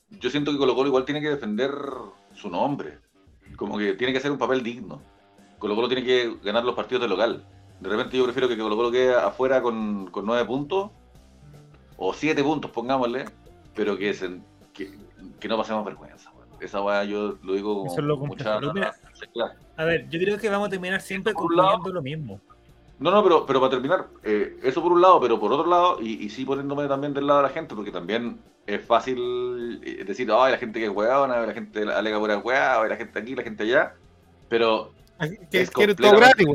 yo 0.09 0.31
siento 0.31 0.51
que 0.51 0.59
Colo 0.59 0.75
Colo 0.75 0.89
igual 0.89 1.05
tiene 1.05 1.21
que 1.21 1.31
defender 1.31 1.73
su 2.35 2.51
nombre. 2.51 2.99
Como 3.57 3.79
que 3.79 3.95
tiene 3.95 4.13
que 4.13 4.19
hacer 4.19 4.33
un 4.33 4.39
papel 4.39 4.63
digno. 4.63 5.01
Colo 5.61 5.77
Colo 5.77 5.89
tiene 5.89 6.03
que 6.03 6.37
ganar 6.43 6.65
los 6.65 6.75
partidos 6.75 7.03
de 7.03 7.09
local. 7.09 7.45
De 7.81 7.89
repente 7.89 8.17
yo 8.17 8.25
prefiero 8.25 8.49
que 8.49 8.59
Colo 8.59 8.77
Colo 8.77 8.91
quede 8.91 9.15
afuera 9.15 9.63
con, 9.63 10.11
con 10.11 10.27
nueve 10.27 10.45
puntos, 10.47 10.91
o 11.97 12.13
siete 12.15 12.43
puntos, 12.43 12.71
pongámosle, 12.71 13.27
pero 13.75 13.97
que, 13.97 14.13
se, 14.15 14.41
que, 14.73 15.49
no 15.49 15.57
pasemos 15.59 15.85
vergüenza. 15.85 16.33
Esa 16.61 16.83
weá 16.83 17.05
yo 17.05 17.39
lo 17.43 17.53
digo 17.53 17.87
con 17.87 18.29
mucha... 18.29 18.59
a 19.77 19.85
ver, 19.85 20.09
yo 20.09 20.19
creo 20.19 20.39
que 20.39 20.49
vamos 20.49 20.69
a 20.69 20.71
terminar 20.71 21.01
siempre 21.01 21.35
concluyendo 21.35 21.93
lo 21.93 22.03
mismo. 22.03 22.41
No, 22.99 23.11
no, 23.11 23.23
pero, 23.23 23.47
pero 23.47 23.61
para 23.61 23.71
terminar, 23.71 24.09
eh, 24.23 24.59
eso 24.63 24.83
por 24.83 24.93
un 24.93 25.01
lado, 25.01 25.21
pero 25.21 25.39
por 25.41 25.53
otro 25.53 25.67
lado, 25.67 25.99
y, 26.03 26.25
y, 26.25 26.29
sí 26.29 26.45
poniéndome 26.45 26.87
también 26.87 27.15
del 27.15 27.27
lado 27.27 27.41
de 27.41 27.49
la 27.49 27.55
gente, 27.55 27.75
porque 27.75 27.91
también 27.91 28.41
es 28.67 28.85
fácil 28.85 29.81
eh, 29.83 30.05
decir, 30.05 30.31
ay, 30.31 30.53
la 30.53 30.59
gente 30.59 30.79
que 30.79 30.87
es 30.87 30.93
weona, 30.93 31.47
la 31.47 31.53
gente 31.55 31.83
alega 31.83 32.19
por 32.19 32.31
weá, 32.45 32.87
la 32.87 32.97
gente 32.97 33.19
aquí, 33.19 33.35
la 33.35 33.43
gente 33.43 33.63
allá, 33.63 33.95
pero 34.51 34.93
que 35.51 35.61
es, 35.61 35.71
que 35.71 35.95
todo 35.95 36.17
gratis, 36.17 36.47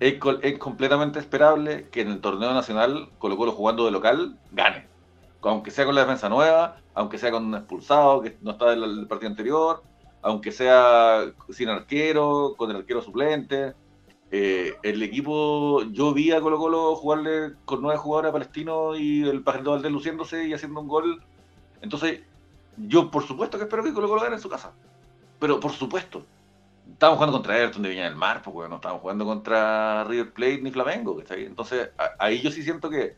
es, 0.00 0.14
es, 0.42 0.58
completamente 0.58 1.18
esperable 1.18 1.88
que 1.90 2.02
en 2.02 2.10
el 2.10 2.20
torneo 2.20 2.52
nacional 2.52 3.08
Colo 3.18 3.36
Colo 3.36 3.52
jugando 3.52 3.84
de 3.84 3.90
local 3.90 4.38
gane. 4.52 4.86
Aunque 5.42 5.70
sea 5.70 5.84
con 5.84 5.94
la 5.94 6.02
defensa 6.02 6.28
nueva, 6.28 6.78
aunque 6.94 7.18
sea 7.18 7.30
con 7.30 7.44
un 7.44 7.54
expulsado 7.54 8.22
que 8.22 8.36
no 8.40 8.52
está 8.52 8.70
del 8.70 9.06
partido 9.06 9.30
anterior, 9.30 9.82
aunque 10.22 10.52
sea 10.52 11.24
sin 11.50 11.68
arquero, 11.68 12.54
con 12.56 12.70
el 12.70 12.76
arquero 12.76 13.02
suplente. 13.02 13.74
Eh, 14.30 14.74
el 14.82 15.02
equipo, 15.02 15.82
yo 15.92 16.14
vi 16.14 16.32
a 16.32 16.40
Colo 16.40 16.58
Colo 16.58 16.96
jugarle 16.96 17.52
con 17.64 17.82
nueve 17.82 17.98
jugadores 17.98 18.30
a 18.30 18.32
Palestino 18.32 18.96
y 18.96 19.22
el 19.28 19.42
Pajarito 19.42 19.72
Valdés 19.72 19.92
luciéndose 19.92 20.46
y 20.46 20.54
haciendo 20.54 20.80
un 20.80 20.88
gol. 20.88 21.22
Entonces, 21.82 22.22
yo 22.76 23.10
por 23.10 23.24
supuesto 23.24 23.58
que 23.58 23.64
espero 23.64 23.84
que 23.84 23.92
Colo 23.92 24.08
Colo 24.08 24.22
gane 24.22 24.36
en 24.36 24.40
su 24.40 24.48
casa. 24.48 24.72
Pero 25.38 25.60
por 25.60 25.72
supuesto, 25.72 26.24
estamos 26.92 27.16
jugando 27.16 27.36
contra 27.36 27.58
Everton 27.58 27.82
de 27.82 27.88
Viña 27.88 28.04
del 28.04 28.16
Mar, 28.16 28.42
porque 28.42 28.68
no 28.68 28.76
estamos 28.76 29.00
jugando 29.00 29.24
contra 29.24 30.04
River 30.04 30.32
Plate 30.32 30.62
ni 30.62 30.70
Flamengo. 30.70 31.20
Entonces, 31.30 31.90
ahí 32.18 32.40
yo 32.40 32.50
sí 32.50 32.62
siento 32.62 32.90
que 32.90 33.16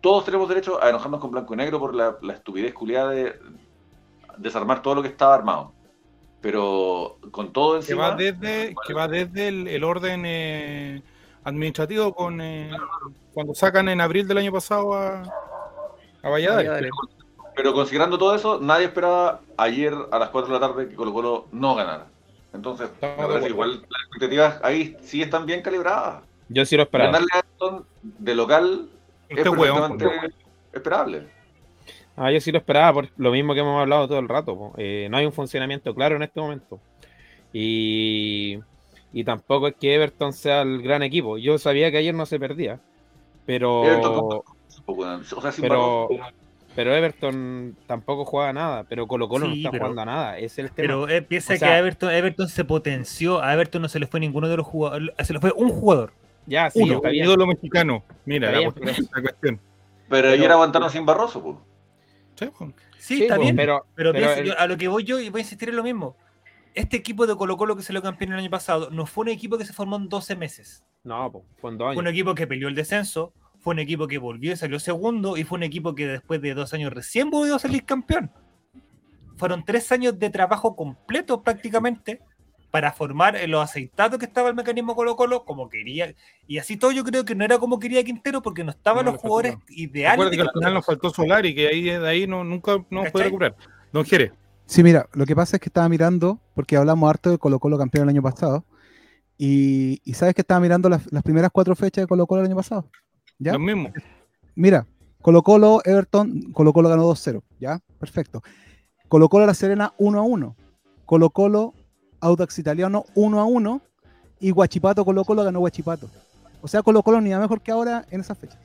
todos 0.00 0.24
tenemos 0.24 0.48
derecho 0.48 0.82
a 0.82 0.88
enojarnos 0.88 1.20
con 1.20 1.30
blanco 1.30 1.54
y 1.54 1.56
negro 1.56 1.78
por 1.78 1.94
la, 1.94 2.16
estupidez 2.32 2.72
culiada 2.74 3.10
de 3.10 3.38
desarmar 4.38 4.82
todo 4.82 4.96
lo 4.96 5.02
que 5.02 5.08
estaba 5.08 5.34
armado 5.34 5.76
pero 6.46 7.18
con 7.32 7.52
todo 7.52 7.74
encima... 7.74 8.16
Que 8.16 8.30
va 8.30 8.32
desde, 8.32 8.74
que 8.86 8.94
va 8.94 9.08
desde 9.08 9.48
el, 9.48 9.82
orden 9.82 10.22
eh, 10.24 11.02
administrativo 11.42 12.14
con 12.14 12.40
eh, 12.40 12.70
cuando 13.34 13.52
sacan 13.52 13.88
en 13.88 14.00
abril 14.00 14.28
del 14.28 14.38
año 14.38 14.52
pasado 14.52 14.94
a, 14.94 15.22
a 16.22 16.28
Valladares. 16.28 16.90
Pero, 17.56 17.72
considerando 17.72 18.16
todo 18.16 18.36
eso, 18.36 18.60
nadie 18.60 18.84
esperaba 18.84 19.40
ayer 19.56 19.92
a 20.12 20.18
las 20.20 20.28
4 20.28 20.52
de 20.54 20.60
la 20.60 20.68
tarde 20.68 20.88
que 20.88 20.94
Colo 20.94 21.12
Colo 21.12 21.46
no 21.50 21.74
ganara. 21.74 22.06
Entonces, 22.56 22.90
igual 23.48 23.82
las 23.88 24.02
expectativas 24.02 24.60
ahí 24.62 24.96
sí 25.02 25.22
están 25.22 25.46
bien 25.46 25.62
calibradas. 25.62 26.24
Yo 26.48 26.64
sí 26.64 26.76
lo 26.76 26.84
esperaba. 26.84 27.12
Ganarle 27.12 27.28
a 27.34 27.82
de 28.02 28.34
local 28.34 28.88
es 29.28 29.36
perfectamente 29.36 30.06
esperable. 30.72 31.28
Ah, 32.16 32.32
yo 32.32 32.40
sí 32.40 32.50
lo 32.50 32.58
esperaba 32.58 32.94
por 32.94 33.08
lo 33.18 33.30
mismo 33.30 33.52
que 33.52 33.60
hemos 33.60 33.80
hablado 33.80 34.08
todo 34.08 34.18
el 34.18 34.28
rato. 34.28 34.72
Eh, 34.78 35.06
no 35.10 35.18
hay 35.18 35.26
un 35.26 35.32
funcionamiento 35.32 35.94
claro 35.94 36.16
en 36.16 36.22
este 36.22 36.40
momento. 36.40 36.80
Y, 37.52 38.58
y, 39.12 39.24
tampoco 39.24 39.68
es 39.68 39.74
que 39.74 39.94
Everton 39.94 40.32
sea 40.32 40.62
el 40.62 40.82
gran 40.82 41.02
equipo. 41.02 41.36
Yo 41.36 41.58
sabía 41.58 41.90
que 41.90 41.98
ayer 41.98 42.14
no 42.14 42.24
se 42.24 42.40
perdía. 42.40 42.80
Pero. 43.44 43.82
pero, 45.60 46.08
pero 46.76 46.94
Everton 46.94 47.74
tampoco 47.86 48.26
juega 48.26 48.52
nada. 48.52 48.84
Pero 48.84 49.08
Colo 49.08 49.28
Colo 49.28 49.48
no 49.48 49.54
está 49.54 49.70
jugando 49.70 50.02
a 50.02 50.04
nada. 50.04 50.38
Es 50.38 50.58
el 50.58 50.70
tema. 50.70 50.76
Pero 50.76 51.08
eh, 51.08 51.22
piensa 51.22 51.58
que 51.58 51.64
Everton, 51.64 52.10
Everton 52.10 52.48
se 52.48 52.64
potenció. 52.66 53.42
A 53.42 53.54
Everton 53.54 53.80
no 53.80 53.88
se 53.88 53.98
le 53.98 54.06
fue 54.06 54.20
ninguno 54.20 54.46
de 54.46 54.58
los 54.58 54.66
jugadores. 54.66 55.10
Se 55.24 55.32
le 55.32 55.40
fue 55.40 55.52
un 55.56 55.70
jugador. 55.70 56.12
Ya, 56.44 56.70
sí, 56.70 56.82
Uno, 56.82 57.00
ídolo 57.10 57.46
mexicano. 57.46 58.04
Mira, 58.26 58.52
la, 58.52 58.70
cuestión. 58.70 59.58
Pero, 60.08 60.28
ayer 60.28 60.52
aguantaron 60.52 60.90
sin 60.90 61.06
Barroso, 61.06 61.42
pues. 61.42 61.56
Sí, 62.98 63.22
está 63.22 63.38
bien, 63.38 63.56
pero, 63.56 63.86
pero, 63.94 64.12
a 64.58 64.66
lo 64.66 64.76
que 64.76 64.88
voy 64.88 65.04
yo 65.04 65.18
y 65.18 65.30
voy 65.30 65.40
a 65.40 65.42
insistir 65.42 65.70
en 65.70 65.76
lo 65.76 65.82
mismo. 65.82 66.14
Este 66.74 66.98
equipo 66.98 67.26
de 67.26 67.34
Colo 67.36 67.56
Colo 67.56 67.74
que 67.74 67.82
se 67.82 67.94
lo 67.94 68.02
campeón 68.02 68.34
el 68.34 68.38
año 68.38 68.50
pasado 68.50 68.90
no 68.90 69.06
fue 69.06 69.22
un 69.22 69.28
equipo 69.28 69.56
que 69.56 69.64
se 69.64 69.72
formó 69.72 69.96
en 69.96 70.10
12 70.10 70.36
meses. 70.36 70.84
No, 71.04 71.32
fue 71.56 71.70
en 71.70 71.78
dos 71.78 71.86
años. 71.86 71.94
Fue 71.94 72.02
un 72.02 72.08
equipo 72.08 72.34
que 72.34 72.46
peleó 72.46 72.68
el 72.68 72.74
descenso, 72.74 73.32
fue 73.66 73.74
un 73.74 73.80
equipo 73.80 74.06
que 74.06 74.18
volvió 74.18 74.52
y 74.52 74.56
salió 74.56 74.78
segundo, 74.78 75.36
y 75.36 75.42
fue 75.42 75.56
un 75.56 75.64
equipo 75.64 75.92
que 75.92 76.06
después 76.06 76.40
de 76.40 76.54
dos 76.54 76.72
años 76.72 76.92
recién 76.92 77.30
volvió 77.30 77.56
a 77.56 77.58
salir 77.58 77.84
campeón. 77.84 78.30
Fueron 79.38 79.64
tres 79.64 79.90
años 79.90 80.16
de 80.20 80.30
trabajo 80.30 80.76
completo 80.76 81.42
prácticamente 81.42 82.22
para 82.70 82.92
formar 82.92 83.36
lo 83.48 83.60
aceitado 83.60 84.20
que 84.20 84.24
estaba 84.24 84.50
el 84.50 84.54
mecanismo 84.54 84.94
Colo 84.94 85.16
Colo 85.16 85.44
como 85.44 85.68
quería. 85.68 86.14
Y 86.46 86.58
así 86.58 86.76
todo 86.76 86.92
yo 86.92 87.02
creo 87.02 87.24
que 87.24 87.34
no 87.34 87.44
era 87.44 87.58
como 87.58 87.80
quería 87.80 88.04
Quintero 88.04 88.40
porque 88.40 88.62
no 88.62 88.70
estaban 88.70 89.04
los 89.04 89.16
jugadores 89.16 89.56
ideales. 89.70 90.30
que 90.30 90.42
al 90.42 90.50
final 90.54 90.74
nos 90.74 90.86
faltó 90.86 91.10
Solar 91.10 91.44
y 91.44 91.52
que 91.52 91.66
ahí 91.66 91.82
de 91.82 92.08
ahí 92.08 92.24
no, 92.28 92.44
nunca 92.44 92.76
nos 92.88 93.10
puede 93.10 93.24
recuperar. 93.24 93.56
Don 93.92 94.04
Jere. 94.04 94.30
Sí, 94.66 94.84
mira, 94.84 95.08
lo 95.12 95.26
que 95.26 95.34
pasa 95.34 95.56
es 95.56 95.60
que 95.60 95.70
estaba 95.70 95.88
mirando, 95.88 96.38
porque 96.54 96.76
hablamos 96.76 97.10
harto 97.10 97.30
de 97.30 97.38
Colo 97.38 97.58
Colo 97.58 97.78
campeón 97.78 98.04
el 98.04 98.10
año 98.10 98.22
pasado, 98.22 98.64
y, 99.36 100.00
sabes 100.14 100.36
que 100.36 100.42
estaba 100.42 100.60
mirando 100.60 100.88
las, 100.88 101.02
primeras 101.24 101.50
cuatro 101.52 101.74
fechas 101.74 102.04
de 102.04 102.06
Colo 102.06 102.28
Colo 102.28 102.42
el 102.42 102.46
año 102.46 102.56
pasado. 102.56 102.88
¿Ya? 103.38 103.52
Lo 103.52 103.58
mismo. 103.58 103.92
Mira, 104.54 104.86
Colo 105.22 105.42
Colo, 105.42 105.80
Everton, 105.84 106.52
Colo 106.52 106.72
Colo 106.72 106.88
ganó 106.88 107.10
2-0, 107.10 107.42
¿ya? 107.58 107.80
Perfecto. 107.98 108.42
Colo 109.08 109.28
Colo 109.28 109.46
La 109.46 109.54
Serena 109.54 109.92
1-1. 109.98 110.54
Colo 111.04 111.30
Colo 111.30 111.74
Audax 112.20 112.58
Italiano 112.58 113.04
1 113.14 113.40
a 113.40 113.44
1 113.44 113.80
y 114.40 114.50
Guachipato 114.50 115.04
Colo 115.04 115.24
Colo 115.24 115.44
ganó 115.44 115.60
Guachipato. 115.60 116.08
O 116.62 116.68
sea, 116.68 116.82
Colo 116.82 117.02
Colo 117.02 117.20
ni 117.20 117.30
mejor 117.30 117.60
que 117.60 117.70
ahora 117.70 118.04
en 118.10 118.20
esa 118.20 118.34
fecha. 118.34 118.58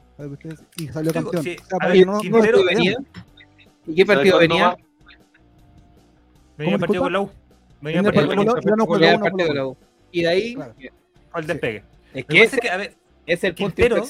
Y 0.78 0.88
salió 0.88 1.11
campeón. 1.13 1.45
¿Y 3.88 3.95
qué 3.95 4.05
partido 4.05 4.38
venía? 4.38 4.78
Venía 6.57 6.78
partido 6.78 7.03
con 7.03 7.13
la 7.13 7.22
U. 7.22 7.30
Venía 7.82 8.03
partido 8.03 8.28
con 8.86 9.55
la 9.55 9.65
U. 9.67 9.78
Y 10.11 10.22
de 10.22 10.28
ahí 10.28 10.57
al 11.32 11.47
despegue. 11.47 11.84
Es 12.13 12.26
que, 12.26 12.43
es, 12.43 12.51
que 12.59 12.69
a 12.69 12.78
ver, 12.78 12.95
es 13.26 13.43
el 13.43 13.55
Quintero, 13.55 14.03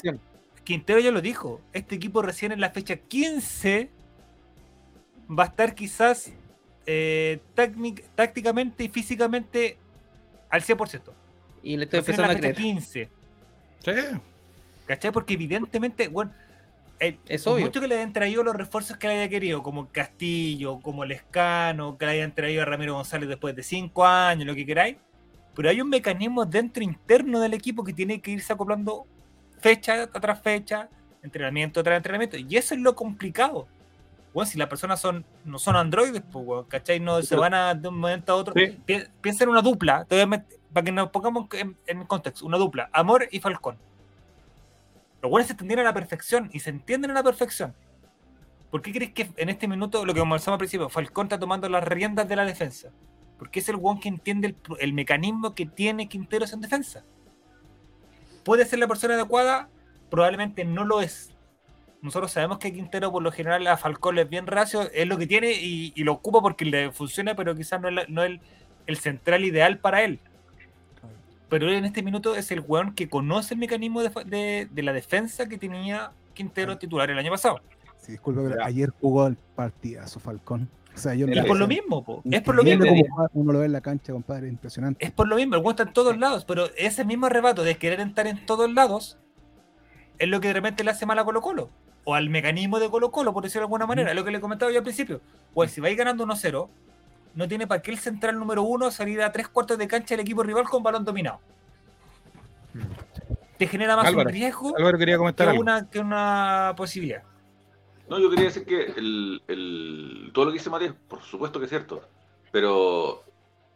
Quintero 0.64 1.00
ya 1.00 1.10
lo 1.10 1.20
dijo. 1.20 1.60
Este 1.72 1.94
equipo 1.94 2.22
recién 2.22 2.52
en 2.52 2.60
la 2.60 2.70
fecha 2.70 2.96
15 2.96 3.90
va 5.28 5.44
a 5.44 5.46
estar 5.46 5.74
quizás 5.74 6.32
eh, 6.86 7.40
tácticamente 8.14 8.84
y 8.84 8.88
físicamente 8.88 9.78
al 10.50 10.62
100%. 10.62 11.00
Y 11.62 11.76
le 11.76 11.84
estoy 11.84 12.00
empezando 12.00 12.32
a 12.32 12.36
creer. 12.36 12.54
15. 12.54 13.08
Sí. 13.84 13.92
¿Cachai? 14.86 15.12
Porque 15.12 15.34
evidentemente, 15.34 16.08
bueno, 16.08 16.32
es 17.00 17.46
obvio. 17.46 17.66
Mucho 17.66 17.80
que 17.80 17.88
le 17.88 17.96
hayan 17.96 18.12
traído 18.12 18.42
los 18.42 18.54
refuerzos 18.54 18.96
que 18.96 19.08
le 19.08 19.14
haya 19.14 19.28
querido, 19.28 19.62
como 19.62 19.88
Castillo, 19.88 20.80
como 20.80 21.04
Lescano, 21.04 21.98
que 21.98 22.06
le 22.06 22.12
hayan 22.12 22.34
traído 22.34 22.62
a 22.62 22.64
Ramiro 22.64 22.94
González 22.94 23.28
después 23.28 23.56
de 23.56 23.62
5 23.62 24.04
años, 24.04 24.46
lo 24.46 24.54
que 24.54 24.66
queráis. 24.66 24.96
Pero 25.54 25.68
hay 25.68 25.80
un 25.80 25.88
mecanismo 25.88 26.44
dentro 26.46 26.82
interno 26.82 27.40
del 27.40 27.54
equipo 27.54 27.84
que 27.84 27.92
tiene 27.92 28.20
que 28.20 28.30
irse 28.30 28.52
acoplando 28.52 29.06
fecha 29.62 30.06
tras 30.08 30.42
fecha, 30.42 30.88
entrenamiento 31.22 31.82
tras 31.82 31.96
entrenamiento. 31.96 32.36
Y 32.36 32.56
eso 32.56 32.74
es 32.74 32.80
lo 32.80 32.94
complicado 32.94 33.66
bueno, 34.34 34.50
si 34.50 34.58
las 34.58 34.68
personas 34.68 35.00
son, 35.00 35.24
no 35.44 35.58
son 35.58 35.76
androides, 35.76 36.22
pues, 36.30 36.66
¿cachai? 36.68 37.00
No 37.00 37.20
se 37.22 37.36
van 37.36 37.52
a 37.52 37.74
de 37.74 37.88
un 37.88 37.98
momento 37.98 38.32
a 38.32 38.36
otro. 38.36 38.54
piensa 39.20 39.44
en 39.44 39.50
una 39.50 39.60
dupla, 39.60 40.06
para 40.72 40.84
que 40.84 40.92
nos 40.92 41.10
pongamos 41.10 41.48
en, 41.52 41.76
en, 41.86 42.04
contexto, 42.06 42.46
una 42.46 42.56
dupla, 42.56 42.88
Amor 42.92 43.28
y 43.30 43.40
Falcón. 43.40 43.76
Los 45.20 45.30
buenos 45.30 45.46
se 45.46 45.52
entendieron 45.52 45.84
a 45.84 45.90
la 45.90 45.94
perfección 45.94 46.48
y 46.52 46.60
se 46.60 46.70
entienden 46.70 47.10
a 47.10 47.14
la 47.14 47.22
perfección. 47.22 47.74
¿Por 48.70 48.80
qué 48.80 48.90
crees 48.92 49.12
que 49.12 49.30
en 49.36 49.50
este 49.50 49.68
minuto, 49.68 50.06
lo 50.06 50.14
que 50.14 50.20
conversamos 50.20 50.54
al 50.54 50.58
principio, 50.58 50.88
Falcón 50.88 51.26
está 51.26 51.38
tomando 51.38 51.68
las 51.68 51.84
riendas 51.84 52.26
de 52.26 52.36
la 52.36 52.46
defensa? 52.46 52.88
Porque 53.38 53.60
es 53.60 53.68
el 53.68 53.76
one 53.82 54.00
que 54.00 54.08
entiende 54.08 54.48
el, 54.48 54.56
el 54.78 54.92
mecanismo 54.94 55.54
que 55.54 55.66
tiene 55.66 56.08
Quinteros 56.08 56.54
en 56.54 56.62
defensa. 56.62 57.04
¿Puede 58.44 58.64
ser 58.64 58.78
la 58.78 58.88
persona 58.88 59.14
adecuada? 59.14 59.68
Probablemente 60.10 60.64
no 60.64 60.84
lo 60.84 61.00
es 61.00 61.32
nosotros 62.02 62.32
sabemos 62.32 62.58
que 62.58 62.72
Quintero 62.72 63.12
por 63.12 63.22
lo 63.22 63.30
general 63.30 63.64
a 63.68 63.76
Falcón 63.76 64.18
es 64.18 64.28
bien 64.28 64.48
racio, 64.48 64.90
es 64.92 65.06
lo 65.06 65.16
que 65.16 65.28
tiene 65.28 65.52
y, 65.52 65.92
lo 66.02 66.12
ocupa 66.12 66.42
porque 66.42 66.64
le 66.64 66.90
funciona, 66.90 67.36
pero 67.36 67.54
quizás 67.54 67.80
no 67.80 67.88
es, 67.88 68.08
no 68.08 68.24
el, 68.24 68.40
central 68.96 69.44
ideal 69.44 69.78
para 69.78 70.02
él. 70.02 70.18
Pero 71.48 71.68
él 71.68 71.74
en 71.74 71.84
este 71.84 72.02
minuto 72.02 72.34
es 72.34 72.50
el 72.50 72.60
weón 72.60 72.94
que 72.94 73.08
conoce 73.08 73.54
el 73.54 73.60
mecanismo 73.60 74.02
de, 74.02 74.68
la 74.74 74.92
defensa 74.92 75.48
que 75.48 75.58
tenía 75.58 76.10
Quintero 76.34 76.76
titular 76.76 77.08
el 77.10 77.18
año 77.18 77.30
pasado. 77.30 77.60
Sí, 77.98 78.12
disculpe, 78.12 78.42
pero 78.48 78.64
ayer 78.64 78.90
jugó 79.00 79.28
el 79.28 79.36
partidazo 79.54 80.18
Falcón. 80.18 80.68
O 80.94 80.98
sea, 80.98 81.14
yo 81.14 81.26
es 81.26 81.44
por 81.46 81.58
lo 81.58 81.66
mismo, 81.66 82.04
po. 82.04 82.22
es 82.30 82.42
por 82.42 82.54
lo 82.54 82.62
mismo. 82.62 82.84
uno 83.32 83.52
lo 83.52 83.60
ve 83.60 83.66
en 83.66 83.72
la 83.72 83.80
cancha, 83.80 84.12
compadre, 84.12 84.48
impresionante. 84.48 85.04
Es 85.04 85.10
por 85.10 85.26
lo 85.26 85.36
mismo, 85.36 85.54
el 85.54 85.62
weón 85.62 85.72
está 85.72 85.84
en 85.84 85.92
todos 85.92 86.18
lados, 86.18 86.44
pero 86.44 86.66
ese 86.76 87.04
mismo 87.04 87.26
arrebato 87.26 87.64
de 87.64 87.76
querer 87.76 88.00
estar 88.00 88.26
en 88.26 88.44
todos 88.44 88.70
lados 88.72 89.18
es 90.18 90.28
lo 90.28 90.40
que 90.40 90.48
de 90.48 90.54
repente 90.54 90.84
le 90.84 90.90
hace 90.90 91.06
mal 91.06 91.18
a 91.18 91.24
Colo 91.24 91.40
Colo 91.40 91.70
o 92.04 92.14
al 92.14 92.30
mecanismo 92.30 92.78
de 92.78 92.90
Colo 92.90 93.10
Colo, 93.10 93.32
por 93.32 93.42
decirlo 93.42 93.60
de 93.60 93.66
alguna 93.66 93.86
manera, 93.86 94.12
lo 94.14 94.24
que 94.24 94.30
le 94.30 94.40
comentaba 94.40 94.70
yo 94.72 94.78
al 94.78 94.84
principio. 94.84 95.20
Pues 95.54 95.70
si 95.70 95.80
vais 95.80 95.96
ganando 95.96 96.26
1-0, 96.26 96.68
no 97.34 97.48
tiene 97.48 97.66
para 97.66 97.80
qué 97.80 97.90
el 97.90 97.98
central 97.98 98.38
número 98.38 98.62
uno 98.62 98.90
salir 98.90 99.22
a 99.22 99.32
tres 99.32 99.48
cuartos 99.48 99.78
de 99.78 99.88
cancha 99.88 100.14
del 100.14 100.20
equipo 100.20 100.42
rival 100.42 100.64
con 100.64 100.82
balón 100.82 101.04
dominado. 101.04 101.40
Te 103.56 103.66
genera 103.66 103.96
más 103.96 104.12
un 104.12 104.24
riesgo 104.26 104.74
quería 104.98 105.16
comentar 105.18 105.52
que, 105.52 105.58
una, 105.58 105.88
que 105.88 106.00
una 106.00 106.74
posibilidad. 106.76 107.22
No, 108.08 108.18
yo 108.18 108.28
quería 108.30 108.46
decir 108.46 108.64
que 108.64 108.92
el, 108.96 110.30
todo 110.34 110.46
lo 110.46 110.50
que 110.50 110.58
dice 110.58 110.70
Matías, 110.70 110.94
por 111.08 111.22
supuesto 111.22 111.58
que 111.58 111.64
es 111.66 111.70
cierto, 111.70 112.02
pero 112.50 113.22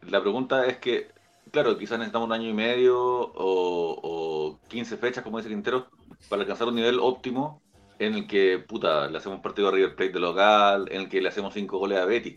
la 0.03 0.21
pregunta 0.21 0.67
es 0.67 0.79
que, 0.79 1.09
claro, 1.51 1.79
quizás 1.79 1.99
necesitamos 1.99 2.27
un 2.27 2.33
año 2.33 2.49
y 2.49 2.53
medio 2.53 2.99
o, 2.99 3.31
o 3.35 4.59
15 4.69 4.97
fechas, 4.99 5.25
como 5.25 5.39
dice 5.39 5.49
Quintero, 5.49 5.89
para 6.29 6.43
alcanzar 6.43 6.69
un 6.69 6.75
nivel 6.75 6.99
óptimo 7.01 7.63
en 7.99 8.15
el 8.15 8.27
que, 8.27 8.59
puta, 8.59 9.09
le 9.09 9.19
hacemos 9.19 9.37
un 9.37 9.43
partido 9.43 9.69
a 9.69 9.71
River 9.71 9.97
Plate 9.97 10.13
de 10.13 10.21
local, 10.21 10.87
en 10.91 11.03
el 11.03 11.09
que 11.09 11.21
le 11.21 11.29
hacemos 11.29 11.55
cinco 11.55 11.79
goles 11.79 11.99
a 11.99 12.05
Betis, 12.05 12.37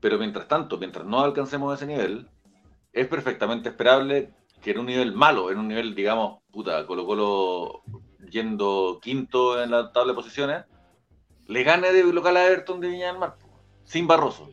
Pero 0.00 0.18
mientras 0.18 0.48
tanto, 0.48 0.78
mientras 0.78 1.06
no 1.06 1.20
alcancemos 1.20 1.74
ese 1.74 1.86
nivel, 1.86 2.28
es 2.92 3.06
perfectamente 3.06 3.70
esperable 3.70 4.30
que 4.62 4.72
en 4.72 4.78
un 4.80 4.86
nivel 4.86 5.12
malo, 5.14 5.50
en 5.50 5.58
un 5.58 5.68
nivel, 5.68 5.94
digamos, 5.94 6.42
puta, 6.50 6.86
Colo 6.86 7.06
Colo 7.06 7.82
yendo 8.30 8.98
quinto 9.02 9.62
en 9.62 9.70
la 9.70 9.92
tabla 9.92 10.12
de 10.12 10.16
posiciones, 10.16 10.64
le 11.50 11.64
gane 11.64 11.92
de 11.92 12.04
local 12.04 12.36
a 12.36 12.46
Everton 12.46 12.80
de 12.80 12.88
Viña 12.88 13.08
del 13.08 13.18
Mar, 13.18 13.34
sin 13.84 14.06
Barroso. 14.06 14.50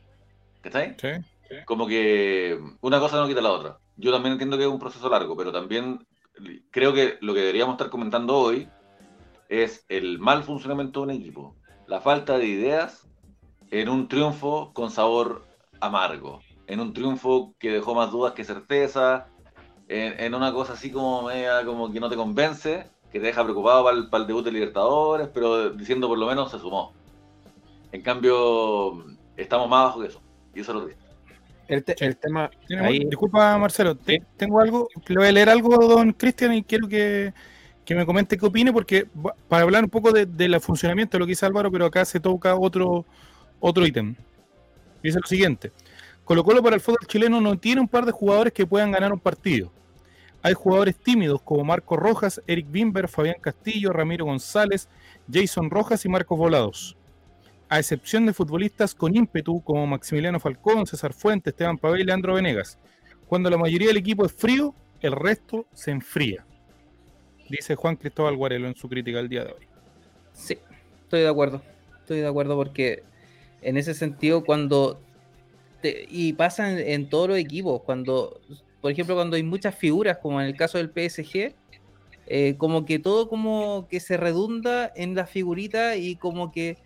¿Está 0.63 0.83
Sí. 0.83 1.55
Como 1.65 1.87
que 1.87 2.59
una 2.81 2.99
cosa 2.99 3.17
no 3.17 3.27
quita 3.27 3.39
la 3.39 3.51
otra. 3.51 3.77
Yo 3.95 4.11
también 4.11 4.33
entiendo 4.33 4.57
que 4.57 4.63
es 4.63 4.69
un 4.69 4.79
proceso 4.79 5.07
largo, 5.07 5.37
pero 5.37 5.51
también 5.51 6.05
creo 6.71 6.93
que 6.93 7.17
lo 7.21 7.33
que 7.33 7.41
deberíamos 7.41 7.75
estar 7.75 7.89
comentando 7.89 8.37
hoy 8.37 8.67
es 9.47 9.85
el 9.89 10.19
mal 10.19 10.43
funcionamiento 10.43 10.99
de 10.99 11.03
un 11.05 11.21
equipo, 11.21 11.55
la 11.85 12.01
falta 12.01 12.37
de 12.37 12.47
ideas 12.47 13.07
en 13.71 13.89
un 13.89 14.07
triunfo 14.07 14.73
con 14.73 14.91
sabor 14.91 15.45
amargo, 15.79 16.41
en 16.65 16.79
un 16.79 16.93
triunfo 16.93 17.55
que 17.59 17.71
dejó 17.71 17.95
más 17.95 18.11
dudas 18.11 18.33
que 18.33 18.43
certeza, 18.43 19.27
en, 19.87 20.33
una 20.35 20.51
cosa 20.51 20.73
así 20.73 20.91
como 20.91 21.23
media, 21.23 21.63
como 21.63 21.91
que 21.91 21.99
no 21.99 22.09
te 22.09 22.17
convence, 22.17 22.89
que 23.11 23.19
te 23.19 23.25
deja 23.27 23.43
preocupado 23.43 23.83
para 23.83 24.23
el, 24.23 24.27
debut 24.27 24.43
de 24.43 24.51
Libertadores, 24.51 25.29
pero 25.33 25.69
diciendo 25.71 26.07
por 26.07 26.17
lo 26.17 26.27
menos 26.27 26.51
se 26.51 26.59
sumó. 26.59 26.93
En 27.91 28.01
cambio, 28.01 29.05
estamos 29.35 29.69
más 29.69 29.81
abajo 29.81 30.01
que 30.01 30.07
eso, 30.07 30.21
y 30.53 30.59
eso 30.59 30.71
es 30.71 30.77
lo 30.77 30.85
triste. 30.85 31.07
El, 31.67 32.15
tema. 32.15 32.49
Disculpa, 33.09 33.57
Marcelo, 33.57 33.97
tengo 34.37 34.59
algo. 34.59 34.87
Le 35.07 35.17
voy 35.17 35.27
a 35.27 35.31
leer 35.31 35.49
algo, 35.49 35.75
don 35.85 36.13
Cristian, 36.13 36.53
y 36.53 36.63
quiero 36.63 36.87
que, 36.87 37.33
me 37.89 38.05
comente 38.05 38.37
qué 38.37 38.45
opine, 38.45 38.71
porque 38.71 39.05
para 39.49 39.63
hablar 39.63 39.83
un 39.83 39.89
poco 39.89 40.11
del 40.11 40.61
funcionamiento 40.61 41.17
de 41.17 41.19
lo 41.19 41.25
que 41.25 41.31
dice 41.31 41.45
Álvaro, 41.45 41.71
pero 41.71 41.85
acá 41.85 42.05
se 42.05 42.19
toca 42.19 42.55
otro 42.55 43.05
otro 43.59 43.85
ítem. 43.85 44.15
Dice 45.03 45.19
lo 45.19 45.27
siguiente. 45.27 45.71
Colo 46.23 46.43
Colo 46.43 46.61
para 46.61 46.75
el 46.75 46.81
fútbol 46.81 47.07
chileno 47.07 47.39
no 47.39 47.57
tiene 47.57 47.81
un 47.81 47.87
par 47.87 48.05
de 48.05 48.11
jugadores 48.11 48.53
que 48.53 48.65
puedan 48.65 48.91
ganar 48.91 49.13
un 49.13 49.19
partido. 49.19 49.71
Hay 50.41 50.53
jugadores 50.53 50.95
tímidos 50.97 51.41
como 51.41 51.63
Marco 51.63 51.97
Rojas, 51.97 52.41
Eric 52.47 52.67
Bimber, 52.69 53.07
Fabián 53.07 53.37
Castillo, 53.41 53.91
Ramiro 53.91 54.25
González, 54.25 54.87
Jason 55.31 55.69
Rojas 55.69 56.05
y 56.05 56.09
Marcos 56.09 56.37
Volados. 56.37 56.97
A 57.69 57.79
excepción 57.79 58.25
de 58.25 58.33
futbolistas 58.33 58.95
con 58.95 59.15
ímpetu 59.15 59.61
como 59.61 59.85
Maximiliano 59.87 60.39
Falcón, 60.39 60.85
César 60.85 61.13
Fuentes, 61.13 61.51
Esteban 61.51 61.77
Pavel 61.77 62.01
y 62.01 62.05
Leandro 62.05 62.35
Venegas. 62.35 62.77
Cuando 63.27 63.49
la 63.49 63.57
mayoría 63.57 63.87
del 63.87 63.97
equipo 63.97 64.25
es 64.25 64.31
frío, 64.31 64.73
el 65.01 65.11
resto 65.11 65.65
se 65.73 65.91
enfría. 65.91 66.45
Dice 67.49 67.75
Juan 67.75 67.95
Cristóbal 67.95 68.35
Guarelo 68.35 68.67
en 68.67 68.75
su 68.75 68.87
crítica 68.87 69.19
al 69.19 69.29
día 69.29 69.43
de 69.43 69.51
hoy. 69.51 69.67
Sí, 70.33 70.57
estoy 71.03 71.21
de 71.21 71.27
acuerdo. 71.27 71.61
Estoy 71.99 72.19
de 72.19 72.27
acuerdo 72.27 72.55
porque 72.55 73.03
en 73.61 73.77
ese 73.77 73.93
sentido, 73.93 74.43
cuando. 74.43 75.01
y 75.83 76.33
pasa 76.33 76.79
en, 76.79 77.09
todos 77.09 77.29
los 77.29 77.37
equipos, 77.37 77.81
cuando. 77.83 78.41
Por 78.87 78.93
ejemplo, 78.93 79.15
cuando 79.15 79.35
hay 79.35 79.43
muchas 79.43 79.75
figuras, 79.75 80.17
como 80.19 80.39
en 80.39 80.47
el 80.47 80.55
caso 80.55 80.77
del 80.77 80.87
PSG, 80.87 81.53
eh, 82.25 82.55
como 82.57 82.85
que 82.85 82.99
todo 82.99 83.27
como 83.27 83.85
que 83.89 83.99
se 83.99 84.15
redunda 84.15 84.89
en 84.95 85.13
la 85.13 85.25
figurita 85.27 85.97
y 85.97 86.15
como 86.15 86.53
que 86.53 86.77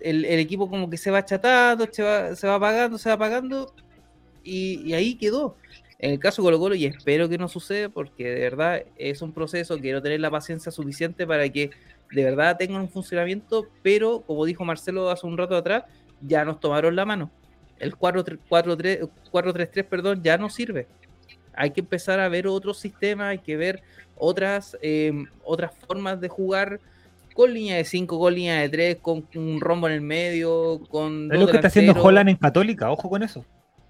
el, 0.00 0.24
equipo 0.24 0.68
como 0.68 0.90
que 0.90 0.96
se 0.96 1.12
va 1.12 1.18
achatando, 1.18 1.86
se 1.92 2.02
va, 2.02 2.34
se 2.34 2.48
va 2.48 2.56
apagando, 2.56 2.98
se 2.98 3.08
va 3.08 3.14
apagando 3.14 3.72
y, 4.42 4.94
ahí 4.94 5.14
quedó. 5.14 5.56
En 6.00 6.10
el 6.10 6.18
caso 6.18 6.42
de 6.42 6.46
Colo 6.46 6.58
Colo, 6.58 6.74
y 6.74 6.86
espero 6.86 7.28
que 7.28 7.38
no 7.38 7.46
suceda, 7.46 7.88
porque 7.88 8.28
de 8.28 8.40
verdad 8.40 8.82
es 8.96 9.22
un 9.22 9.30
proceso, 9.30 9.78
quiero 9.78 10.02
tener 10.02 10.18
la 10.18 10.32
paciencia 10.32 10.72
suficiente 10.72 11.24
para 11.24 11.48
que 11.48 11.70
de 12.10 12.24
verdad 12.24 12.56
tenga 12.56 12.80
un 12.80 12.88
funcionamiento, 12.88 13.68
pero 13.84 14.22
como 14.22 14.44
dijo 14.44 14.64
Marcelo 14.64 15.08
hace 15.08 15.24
un 15.24 15.38
rato 15.38 15.56
atrás, 15.56 15.84
ya 16.20 16.44
nos 16.44 16.58
tomaron 16.58 16.96
la 16.96 17.04
mano. 17.04 17.30
El 17.78 17.96
4-3-3 17.96 19.84
perdón, 19.84 20.20
ya 20.20 20.36
no 20.36 20.50
sirve. 20.50 20.88
Hay 21.56 21.70
que 21.70 21.80
empezar 21.80 22.20
a 22.20 22.28
ver 22.28 22.46
otros 22.46 22.78
sistemas, 22.78 23.28
hay 23.28 23.38
que 23.38 23.56
ver 23.56 23.82
otras, 24.16 24.76
em, 24.82 25.26
otras 25.44 25.72
formas 25.86 26.20
de 26.20 26.28
jugar 26.28 26.80
con 27.34 27.52
línea 27.52 27.76
de 27.76 27.84
5, 27.84 28.18
con 28.18 28.34
línea 28.34 28.60
de 28.60 28.68
3, 28.68 28.96
con 29.02 29.26
un 29.34 29.60
rombo 29.60 29.88
en 29.88 29.94
el 29.94 30.00
medio, 30.00 30.80
con... 30.88 31.32
Es 31.32 31.38
lo 31.38 31.46
que 31.46 31.56
está 31.56 31.68
haciendo 31.68 32.00
Holland 32.00 32.30
en 32.30 32.36
Católica, 32.36 32.90
ojo 32.90 33.10
con 33.10 33.22
eso. 33.22 33.44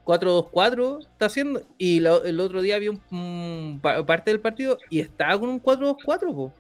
4-2-4 0.05 1.01
está 1.01 1.27
haciendo, 1.27 1.63
y 1.79 1.99
el 1.99 2.41
otro 2.41 2.63
día 2.63 2.79
vi 2.79 2.89
un, 2.89 3.81
parte 3.81 4.31
del 4.31 4.41
partido 4.41 4.79
y 4.91 5.01
estaba 5.01 5.39
con 5.39 5.49
un 5.49 5.63
4-2-4, 5.63 6.53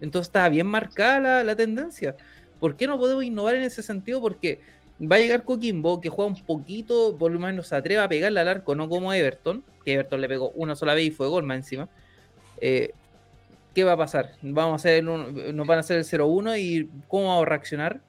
entonces 0.00 0.28
está 0.28 0.48
bien 0.48 0.66
marcada 0.66 1.44
la, 1.44 1.56
tendencia. 1.56 2.16
¿Por 2.58 2.76
qué 2.76 2.86
no 2.86 2.98
podemos 2.98 3.24
innovar 3.24 3.56
en 3.56 3.62
ese 3.62 3.82
sentido? 3.82 4.20
Porque 4.20 4.60
va 5.00 5.16
a 5.16 5.18
llegar 5.18 5.44
Coquimbo, 5.44 6.00
que 6.00 6.08
juega 6.08 6.30
un 6.30 6.44
poquito, 6.44 7.16
por 7.18 7.32
lo 7.32 7.40
menos 7.40 7.68
se 7.68 7.76
atreve 7.76 8.00
a 8.00 8.08
pegarle 8.08 8.40
al 8.40 8.48
arco, 8.48 8.74
no 8.74 8.88
como 8.88 9.12
Everton, 9.12 9.64
que 9.84 9.94
Everton 9.94 10.20
le 10.20 10.28
pegó 10.28 10.50
una 10.50 10.76
sola 10.76 10.94
vez 10.94 11.06
y 11.06 11.10
fue 11.10 11.28
gol 11.28 11.44
más 11.44 11.56
encima. 11.56 11.88
Eh, 12.60 12.92
¿Qué 13.74 13.84
va 13.84 13.92
a 13.92 13.96
pasar? 13.96 14.32
Vamos 14.42 14.72
a 14.72 14.76
hacer 14.76 15.02
nos 15.02 15.66
van 15.66 15.78
a 15.78 15.80
hacer 15.80 15.98
el 15.98 16.04
0-1 16.04 16.58
y 16.58 16.90
¿cómo 17.08 17.28
vamos 17.28 17.42
a 17.42 17.48
reaccionar? 17.48 18.00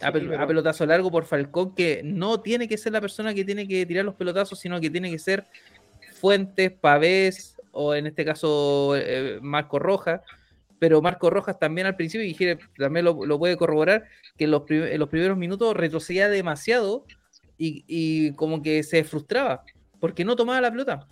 a, 0.00 0.12
pelotazo 0.46 0.86
largo 0.86 1.10
por 1.10 1.24
Falcón, 1.24 1.74
que 1.74 2.02
no 2.04 2.40
tiene 2.40 2.68
que 2.68 2.76
ser 2.76 2.92
la 2.92 3.00
persona 3.00 3.34
que 3.34 3.44
tiene 3.44 3.66
que 3.66 3.86
tirar 3.86 4.04
los 4.04 4.14
pelotazos, 4.14 4.58
sino 4.58 4.80
que 4.80 4.90
tiene 4.90 5.10
que 5.10 5.18
ser 5.18 5.44
Fuentes, 6.20 6.72
Pavés, 6.72 7.56
o 7.72 7.94
en 7.94 8.06
este 8.06 8.24
caso 8.24 8.94
eh, 8.96 9.38
Marco 9.42 9.78
Roja 9.78 10.22
pero 10.78 11.00
Marco 11.00 11.30
Rojas 11.30 11.58
también 11.58 11.86
al 11.86 11.96
principio, 11.96 12.26
y 12.26 12.58
también 12.76 13.04
lo, 13.04 13.38
puede 13.38 13.56
corroborar, 13.56 14.04
que 14.36 14.44
en 14.44 14.50
los, 14.50 14.62
primeros 14.62 15.36
minutos 15.36 15.76
retrocedía 15.76 16.28
demasiado 16.28 17.06
y, 17.56 18.32
como 18.32 18.62
que 18.62 18.82
se 18.82 19.04
frustraba, 19.04 19.64
porque 20.00 20.24
no 20.24 20.36
tomaba 20.36 20.60
la 20.60 20.70
pelota. 20.70 21.06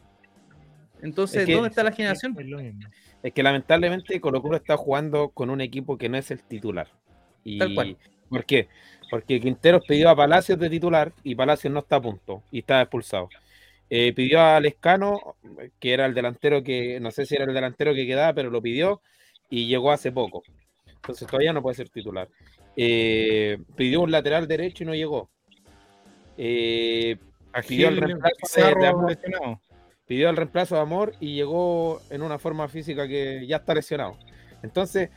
Entonces, 1.01 1.49
¿dónde 1.49 1.69
está 1.69 1.83
la 1.83 1.93
generación? 1.93 2.37
Es, 3.23 3.33
que 3.33 3.43
lamentablemente 3.43 4.21
Colo 4.21 4.41
Colo 4.41 4.57
está 4.57 4.77
jugando 4.77 5.31
con 5.31 5.51
un 5.51 5.61
equipo 5.61 5.97
que 5.97 6.09
no 6.09 6.17
es 6.17 6.31
el 6.31 6.43
titular. 6.43 6.89
Y, 7.45 7.59
Tal 7.59 7.75
cual. 7.75 7.97
¿Por 8.29 8.45
qué? 8.45 8.69
Porque 9.11 9.41
Quinteros 9.41 9.85
pidió 9.87 10.09
a 10.09 10.17
Palacios 10.17 10.59
de 10.59 10.71
titular 10.71 11.13
y 11.23 11.35
Palacios 11.35 11.73
no 11.73 11.81
está 11.81 11.97
a 11.97 12.03
punto 12.03 12.43
y 12.51 12.61
está 12.61 12.81
expulsado. 12.81 13.29
Eh, 13.91 14.15
pidió 14.15 14.41
a 14.41 14.59
Lescano, 14.59 15.37
que 15.79 15.93
era 15.93 16.07
el 16.07 16.15
delantero 16.15 16.63
que, 16.63 16.99
no 16.99 17.11
sé 17.11 17.27
si 17.27 17.35
era 17.35 17.45
el 17.45 17.53
delantero 17.53 17.93
que 17.93 18.07
quedaba, 18.07 18.33
pero 18.33 18.49
lo 18.49 18.63
pidió 18.63 19.03
y 19.53 19.67
llegó 19.67 19.93
hace 19.93 20.11
poco. 20.11 20.43
Entonces 20.87 21.29
todavía 21.29 21.53
no 21.53 21.61
puede 21.61 21.77
ser 21.77 21.91
titular. 21.91 22.27
Eh, 22.75 23.59
pidió 23.77 24.01
un 24.01 24.11
lateral 24.11 24.49
derecho 24.49 24.83
y 24.83 24.87
no 24.87 24.95
llegó. 24.95 25.29
Eh, 26.39 27.19
pidió, 27.69 27.89
el 27.89 27.99
reemplazo 27.99 28.61
de, 28.81 28.87
amor, 28.87 29.19
pidió 30.07 30.31
el 30.31 30.37
reemplazo 30.37 30.77
de 30.77 30.81
Amor 30.81 31.13
y 31.21 31.35
llegó 31.35 32.01
en 32.09 32.23
una 32.23 32.39
forma 32.39 32.67
física 32.67 33.07
que 33.07 33.47
ya 33.47 33.57
está 33.57 33.75
lesionado. 33.75 34.17
Entonces, 34.63 35.11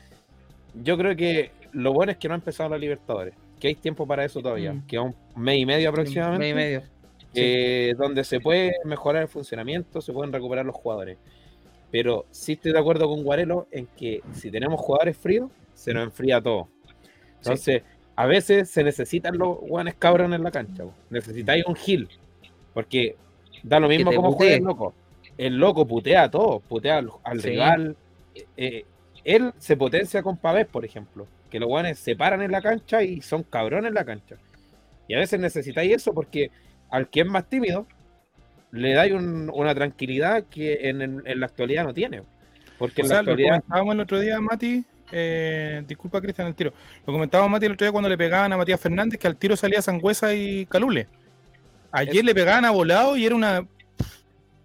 yo 0.84 0.98
creo 0.98 1.16
que 1.16 1.52
lo 1.72 1.94
bueno 1.94 2.12
es 2.12 2.18
que 2.18 2.28
no 2.28 2.34
ha 2.34 2.38
empezado 2.38 2.72
la 2.72 2.78
Libertadores, 2.78 3.36
que 3.58 3.70
hay 3.70 3.76
tiempo 3.76 4.06
para 4.06 4.26
eso 4.26 4.42
todavía, 4.42 4.74
mm. 4.74 4.86
que 4.86 5.00
un 5.00 5.16
mes 5.38 5.60
y 5.60 5.66
medio 5.66 5.88
aproximadamente. 5.88 6.44
Mes 6.44 6.52
y 6.52 6.56
medio. 6.56 6.84
Eh, 7.38 7.94
donde 7.98 8.26
se 8.26 8.42
puede 8.42 8.74
mejorar 8.84 9.22
el 9.22 9.28
funcionamiento, 9.30 10.02
se 10.02 10.12
pueden 10.12 10.34
recuperar 10.34 10.66
los 10.66 10.76
jugadores. 10.76 11.18
Pero 11.96 12.26
sí 12.30 12.52
estoy 12.52 12.74
de 12.74 12.80
acuerdo 12.80 13.08
con 13.08 13.24
Guarelo 13.24 13.70
en 13.72 13.88
que 13.88 14.22
si 14.34 14.52
tenemos 14.52 14.82
jugadores 14.82 15.16
fríos, 15.16 15.50
se 15.74 15.94
nos 15.94 16.04
enfría 16.04 16.42
todo. 16.42 16.68
Entonces, 17.38 17.84
a 18.18 18.26
veces 18.26 18.70
se 18.70 18.84
necesitan 18.84 19.38
los 19.38 19.60
guanes 19.62 19.96
cabrones 19.96 20.38
en 20.38 20.44
la 20.44 20.52
cancha. 20.52 20.84
Necesitáis 21.10 21.64
un 21.66 21.74
gil. 21.74 22.10
Porque 22.74 23.16
da 23.64 23.80
lo 23.80 23.88
mismo 23.88 24.12
como 24.14 24.34
juega 24.34 24.56
el 24.56 24.64
loco. 24.66 24.94
El 25.38 25.56
loco 25.56 25.88
putea 25.88 26.24
a 26.24 26.32
todos, 26.32 26.62
putea 26.64 26.98
al, 26.98 27.42
rival. 27.42 27.96
Eh, 28.58 28.84
él 29.24 29.54
se 29.58 29.78
potencia 29.78 30.22
con 30.22 30.36
Pavés, 30.36 30.68
por 30.68 30.84
ejemplo. 30.84 31.28
Que 31.50 31.62
los 31.62 31.70
guanes 31.70 31.98
se 31.98 32.18
paran 32.18 32.42
en 32.42 32.52
la 32.52 32.62
cancha 32.62 33.04
y 33.04 33.22
son 33.22 33.44
cabrones 33.44 33.88
en 33.88 33.94
la 33.94 34.04
cancha. 34.04 34.36
Y 35.08 35.14
a 35.14 35.20
veces 35.20 35.40
necesitáis 35.40 35.94
eso 35.94 36.14
porque 36.14 36.52
al 36.90 37.10
que 37.10 37.22
es 37.22 37.26
más 37.26 37.48
tímido, 37.48 37.88
le 38.76 38.94
da 38.94 39.06
una 39.16 39.74
tranquilidad 39.74 40.44
que 40.50 40.90
en, 40.90 41.24
la 41.26 41.46
actualidad 41.46 41.84
no 41.84 41.94
tiene. 41.94 42.22
Porque 42.78 43.02
en 43.02 43.10
la 43.10 43.20
actualidad... 43.20 43.56
lo 43.56 43.62
comentábamos 43.62 43.96
el 43.96 44.02
otro 44.02 44.20
día, 44.20 44.42
Mati, 44.42 44.84
eh, 45.12 45.84
disculpa 45.88 46.22
Cristian 46.22 46.48
el 46.48 46.56
tiro, 46.56 46.74
lo 47.06 47.14
comentábamos 47.14 47.52
Mati 47.52 47.66
el 47.66 47.72
otro 47.74 47.86
día 47.86 47.92
cuando 47.92 48.10
le 48.10 48.18
pegaban 48.18 48.52
a 48.52 48.58
Matías 48.58 48.80
Fernández 48.80 49.20
que 49.20 49.28
al 49.28 49.38
tiro 49.38 49.56
salía 49.56 49.82
Sangüesa 49.82 50.34
y 50.34 50.66
Calule. 50.66 51.08
Ayer 51.92 52.26
le 52.26 52.36
pegaban 52.36 52.66
a 52.66 52.72
volado 52.72 53.16
y 53.16 53.26
era 53.26 53.36
una... 53.36 53.66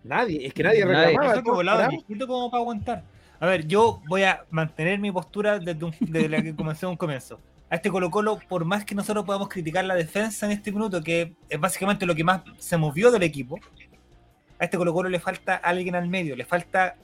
Nadie, 0.03 0.47
es 0.47 0.53
que 0.55 0.65
nadie 0.65 0.85
reclamaba. 0.85 1.41
volado 1.43 1.91
como 2.27 2.51
para 2.51 2.61
aguantar. 2.61 3.05
A 3.39 3.47
ver, 3.47 3.67
yo 3.67 4.03
voy 4.09 4.25
a 4.25 4.45
mantener 4.51 4.99
mi 4.99 5.13
postura 5.13 5.59
desde, 5.59 6.29
la 6.29 6.43
que 6.43 6.55
comencé 6.55 6.87
un 6.87 6.97
comienzo. 6.97 7.39
A 7.71 7.77
este 7.77 7.89
Colo 7.89 8.11
Colo, 8.11 8.41
por 8.49 8.65
más 8.65 8.85
que 8.85 8.95
nosotros 8.95 9.25
podamos 9.25 9.49
criticar 9.49 9.85
la 9.85 9.95
defensa 9.95 10.47
en 10.47 10.53
este 10.53 10.73
minuto, 10.73 11.01
que 11.03 11.35
es 11.49 11.61
básicamente 11.61 12.05
lo 12.05 12.15
que 12.15 12.25
más 12.25 12.43
se 12.59 12.77
movió 12.77 13.13
del 13.13 13.23
equipo, 13.23 13.61
a 14.61 14.65
este 14.65 14.77
Colo 14.77 14.93
Colo 14.93 15.09
le 15.09 15.19
falta 15.19 15.57
alguien 15.57 15.95
al 15.95 16.09
medio, 16.09 16.37
le 16.37 16.45
falta 16.45 16.97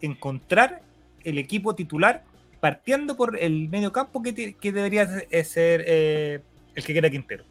encontrar 0.00 0.82
el 1.24 1.36
equipo 1.38 1.74
titular 1.74 2.22
partiendo 2.60 3.16
por 3.16 3.36
el 3.38 3.68
medio 3.68 3.92
campo 3.92 4.22
que, 4.22 4.32
debería 4.72 5.06
ser 5.44 5.84
eh, 5.86 6.40
el 6.74 6.84
que 6.84 6.92
quiera 6.92 7.10
Quintero, 7.10 7.44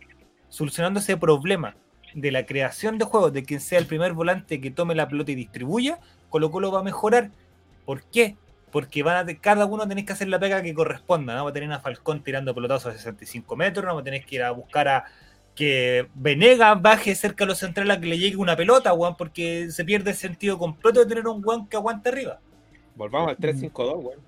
solucionando 0.49 0.99
ese 0.99 1.18
problema. 1.18 1.76
de 2.14 2.32
la 2.32 2.45
creación 2.45 2.98
de 2.98 3.03
juegos, 3.03 3.34
de 3.34 3.44
quien 3.44 3.60
sea 3.60 3.78
el 3.78 3.88
primer 3.88 4.14
volante 4.14 4.62
que 4.62 4.72
tome 4.72 4.95
la 4.95 5.10
pelota 5.10 5.34
y 5.34 5.36
distribuya, 5.36 5.99
Colo 6.30 6.49
Colo 6.49 6.72
va 6.72 6.80
a 6.80 6.84
mejorar. 6.84 7.30
¿Por 7.84 8.03
qué? 8.03 8.38
Porque 8.72 9.03
van 9.03 9.30
a, 9.30 9.36
cada 9.36 9.66
uno 9.66 9.86
tenéis 9.86 10.07
que 10.07 10.14
hacer 10.14 10.30
la 10.30 10.40
pega 10.40 10.62
que 10.62 10.74
corresponda. 10.74 11.34
¿no? 11.34 11.40
Vamos 11.40 11.52
a 11.52 11.53
tener 11.53 11.72
a 11.74 11.82
Falcón 11.82 12.24
tirando 12.24 12.56
pelotazos 12.56 12.95
a 12.95 12.98
65 12.98 13.53
metros, 13.57 13.84
no 13.84 13.90
vamos 13.90 14.02
a 14.02 14.06
tener 14.06 14.24
que 14.24 14.36
ir 14.36 14.44
a 14.44 14.52
buscar 14.52 14.88
a 14.88 15.06
que 15.56 16.07
Venega 16.14 16.76
baje 16.76 17.15
cerca 17.15 17.45
de 17.45 17.49
los 17.49 17.60
centrales 17.60 17.98
a 17.98 18.02
que 18.02 18.07
le 18.07 18.18
llegue 18.18 18.36
una 18.36 18.56
pelota, 18.56 18.91
Juan, 18.91 19.15
porque 19.15 19.72
se 19.72 19.86
pierde 19.86 20.11
el 20.11 20.18
sentido 20.18 20.60
completo 20.60 20.99
de 20.99 21.06
tener 21.06 21.27
un 21.27 21.41
Juan 21.41 21.65
que 21.68 21.77
aguante 21.77 22.10
arriba. 22.10 22.40
Volvamos 22.95 23.30
al 23.30 23.38
3-5-2, 23.38 24.03
Juan. 24.03 24.19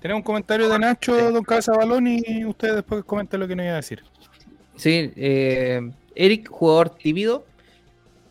Tenemos 0.00 0.20
un 0.20 0.24
comentario 0.24 0.68
de 0.68 0.78
Nacho, 0.78 1.30
don 1.30 1.44
Cabeza 1.44 1.72
Balón, 1.76 2.08
y 2.08 2.44
usted 2.44 2.74
después 2.74 3.04
comenta 3.04 3.36
lo 3.38 3.46
que 3.46 3.54
nos 3.54 3.64
iba 3.64 3.74
a 3.74 3.76
decir. 3.76 4.02
Sí, 4.74 5.12
eh, 5.14 5.92
Eric, 6.14 6.48
jugador 6.48 6.90
tímido, 6.90 7.44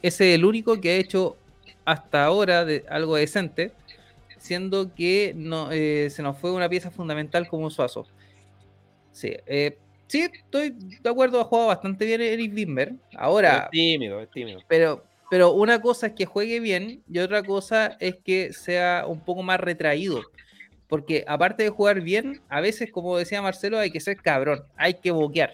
ese 0.02 0.32
es 0.32 0.36
el 0.36 0.44
único 0.44 0.82
que 0.82 0.90
ha 0.90 0.96
hecho 0.96 1.38
hasta 1.86 2.26
ahora 2.26 2.66
de 2.66 2.84
algo 2.90 3.16
decente, 3.16 3.72
siendo 4.38 4.94
que 4.94 5.34
no, 5.36 5.72
eh, 5.72 6.10
se 6.10 6.24
nos 6.24 6.38
fue 6.38 6.52
una 6.52 6.68
pieza 6.68 6.92
fundamental 6.92 7.48
como 7.48 7.70
Suazo. 7.70 8.06
Sí, 9.12 9.34
eh, 9.46 9.78
sí, 10.12 10.28
estoy 10.34 10.76
de 11.02 11.10
acuerdo, 11.10 11.40
ha 11.40 11.46
jugado 11.46 11.70
bastante 11.70 12.06
bien 12.06 12.22
Eric 12.22 12.54
Wimber. 12.54 12.94
Ahora. 13.16 13.64
Es 13.64 13.70
tímido, 13.72 14.20
es 14.20 14.30
tímido. 14.30 14.60
Pero, 14.68 15.06
pero 15.30 15.54
una 15.54 15.82
cosa 15.82 16.08
es 16.08 16.14
que 16.14 16.26
juegue 16.26 16.60
bien 16.60 17.02
y 17.10 17.20
otra 17.20 17.42
cosa 17.44 17.96
es 18.00 18.18
que 18.18 18.52
sea 18.52 19.06
un 19.08 19.22
poco 19.22 19.42
más 19.42 19.60
retraído. 19.60 20.22
Porque 20.88 21.24
aparte 21.26 21.64
de 21.64 21.70
jugar 21.70 22.02
bien, 22.02 22.42
a 22.50 22.60
veces, 22.60 22.92
como 22.92 23.18
decía 23.18 23.42
Marcelo, 23.42 23.80
hay 23.80 23.92
que 23.92 24.02
ser 24.02 24.18
cabrón, 24.18 24.66
hay 24.76 24.96
que 24.96 25.12
boquear. 25.12 25.54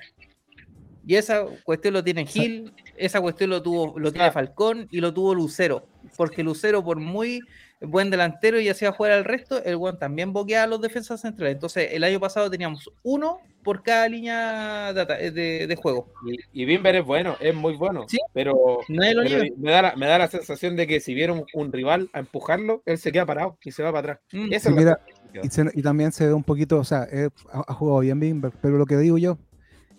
Y 1.06 1.16
esa 1.16 1.46
cuestión 1.64 1.94
lo 1.94 2.04
tiene 2.04 2.26
Gil, 2.26 2.74
esa 2.98 3.22
cuestión 3.22 3.52
lo 3.52 3.62
tuvo, 3.62 4.00
lo 4.00 4.12
tiene 4.12 4.32
Falcón 4.32 4.88
y 4.90 5.00
lo 5.00 5.14
tuvo 5.14 5.36
Lucero. 5.36 5.88
Porque 6.18 6.42
Lucero, 6.42 6.84
por 6.84 7.00
muy 7.00 7.42
buen 7.82 8.10
delantero 8.10 8.60
y 8.60 8.70
hacía 8.70 8.91
jugar 8.91 9.12
al 9.12 9.26
resto, 9.26 9.64
el 9.64 9.76
Juan 9.76 9.99
también 9.99 10.34
boqueaba 10.34 10.64
a 10.64 10.68
los 10.68 10.82
defensas 10.82 11.22
centrales. 11.22 11.56
Entonces, 11.56 11.90
el 11.91 12.04
año 12.04 12.20
pasado 12.20 12.49
teníamos 12.49 12.90
uno 13.04 13.40
por 13.64 13.84
cada 13.84 14.08
línea 14.08 14.94
de, 14.94 15.78
juego. 15.82 16.08
Y, 16.26 16.62
y, 16.62 16.66
Bimber 16.66 16.95
es 16.95 17.06
bueno, 17.06 17.36
es 17.40 17.54
muy 17.54 17.76
bueno. 17.76 18.06
¿Sí? 18.08 18.18
Pero, 18.34 18.80
me, 18.88 19.14
da 19.14 19.82
la, 19.82 19.95
me 19.95 20.08
da 20.08 20.18
la 20.18 20.28
sensación 20.28 20.76
de 20.76 20.88
que 20.88 20.99
si 20.99 21.14
viera 21.14 21.34
un, 21.54 21.72
rival 21.72 22.10
a 22.14 22.20
empujarlo, 22.20 22.82
él 22.86 22.98
se 22.98 23.12
queda 23.12 23.26
parado 23.26 23.58
y 23.62 23.72
se 23.72 23.84
va 23.84 23.91
para 23.91 24.14
atrás. 24.14 24.20
Mm. 24.32 25.74
y, 25.74 25.82
también 25.82 26.12
se 26.12 26.28
ve 26.28 26.34
un 26.34 26.44
poquito, 26.44 26.80
o 26.80 26.84
sea, 26.84 27.08
ha, 27.52 27.74
jugado 27.74 27.99
bien 27.99 28.20
Bimber, 28.20 28.54
pero 28.62 28.78
lo 28.78 28.86
que 28.86 28.98
digo 28.98 29.18
yo, 29.18 29.38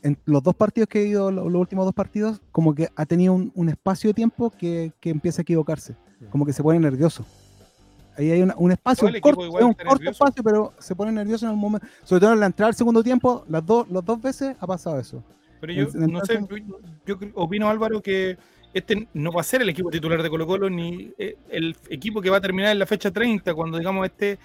en 0.03 0.17
los 0.25 0.43
dos 0.43 0.55
partidos 0.55 0.89
que 0.89 1.03
he 1.03 1.07
ido, 1.07 1.31
los, 1.31 1.53
últimos 1.53 1.85
dos 1.85 1.95
partidos, 1.95 2.41
como 2.51 2.75
que 2.75 2.89
ha 2.97 3.07
tenido 3.07 3.35
un, 3.35 3.69
espacio 3.69 4.09
de 4.11 4.15
tiempo 4.15 4.51
que, 4.51 4.93
que, 5.01 5.11
empieza 5.11 5.43
a 5.43 5.45
equivocarse, 5.45 5.95
mm. 6.21 6.27
como 6.31 6.47
que 6.47 6.53
se 6.53 6.63
pone 6.63 6.81
nervioso. 6.81 7.27
Ahí 8.19 8.33
hay 8.33 8.43
un 8.43 8.73
espacio, 8.73 9.07
un 9.07 9.21
corto, 9.21 9.43
un 9.43 9.75
corto 9.75 10.11
espacio, 10.11 10.43
pero 10.43 10.73
se 10.81 10.97
pone 10.97 11.13
nervioso 11.13 11.47
en 11.47 11.53
el 11.53 11.57
momento. 11.57 11.87
Sobre 12.03 12.21
todo 12.21 12.33
en 12.33 12.41
la 12.41 12.47
entrada 12.47 12.71
del 12.71 12.77
segundo 12.77 13.01
tiempo, 13.05 13.45
las 13.49 13.65
dos, 13.65 13.89
las 13.89 14.05
dos 14.05 14.21
veces 14.21 14.57
ha 14.59 14.67
pasado 14.67 14.99
eso. 14.99 15.23
Pero 15.61 15.73
yo 15.73 15.87
no 15.95 16.25
sé, 16.25 16.45
yo 17.07 17.17
opino 17.35 17.69
Álvaro 17.69 18.03
que 18.03 18.37
este 18.75 19.07
no 19.15 19.31
va 19.31 19.41
a 19.41 19.45
ser 19.45 19.63
el 19.63 19.69
equipo 19.69 19.89
titular 19.89 20.21
de 20.21 20.31
Colo 20.31 20.49
Colo 20.49 20.69
ni 20.69 21.13
eh, 21.17 21.37
el 21.49 21.77
equipo 21.91 22.21
que 22.21 22.29
va 22.29 22.39
a 22.39 22.41
terminar 22.41 22.73
en 22.73 22.81
la 22.81 22.87
fecha 22.87 23.13
30, 23.13 23.55
cuando 23.55 23.79
digamos 23.79 24.05
este 24.05 24.39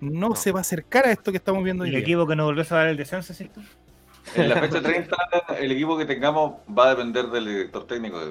no, 0.00 0.34
se 0.34 0.50
va 0.50 0.58
a 0.58 0.62
acercar 0.62 1.06
a 1.06 1.12
esto 1.12 1.30
que 1.30 1.38
estamos 1.38 1.62
viendo 1.62 1.84
hoy. 1.84 1.90
¿El 1.90 1.96
equipo 1.96 2.26
que 2.26 2.34
no 2.34 2.46
volvió 2.46 2.64
a 2.68 2.74
dar 2.74 2.88
el 2.88 2.96
descenso, 2.96 3.32
¿cierto? 3.32 3.60
En 4.34 4.48
la 4.48 4.56
fecha 4.56 4.82
30, 4.82 5.16
el 5.58 5.70
equipo 5.70 5.96
que 5.96 6.04
tengamos 6.04 6.54
va 6.76 6.86
a 6.86 6.90
depender 6.90 7.28
del 7.28 7.44
director 7.44 7.86
técnico 7.86 8.18
que 8.18 8.26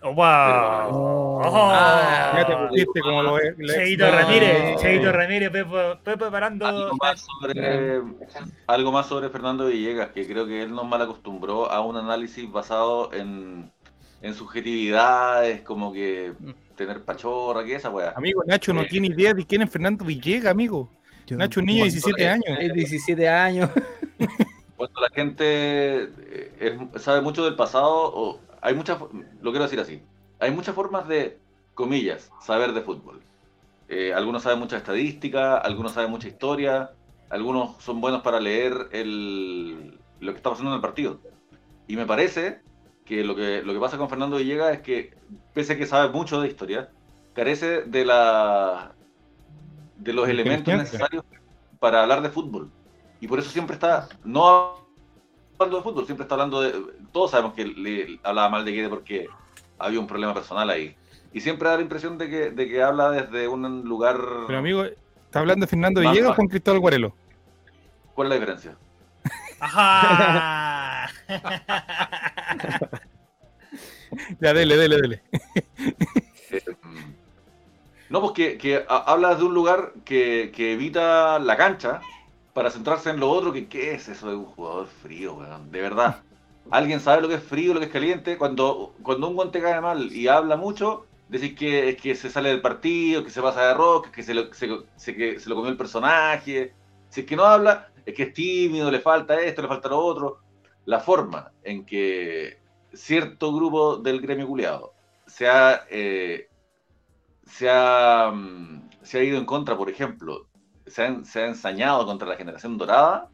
tengamos. 0.00 0.02
Oh, 0.02 0.14
wow. 0.14 1.42
Oh. 1.42 1.42
Ah, 1.42 2.32
ya 2.36 2.46
te 2.46 2.56
pusiste 2.68 3.00
como 3.00 3.22
lo 3.22 3.38
es. 3.38 3.56
Cheito 3.56 4.10
Ramírez, 4.10 4.80
Cheito 4.80 5.12
Ramírez, 5.12 5.52
estoy 5.54 6.16
preparando. 6.16 6.66
Algo 6.66 6.96
más, 6.96 7.20
sobre, 7.20 8.02
algo 8.66 8.92
más 8.92 9.06
sobre 9.06 9.28
Fernando 9.30 9.66
Villegas, 9.66 10.10
que 10.10 10.26
creo 10.26 10.46
que 10.46 10.62
él 10.62 10.74
nos 10.74 10.86
mal 10.86 11.02
acostumbró 11.02 11.70
a 11.70 11.80
un 11.80 11.96
análisis 11.96 12.50
basado 12.50 13.12
en, 13.12 13.70
en 14.22 14.34
subjetividades, 14.34 15.62
como 15.62 15.92
que 15.92 16.32
tener 16.76 17.02
pachorra, 17.04 17.64
que 17.64 17.74
esa 17.74 17.90
weá. 17.90 18.12
Amigo, 18.16 18.42
Nacho 18.46 18.72
no 18.72 18.82
eh, 18.82 18.88
tiene 18.88 19.08
idea 19.08 19.34
de 19.34 19.44
quién 19.44 19.62
es 19.62 19.70
Fernando 19.70 20.04
Villegas, 20.04 20.50
amigo. 20.50 20.90
Nacho, 21.30 21.60
un 21.60 21.66
niño 21.66 21.84
de 21.84 21.90
17 21.90 22.28
años. 22.28 22.74
17 22.74 23.28
años. 23.28 23.70
Cuando 24.76 25.00
la 25.00 25.10
gente 25.10 26.10
eh, 26.58 26.78
sabe 26.96 27.20
mucho 27.20 27.44
del 27.44 27.54
pasado, 27.54 28.40
hay 28.60 28.74
muchas, 28.74 28.98
lo 29.00 29.50
quiero 29.50 29.64
decir 29.64 29.80
así, 29.80 30.02
hay 30.38 30.50
muchas 30.50 30.74
formas 30.74 31.06
de, 31.08 31.38
comillas, 31.74 32.30
saber 32.40 32.72
de 32.72 32.82
fútbol. 32.82 33.20
Eh, 33.88 34.12
algunos 34.12 34.42
saben 34.42 34.58
mucha 34.58 34.76
estadística, 34.76 35.56
algunos 35.56 35.92
saben 35.92 36.10
mucha 36.10 36.28
historia, 36.28 36.92
algunos 37.28 37.82
son 37.82 38.00
buenos 38.00 38.22
para 38.22 38.38
leer 38.38 38.88
el, 38.92 39.98
lo 40.20 40.32
que 40.32 40.36
está 40.36 40.50
pasando 40.50 40.70
en 40.70 40.76
el 40.76 40.82
partido. 40.82 41.20
Y 41.88 41.96
me 41.96 42.06
parece 42.06 42.60
que 43.04 43.24
lo 43.24 43.34
que, 43.34 43.62
lo 43.62 43.72
que 43.72 43.80
pasa 43.80 43.98
con 43.98 44.08
Fernando 44.08 44.36
Villegas 44.36 44.72
es 44.74 44.80
que, 44.80 45.16
pese 45.54 45.72
a 45.72 45.78
que 45.78 45.86
sabe 45.86 46.12
mucho 46.12 46.40
de 46.40 46.48
historia, 46.48 46.90
carece 47.32 47.82
de, 47.82 48.04
la, 48.04 48.92
de 49.96 50.12
los 50.12 50.28
elementos 50.28 50.74
necesarios 50.74 51.24
para 51.78 52.02
hablar 52.02 52.22
de 52.22 52.28
fútbol 52.28 52.70
y 53.20 53.28
por 53.28 53.38
eso 53.38 53.50
siempre 53.50 53.74
está, 53.74 54.08
no 54.24 54.79
hablando 55.64 55.76
de 55.78 55.82
fútbol, 55.82 56.06
siempre 56.06 56.24
está 56.24 56.34
hablando 56.34 56.62
de, 56.62 56.72
todos 57.12 57.30
sabemos 57.30 57.54
que 57.54 57.64
le 57.64 58.18
hablaba 58.22 58.48
mal 58.48 58.64
de 58.64 58.72
Guede 58.72 58.88
porque 58.88 59.28
había 59.78 60.00
un 60.00 60.06
problema 60.06 60.34
personal 60.34 60.70
ahí. 60.70 60.96
Y 61.32 61.40
siempre 61.40 61.68
da 61.68 61.76
la 61.76 61.82
impresión 61.82 62.18
de 62.18 62.28
que, 62.28 62.50
de 62.50 62.68
que 62.68 62.82
habla 62.82 63.10
desde 63.10 63.46
un 63.46 63.82
lugar... 63.82 64.18
Pero 64.46 64.58
amigo, 64.58 64.84
¿está 64.84 65.40
hablando 65.40 65.64
de 65.64 65.70
Fernando 65.70 66.00
Villegas 66.00 66.32
o 66.32 66.34
con 66.36 66.48
Cristóbal 66.48 66.80
Guarelo? 66.80 67.14
¿Cuál 68.14 68.26
es 68.26 68.30
la 68.30 68.34
diferencia? 68.34 68.76
Ajá. 69.60 71.10
ya, 74.40 74.54
dele, 74.54 74.76
dele, 74.76 74.96
dele. 74.96 75.22
Eh, 76.52 76.64
mm. 76.82 77.14
no, 78.08 78.20
pues 78.22 78.32
que, 78.32 78.58
que 78.58 78.84
habla 78.88 79.36
de 79.36 79.44
un 79.44 79.54
lugar 79.54 79.92
que, 80.04 80.50
que 80.52 80.72
evita 80.72 81.38
la 81.38 81.56
cancha, 81.56 82.00
para 82.60 82.70
centrarse 82.70 83.08
en 83.08 83.20
lo 83.20 83.30
otro, 83.30 83.54
que 83.54 83.68
qué 83.68 83.94
es 83.94 84.06
eso 84.10 84.28
de 84.28 84.34
un 84.34 84.44
jugador 84.44 84.86
frío, 84.86 85.32
weón. 85.32 85.72
De 85.72 85.80
verdad. 85.80 86.22
¿Alguien 86.70 87.00
sabe 87.00 87.22
lo 87.22 87.28
que 87.28 87.36
es 87.36 87.42
frío, 87.42 87.72
lo 87.72 87.80
que 87.80 87.86
es 87.86 87.92
caliente? 87.92 88.36
Cuando, 88.36 88.92
cuando 89.02 89.28
un 89.28 89.34
guante 89.34 89.62
cae 89.62 89.80
mal 89.80 90.12
y 90.12 90.28
habla 90.28 90.58
mucho, 90.58 91.06
decís 91.30 91.54
que 91.54 91.88
es 91.88 91.96
que 91.96 92.14
se 92.14 92.28
sale 92.28 92.50
del 92.50 92.60
partido, 92.60 93.24
que 93.24 93.30
se 93.30 93.40
pasa 93.40 93.66
de 93.66 93.72
rock, 93.72 94.10
que 94.10 94.22
se 94.22 94.34
lo, 94.34 94.52
se, 94.52 94.66
lo 94.66 95.54
comió 95.54 95.70
el 95.70 95.78
personaje. 95.78 96.74
Si 97.08 97.22
es 97.22 97.26
que 97.26 97.34
no 97.34 97.44
habla, 97.44 97.88
es 98.04 98.12
que 98.12 98.24
es 98.24 98.34
tímido, 98.34 98.90
le 98.90 99.00
falta 99.00 99.40
esto, 99.40 99.62
le 99.62 99.68
falta 99.68 99.88
lo 99.88 99.98
otro. 99.98 100.40
La 100.84 101.00
forma 101.00 101.52
en 101.62 101.86
que 101.86 102.58
cierto 102.92 103.54
grupo 103.54 103.96
del 103.96 104.20
gremio 104.20 104.46
culiado 104.46 104.92
se 105.26 105.48
ha, 105.48 105.86
eh, 105.88 106.50
se 107.46 107.70
ha, 107.70 108.30
mm, 108.30 108.90
se 109.00 109.18
ha 109.18 109.24
ido 109.24 109.38
en 109.38 109.46
contra, 109.46 109.78
por 109.78 109.88
ejemplo, 109.88 110.49
se 110.90 111.02
ha, 111.02 111.46
ensañado 111.46 112.04
contra 112.06 112.28
la 112.28 112.36
generación 112.36 112.76
dorada, 112.76 113.30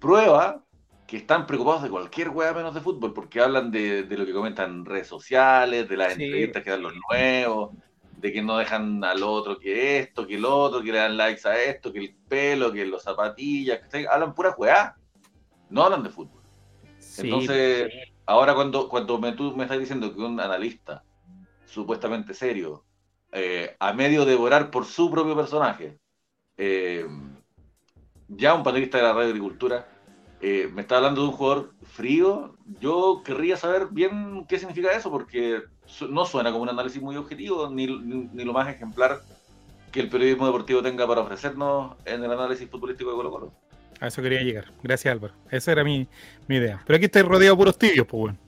prueba 0.00 0.62
que 1.06 1.18
están 1.18 1.46
preocupados 1.46 1.82
de 1.82 1.90
cualquier 1.90 2.30
hueá 2.30 2.52
menos 2.52 2.74
de 2.74 2.80
fútbol, 2.80 3.12
porque 3.12 3.40
hablan 3.40 3.70
de, 3.70 4.06
lo 4.10 4.24
que 4.24 4.32
comentan 4.32 4.70
en 4.70 4.84
redes 4.84 5.06
sociales, 5.06 5.88
de 5.88 5.96
las 5.96 6.12
entrevistas 6.12 6.62
que 6.62 6.70
dan 6.70 6.82
los 6.82 6.94
nuevos, 7.08 7.70
de 8.16 8.32
que 8.32 8.42
no 8.42 8.56
dejan 8.56 9.04
al 9.04 9.22
otro 9.22 9.58
que 9.58 9.98
esto, 9.98 10.26
que 10.26 10.36
el 10.36 10.44
otro, 10.44 10.82
que 10.82 10.92
le 10.92 10.98
dan 10.98 11.16
likes 11.16 11.46
a 11.46 11.62
esto, 11.62 11.92
que 11.92 11.98
el 11.98 12.16
pelo, 12.28 12.72
que 12.72 12.86
los 12.86 13.02
zapatillas, 13.02 13.80
que 13.88 14.08
hablan 14.08 14.34
pura 14.34 14.54
hueá, 14.56 14.96
no 15.68 15.84
hablan 15.84 16.02
de 16.02 16.10
fútbol. 16.10 16.42
Entonces, 17.18 17.92
ahora 18.26 18.54
cuando, 18.54 18.88
cuando 18.88 19.18
me, 19.18 19.32
tú 19.32 19.54
me 19.54 19.64
estás 19.64 19.78
diciendo 19.78 20.14
que 20.14 20.20
un 20.20 20.40
analista 20.40 21.04
supuestamente 21.66 22.32
serio, 22.34 22.84
eh, 23.32 23.76
a 23.78 23.92
medio 23.92 24.24
devorar 24.24 24.70
por 24.70 24.86
su 24.86 25.10
propio 25.10 25.36
personaje, 25.36 25.98
eh, 26.56 27.06
ya 28.28 28.54
un 28.54 28.62
panelista 28.62 28.98
de 28.98 29.04
la 29.04 29.12
radio 29.12 29.28
agricultura, 29.28 29.86
eh, 30.40 30.68
me 30.72 30.82
está 30.82 30.98
hablando 30.98 31.22
de 31.22 31.28
un 31.28 31.32
jugador 31.32 31.72
frío. 31.82 32.56
Yo 32.80 33.22
querría 33.24 33.56
saber 33.56 33.88
bien 33.90 34.44
qué 34.46 34.58
significa 34.58 34.92
eso, 34.92 35.10
porque 35.10 35.62
no 36.10 36.26
suena 36.26 36.50
como 36.50 36.64
un 36.64 36.68
análisis 36.68 37.00
muy 37.00 37.16
objetivo, 37.16 37.70
ni, 37.70 37.86
lo 37.86 38.52
más 38.52 38.68
ejemplar 38.68 39.20
que 39.90 40.00
el 40.00 40.08
periodismo 40.08 40.46
deportivo 40.46 40.82
tenga 40.82 41.06
para 41.06 41.22
ofrecernos 41.22 41.96
en 42.04 42.24
el 42.24 42.30
análisis 42.30 42.68
futbolístico 42.68 43.10
de 43.10 43.16
Colo 43.16 43.30
Colo. 43.30 43.52
A 44.00 44.08
eso 44.08 44.20
quería 44.20 44.42
llegar. 44.42 44.66
Gracias, 44.82 45.12
Álvaro. 45.12 45.34
Esa 45.50 45.72
era 45.72 45.84
mi, 45.84 46.08
idea. 46.48 46.82
Pero 46.86 46.96
aquí 46.96 47.06
estáis 47.06 47.24
rodeado 47.24 47.54
de 47.54 47.58
puros 47.58 47.78
tibios, 47.78 48.06
pues 48.06 48.20
bueno. 48.20 48.38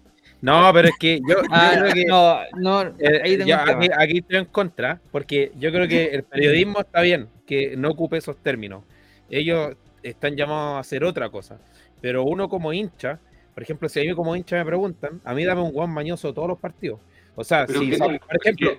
No, 0.43 0.71
pero 0.75 0.89
es 0.89 0.95
que 1.01 1.21
yo, 1.27 1.37
ah, 1.51 1.73
creo 1.79 1.95
que 1.95 2.05
no, 2.05 2.39
no, 2.57 2.83
eh, 2.99 3.39
aquí, 3.41 3.89
aquí, 3.97 4.19
estoy 4.19 4.37
en 4.37 4.45
contra, 4.45 5.01
porque 5.11 5.53
yo 5.59 5.73
creo 5.73 5.89
que 5.89 6.09
el 6.09 6.25
periodismo 6.25 6.81
está 6.81 7.01
bien, 7.01 7.29
que 7.47 7.77
no 7.77 7.91
ocupe 7.91 8.19
esos 8.19 8.37
términos. 8.37 8.85
Ellos 9.31 9.77
están 10.03 10.37
llamados 10.37 10.77
a 10.77 10.79
hacer 10.81 11.05
otra 11.05 11.31
cosa. 11.31 11.59
Pero 12.01 12.25
uno 12.25 12.49
como 12.49 12.73
hincha 12.73 13.21
por 13.57 13.63
ejemplo, 13.63 13.89
si 13.89 14.01
a 14.01 14.03
mí 14.03 14.15
como 14.15 14.37
hincha 14.37 14.55
me 14.57 14.67
preguntan, 14.67 15.19
a 15.25 15.33
mí 15.33 15.43
dame 15.43 15.63
un 15.63 15.73
guan 15.73 15.89
mañoso 15.89 16.35
todos 16.35 16.47
los 16.47 16.59
partidos. 16.59 17.01
O 17.37 17.43
sea, 17.43 17.67
si, 17.67 17.97
por 17.97 18.37
ejemplo, 18.39 18.73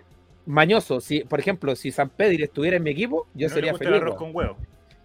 mañoso, 0.46 1.02
si, 1.02 1.22
por 1.22 1.40
ejemplo, 1.40 1.76
si 1.76 1.90
San 1.90 2.10
Pedro 2.10 2.44
estuviera 2.44 2.78
en 2.78 2.84
mi 2.84 2.92
equipo, 2.92 3.26
yo 3.34 3.50
sería 3.50 3.74
feliz. 3.74 3.96
arroz 3.96 4.18
con 4.18 4.36
huevo. 4.36 4.56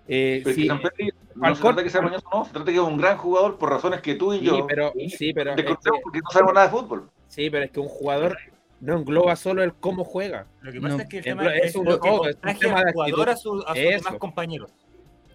Eh, 0.07 0.43
si, 0.45 0.67
San 0.67 0.79
Pedro, 0.79 1.17
no 1.37 1.55
se 1.55 1.63
trata 1.63 1.83
que 1.83 1.89
sea 1.89 2.03
mañoso, 2.03 2.29
no, 2.31 2.45
se 2.45 2.53
trata 2.53 2.67
que 2.67 2.77
es 2.77 2.83
un 2.83 2.99
gran 2.99 3.17
jugador 3.17 3.57
por 3.57 3.71
razones 3.71 4.03
que 4.03 4.15
tú 4.15 4.35
y 4.35 4.41
sí, 4.41 4.45
yo 4.45 4.67
pero, 4.67 4.93
sí, 5.09 5.33
pero 5.33 5.55
porque 6.03 6.19
no 6.19 6.31
sabemos 6.31 6.53
nada 6.53 6.67
de 6.67 6.73
fútbol. 6.73 7.09
Sí, 7.29 7.49
pero 7.49 7.65
es 7.65 7.71
que 7.71 7.81
un 7.81 7.89
jugador 7.89 8.37
no 8.83 8.99
engloba 8.99 9.37
solo 9.37 9.63
el 9.63 9.75
cómo 9.75 10.05
juega. 10.05 10.47
Lo 10.61 10.73
que 10.73 10.81
pasa 10.81 10.97
no, 10.97 11.03
es 11.03 11.09
que 11.09 11.19
el 11.19 11.25
tema 11.25 11.55
es, 11.55 11.75
un, 11.77 11.85
todo, 11.85 12.29
es 12.29 12.37
un 12.43 12.59
tema 12.59 12.85
de 12.85 12.93
jugador 12.93 13.31
a, 13.31 13.37
su, 13.37 13.63
a 13.67 13.75
sus 13.75 13.85
demás 13.85 14.15
compañeros. 14.19 14.73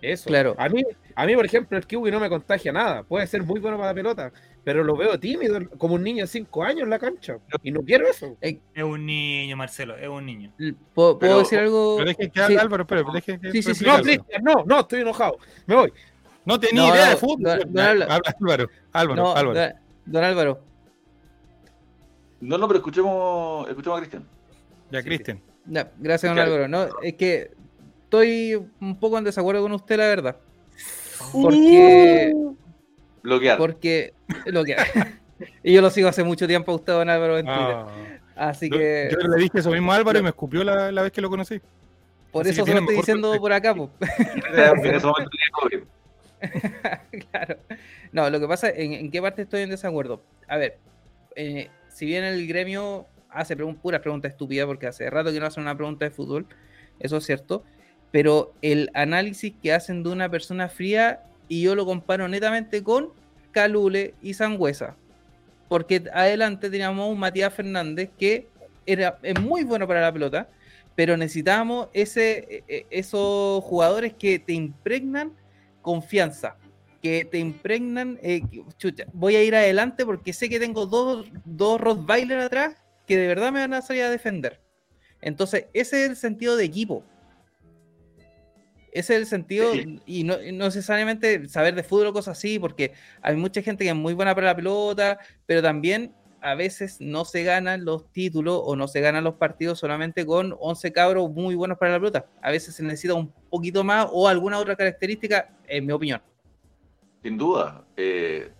Eso. 0.02 0.30
Claro. 0.30 0.53
A 0.60 0.68
mí, 0.68 0.84
a 1.15 1.26
mí, 1.26 1.34
por 1.34 1.45
ejemplo, 1.45 1.78
el 1.78 1.88
Kiwi 1.88 2.11
no 2.11 2.19
me 2.19 2.30
contagia 2.30 2.72
nada. 2.74 3.03
Puede 3.03 3.26
ser 3.26 3.44
muy 3.44 3.60
bueno 3.61 3.78
para 3.78 3.90
la 3.90 3.95
pelota, 3.95 4.32
pero 4.65 4.84
lo 4.84 4.98
veo 4.98 5.18
tímido, 5.18 5.60
como 5.78 5.95
un 5.95 6.03
niño 6.03 6.26
de 6.26 6.28
5 6.28 6.64
años 6.64 6.82
en 6.84 6.90
la 6.90 6.99
cancha. 6.99 7.38
Y 7.64 7.72
no 7.72 7.82
quiero 7.82 8.06
eso. 8.07 8.38
Es 8.41 8.60
un 8.84 9.06
niño, 9.06 9.56
Marcelo, 9.56 9.98
es 9.98 10.10
un 10.10 10.26
niño. 10.26 10.52
¿Puedo, 10.94 11.18
¿puedo 11.18 11.40
decir 11.40 11.60
algo? 11.60 11.95
Pero 11.98 12.10
deje 12.10 12.30
que 12.30 12.48
sí. 12.48 12.57
Álvaro, 12.57 12.86
pero 12.86 13.06
deje 13.14 13.40
que 13.40 13.52
sí, 13.52 13.64
sí, 13.64 13.74
sí, 13.74 13.86
no, 13.86 14.02
Cristian, 14.02 14.44
no, 14.44 14.65
no, 14.65 14.82
estoy 14.82 15.02
enojado. 15.02 15.38
Me 15.65 15.76
voy. 15.76 15.94
No 16.45 16.60
tenía 16.60 16.82
no, 16.82 16.94
idea 16.94 17.06
no, 17.06 17.11
de 17.11 17.18
fútbol. 17.18 17.60
Don, 17.60 17.74
don 17.74 17.86
Álvaro, 17.86 18.69
Álvaro, 18.91 19.36
Álvaro. 19.36 19.74
Don 20.06 20.24
Álvaro, 20.24 20.61
no, 22.39 22.57
no, 22.57 22.68
pero 22.68 22.80
escuchemos, 22.80 23.68
escuchemos 23.69 23.97
a 23.97 24.01
Cristian. 24.01 24.27
Ya, 24.91 25.03
Cristian. 25.03 25.41
Gracias, 25.65 26.31
don 26.31 26.39
Álvaro. 26.39 26.68
No, 26.68 26.88
es 27.01 27.15
que 27.15 27.51
estoy 28.03 28.65
un 28.80 28.99
poco 28.99 29.18
en 29.18 29.23
desacuerdo 29.23 29.61
con 29.61 29.72
usted, 29.73 29.97
la 29.97 30.07
verdad. 30.07 30.38
Porque. 31.31 32.34
Bloquear. 33.23 33.57
Porque. 33.57 34.14
Bloquear. 34.45 34.88
y 35.64 35.73
yo 35.73 35.81
lo 35.81 35.89
sigo 35.89 36.07
hace 36.07 36.23
mucho 36.23 36.47
tiempo 36.47 36.72
a 36.72 36.76
usted, 36.76 36.93
don 36.93 37.09
Álvaro, 37.09 37.38
en 37.38 37.45
Twitter. 37.45 37.76
Ah. 37.76 37.88
Así 38.35 38.69
que. 38.69 39.09
Yo, 39.11 39.27
le 39.27 39.43
dije 39.43 39.59
eso 39.59 39.72
mismo 39.72 39.91
a 39.91 39.95
Álvaro 39.95 40.19
y 40.19 40.23
me 40.23 40.30
escupió 40.30 40.64
la, 40.64 40.91
la 40.91 41.01
vez 41.01 41.11
que 41.11 41.22
lo 41.22 41.30
conocí. 41.30 41.59
Por 42.31 42.43
Así 42.43 42.51
eso 42.51 42.65
se 42.65 42.73
lo 42.73 42.80
estoy 42.81 42.97
diciendo 42.97 43.35
por 43.39 43.51
acá, 43.51 43.73
pues. 43.73 43.89
claro. 47.31 47.57
No, 48.11 48.30
lo 48.30 48.39
que 48.39 48.47
pasa, 48.47 48.69
¿en, 48.69 48.93
¿en, 48.93 49.11
qué 49.11 49.22
parte 49.22 49.41
estoy 49.41 49.61
en 49.61 49.69
desacuerdo? 49.69 50.22
A 50.47 50.57
ver, 50.57 50.77
eh, 51.35 51.69
si 51.98 52.06
bien 52.06 52.24
el 52.24 52.45
gremio 52.45 53.07
hace 53.32 53.56
puras 53.56 54.02
preguntas 54.02 54.30
estúpidas, 54.30 54.68
porque 54.68 54.86
hace 54.86 55.10
rato 55.10 55.34
que 55.34 55.40
no 55.40 55.48
hacen 55.48 55.64
una 55.64 55.76
pregunta 55.76 56.06
de 56.06 56.11
fútbol, 56.11 56.45
eso 56.99 57.18
es 57.18 57.26
cierto, 57.26 57.64
pero 58.11 58.53
el 58.61 58.91
análisis 58.94 59.56
que 59.64 59.74
hacen 59.74 60.03
de 60.03 60.10
una 60.10 60.30
persona 60.30 60.69
fría, 60.69 61.24
y 61.48 61.64
yo 61.64 61.74
lo 61.74 61.88
comparo 61.88 62.28
netamente 62.28 62.84
con 62.84 63.10
Calule 63.49 64.14
y 64.22 64.36
Sangüesa, 64.36 64.95
porque 65.69 66.03
adelante 66.14 66.69
teníamos 66.69 67.11
un 67.11 67.18
Matías 67.18 67.52
Fernández 67.52 68.11
que 68.19 68.48
era, 68.86 69.18
es 69.24 69.41
muy 69.41 69.64
bueno 69.64 69.88
para 69.88 70.02
la 70.02 70.14
pelota, 70.14 70.49
pero 70.94 71.18
necesitábamos 71.18 71.88
ese, 71.94 72.38
e, 72.48 72.64
e, 72.68 72.86
esos 72.91 73.64
jugadores 73.64 74.14
que 74.14 74.38
te 74.38 74.53
impregnan 74.53 75.34
confianza, 75.82 76.57
que 77.08 77.26
te 77.26 77.40
impregnan, 77.40 78.20
eh, 78.22 78.42
chucha, 78.78 79.06
voy 79.14 79.36
a 79.36 79.44
ir 79.44 79.56
adelante 79.56 80.06
porque 80.06 80.34
sé 80.34 80.50
que 80.50 80.60
tengo 80.60 80.86
dos, 80.86 81.28
dos 81.46 81.80
Rottweiler 81.80 82.40
atrás 82.40 82.76
que 83.06 83.18
de 83.18 83.28
verdad 83.28 83.52
me 83.52 83.62
van 83.62 83.74
a 83.74 83.82
salir 83.82 84.04
a 84.04 84.10
defender. 84.10 84.60
Entonces, 85.22 85.66
ese 85.74 86.04
es 86.04 86.10
el 86.12 86.16
sentido 86.16 86.58
de 86.58 86.66
equipo. 86.66 87.04
Ese 88.92 89.14
es 89.14 89.22
el 89.22 89.26
sentido, 89.28 89.72
y 90.06 90.24
no, 90.24 90.38
necesariamente 90.38 91.48
saber 91.48 91.76
de 91.76 91.84
fútbol 91.84 92.08
o 92.08 92.14
cosas 92.14 92.38
así, 92.38 92.58
porque 92.58 92.94
hay 93.22 93.36
mucha 93.36 93.62
gente 93.62 93.84
que 93.84 93.92
es 93.92 93.96
muy 93.96 94.14
buena 94.14 94.34
para 94.34 94.48
la 94.48 94.56
pelota, 94.56 95.20
pero 95.46 95.62
también 95.62 96.14
a 96.42 96.56
veces 96.56 96.98
no 97.00 97.26
se 97.26 97.44
ganan 97.44 97.86
los 97.86 98.12
títulos 98.12 98.62
o 98.64 98.76
no 98.76 98.88
se 98.88 99.02
ganan 99.02 99.24
los 99.24 99.36
partidos 99.36 99.80
solamente 99.80 100.26
con 100.26 100.56
11 100.60 100.92
cabros 100.92 101.32
muy 101.32 101.56
buenos 101.56 101.78
para 101.78 101.94
la 101.94 102.00
pelota. 102.00 102.26
A 102.42 102.52
veces 102.52 102.76
se 102.76 102.84
necesita 102.84 103.14
un 103.14 103.32
poquito 103.50 103.84
más 103.84 104.08
o 104.12 104.28
alguna 104.28 104.58
otra 104.58 104.76
característica, 104.76 105.50
en 105.68 105.86
mi 105.86 105.92
opinión. 105.94 106.22
Sin 107.28 107.38
duda. 107.38 107.84
Eh, 107.98 108.54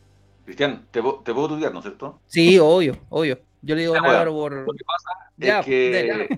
Cristian, 0.44 0.88
te, 0.92 1.02
te, 1.02 1.34
puedo 1.34 1.46
estudiar, 1.46 1.72
¿no 1.72 1.80
es 1.80 1.86
cierto? 1.86 2.20
Sí, 2.26 2.60
obvio, 2.60 2.98
obvio. 3.08 3.40
Yo 3.62 3.76
le 3.76 3.82
digo 3.84 3.96
a 3.96 4.00
Álvaro 4.00 4.34
por. 4.34 4.54
Lo 4.68 4.74
que 4.74 4.84
pasa 4.84 5.60
es 5.62 5.66
que. 5.66 6.30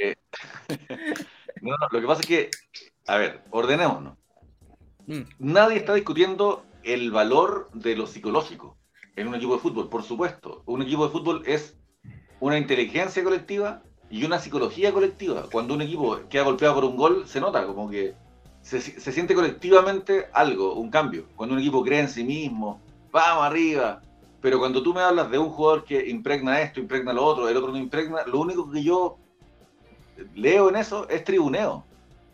Eh, 0.00 0.16
no, 1.62 1.70
no, 1.70 1.86
lo 1.92 2.00
que 2.00 2.06
pasa 2.08 2.22
es 2.22 2.26
que. 2.26 2.50
A 3.06 3.18
ver, 3.18 3.44
ordenémonos. 3.52 4.18
Mm. 5.06 5.20
Nadie 5.38 5.76
está 5.76 5.94
discutiendo 5.94 6.66
el 6.82 7.12
valor 7.12 7.70
de 7.72 7.94
lo 7.94 8.08
psicológico 8.08 8.76
en 9.14 9.28
un 9.28 9.36
equipo 9.36 9.54
de 9.54 9.60
fútbol, 9.60 9.88
por 9.88 10.02
supuesto. 10.02 10.64
Un 10.66 10.82
equipo 10.82 11.06
de 11.06 11.12
fútbol 11.12 11.44
es 11.46 11.76
una 12.40 12.58
inteligencia 12.58 13.22
colectiva 13.22 13.84
y 14.10 14.24
una 14.24 14.40
psicología 14.40 14.92
colectiva. 14.92 15.44
Cuando 15.52 15.74
un 15.74 15.82
equipo 15.82 16.18
queda 16.28 16.42
golpeado 16.42 16.74
por 16.74 16.84
un 16.84 16.96
gol, 16.96 17.28
se 17.28 17.40
nota 17.40 17.64
como 17.64 17.88
que 17.88 18.16
se, 18.66 19.12
siente 19.12 19.34
colectivamente 19.34 20.26
algo, 20.32 20.74
un 20.74 20.90
cambio. 20.90 21.26
Cuando 21.36 21.54
un 21.54 21.60
equipo 21.60 21.84
cree 21.84 22.00
en 22.00 22.08
sí 22.08 22.24
mismo, 22.24 22.80
vamos 23.12 23.44
arriba. 23.44 24.02
Pero 24.40 24.58
cuando 24.58 24.82
tú 24.82 24.92
me 24.92 25.00
hablas 25.00 25.30
de 25.30 25.38
un 25.38 25.50
jugador 25.50 25.84
que 25.84 26.08
impregna 26.08 26.60
esto, 26.60 26.80
impregna 26.80 27.12
lo 27.12 27.24
otro, 27.24 27.48
el 27.48 27.56
otro 27.56 27.70
no 27.70 27.78
impregna, 27.78 28.24
lo 28.26 28.40
único 28.40 28.68
que 28.70 28.82
yo 28.82 29.18
leo 30.34 30.68
en 30.68 30.76
eso 30.76 31.08
es 31.08 31.22
tribuneo. 31.22 31.84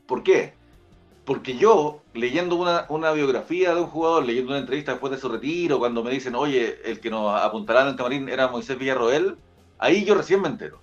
¿Por 0.07 0.23
qué? 0.23 0.55
Porque 1.27 1.57
yo, 1.57 2.01
leyendo 2.15 2.57
una, 2.57 2.87
una, 2.89 3.13
biografía 3.13 3.75
de 3.75 3.83
un 3.83 3.87
jugador, 3.87 4.25
leyendo 4.25 4.53
una 4.53 4.61
entrevista 4.61 4.93
después 4.93 5.13
de 5.13 5.19
su 5.19 5.29
retiro, 5.29 5.79
cuando 5.79 6.03
me 6.03 6.11
dicen, 6.11 6.35
oye, 6.35 6.79
el 6.85 6.99
que 6.99 7.11
nos 7.11 7.41
apuntará 7.41 7.83
en 7.83 7.89
el 7.89 7.97
camarín 7.97 8.29
era 8.31 8.49
Moisés 8.49 8.79
Villarroel, 8.79 9.37
ahí 9.79 10.05
yo 10.05 10.15
recién 10.15 10.41
me 10.41 10.49
entero. 10.49 10.81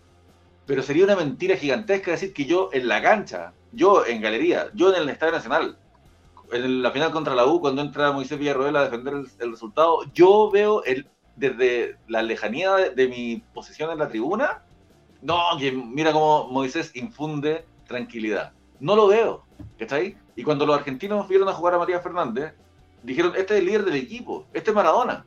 Pero 0.67 0.83
sería 0.83 1.05
una 1.05 1.15
mentira 1.15 1.57
gigantesca 1.57 2.11
decir 2.11 2.33
que 2.33 2.45
yo 2.45 2.69
en 2.71 2.87
la 2.87 3.01
cancha 3.01 3.53
yo 3.71 4.05
en 4.05 4.21
galería, 4.21 4.69
yo 4.73 4.93
en 4.93 5.01
el 5.01 5.09
Estadio 5.09 5.33
Nacional, 5.33 5.77
en 6.51 6.81
la 6.81 6.91
final 6.91 7.11
contra 7.11 7.35
la 7.35 7.45
U, 7.45 7.59
cuando 7.59 7.81
entra 7.81 8.11
Moisés 8.11 8.39
Villarroel 8.39 8.75
a 8.75 8.83
defender 8.83 9.13
el, 9.39 9.51
resultado, 9.51 10.03
yo 10.13 10.49
veo 10.51 10.83
el, 10.83 11.07
desde 11.35 11.97
la 12.07 12.21
lejanía 12.21 12.75
de, 12.75 13.07
mi 13.07 13.43
posición 13.53 13.91
en 13.91 13.99
la 13.99 14.09
tribuna, 14.09 14.63
no, 15.21 15.37
que 15.59 15.71
mira 15.71 16.11
cómo 16.11 16.47
Moisés 16.47 16.91
infunde 16.95 17.65
tranquilidad. 17.87 18.53
No 18.79 18.95
lo 18.95 19.07
veo, 19.07 19.43
¿está 19.77 19.95
ahí? 19.95 20.17
Y 20.35 20.43
cuando 20.43 20.65
los 20.65 20.77
argentinos 20.77 21.27
vieron 21.27 21.49
a 21.49 21.53
jugar 21.53 21.73
a 21.73 21.77
Matías 21.77 22.01
Fernández, 22.01 22.53
dijeron, 23.03 23.33
este 23.35 23.55
es 23.55 23.59
el 23.59 23.65
líder 23.65 23.85
del 23.85 23.95
equipo, 23.95 24.45
este 24.53 24.71
es 24.71 24.75
Maradona. 24.75 25.25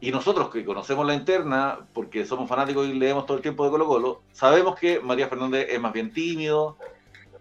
Y 0.00 0.10
nosotros 0.12 0.48
que 0.50 0.64
conocemos 0.64 1.04
la 1.06 1.14
interna, 1.14 1.80
porque 1.92 2.24
somos 2.24 2.48
fanáticos 2.48 2.86
y 2.86 2.94
leemos 2.94 3.26
todo 3.26 3.36
el 3.36 3.42
tiempo 3.42 3.64
de 3.64 3.70
Colo 3.70 3.86
Colo, 3.86 4.22
sabemos 4.32 4.78
que 4.78 5.00
Matías 5.00 5.28
Fernández 5.28 5.66
es 5.68 5.80
más 5.80 5.92
bien 5.92 6.12
tímido, 6.12 6.78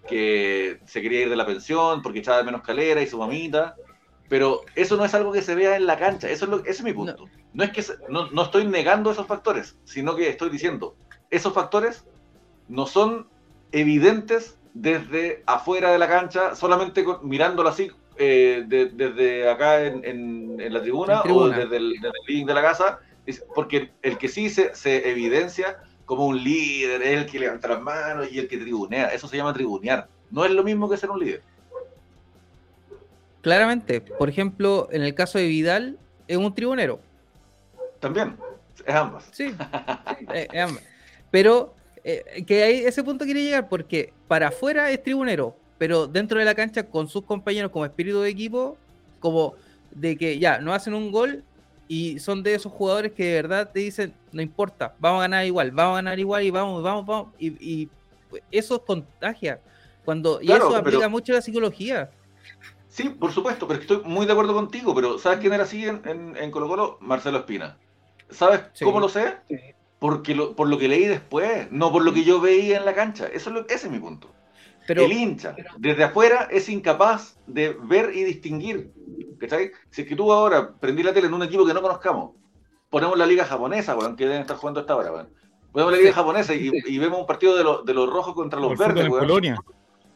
que 0.07 0.79
se 0.85 1.01
quería 1.01 1.21
ir 1.21 1.29
de 1.29 1.35
la 1.35 1.45
pensión 1.45 2.01
porque 2.01 2.19
echaba 2.19 2.37
de 2.37 2.43
menos 2.43 2.61
calera 2.61 3.01
y 3.01 3.07
su 3.07 3.17
mamita. 3.17 3.75
Pero 4.29 4.61
eso 4.75 4.97
no 4.97 5.05
es 5.05 5.13
algo 5.13 5.31
que 5.31 5.41
se 5.41 5.55
vea 5.55 5.77
en 5.77 5.85
la 5.85 5.97
cancha, 5.97 6.29
eso 6.29 6.45
es, 6.45 6.51
lo, 6.51 6.59
ese 6.59 6.71
es 6.71 6.83
mi 6.83 6.93
punto. 6.93 7.29
No, 7.53 7.63
es 7.63 7.71
que 7.71 7.83
no, 8.09 8.29
no, 8.31 8.43
estoy 8.43 8.65
negando 8.65 9.09
esos 9.09 9.25
factores, 9.25 9.77
sino 9.85 10.15
que 10.15 10.27
estoy 10.27 10.49
diciendo, 10.49 10.95
esos 11.29 11.53
factores 11.53 12.05
no 12.67 12.85
son 12.85 13.29
evidentes 13.71 14.59
desde 14.73 15.43
afuera 15.45 15.91
de 15.91 15.99
la 15.99 16.09
cancha, 16.09 16.55
solamente 16.55 17.05
mirándolo 17.23 17.69
así 17.69 17.89
eh, 18.17 18.63
desde 18.67 19.49
acá 19.49 19.85
en, 19.85 20.03
en, 20.03 20.73
la 20.73 20.81
tribuna, 20.81 21.21
o 21.21 21.47
desde 21.47 21.77
el, 21.77 21.93
desde 22.01 22.11
el, 22.27 22.45
de 22.45 22.53
la 22.53 22.61
casa, 22.61 22.99
porque 23.55 23.91
el 24.01 24.17
que 24.17 24.27
sí 24.27 24.49
se, 24.49 24.75
se 24.75 25.09
evidencia 25.09 25.79
como 26.07 26.25
un 26.25 26.41
líder, 26.41 27.01
es 27.01 27.17
el 27.19 27.25
que 27.25 27.37
levanta 27.37 27.67
las 27.67 27.81
manos 27.81 28.31
y 28.31 28.39
el 28.39 28.47
que 28.47 28.57
tribunea. 28.57 29.07
Eso 29.07 29.27
se 29.27 29.35
llama 29.35 29.53
tribunear. 29.53 30.07
No 30.31 30.45
es 30.45 30.51
lo 30.51 30.63
mismo 30.63 30.89
que 30.89 30.95
ser 30.95 31.11
un 31.11 31.19
líder. 31.19 31.43
Claramente, 33.41 33.99
por 33.99 34.29
ejemplo, 34.29 34.87
en 34.89 35.03
el 35.03 35.13
caso 35.13 35.37
de 35.37 35.47
Vidal, 35.47 35.99
es 36.29 36.37
un 36.37 36.55
tribunero. 36.55 37.01
También, 37.99 38.37
es 38.85 38.95
ambas. 38.95 39.27
Sí, 39.33 39.53
es 40.33 40.61
ambas. 40.61 40.81
Pero 41.29 41.75
eh, 42.05 42.45
que 42.47 42.63
ahí 42.63 42.85
ese 42.85 43.03
punto 43.03 43.25
quiere 43.25 43.43
llegar 43.43 43.67
porque 43.67 44.13
para 44.29 44.47
afuera 44.47 44.89
es 44.89 45.03
tribunero, 45.03 45.57
pero 45.77 46.07
dentro 46.07 46.39
de 46.39 46.45
la 46.45 46.55
cancha 46.55 46.83
con 46.83 47.09
sus 47.09 47.25
compañeros 47.25 47.69
como 47.69 47.83
espíritu 47.83 48.21
de 48.21 48.29
equipo, 48.29 48.77
como 49.19 49.55
de 49.91 50.15
que 50.15 50.39
ya 50.39 50.59
no 50.59 50.73
hacen 50.73 50.93
un 50.93 51.11
gol 51.11 51.43
y 51.87 52.19
son 52.19 52.43
de 52.43 52.53
esos 52.53 52.71
jugadores 52.71 53.13
que 53.13 53.25
de 53.25 53.33
verdad 53.33 53.71
te 53.71 53.79
dicen, 53.79 54.13
no 54.31 54.41
importa, 54.41 54.95
vamos 54.99 55.19
a 55.19 55.21
ganar 55.23 55.45
igual, 55.45 55.71
vamos 55.71 55.93
a 55.93 55.95
ganar 55.97 56.19
igual 56.19 56.43
y 56.43 56.51
vamos, 56.51 56.83
vamos, 56.83 57.05
vamos. 57.05 57.27
Y, 57.39 57.89
eso 58.51 58.83
contagia. 58.83 59.61
Cuando, 60.03 60.39
y 60.41 60.51
eso 60.51 60.75
aplica 60.75 61.07
mucho 61.07 61.33
la 61.33 61.41
psicología. 61.41 62.11
Sí, 62.89 63.09
por 63.09 63.31
supuesto, 63.31 63.67
pero 63.67 63.79
estoy 63.79 64.01
muy 64.03 64.25
de 64.25 64.31
acuerdo 64.31 64.53
contigo, 64.53 64.93
pero 64.93 65.17
¿sabes 65.17 65.39
quién 65.39 65.53
era 65.53 65.63
así 65.63 65.85
en, 65.85 66.01
en, 66.35 66.51
Colo 66.51 66.67
Colo? 66.67 66.97
Marcelo 66.99 67.39
Espina. 67.39 67.77
¿Sabes 68.29 68.61
cómo 68.83 68.99
lo 68.99 69.07
sé? 69.07 69.35
Porque 69.99 70.35
lo, 70.35 70.55
por 70.55 70.67
lo 70.67 70.77
que 70.77 70.87
leí 70.87 71.05
después, 71.05 71.71
no 71.71 71.91
por 71.91 72.03
lo 72.03 72.13
que 72.13 72.23
yo 72.23 72.41
veía 72.41 72.77
en 72.77 72.85
la 72.85 72.93
cancha. 72.93 73.27
Eso 73.27 73.51
ese 73.67 73.87
es 73.87 73.91
mi 73.91 73.99
punto. 73.99 74.29
El 74.87 75.11
hincha, 75.11 75.55
desde 75.77 76.03
afuera, 76.03 76.47
es 76.51 76.69
incapaz 76.69 77.37
de 77.47 77.75
ver 77.83 78.11
y 78.15 78.23
distinguir. 78.23 78.91
¿Cachai? 79.39 79.71
Si 79.91 80.01
es 80.01 80.07
que 80.07 80.15
tú 80.15 80.31
ahora 80.31 80.73
prendí 80.79 81.03
la 81.03 81.13
tele 81.13 81.27
en 81.27 81.33
un 81.33 81.43
equipo 81.43 81.65
que 81.65 81.73
no 81.73 81.81
conozcamos, 81.81 82.31
ponemos 82.89 83.17
la 83.17 83.25
liga 83.25 83.45
japonesa, 83.45 83.95
weón, 83.95 84.15
que 84.15 84.25
deben 84.25 84.41
estar 84.41 84.57
jugando 84.57 84.79
hasta 84.79 84.93
ahora, 84.93 85.11
weón. 85.11 85.29
Ponemos 85.71 85.93
la 85.93 85.99
liga 85.99 86.13
japonesa 86.13 86.55
y, 86.55 86.97
vemos 86.97 87.19
un 87.19 87.27
partido 87.27 87.83
de, 87.83 87.93
los 87.93 88.09
rojos 88.09 88.33
contra 88.33 88.59
los 88.59 88.77
verdes, 88.77 89.07
weón. 89.07 89.57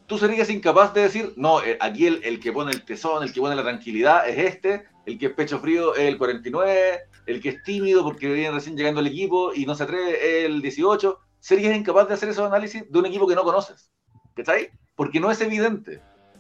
Tú 0.08 0.18
serías 0.18 0.50
incapaz 0.50 0.94
de 0.94 1.04
decir, 1.04 1.34
no, 1.38 1.64
eh, 1.64 1.78
aquí 1.80 2.06
el, 2.06 2.22
el, 2.26 2.40
que 2.42 2.52
pone 2.52 2.72
el 2.72 2.84
tesón, 2.84 3.24
el 3.24 3.32
que 3.32 3.40
pone 3.40 3.56
la 3.56 3.64
tranquilidad 3.64 4.28
es 4.28 4.38
este, 4.40 4.84
el 5.06 5.18
que 5.18 5.28
es 5.28 5.34
pecho 5.34 5.60
frío 5.60 5.96
es 5.96 6.02
el 6.02 6.18
49, 6.18 7.00
el 7.26 7.42
que 7.42 7.50
es 7.50 7.64
tímido 7.64 8.04
porque 8.04 8.32
viene 8.32 8.52
recién 8.52 8.78
llegando 8.78 9.00
al 9.00 9.08
equipo 9.08 9.54
y 9.54 9.66
no 9.66 9.76
se 9.76 9.84
atreve 9.84 10.40
es 10.40 10.46
el 10.46 10.62
18. 10.62 11.20
Serías 11.40 11.76
incapaz 11.76 12.08
de 12.08 12.14
hacer 12.14 12.30
esos 12.30 12.46
análisis 12.46 12.90
de 12.90 13.00
un 13.00 13.06
equipo 13.06 13.28
que 13.28 13.36
no 13.36 13.44
conoces. 13.44 13.91
¿Cachai? 14.36 14.70
Porque 14.96 15.20
no 15.20 15.32
es 15.32 15.42
evidente. 15.42 16.00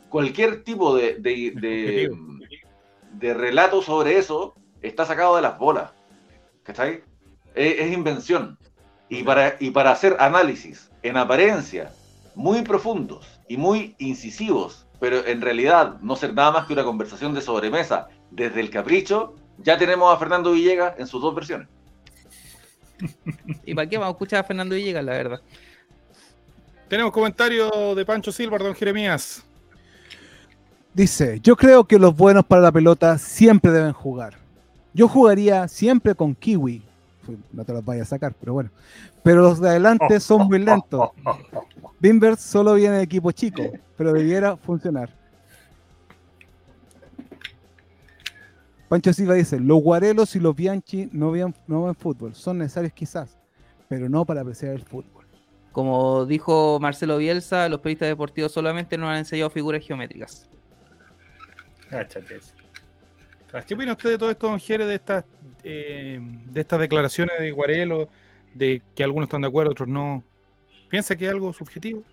Cualquier 0.09 0.63
tipo 0.63 0.95
de, 0.95 1.15
de, 1.19 3.34
relato 3.34 3.81
sobre 3.81 4.18
eso 4.18 4.55
está 4.81 5.05
sacado 5.05 5.35
de 5.35 5.41
las 5.41 5.57
bolas. 5.57 5.91
¿Cachai? 6.63 7.03
Es, 7.55 7.91
invención. 7.91 8.57
Y 9.09 9.23
para, 9.23 9.55
y 9.59 9.72
para 9.72 9.91
hacer 9.91 10.15
análisis 10.19 10.89
en 11.03 11.18
apariencia 11.18 11.91
muy 12.35 12.61
profundos 12.61 13.39
y 13.47 13.57
muy 13.57 13.95
incisivos, 13.99 14.88
pero 14.99 15.26
en 15.26 15.41
realidad 15.41 15.99
no 16.01 16.15
ser 16.15 16.34
nada 16.34 16.51
más 16.51 16.65
que 16.65 16.73
una 16.73 16.84
conversación 16.84 17.34
de 17.34 17.41
sobremesa 17.41 18.07
desde 18.30 18.61
el 18.61 18.69
capricho, 18.69 19.35
ya 19.57 19.77
tenemos 19.77 20.13
a 20.13 20.18
Fernando 20.18 20.53
Villegas 20.53 20.97
en 20.97 21.07
sus 21.07 21.22
dos 21.22 21.35
versiones. 21.35 21.68
¿Y 23.65 23.73
para 23.73 23.89
qué 23.89 23.97
vamos 23.97 24.13
a 24.13 24.15
escuchar 24.15 24.39
a 24.39 24.43
Fernando 24.43 24.76
Villegas, 24.76 25.03
la 25.03 25.11
verdad? 25.11 25.41
Tenemos 26.91 27.13
comentario 27.13 27.95
de 27.95 28.05
Pancho 28.05 28.34
Silva, 28.34 28.57
don 28.57 28.76
Jeremías. 28.76 29.45
Dice, 30.93 31.39
yo 31.41 31.55
creo 31.55 31.85
que 31.85 31.97
los 31.97 32.13
buenos 32.13 32.43
para 32.43 32.61
la 32.61 32.69
pelota 32.69 33.18
siempre 33.18 33.72
deben 33.72 33.93
jugar. 33.93 34.34
Yo 34.93 35.07
jugaría 35.07 35.69
siempre 35.69 36.13
con 36.13 36.35
Kiwi. 36.35 36.84
No 37.53 37.63
te 37.63 37.72
los 37.72 37.85
vayas 37.85 38.07
a 38.07 38.09
sacar, 38.09 38.35
pero 38.38 38.51
bueno. 38.51 38.72
Pero 39.23 39.41
los 39.41 39.61
de 39.61 39.69
adelante 39.69 40.19
son 40.19 40.47
muy 40.47 40.59
lentos. 40.59 41.11
Bimber 41.97 42.35
solo 42.35 42.73
viene 42.73 42.97
de 42.97 43.03
equipo 43.03 43.31
chico, 43.31 43.63
pero 43.95 44.11
debiera 44.11 44.57
funcionar. 44.57 45.15
Pancho 48.89 49.13
Silva 49.13 49.35
dice, 49.35 49.61
los 49.61 49.81
Guarelos 49.81 50.35
y 50.35 50.41
los 50.41 50.53
Bianchi 50.53 51.07
no 51.13 51.31
ven, 51.31 51.55
no 51.68 51.85
ven 51.85 51.95
fútbol, 51.95 52.35
son 52.35 52.57
necesarios 52.57 52.91
quizás, 52.91 53.38
pero 53.88 54.09
no 54.09 54.26
para 54.26 54.41
apreciar 54.41 54.73
el 54.73 54.81
fútbol. 54.81 55.20
Como 55.72 56.26
dijo 56.26 56.80
Marcelo 56.81 57.18
Bielsa, 57.18 57.69
los 57.69 57.80
periodistas 57.80 58.10
deportivos 58.10 58.52
solamente 58.52 58.98
nos 58.98 59.10
han 59.10 59.18
enseñado 59.18 59.49
figuras 59.49 59.85
geométricas. 59.85 60.49
¿Qué 63.68 63.73
opina 63.73 63.93
usted 63.93 64.11
de 64.11 64.18
todo 64.18 64.31
esto, 64.31 64.48
don 64.48 64.60
Jerez, 64.60 64.88
de 64.88 64.95
estas, 64.95 65.26
eh, 65.64 66.19
de 66.22 66.61
estas 66.61 66.80
declaraciones 66.80 67.39
de 67.39 67.52
Guarelo, 67.52 68.10
de 68.53 68.81
que 68.95 69.03
algunos 69.03 69.27
están 69.27 69.41
de 69.41 69.48
acuerdo, 69.48 69.72
otros 69.72 69.88
no? 69.88 70.23
¿Piensa 70.89 71.15
que 71.15 71.26
es 71.26 71.31
algo 71.31 71.53
subjetivo? 71.53 72.03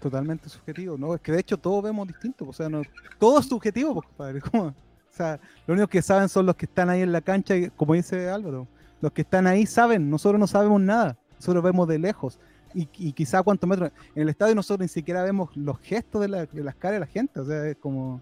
Totalmente 0.00 0.48
subjetivo, 0.48 0.96
¿no? 0.98 1.14
Es 1.14 1.20
que 1.20 1.32
de 1.32 1.40
hecho 1.40 1.56
todos 1.56 1.82
vemos 1.84 2.06
distinto, 2.06 2.46
o 2.48 2.52
sea, 2.52 2.68
no, 2.68 2.82
todo 3.18 3.38
es 3.38 3.46
subjetivo, 3.46 3.94
pues, 3.94 4.08
padre. 4.16 4.40
¿Cómo? 4.50 4.66
O 4.66 4.74
sea, 5.16 5.38
lo 5.66 5.74
único 5.74 5.88
que 5.88 6.02
saben 6.02 6.28
son 6.28 6.46
los 6.46 6.56
que 6.56 6.66
están 6.66 6.90
ahí 6.90 7.00
en 7.00 7.12
la 7.12 7.20
cancha, 7.20 7.54
como 7.76 7.94
dice 7.94 8.28
Álvaro. 8.28 8.66
Los 9.00 9.12
que 9.12 9.22
están 9.22 9.46
ahí 9.46 9.66
saben, 9.66 10.10
nosotros 10.10 10.38
no 10.38 10.46
sabemos 10.46 10.80
nada, 10.80 11.16
nosotros 11.36 11.62
vemos 11.62 11.86
de 11.86 11.98
lejos 11.98 12.38
y, 12.76 13.12
quizá 13.12 13.42
cuántos 13.42 13.68
metros. 13.68 13.90
En 14.14 14.22
el 14.22 14.28
estadio 14.28 14.54
nosotros 14.54 14.84
ni 14.84 14.88
siquiera 14.88 15.22
vemos 15.22 15.56
los 15.56 15.78
gestos 15.80 16.20
de, 16.20 16.28
las 16.28 16.74
caras 16.74 16.96
de 16.96 17.00
la 17.00 17.06
gente, 17.06 17.40
o 17.40 17.44
sea, 17.44 17.66
es 17.68 17.76
como... 17.76 18.20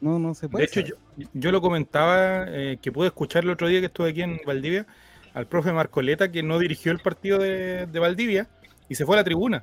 No, 0.00 0.18
no 0.18 0.34
se 0.34 0.48
puede. 0.48 0.66
De 0.66 0.80
hecho, 0.80 0.96
yo, 1.32 1.52
lo 1.52 1.60
comentaba, 1.60 2.44
eh, 2.48 2.78
que 2.82 2.90
pude 2.90 3.06
escuchar 3.06 3.44
el 3.44 3.50
otro 3.50 3.68
día 3.68 3.78
que 3.78 3.86
estuve 3.86 4.10
aquí 4.10 4.22
en 4.22 4.40
Valdivia, 4.44 4.84
al 5.32 5.46
profe 5.46 5.72
Marcoleta, 5.72 6.30
que 6.30 6.42
no 6.42 6.58
dirigió 6.58 6.90
el 6.90 6.98
partido 6.98 7.38
de, 7.38 7.86
Valdivia 7.86 8.48
y 8.88 8.96
se 8.96 9.06
fue 9.06 9.14
a 9.14 9.20
la 9.20 9.24
tribuna. 9.24 9.62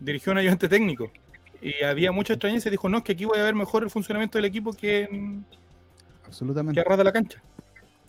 Dirigió 0.00 0.32
un 0.32 0.38
ayudante 0.38 0.68
técnico. 0.68 1.12
Y 1.60 1.84
había 1.84 2.10
mucha 2.10 2.32
extrañeza 2.32 2.68
y 2.68 2.72
dijo, 2.72 2.88
no, 2.88 2.98
es 2.98 3.04
que 3.04 3.12
aquí 3.12 3.24
voy 3.24 3.38
a 3.38 3.44
ver 3.44 3.54
mejor 3.54 3.84
el 3.84 3.90
funcionamiento 3.90 4.38
del 4.38 4.46
equipo 4.46 4.72
que, 4.72 5.08
Absolutamente. 6.26 6.82
que 6.82 6.92
a 6.92 6.96
de 6.96 7.04
la 7.04 7.12
cancha. 7.12 7.40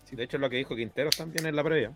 Sí, 0.05 0.15
de 0.15 0.23
hecho, 0.23 0.39
lo 0.39 0.49
que 0.49 0.57
dijo 0.57 0.75
Quinteros 0.75 1.15
también 1.15 1.45
en 1.45 1.55
la 1.55 1.63
previa. 1.63 1.91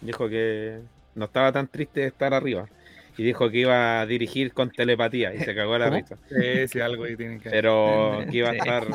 Dijo 0.00 0.30
que 0.30 0.80
no 1.14 1.26
estaba 1.26 1.52
tan 1.52 1.68
triste 1.68 2.00
de 2.00 2.06
estar 2.06 2.34
arriba. 2.34 2.68
Y 3.16 3.24
dijo 3.24 3.50
que 3.50 3.58
iba 3.58 4.00
a 4.00 4.06
dirigir 4.06 4.52
con 4.54 4.70
telepatía 4.70 5.34
y 5.34 5.40
se 5.40 5.54
cagó 5.54 5.76
la 5.76 5.90
risa. 5.90 6.16
Sí, 6.28 6.68
sí, 6.68 6.80
algo 6.80 7.04
ahí 7.04 7.14
tiene 7.14 7.38
que 7.40 7.50
Pero 7.50 8.24
que 8.30 8.36
iba 8.38 8.50
a 8.50 8.54
estar, 8.54 8.86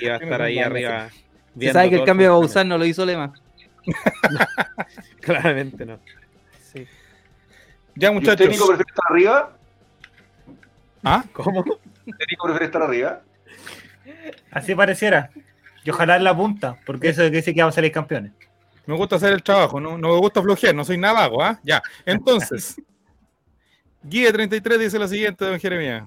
iba 0.00 0.14
a 0.14 0.16
estar 0.16 0.42
ahí 0.42 0.58
arriba. 0.58 1.08
Se 1.58 1.72
sabe 1.72 1.90
que 1.90 1.96
el 1.96 2.04
cambio 2.04 2.26
de 2.26 2.30
Bausán 2.30 2.68
no 2.68 2.76
lo 2.76 2.84
hizo 2.84 3.06
Lema. 3.06 3.32
Claramente 5.20 5.86
no. 5.86 5.98
Sí. 6.60 6.86
Ya, 7.94 8.10
muchachos. 8.10 8.46
¿Y 8.46 8.48
técnico 8.48 8.66
prefiere 8.66 8.88
estar 8.88 9.04
arriba? 9.10 9.56
¿Ah? 11.04 11.24
¿Cómo? 11.32 11.64
¿Técnico 11.64 12.44
prefiere 12.44 12.64
estar 12.66 12.82
arriba? 12.82 13.22
Así 14.50 14.74
pareciera. 14.74 15.30
Y 15.84 15.90
ojalá 15.90 16.16
en 16.16 16.24
la 16.24 16.36
punta, 16.36 16.78
porque 16.84 17.08
eso 17.08 17.22
es 17.22 17.30
que 17.30 17.36
dice 17.36 17.54
que 17.54 17.60
vamos 17.60 17.74
a 17.74 17.76
salir 17.76 17.92
campeones. 17.92 18.32
Me 18.86 18.94
gusta 18.96 19.16
hacer 19.16 19.32
el 19.32 19.42
trabajo, 19.42 19.80
no, 19.80 19.98
no 19.98 20.08
me 20.08 20.18
gusta 20.18 20.42
flojear, 20.42 20.74
no 20.74 20.84
soy 20.84 20.98
nada 20.98 21.20
vago, 21.20 21.42
¿ah? 21.42 21.60
Ya. 21.62 21.82
Entonces, 22.04 22.80
Guía 24.02 24.32
33 24.32 24.78
dice 24.80 24.98
lo 24.98 25.06
siguiente, 25.06 25.44
don 25.44 25.58
Jeremías. 25.58 26.04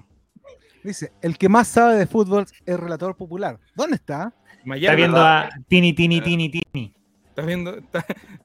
Dice, 0.82 1.12
el 1.22 1.38
que 1.38 1.48
más 1.48 1.68
sabe 1.68 1.94
de 1.96 2.06
fútbol 2.06 2.46
es 2.66 2.80
relator 2.80 3.16
popular. 3.16 3.58
¿Dónde 3.74 3.96
está? 3.96 4.32
está 4.64 4.94
viendo 4.94 5.18
a 5.18 5.48
Tini, 5.68 5.92
Tini, 5.92 6.20
Tini, 6.20 6.50
Tini. 6.50 6.94
Estás 7.28 7.46
viendo, 7.46 7.76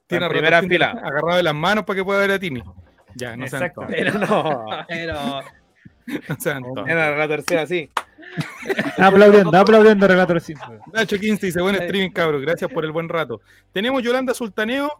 tiene 0.06 0.24
la 0.24 0.28
primera 0.28 0.62
fila 0.62 0.90
agarrado 0.90 1.36
de 1.36 1.42
las 1.42 1.54
manos 1.54 1.84
para 1.84 1.96
que 1.96 2.04
pueda 2.04 2.20
ver 2.20 2.32
a 2.32 2.38
Tini. 2.38 2.62
Ya, 3.14 3.36
no 3.36 3.44
Exacto. 3.44 3.84
Pero 3.88 4.18
no, 4.18 4.66
pero... 4.88 5.42
No 6.64 6.86
Era 6.88 7.16
la 7.16 7.28
tercera, 7.28 7.66
sí. 7.66 7.88
Aplaudiendo, 8.98 9.56
aplaudiendo, 9.56 10.06
relator 10.06 10.42
Nacho 10.92 11.18
15 11.18 11.46
dice, 11.46 11.60
buen 11.60 11.74
streaming, 11.76 12.10
cabros, 12.10 12.42
gracias 12.42 12.70
por 12.70 12.84
el 12.84 12.92
buen 12.92 13.08
rato. 13.08 13.40
Tenemos 13.72 14.02
Yolanda 14.02 14.34
Sultaneo, 14.34 14.90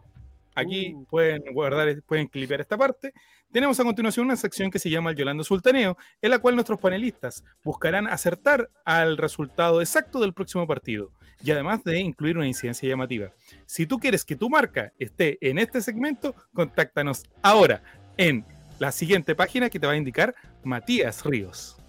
aquí 0.55 0.93
uh. 0.93 1.05
pueden 1.05 1.43
guardar, 1.53 2.01
pueden 2.03 2.27
clipear 2.27 2.61
esta 2.61 2.77
parte. 2.77 3.13
Tenemos 3.51 3.79
a 3.79 3.83
continuación 3.83 4.25
una 4.25 4.37
sección 4.37 4.71
que 4.71 4.79
se 4.79 4.89
llama 4.89 5.11
el 5.11 5.17
Yolanda 5.17 5.43
Sultaneo, 5.43 5.97
en 6.21 6.31
la 6.31 6.39
cual 6.39 6.55
nuestros 6.55 6.79
panelistas 6.79 7.43
buscarán 7.63 8.07
acertar 8.07 8.69
al 8.85 9.17
resultado 9.17 9.81
exacto 9.81 10.19
del 10.21 10.33
próximo 10.33 10.65
partido 10.65 11.11
y 11.43 11.51
además 11.51 11.83
de 11.83 11.99
incluir 11.99 12.37
una 12.37 12.47
incidencia 12.47 12.87
llamativa. 12.87 13.31
Si 13.65 13.85
tú 13.85 13.99
quieres 13.99 14.23
que 14.23 14.35
tu 14.35 14.49
marca 14.49 14.93
esté 14.99 15.37
en 15.41 15.57
este 15.57 15.81
segmento, 15.81 16.35
contáctanos 16.53 17.23
ahora 17.41 17.83
en 18.15 18.45
la 18.79 18.91
siguiente 18.91 19.35
página 19.35 19.69
que 19.69 19.79
te 19.79 19.87
va 19.87 19.93
a 19.93 19.97
indicar 19.97 20.33
Matías 20.63 21.25
Ríos 21.25 21.80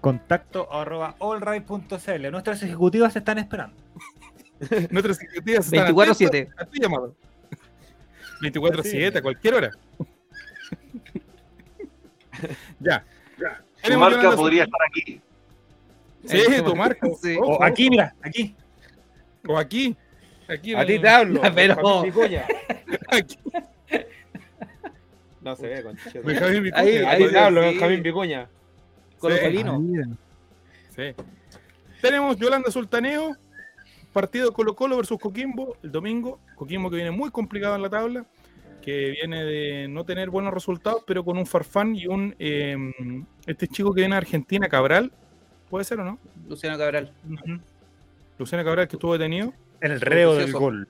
contacto 0.00 0.72
arroba 0.72 1.16
allright.cl. 1.20 2.30
Nuestras 2.30 2.62
ejecutivas 2.62 3.12
se 3.12 3.18
están 3.20 3.38
esperando. 3.38 3.76
Nuestras 4.90 5.22
ejecutivas 5.22 5.72
están 5.72 5.94
24-7. 5.94 6.48
A 6.56 6.64
tu 6.64 6.80
llamado. 6.80 7.14
24-7, 8.40 9.16
a 9.16 9.22
cualquier 9.22 9.54
hora. 9.54 9.70
ya. 12.80 13.04
ya. 13.38 13.62
Tu 13.82 13.98
marca 13.98 14.36
podría 14.36 14.64
estar 14.64 14.80
aquí. 14.88 15.20
Sí, 16.24 16.42
tu 16.64 16.76
marca. 16.76 17.06
o 17.40 17.62
aquí, 17.62 17.90
mira, 17.90 18.14
aquí. 18.22 18.54
O 19.46 19.56
aquí. 19.56 19.96
aquí 20.48 20.74
a 20.74 20.84
ti 20.84 20.98
te 20.98 21.08
hablo. 21.08 21.40
Pero... 21.54 22.04
aquí. 23.08 23.38
No 25.40 25.56
se 25.56 25.68
ve, 25.68 25.82
con 25.82 25.96
Ahí, 26.74 26.96
ahí 26.98 27.28
te 27.28 27.38
hablo, 27.38 27.62
Javín 27.78 28.02
Vicuña. 28.02 28.50
Colo 29.18 29.36
sí. 29.36 31.14
Tenemos 32.00 32.36
Yolanda 32.36 32.70
Sultaneo, 32.70 33.36
partido 34.12 34.52
Colo 34.52 34.74
Colo 34.74 34.96
versus 34.96 35.18
Coquimbo 35.18 35.76
el 35.82 35.92
domingo. 35.92 36.38
Coquimbo 36.54 36.90
que 36.90 36.96
viene 36.96 37.10
muy 37.10 37.30
complicado 37.30 37.76
en 37.76 37.82
la 37.82 37.90
tabla, 37.90 38.26
que 38.82 39.10
viene 39.10 39.44
de 39.44 39.88
no 39.88 40.04
tener 40.04 40.30
buenos 40.30 40.54
resultados, 40.54 41.02
pero 41.06 41.24
con 41.24 41.38
un 41.38 41.46
Farfán 41.46 41.96
y 41.96 42.06
un 42.06 42.34
em, 42.38 43.24
este 43.46 43.68
chico 43.68 43.92
que 43.92 44.02
viene 44.02 44.14
a 44.14 44.18
Argentina, 44.18 44.68
Cabral, 44.68 45.12
¿puede 45.68 45.84
ser 45.84 46.00
o 46.00 46.04
no? 46.04 46.18
Luciano 46.48 46.78
Cabral. 46.78 47.12
Luciano 48.38 48.64
Cabral 48.64 48.88
que 48.88 48.96
estuvo 48.96 49.12
detenido. 49.12 49.52
En 49.80 49.92
el 49.92 50.00
reo 50.00 50.34
del 50.34 50.52
gol. 50.52 50.88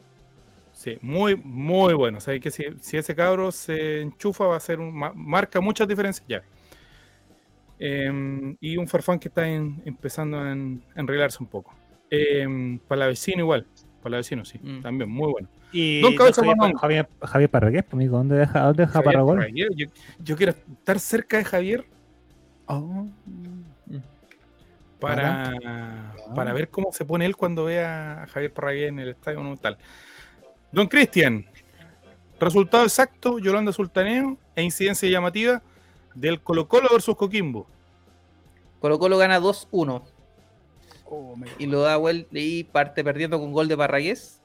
Sí, 0.78 0.96
muy, 1.02 1.34
muy 1.34 1.92
bueno. 1.94 2.18
O 2.18 2.20
sea, 2.20 2.38
que 2.38 2.52
si, 2.52 2.64
ese 2.92 3.14
cabro 3.16 3.50
se 3.50 4.00
enchufa, 4.00 4.46
va 4.46 4.56
a 4.56 4.60
ser 4.60 4.78
un, 4.78 4.94
marca 4.94 5.60
muchas 5.60 5.88
diferencias 5.88 6.24
ya. 6.28 6.42
Em, 7.78 8.56
y 8.60 8.76
un 8.76 8.88
Farfán 8.88 9.18
que 9.18 9.28
está 9.28 9.46
empezando 9.46 10.38
a 10.38 10.52
enreglarse 10.52 11.38
un 11.40 11.48
poco. 11.48 11.74
Eh, 12.10 12.78
para 12.88 13.00
la 13.00 13.06
vecino 13.08 13.40
igual, 13.40 13.66
para 14.02 14.12
la 14.12 14.16
vecino 14.18 14.44
sí, 14.44 14.58
mm. 14.60 14.80
también 14.80 15.10
muy 15.10 15.30
bueno. 15.30 15.48
Y 15.70 16.00
Don 16.00 16.16
Javier, 16.76 17.08
Javier, 17.22 17.50
Parragués, 17.50 17.84
amigo, 17.90 18.16
¿dónde 18.16 18.36
deja, 18.36 18.62
dónde 18.62 18.86
deja? 18.86 19.02
Yo, 19.54 19.86
yo, 20.18 20.36
quiero 20.36 20.52
estar 20.52 20.98
cerca 20.98 21.36
de 21.36 21.44
Javier 21.44 21.84
Oh. 22.68 23.08
Para, 25.00 26.12
para 26.34 26.52
ver 26.52 26.68
cómo 26.68 26.92
se 26.92 27.04
pone 27.04 27.24
él 27.24 27.36
cuando 27.36 27.64
vea 27.64 28.24
a 28.24 28.26
Javier 28.26 28.52
Parragués 28.52 28.88
en 28.88 28.98
el 28.98 29.08
estadio 29.10 29.38
monumental. 29.38 29.78
Don 30.70 30.86
Cristian, 30.86 31.46
resultado 32.38 32.84
exacto, 32.84 33.38
Yolanda 33.38 33.72
Sultaneo 33.72 34.36
e 34.54 34.62
incidencia 34.62 35.08
llamativa 35.08 35.62
del 36.20 36.40
Colo 36.42 36.68
Colo 36.68 36.88
versus 36.90 37.16
Coquimbo. 37.16 37.66
Colo 38.80 38.98
Colo 38.98 39.18
gana 39.18 39.40
2-1. 39.40 40.02
y 41.58 41.66
lo 41.66 41.82
da 41.82 41.96
vuelta 41.96 42.28
y 42.32 42.64
parte 42.64 43.02
perdiendo 43.04 43.38
con 43.38 43.52
gol 43.52 43.68
de 43.68 43.76
Parragués. 43.76 44.40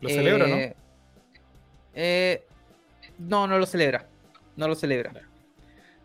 Lo 0.00 0.08
celebra, 0.08 0.46
¿no? 0.46 0.56
Eh, 0.56 0.76
eh, 1.94 2.44
no, 3.18 3.46
no 3.46 3.58
lo 3.58 3.66
celebra. 3.66 4.06
No 4.56 4.68
lo 4.68 4.74
celebra. 4.74 5.12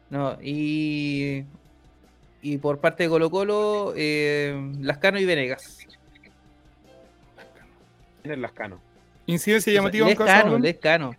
No, 0.09 0.38
y. 0.41 1.45
Y 2.41 2.57
por 2.57 2.80
parte 2.80 3.03
de 3.03 3.09
Colo 3.09 3.30
Colo, 3.30 3.93
eh, 3.97 4.71
Lascano 4.80 5.19
y 5.19 5.26
Venegas. 5.26 5.80
¿Quién 8.21 8.34
es 8.34 8.39
Lascano? 8.39 8.80
Incidencia 9.26 9.73
llamativa 9.73 10.09
en 10.09 10.17
Lescano, 10.17 10.57
Lescano. 10.57 11.15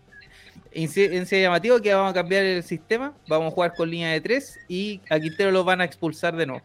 Incidencia 0.72 1.40
llamativa 1.40 1.80
que 1.80 1.92
vamos 1.92 2.10
a 2.12 2.14
cambiar 2.14 2.44
el 2.44 2.62
sistema. 2.62 3.14
Vamos 3.28 3.48
a 3.48 3.54
jugar 3.54 3.74
con 3.74 3.90
línea 3.90 4.12
de 4.12 4.20
3 4.20 4.60
y 4.68 5.00
a 5.10 5.18
Quintero 5.18 5.50
lo 5.50 5.64
van 5.64 5.80
a 5.80 5.84
expulsar 5.84 6.36
de 6.36 6.46
nuevo. 6.46 6.64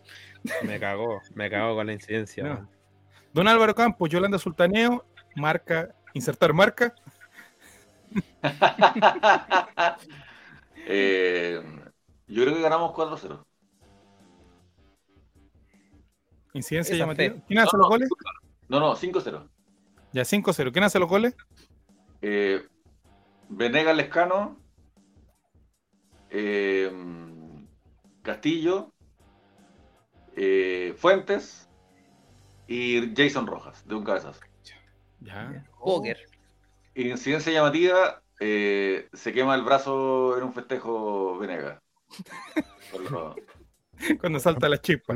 Me 0.64 0.80
cagó, 0.80 1.22
me 1.34 1.50
cagó 1.50 1.76
con 1.76 1.88
la 1.88 1.94
incidencia. 1.94 2.68
Don 3.34 3.48
Álvaro 3.48 3.74
Campos, 3.74 4.10
Yolanda 4.10 4.38
Sultaneo, 4.38 5.06
marca, 5.36 5.96
insertar 6.14 6.54
marca. 6.54 6.94
Eh, 10.88 11.60
yo 12.28 12.44
creo 12.44 12.54
que 12.54 12.62
ganamos 12.62 12.92
4-0. 12.92 13.44
Incidencia 16.54 16.96
llamativa. 16.96 17.38
¿Quién 17.48 17.58
hace 17.58 17.76
los 17.76 17.88
goles? 17.88 18.08
No, 18.70 18.80
no, 18.80 18.96
5-0. 18.96 19.50
Ya, 20.14 20.22
5-0. 20.22 20.72
¿Quién 20.72 20.84
hace 20.84 21.00
los 21.00 21.10
goles? 21.10 21.36
Eh, 22.22 22.64
Venegas 23.50 23.96
Lescano, 23.96 24.58
eh, 26.30 26.92
Castillo, 28.22 28.92
eh, 30.36 30.94
Fuentes 30.98 31.70
y 32.68 33.14
Jason 33.16 33.48
Rojas, 33.48 33.86
de 33.88 33.96
un 33.96 34.04
cabezazo. 34.04 34.42
Ya. 35.20 35.64
Poker. 35.80 36.18
Incidencia 36.96 37.52
llamativa, 37.52 38.22
eh, 38.40 39.10
se 39.14 39.34
quema 39.34 39.56
el 39.56 39.64
brazo 39.64 40.38
en 40.38 40.44
un 40.44 40.54
festejo 40.54 41.38
Venegas. 41.40 41.82
Cuando 44.20 44.40
salta 44.40 44.68
la 44.68 44.80
chispa. 44.80 45.14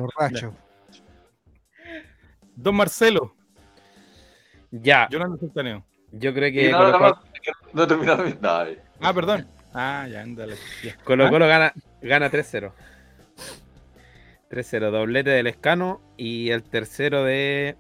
Don 2.55 2.75
Marcelo. 2.75 3.35
Ya. 4.71 5.07
Yolanda 5.09 5.37
Sultaneo. 5.37 5.85
Yo 6.11 6.33
creo 6.33 6.51
que 6.51 6.71
no, 6.71 6.77
Colo 6.77 6.91
no, 6.91 6.97
Colo, 6.97 7.21
no, 7.73 7.83
he 7.83 7.87
terminado 7.87 8.23
mi- 8.23 8.33
no. 8.39 8.49
Ah, 9.01 9.13
perdón. 9.13 9.47
Ah, 9.73 10.07
ya, 10.09 10.21
ándale. 10.21 10.55
Ya. 10.83 10.95
Colo 11.03 11.25
¿Ah? 11.27 11.29
Colo 11.29 11.47
gana, 11.47 11.73
gana 12.01 12.29
3-0. 12.31 12.71
3-0, 14.49 14.91
doblete 14.91 15.29
del 15.29 15.47
Escano 15.47 16.01
y 16.17 16.49
el 16.49 16.63
tercero 16.63 17.23
de 17.23 17.75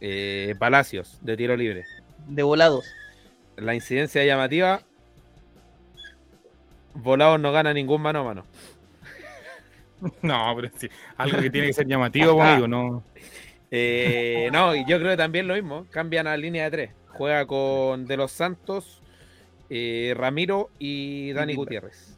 eh, 0.00 0.54
Palacios, 0.58 1.18
de 1.22 1.36
tiro 1.36 1.56
libre. 1.56 1.84
De 2.28 2.42
volados. 2.42 2.84
La 3.56 3.74
incidencia 3.74 4.24
llamativa, 4.24 4.82
Volados 6.94 7.40
no 7.40 7.52
gana 7.52 7.72
ningún 7.72 8.02
mano 8.02 8.20
a 8.20 8.24
mano. 8.24 8.46
No, 10.20 10.52
pero 10.56 10.68
sí. 10.76 10.88
Algo 11.16 11.38
que 11.40 11.50
tiene 11.50 11.68
que 11.68 11.72
ser 11.72 11.86
llamativo, 11.86 12.42
amigo. 12.42 12.66
No. 12.66 13.04
Eh, 13.70 14.50
no, 14.52 14.74
y 14.74 14.84
yo 14.86 14.98
creo 14.98 15.12
que 15.12 15.16
también 15.16 15.46
lo 15.46 15.54
mismo. 15.54 15.86
Cambian 15.90 16.26
a 16.26 16.36
línea 16.36 16.64
de 16.64 16.70
tres. 16.70 16.90
Juega 17.12 17.46
con 17.46 18.06
De 18.06 18.16
los 18.16 18.32
Santos, 18.32 19.02
eh, 19.68 20.14
Ramiro 20.16 20.70
y 20.78 21.32
Dani 21.32 21.54
Gutiérrez. 21.54 22.16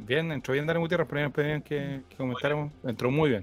Bien, 0.00 0.32
entró 0.32 0.54
bien 0.54 0.66
Dani 0.66 0.80
Gutiérrez, 0.80 1.06
pero 1.08 1.30
pedían 1.30 1.62
que, 1.62 2.02
que 2.08 2.16
comentáramos. 2.16 2.72
Entró 2.84 3.10
muy 3.10 3.30
bien. 3.30 3.42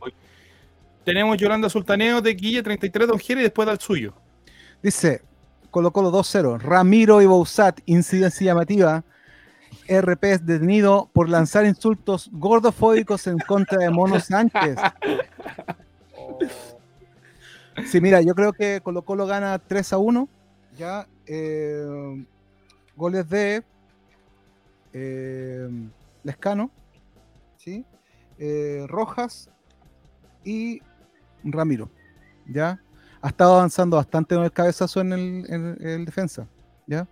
Tenemos 1.04 1.38
Yolanda 1.38 1.70
Sultaneo 1.70 2.22
de 2.22 2.34
Guille 2.34 2.64
33, 2.64 3.08
Don 3.08 3.20
Jere, 3.20 3.42
y 3.42 3.44
después 3.44 3.66
da 3.66 3.74
el 3.74 3.80
suyo. 3.80 4.14
Dice 4.82 5.22
Colo 5.72 5.92
Colo 5.92 6.12
2-0. 6.12 6.60
Ramiro 6.60 7.22
y 7.22 7.26
Bousat, 7.26 7.80
incidencia 7.86 8.46
llamativa. 8.46 9.04
RP 9.88 10.24
es 10.24 10.46
detenido 10.46 11.10
por 11.14 11.30
lanzar 11.30 11.66
insultos 11.66 12.30
gordofóbicos 12.32 13.28
en 13.28 13.38
contra 13.40 13.80
de 13.80 13.90
Mono 13.90 14.20
Sánchez. 14.20 14.78
Sí, 17.88 18.00
mira, 18.02 18.22
yo 18.22 18.36
creo 18.36 18.54
que 18.54 18.82
Colo 18.82 19.02
Colo 19.02 19.26
gana 19.26 19.58
3 19.58 19.94
a 19.94 19.98
1. 19.98 20.30
Ya, 20.78 21.08
eh, 21.28 22.26
goles 22.96 23.30
de 23.30 23.64
eh, 24.94 25.70
Lescano, 26.24 26.72
¿sí? 27.58 27.86
Eh, 28.40 28.86
Rojas 28.88 29.50
y 30.44 30.82
Ramiro. 31.44 31.90
¿Ya? 32.48 32.82
Ha 33.22 33.30
estado 33.30 33.56
avanzando 33.56 33.98
bastante 33.98 34.36
con 34.36 34.44
el 34.44 34.52
cabezazo 34.52 35.02
en 35.02 35.14
el, 35.14 35.46
en 35.50 35.88
el 35.88 36.06
defensa. 36.06 36.48
¿Ya? 36.88 37.08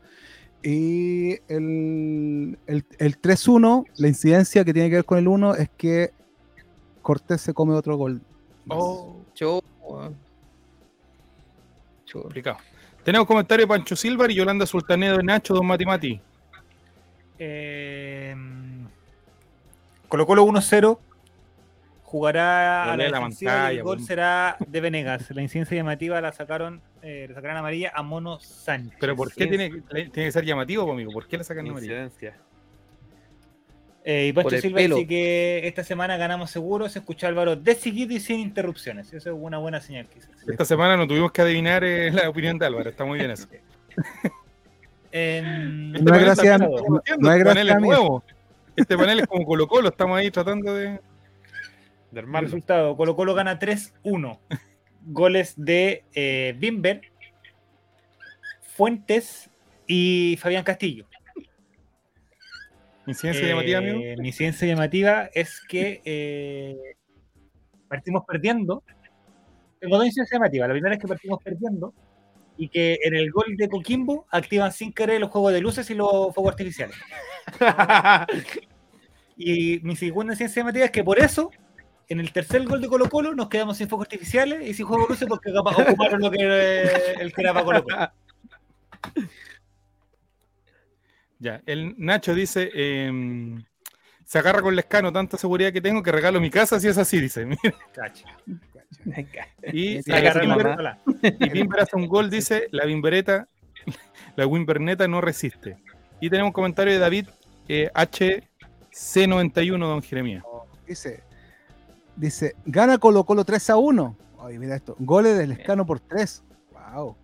Y 0.63 1.33
el, 1.47 2.57
el, 2.67 2.85
el 2.97 3.21
3-1, 3.21 3.85
la 3.95 4.07
incidencia 4.07 4.63
que 4.63 4.73
tiene 4.73 4.89
que 4.89 4.95
ver 4.97 5.05
con 5.05 5.17
el 5.17 5.27
1 5.27 5.55
es 5.55 5.69
que 5.69 6.11
Cortés 7.01 7.41
se 7.41 7.53
come 7.53 7.73
otro 7.73 7.97
gol. 7.97 8.21
Oh. 8.67 9.17
Cho. 9.33 9.61
complicado. 12.13 12.57
Tenemos 13.03 13.27
comentario 13.27 13.63
de 13.65 13.67
Pancho 13.67 13.95
Silva 13.95 14.29
y 14.31 14.35
Yolanda 14.35 14.65
Sultaneo 14.65 15.17
de 15.17 15.23
Nacho, 15.23 15.53
Don 15.55 15.65
Mati 15.65 15.85
Mati. 15.85 16.21
Eh, 17.39 18.35
Colo 20.07 20.25
Colo 20.27 20.45
1-0. 20.45 20.99
Jugará 22.03 22.91
a 22.91 22.97
la, 22.97 23.07
la 23.09 23.21
pantalla, 23.21 23.71
el 23.71 23.83
gol 23.83 23.97
weón. 23.97 24.05
será 24.07 24.57
de 24.59 24.81
Venegas. 24.81 25.31
La 25.31 25.41
incidencia 25.41 25.77
llamativa 25.77 26.19
la 26.19 26.33
sacaron, 26.33 26.81
eh, 27.01 27.25
le 27.29 27.33
sacaron 27.33 27.55
amarilla 27.57 27.91
a 27.95 28.03
Mono 28.03 28.37
Sánchez. 28.41 28.97
Pero 28.99 29.15
¿por 29.15 29.33
qué 29.33 29.47
tiene, 29.47 29.71
que- 29.71 29.79
tiene 29.81 30.09
que 30.11 30.31
ser 30.31 30.43
llamativo, 30.43 30.83
pues, 30.83 30.93
amigo? 30.93 31.11
¿Por 31.13 31.25
qué 31.27 31.37
le 31.37 31.45
sacan 31.45 31.67
amarilla? 31.69 32.09
Eh, 34.03 34.27
y 34.29 34.33
Pancho 34.33 34.57
Silva 34.57 34.77
pelo. 34.77 34.95
dice 34.95 35.07
que 35.07 35.67
esta 35.67 35.83
semana 35.83 36.17
ganamos 36.17 36.49
seguro. 36.49 36.89
Se 36.89 36.99
escuchó 36.99 37.27
a 37.27 37.29
Álvaro 37.29 37.55
de 37.55 37.75
seguido 37.75 38.13
y 38.13 38.19
sin 38.19 38.39
interrupciones. 38.39 39.13
Eso 39.13 39.29
es 39.29 39.35
una 39.39 39.59
buena 39.59 39.79
señal, 39.79 40.07
quizás. 40.07 40.29
Esta 40.47 40.65
semana 40.65 40.97
no 40.97 41.07
tuvimos 41.07 41.31
que 41.31 41.41
adivinar 41.43 41.83
eh, 41.83 42.11
la 42.11 42.27
opinión 42.29 42.57
de 42.57 42.65
Álvaro. 42.65 42.89
Está 42.89 43.05
muy 43.05 43.19
bien 43.19 43.31
eso. 43.31 43.47
Este 45.13 45.41
No 45.43 45.97
es 45.97 46.03
panel 46.05 46.21
gracia- 46.25 46.57
también 46.57 46.71
lo 46.71 46.77
estamos 46.77 46.99
haciendo, 47.01 47.27
no 47.27 47.31
es 47.33 47.37
este 47.37 47.45
panel 47.49 47.67
es 47.69 47.75
mía. 47.75 47.85
nuevo. 47.85 48.23
Este 48.77 48.97
panel 48.97 49.19
es 49.19 49.27
como 49.27 49.45
Colo 49.45 49.67
Colo, 49.67 49.89
estamos 49.89 50.17
ahí 50.17 50.31
tratando 50.31 50.73
de... 50.73 50.99
De 52.11 52.21
resultado: 52.21 52.95
Colo 52.95 53.15
Colo 53.15 53.33
gana 53.33 53.59
3-1. 53.59 54.39
Goles 55.07 55.53
de 55.57 56.03
eh, 56.13 56.55
Bimber, 56.57 57.01
Fuentes 58.75 59.49
y 59.87 60.37
Fabián 60.41 60.63
Castillo. 60.63 61.05
Incidencia 63.07 63.45
Eh, 63.45 63.49
llamativa, 63.49 63.79
amigo. 63.79 63.99
Mi 64.21 64.27
incidencia 64.27 64.67
llamativa 64.67 65.29
es 65.33 65.61
que 65.67 66.01
eh, 66.05 66.77
partimos 67.87 68.23
perdiendo. 68.27 68.83
Tengo 69.79 69.97
dos 69.97 70.05
incidencias 70.05 70.37
llamativas. 70.37 70.67
La 70.67 70.73
primera 70.73 70.95
es 70.95 71.01
que 71.01 71.07
partimos 71.07 71.41
perdiendo 71.43 71.93
y 72.57 72.69
que 72.69 72.99
en 73.03 73.15
el 73.15 73.31
gol 73.31 73.55
de 73.57 73.67
Coquimbo 73.69 74.27
activan 74.29 74.71
sin 74.71 74.93
querer 74.93 75.19
los 75.19 75.31
juegos 75.31 75.53
de 75.53 75.61
luces 75.61 75.89
y 75.89 75.95
los 75.95 76.33
fuegos 76.33 76.51
artificiales. 76.51 76.95
Y 79.43 79.79
mi 79.81 79.95
segunda 79.95 80.33
incidencia 80.33 80.61
llamativa 80.61 80.85
es 80.85 80.91
que 80.91 81.03
por 81.03 81.17
eso, 81.17 81.49
en 82.07 82.19
el 82.19 82.31
tercer 82.31 82.63
gol 82.65 82.79
de 82.79 82.87
Colo 82.87 83.09
Colo, 83.09 83.33
nos 83.33 83.49
quedamos 83.49 83.75
sin 83.75 83.89
fuegos 83.89 84.05
artificiales 84.05 84.69
y 84.69 84.75
sin 84.75 84.85
juegos 84.85 85.07
de 85.07 85.13
luces 85.13 85.27
porque 85.27 85.51
capaz 85.51 85.81
ocuparon 85.81 86.21
lo 86.21 86.29
que 86.29 86.37
eh, 86.41 87.15
el 87.19 87.33
que 87.33 87.41
era 87.41 87.51
para 87.51 87.65
Colo 87.65 87.83
Colo. 87.83 88.11
Ya, 91.41 91.59
el 91.65 91.95
Nacho 91.97 92.35
dice, 92.35 92.69
em, 92.75 93.63
se 94.23 94.37
agarra 94.37 94.61
con 94.61 94.73
el 94.73 94.79
escano, 94.79 95.11
tanta 95.11 95.37
seguridad 95.37 95.73
que 95.73 95.81
tengo 95.81 96.03
que 96.03 96.11
regalo 96.11 96.39
mi 96.39 96.51
casa 96.51 96.79
si 96.79 96.87
es 96.87 96.99
así, 96.99 97.19
dice. 97.19 97.45
Mira, 97.63 97.75
Cacha. 97.93 98.27
Y, 99.73 100.03
Sí, 100.03 100.11
la 100.11 100.17
Agarra 100.17 100.43
y 101.23 101.49
Bimber 101.49 101.79
hace 101.81 101.95
un 101.95 102.07
gol, 102.07 102.29
dice, 102.29 102.67
la 102.69 102.85
Bimbereta, 102.85 103.47
la 104.35 104.45
Wimberneta 104.45 105.07
no 105.07 105.19
resiste. 105.19 105.77
Y 106.19 106.29
tenemos 106.29 106.49
un 106.49 106.53
comentario 106.53 106.93
de 106.93 106.99
David 106.99 107.27
eh, 107.67 107.89
HC91, 107.95 109.79
don 109.79 110.03
Jeremías. 110.03 110.43
Dice, 110.87 111.23
dice, 112.15 112.55
gana 112.65 112.99
Colo 112.99 113.23
Colo 113.23 113.43
3 113.43 113.71
a 113.71 113.77
1. 113.77 114.17
Oye, 114.37 114.59
mira 114.59 114.75
esto. 114.75 114.95
Goles 114.99 115.35
del 115.37 115.53
Escano 115.53 115.85
por 115.87 115.99
3. 115.99 116.43
Wow. 116.93 117.15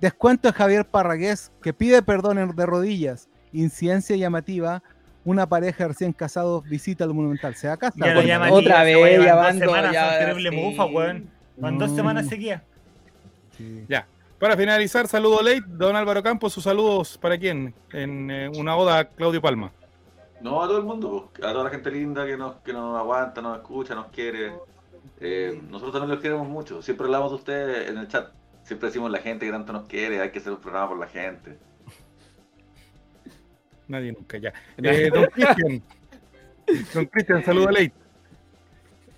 Descuento 0.00 0.48
de 0.48 0.54
Javier 0.54 0.86
Parragués, 0.86 1.52
que 1.62 1.74
pide 1.74 2.00
perdón 2.02 2.38
en- 2.38 2.56
de 2.56 2.66
rodillas. 2.66 3.28
Incidencia 3.54 4.16
llamativa. 4.16 4.82
una 5.26 5.46
pareja 5.48 5.88
recién 5.88 6.12
casados 6.12 6.62
visita 6.68 7.04
el 7.04 7.14
Monumental. 7.14 7.54
¿Se 7.54 7.66
da 7.66 7.78
casa? 7.78 7.96
Ya 7.98 8.12
Bueno, 8.14 8.54
otra 8.54 8.82
vez, 8.84 8.94
llevan 8.96 9.22
llamando, 9.26 9.64
Dos 9.64 9.74
semanas 9.74 9.92
ya, 9.94 10.10
son 10.10 10.18
terrible 10.18 10.50
sí. 10.50 10.56
mufa, 10.56 10.84
weón. 10.84 11.30
Van 11.56 11.78
dos 11.78 11.90
No. 11.90 11.96
semanas 11.96 12.26
seguidas. 12.28 12.62
sí. 13.56 13.84
Ya. 13.88 14.06
Para 14.38 14.54
finalizar, 14.56 15.06
saludo 15.08 15.40
late, 15.40 15.62
don 15.66 15.96
Álvaro 15.96 16.22
Campos, 16.22 16.52
sus 16.52 16.64
saludos 16.64 17.16
para 17.16 17.38
quién? 17.38 17.72
En 17.92 18.30
eh, 18.30 18.50
una 18.58 18.76
oda 18.76 18.98
a 18.98 19.04
Claudio 19.06 19.40
Palma. 19.40 19.70
No, 20.42 20.62
a 20.62 20.66
todo 20.66 20.76
el 20.76 20.84
mundo, 20.84 21.30
a 21.38 21.52
toda 21.52 21.64
la 21.64 21.70
gente 21.70 21.90
linda 21.90 22.26
que 22.26 22.36
nos, 22.36 22.56
que 22.56 22.74
nos 22.74 22.98
aguanta, 22.98 23.40
nos 23.40 23.56
escucha, 23.56 23.94
nos 23.94 24.08
quiere. 24.08 24.52
Eh, 25.20 25.58
nosotros 25.70 25.92
también 25.92 26.10
los 26.10 26.20
queremos 26.20 26.46
mucho. 26.46 26.82
Siempre 26.82 27.06
hablamos 27.06 27.30
de 27.30 27.36
ustedes 27.36 27.88
en 27.88 27.96
el 27.96 28.08
chat. 28.08 28.28
Siempre 28.64 28.88
decimos 28.88 29.10
la 29.10 29.18
gente 29.20 29.46
que 29.46 29.52
tanto 29.52 29.72
nos 29.72 29.86
quiere, 29.86 30.20
hay 30.20 30.30
que 30.30 30.40
hacer 30.40 30.52
un 30.52 30.58
programa 30.60 30.88
por 30.88 30.98
la 30.98 31.06
gente. 31.06 31.56
Nadie 33.88 34.12
nunca, 34.12 34.38
ya. 34.38 34.52
Eh, 34.82 35.10
don 35.12 35.26
Cristian. 35.26 35.82
Don 36.94 37.06
Cristian, 37.06 37.44
saludo 37.44 37.70
late. 37.70 37.92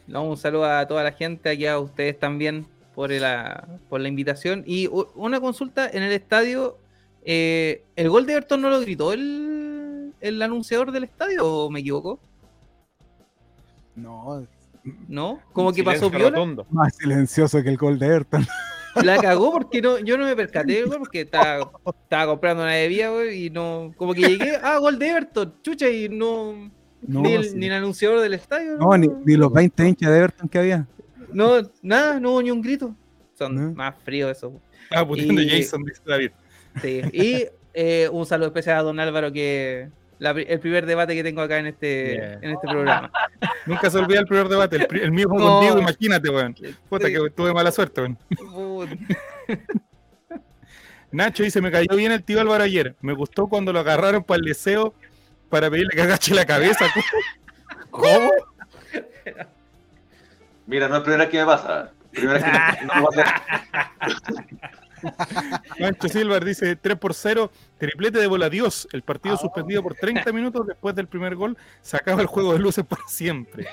No, 0.06 0.24
un 0.24 0.36
saludo 0.36 0.66
a 0.66 0.86
toda 0.86 1.02
la 1.02 1.12
gente, 1.12 1.48
aquí 1.48 1.66
a 1.66 1.78
ustedes 1.78 2.18
también 2.18 2.66
por 2.94 3.10
la, 3.10 3.66
por 3.88 4.01
la 4.01 4.09
invitación. 4.09 4.62
Y 4.66 4.88
una 5.14 5.40
consulta 5.40 5.88
en 5.88 6.02
el 6.02 6.12
estadio, 6.12 6.78
eh, 7.24 7.84
¿el 7.97 8.09
gol 8.09 8.26
de 8.26 8.34
Everton 8.34 8.60
no 8.60 8.70
lo 8.70 8.80
gritó 8.80 9.12
el, 9.12 10.12
el 10.20 10.43
anunciador 10.43 10.93
del 10.93 11.05
estadio 11.05 11.44
o 11.47 11.70
me 11.70 11.80
equivoco? 11.80 12.20
No, 13.97 14.47
¿No? 15.09 15.40
Como 15.52 15.72
que 15.72 15.82
pasó 15.82 16.09
rotundo. 16.10 16.66
más 16.70 16.94
silencioso 16.97 17.62
que 17.62 17.68
el 17.68 17.76
gol 17.76 17.98
de 17.98 18.06
Everton. 18.06 18.47
La 19.05 19.18
cagó 19.18 19.52
porque 19.52 19.81
no, 19.82 19.98
yo 19.98 20.16
no 20.18 20.24
me 20.24 20.35
percaté 20.36 20.82
gol 20.85 20.98
porque 20.98 21.23
estaba, 21.23 21.70
estaba 22.02 22.27
comprando 22.27 22.62
una 22.62 22.73
bebida, 22.73 23.10
güey, 23.10 23.47
y 23.47 23.51
no, 23.51 23.93
como 23.97 24.14
que 24.14 24.23
llegué, 24.23 24.56
ah, 24.62 24.78
gol 24.78 24.98
de 24.98 25.09
Everton, 25.09 25.55
chucha, 25.62 25.89
y 25.89 26.09
no, 26.09 26.70
No, 27.02 27.20
ni, 27.23 27.32
el, 27.35 27.44
sí. 27.44 27.56
ni 27.56 27.66
el 27.66 27.73
anunciador 27.74 28.20
del 28.20 28.35
estadio. 28.35 28.77
No, 28.78 28.97
ni, 28.97 29.09
ni 29.24 29.36
los 29.36 29.52
20 29.52 29.89
hinchas 29.89 30.10
de 30.10 30.18
Everton 30.18 30.48
que 30.48 30.59
había. 30.59 30.86
No, 31.32 31.60
nada, 31.82 32.18
no 32.20 32.31
hubo 32.32 32.43
ni 32.43 32.51
un 32.51 32.62
grito. 32.62 32.94
Son 33.35 33.55
No. 33.55 33.73
más 33.73 33.94
fríos 34.05 34.36
eso. 34.36 34.52
Ah, 34.90 35.06
puteando 35.06 35.43
Jason, 35.47 35.82
dice 35.85 36.01
David. 36.06 36.31
Sí. 36.81 37.02
Y 37.12 37.47
eh, 37.74 38.09
un 38.10 38.24
saludo 38.24 38.47
especial 38.48 38.78
a 38.78 38.82
don 38.82 38.98
Álvaro, 39.01 39.31
que 39.32 39.89
la 40.18 40.30
el 40.30 40.60
primer 40.60 40.86
debate 40.86 41.14
que 41.14 41.22
tengo 41.22 41.43
acá 41.43 41.59
en 41.59 41.66
este, 41.66 42.14
en 42.14 42.51
este 42.51 42.68
programa. 42.68 43.10
Nunca 43.66 43.90
se 43.90 43.98
olvida 43.98 44.20
el 44.20 44.26
primer 44.26 44.48
debate, 44.48 44.86
el, 44.90 45.12
mío 45.12 45.28
fue 45.28 45.38
No. 45.38 45.47
contigo, 45.47 45.78
imagínate, 45.78 46.30
weón. 46.30 46.55
Puta 46.88 47.09
que 47.09 47.18
tuve 47.34 47.52
mala 47.52 47.70
suerte, 47.70 48.01
weón. 48.02 48.18
Nacho 51.12 51.43
dice, 51.43 51.60
me 51.60 51.70
cayó 51.70 51.94
bien 51.97 52.12
el 52.12 52.22
tío 52.22 52.40
Álvaro 52.40 52.64
ayer. 52.64 52.94
Me 53.01 53.12
gustó 53.12 53.47
cuando 53.47 53.72
lo 53.72 53.80
agarraron 53.80 54.24
para 54.24 54.38
el 54.38 54.44
deseo 54.44 54.94
para 55.48 55.70
pedirle 55.70 55.94
que 55.94 56.02
agache 56.02 56.34
la 56.34 56.44
cabeza. 56.44 56.86
¿Cómo? 57.90 58.30
Mira, 60.66 60.88
no 60.88 60.97
es 60.97 61.02
primera 61.02 61.24
vez 61.24 61.30
que 61.30 61.38
me 61.38 61.47
pasa. 61.47 61.93
Primera 62.12 62.34
vez 62.34 62.44
que 62.44 62.86
no, 62.86 62.94
no 62.94 63.01
me 63.01 63.16
pasa. 63.16 63.43
Mancho 65.81 66.09
Silver 66.09 66.45
dice 66.45 66.77
3 66.77 66.97
por 66.99 67.15
0, 67.15 67.51
triplete 67.78 68.19
de 68.19 68.27
bola 68.27 68.49
Dios. 68.49 68.89
El 68.93 69.03
partido 69.03 69.37
suspendido 69.37 69.83
por 69.83 69.95
30 69.95 70.33
minutos 70.33 70.66
después 70.66 70.95
del 70.95 71.07
primer 71.09 71.35
gol. 71.37 71.57
Se 71.81 71.97
acaba 71.97 72.20
el 72.20 72.27
juego 72.27 72.53
de 72.53 72.59
luces 72.59 72.85
para 72.85 73.03
siempre. 73.07 73.66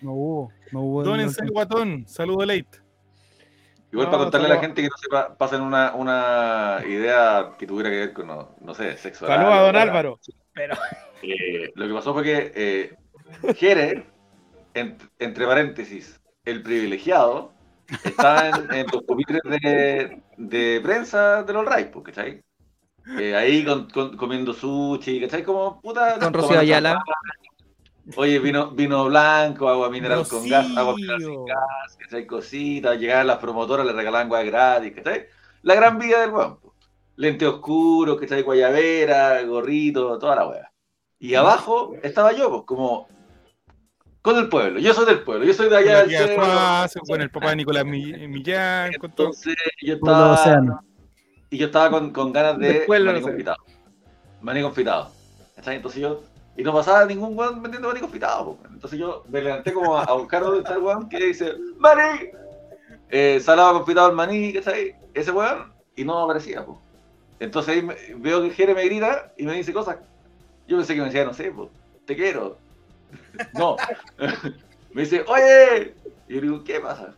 No 0.00 0.12
hubo, 0.12 0.52
no 0.72 0.80
hubo. 0.80 1.02
Don 1.04 1.16
no- 1.18 1.22
Ensel 1.22 1.50
Guatón, 1.50 2.04
saludo 2.06 2.44
late. 2.46 2.68
Igual 3.92 4.06
No, 4.06 4.10
para 4.12 4.22
contarle 4.22 4.46
a 4.46 4.50
la 4.54 4.60
gente 4.60 4.82
que 4.82 4.88
no 4.88 4.96
sepa, 4.96 5.36
pasen 5.36 5.62
una, 5.62 5.92
una 5.94 6.78
idea 6.86 7.50
que 7.58 7.66
tuviera 7.66 7.90
que 7.90 7.96
ver 7.96 8.12
con, 8.12 8.28
no, 8.28 8.54
no 8.60 8.72
sé, 8.74 8.96
sexo. 8.96 9.26
Saludos 9.26 9.52
a 9.52 9.60
don 9.62 9.76
Álvaro. 9.76 10.20
Eh, 11.22 11.70
lo 11.74 11.86
que 11.88 11.94
pasó 11.94 12.14
fue 12.14 12.22
que 12.22 12.52
eh, 12.54 12.94
Jere, 13.56 14.06
en- 14.74 14.96
entre 15.18 15.44
paréntesis, 15.46 16.20
el 16.44 16.62
privilegiado, 16.62 17.52
estaba 18.04 18.48
en, 18.48 18.72
en 18.72 18.86
los 18.92 19.02
pupitres 19.04 19.40
de, 19.44 20.22
de 20.36 20.80
prensa 20.82 21.42
de 21.42 21.52
los 21.52 21.64
Ray, 21.64 21.86
pues, 21.92 22.04
¿cachai? 22.06 22.42
Eh, 23.18 23.34
ahí 23.34 23.64
con- 23.64 23.88
con- 23.90 24.16
comiendo 24.16 24.52
sushi, 24.52 25.20
¿cachai? 25.22 25.42
Como 25.42 25.80
puta. 25.80 26.18
Con 26.18 26.32
Rocío 26.32 26.58
Ayala. 26.60 26.90
champán. 26.94 27.14
Oye, 28.16 28.38
vino, 28.40 28.70
vino 28.72 29.04
blanco, 29.04 29.68
agua 29.68 29.88
mineral 29.88 30.26
con 30.26 30.48
gas, 30.48 30.66
agua 30.76 30.94
mineral 30.96 31.20
sin 31.20 31.44
gas, 31.44 31.96
¿cachai? 31.98 32.26
Cositas, 32.26 32.98
llegaban 32.98 33.26
las 33.26 33.38
promotoras, 33.38 33.86
le 33.86 33.92
regalaban 33.92 34.28
guay 34.28 34.46
gratis, 34.46 34.92
¿cachai? 34.96 35.26
La 35.62 35.74
gran 35.74 35.98
vida 35.98 36.20
del 36.20 36.30
weón. 36.30 36.58
po. 36.58 36.74
Lente 37.16 37.46
oscuro, 37.46 38.16
¿cachai? 38.16 38.42
Guayabera, 38.42 39.42
gorrito, 39.42 40.18
toda 40.18 40.36
la 40.36 40.48
wea. 40.48 40.72
Y 41.18 41.34
abajo 41.34 41.92
estaba 42.02 42.32
yo, 42.32 42.50
pues, 42.50 42.62
como 42.66 43.06
con 44.22 44.36
el 44.38 44.48
pueblo. 44.48 44.78
Yo 44.80 44.92
soy 44.94 45.06
del 45.06 45.22
pueblo, 45.22 45.44
yo 45.44 45.52
soy 45.54 45.68
de 45.68 45.76
allá 45.76 46.04
del 46.26 46.36
con 47.06 47.20
el 47.22 47.30
papá 47.30 47.50
de 47.50 47.56
Nicolás 47.56 47.84
Mi- 47.84 48.28
Millán, 48.28 48.92
con 48.94 49.10
todo. 49.12 49.26
Entonces 49.28 49.54
yo 49.82 49.94
estaba, 49.94 50.36
y 51.50 51.56
yo 51.58 51.66
estaba 51.66 51.90
con, 51.90 52.12
con 52.12 52.32
ganas 52.32 52.58
de 52.58 52.80
maní 53.12 53.20
confitado. 53.30 53.56
Maní 54.40 54.62
confitado. 54.62 55.10
Entonces 55.66 56.00
yo, 56.00 56.22
y 56.56 56.62
no 56.62 56.72
pasaba 56.74 57.04
ningún 57.06 57.36
weón 57.36 57.62
vendiendo 57.62 57.88
maní 57.88 58.00
confitado. 58.00 58.56
po. 58.56 58.58
Entonces 58.72 58.98
yo 58.98 59.24
me 59.28 59.40
levanté 59.42 59.72
como 59.72 59.96
a, 59.96 60.04
a 60.04 60.12
buscar 60.14 60.42
dónde 60.42 60.58
está 60.60 60.74
el 60.74 60.80
weón 60.82 61.08
que 61.08 61.18
dice, 61.26 61.54
¡Maní! 61.78 62.28
Eh, 63.10 63.40
salado 63.42 63.72
confitado 63.74 64.08
el 64.10 64.16
maní, 64.16 64.52
¿cachai? 64.52 64.94
Ese 65.14 65.30
weón, 65.32 65.72
y 65.96 66.04
no 66.04 66.18
aparecía, 66.20 66.64
po. 66.64 66.80
Entonces 67.40 67.74
ahí 67.74 67.82
me- 67.82 67.96
veo 68.16 68.42
que 68.42 68.50
Jere 68.50 68.74
me 68.74 68.84
grita 68.84 69.32
y 69.36 69.44
me 69.44 69.54
dice 69.54 69.72
cosas. 69.72 69.96
Yo 70.68 70.76
pensé 70.76 70.94
que 70.94 71.00
me 71.00 71.06
decía, 71.06 71.24
no 71.24 71.32
sé, 71.34 71.50
po, 71.50 71.70
te 72.06 72.14
quiero. 72.14 72.58
No. 73.54 73.76
me 74.92 75.02
dice, 75.02 75.24
oye. 75.26 75.94
Y 76.28 76.34
yo 76.34 76.40
digo, 76.40 76.64
¿qué 76.64 76.80
pasa? 76.80 77.14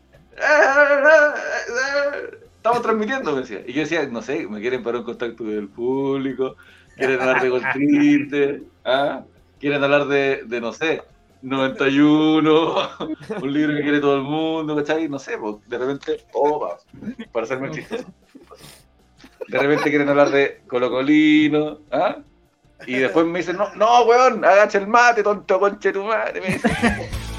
Estamos 2.56 2.82
transmitiendo, 2.82 3.32
me 3.32 3.40
decía. 3.40 3.62
Y 3.66 3.72
yo 3.72 3.80
decía, 3.80 4.06
no 4.06 4.22
sé, 4.22 4.46
me 4.46 4.60
quieren 4.60 4.82
para 4.82 4.98
un 4.98 5.04
contacto 5.04 5.44
del 5.44 5.68
público, 5.68 6.56
quieren 6.96 7.20
hablar 7.20 7.42
de 7.42 7.48
Gol 7.48 7.62
Triste, 7.72 8.62
¿ah? 8.84 9.24
quieren 9.58 9.82
hablar 9.84 10.06
de, 10.06 10.42
de, 10.46 10.60
no 10.60 10.72
sé, 10.72 11.02
91, 11.42 12.76
un 13.42 13.52
libro 13.52 13.76
que 13.76 13.82
quiere 13.82 14.00
todo 14.00 14.16
el 14.16 14.22
mundo, 14.22 14.76
¿cachai? 14.76 15.08
No 15.08 15.18
sé, 15.18 15.36
pues, 15.38 15.56
de 15.68 15.78
repente, 15.78 16.24
opa, 16.32 16.78
para 17.32 17.44
hacerme 17.44 17.68
el 17.68 17.74
chistoso. 17.74 18.06
De 19.48 19.58
repente 19.58 19.90
quieren 19.90 20.08
hablar 20.08 20.30
de 20.30 20.62
Colocolino, 20.68 21.80
¿ah? 21.90 22.18
Y 22.86 22.98
después 22.98 23.26
me 23.26 23.38
dicen, 23.40 23.56
no, 23.56 23.74
no, 23.74 24.02
weón, 24.02 24.44
agacha 24.44 24.78
el 24.78 24.86
mate, 24.86 25.22
tonto 25.22 25.58
conche 25.60 25.92
tu 25.92 26.04
madre. 26.04 26.60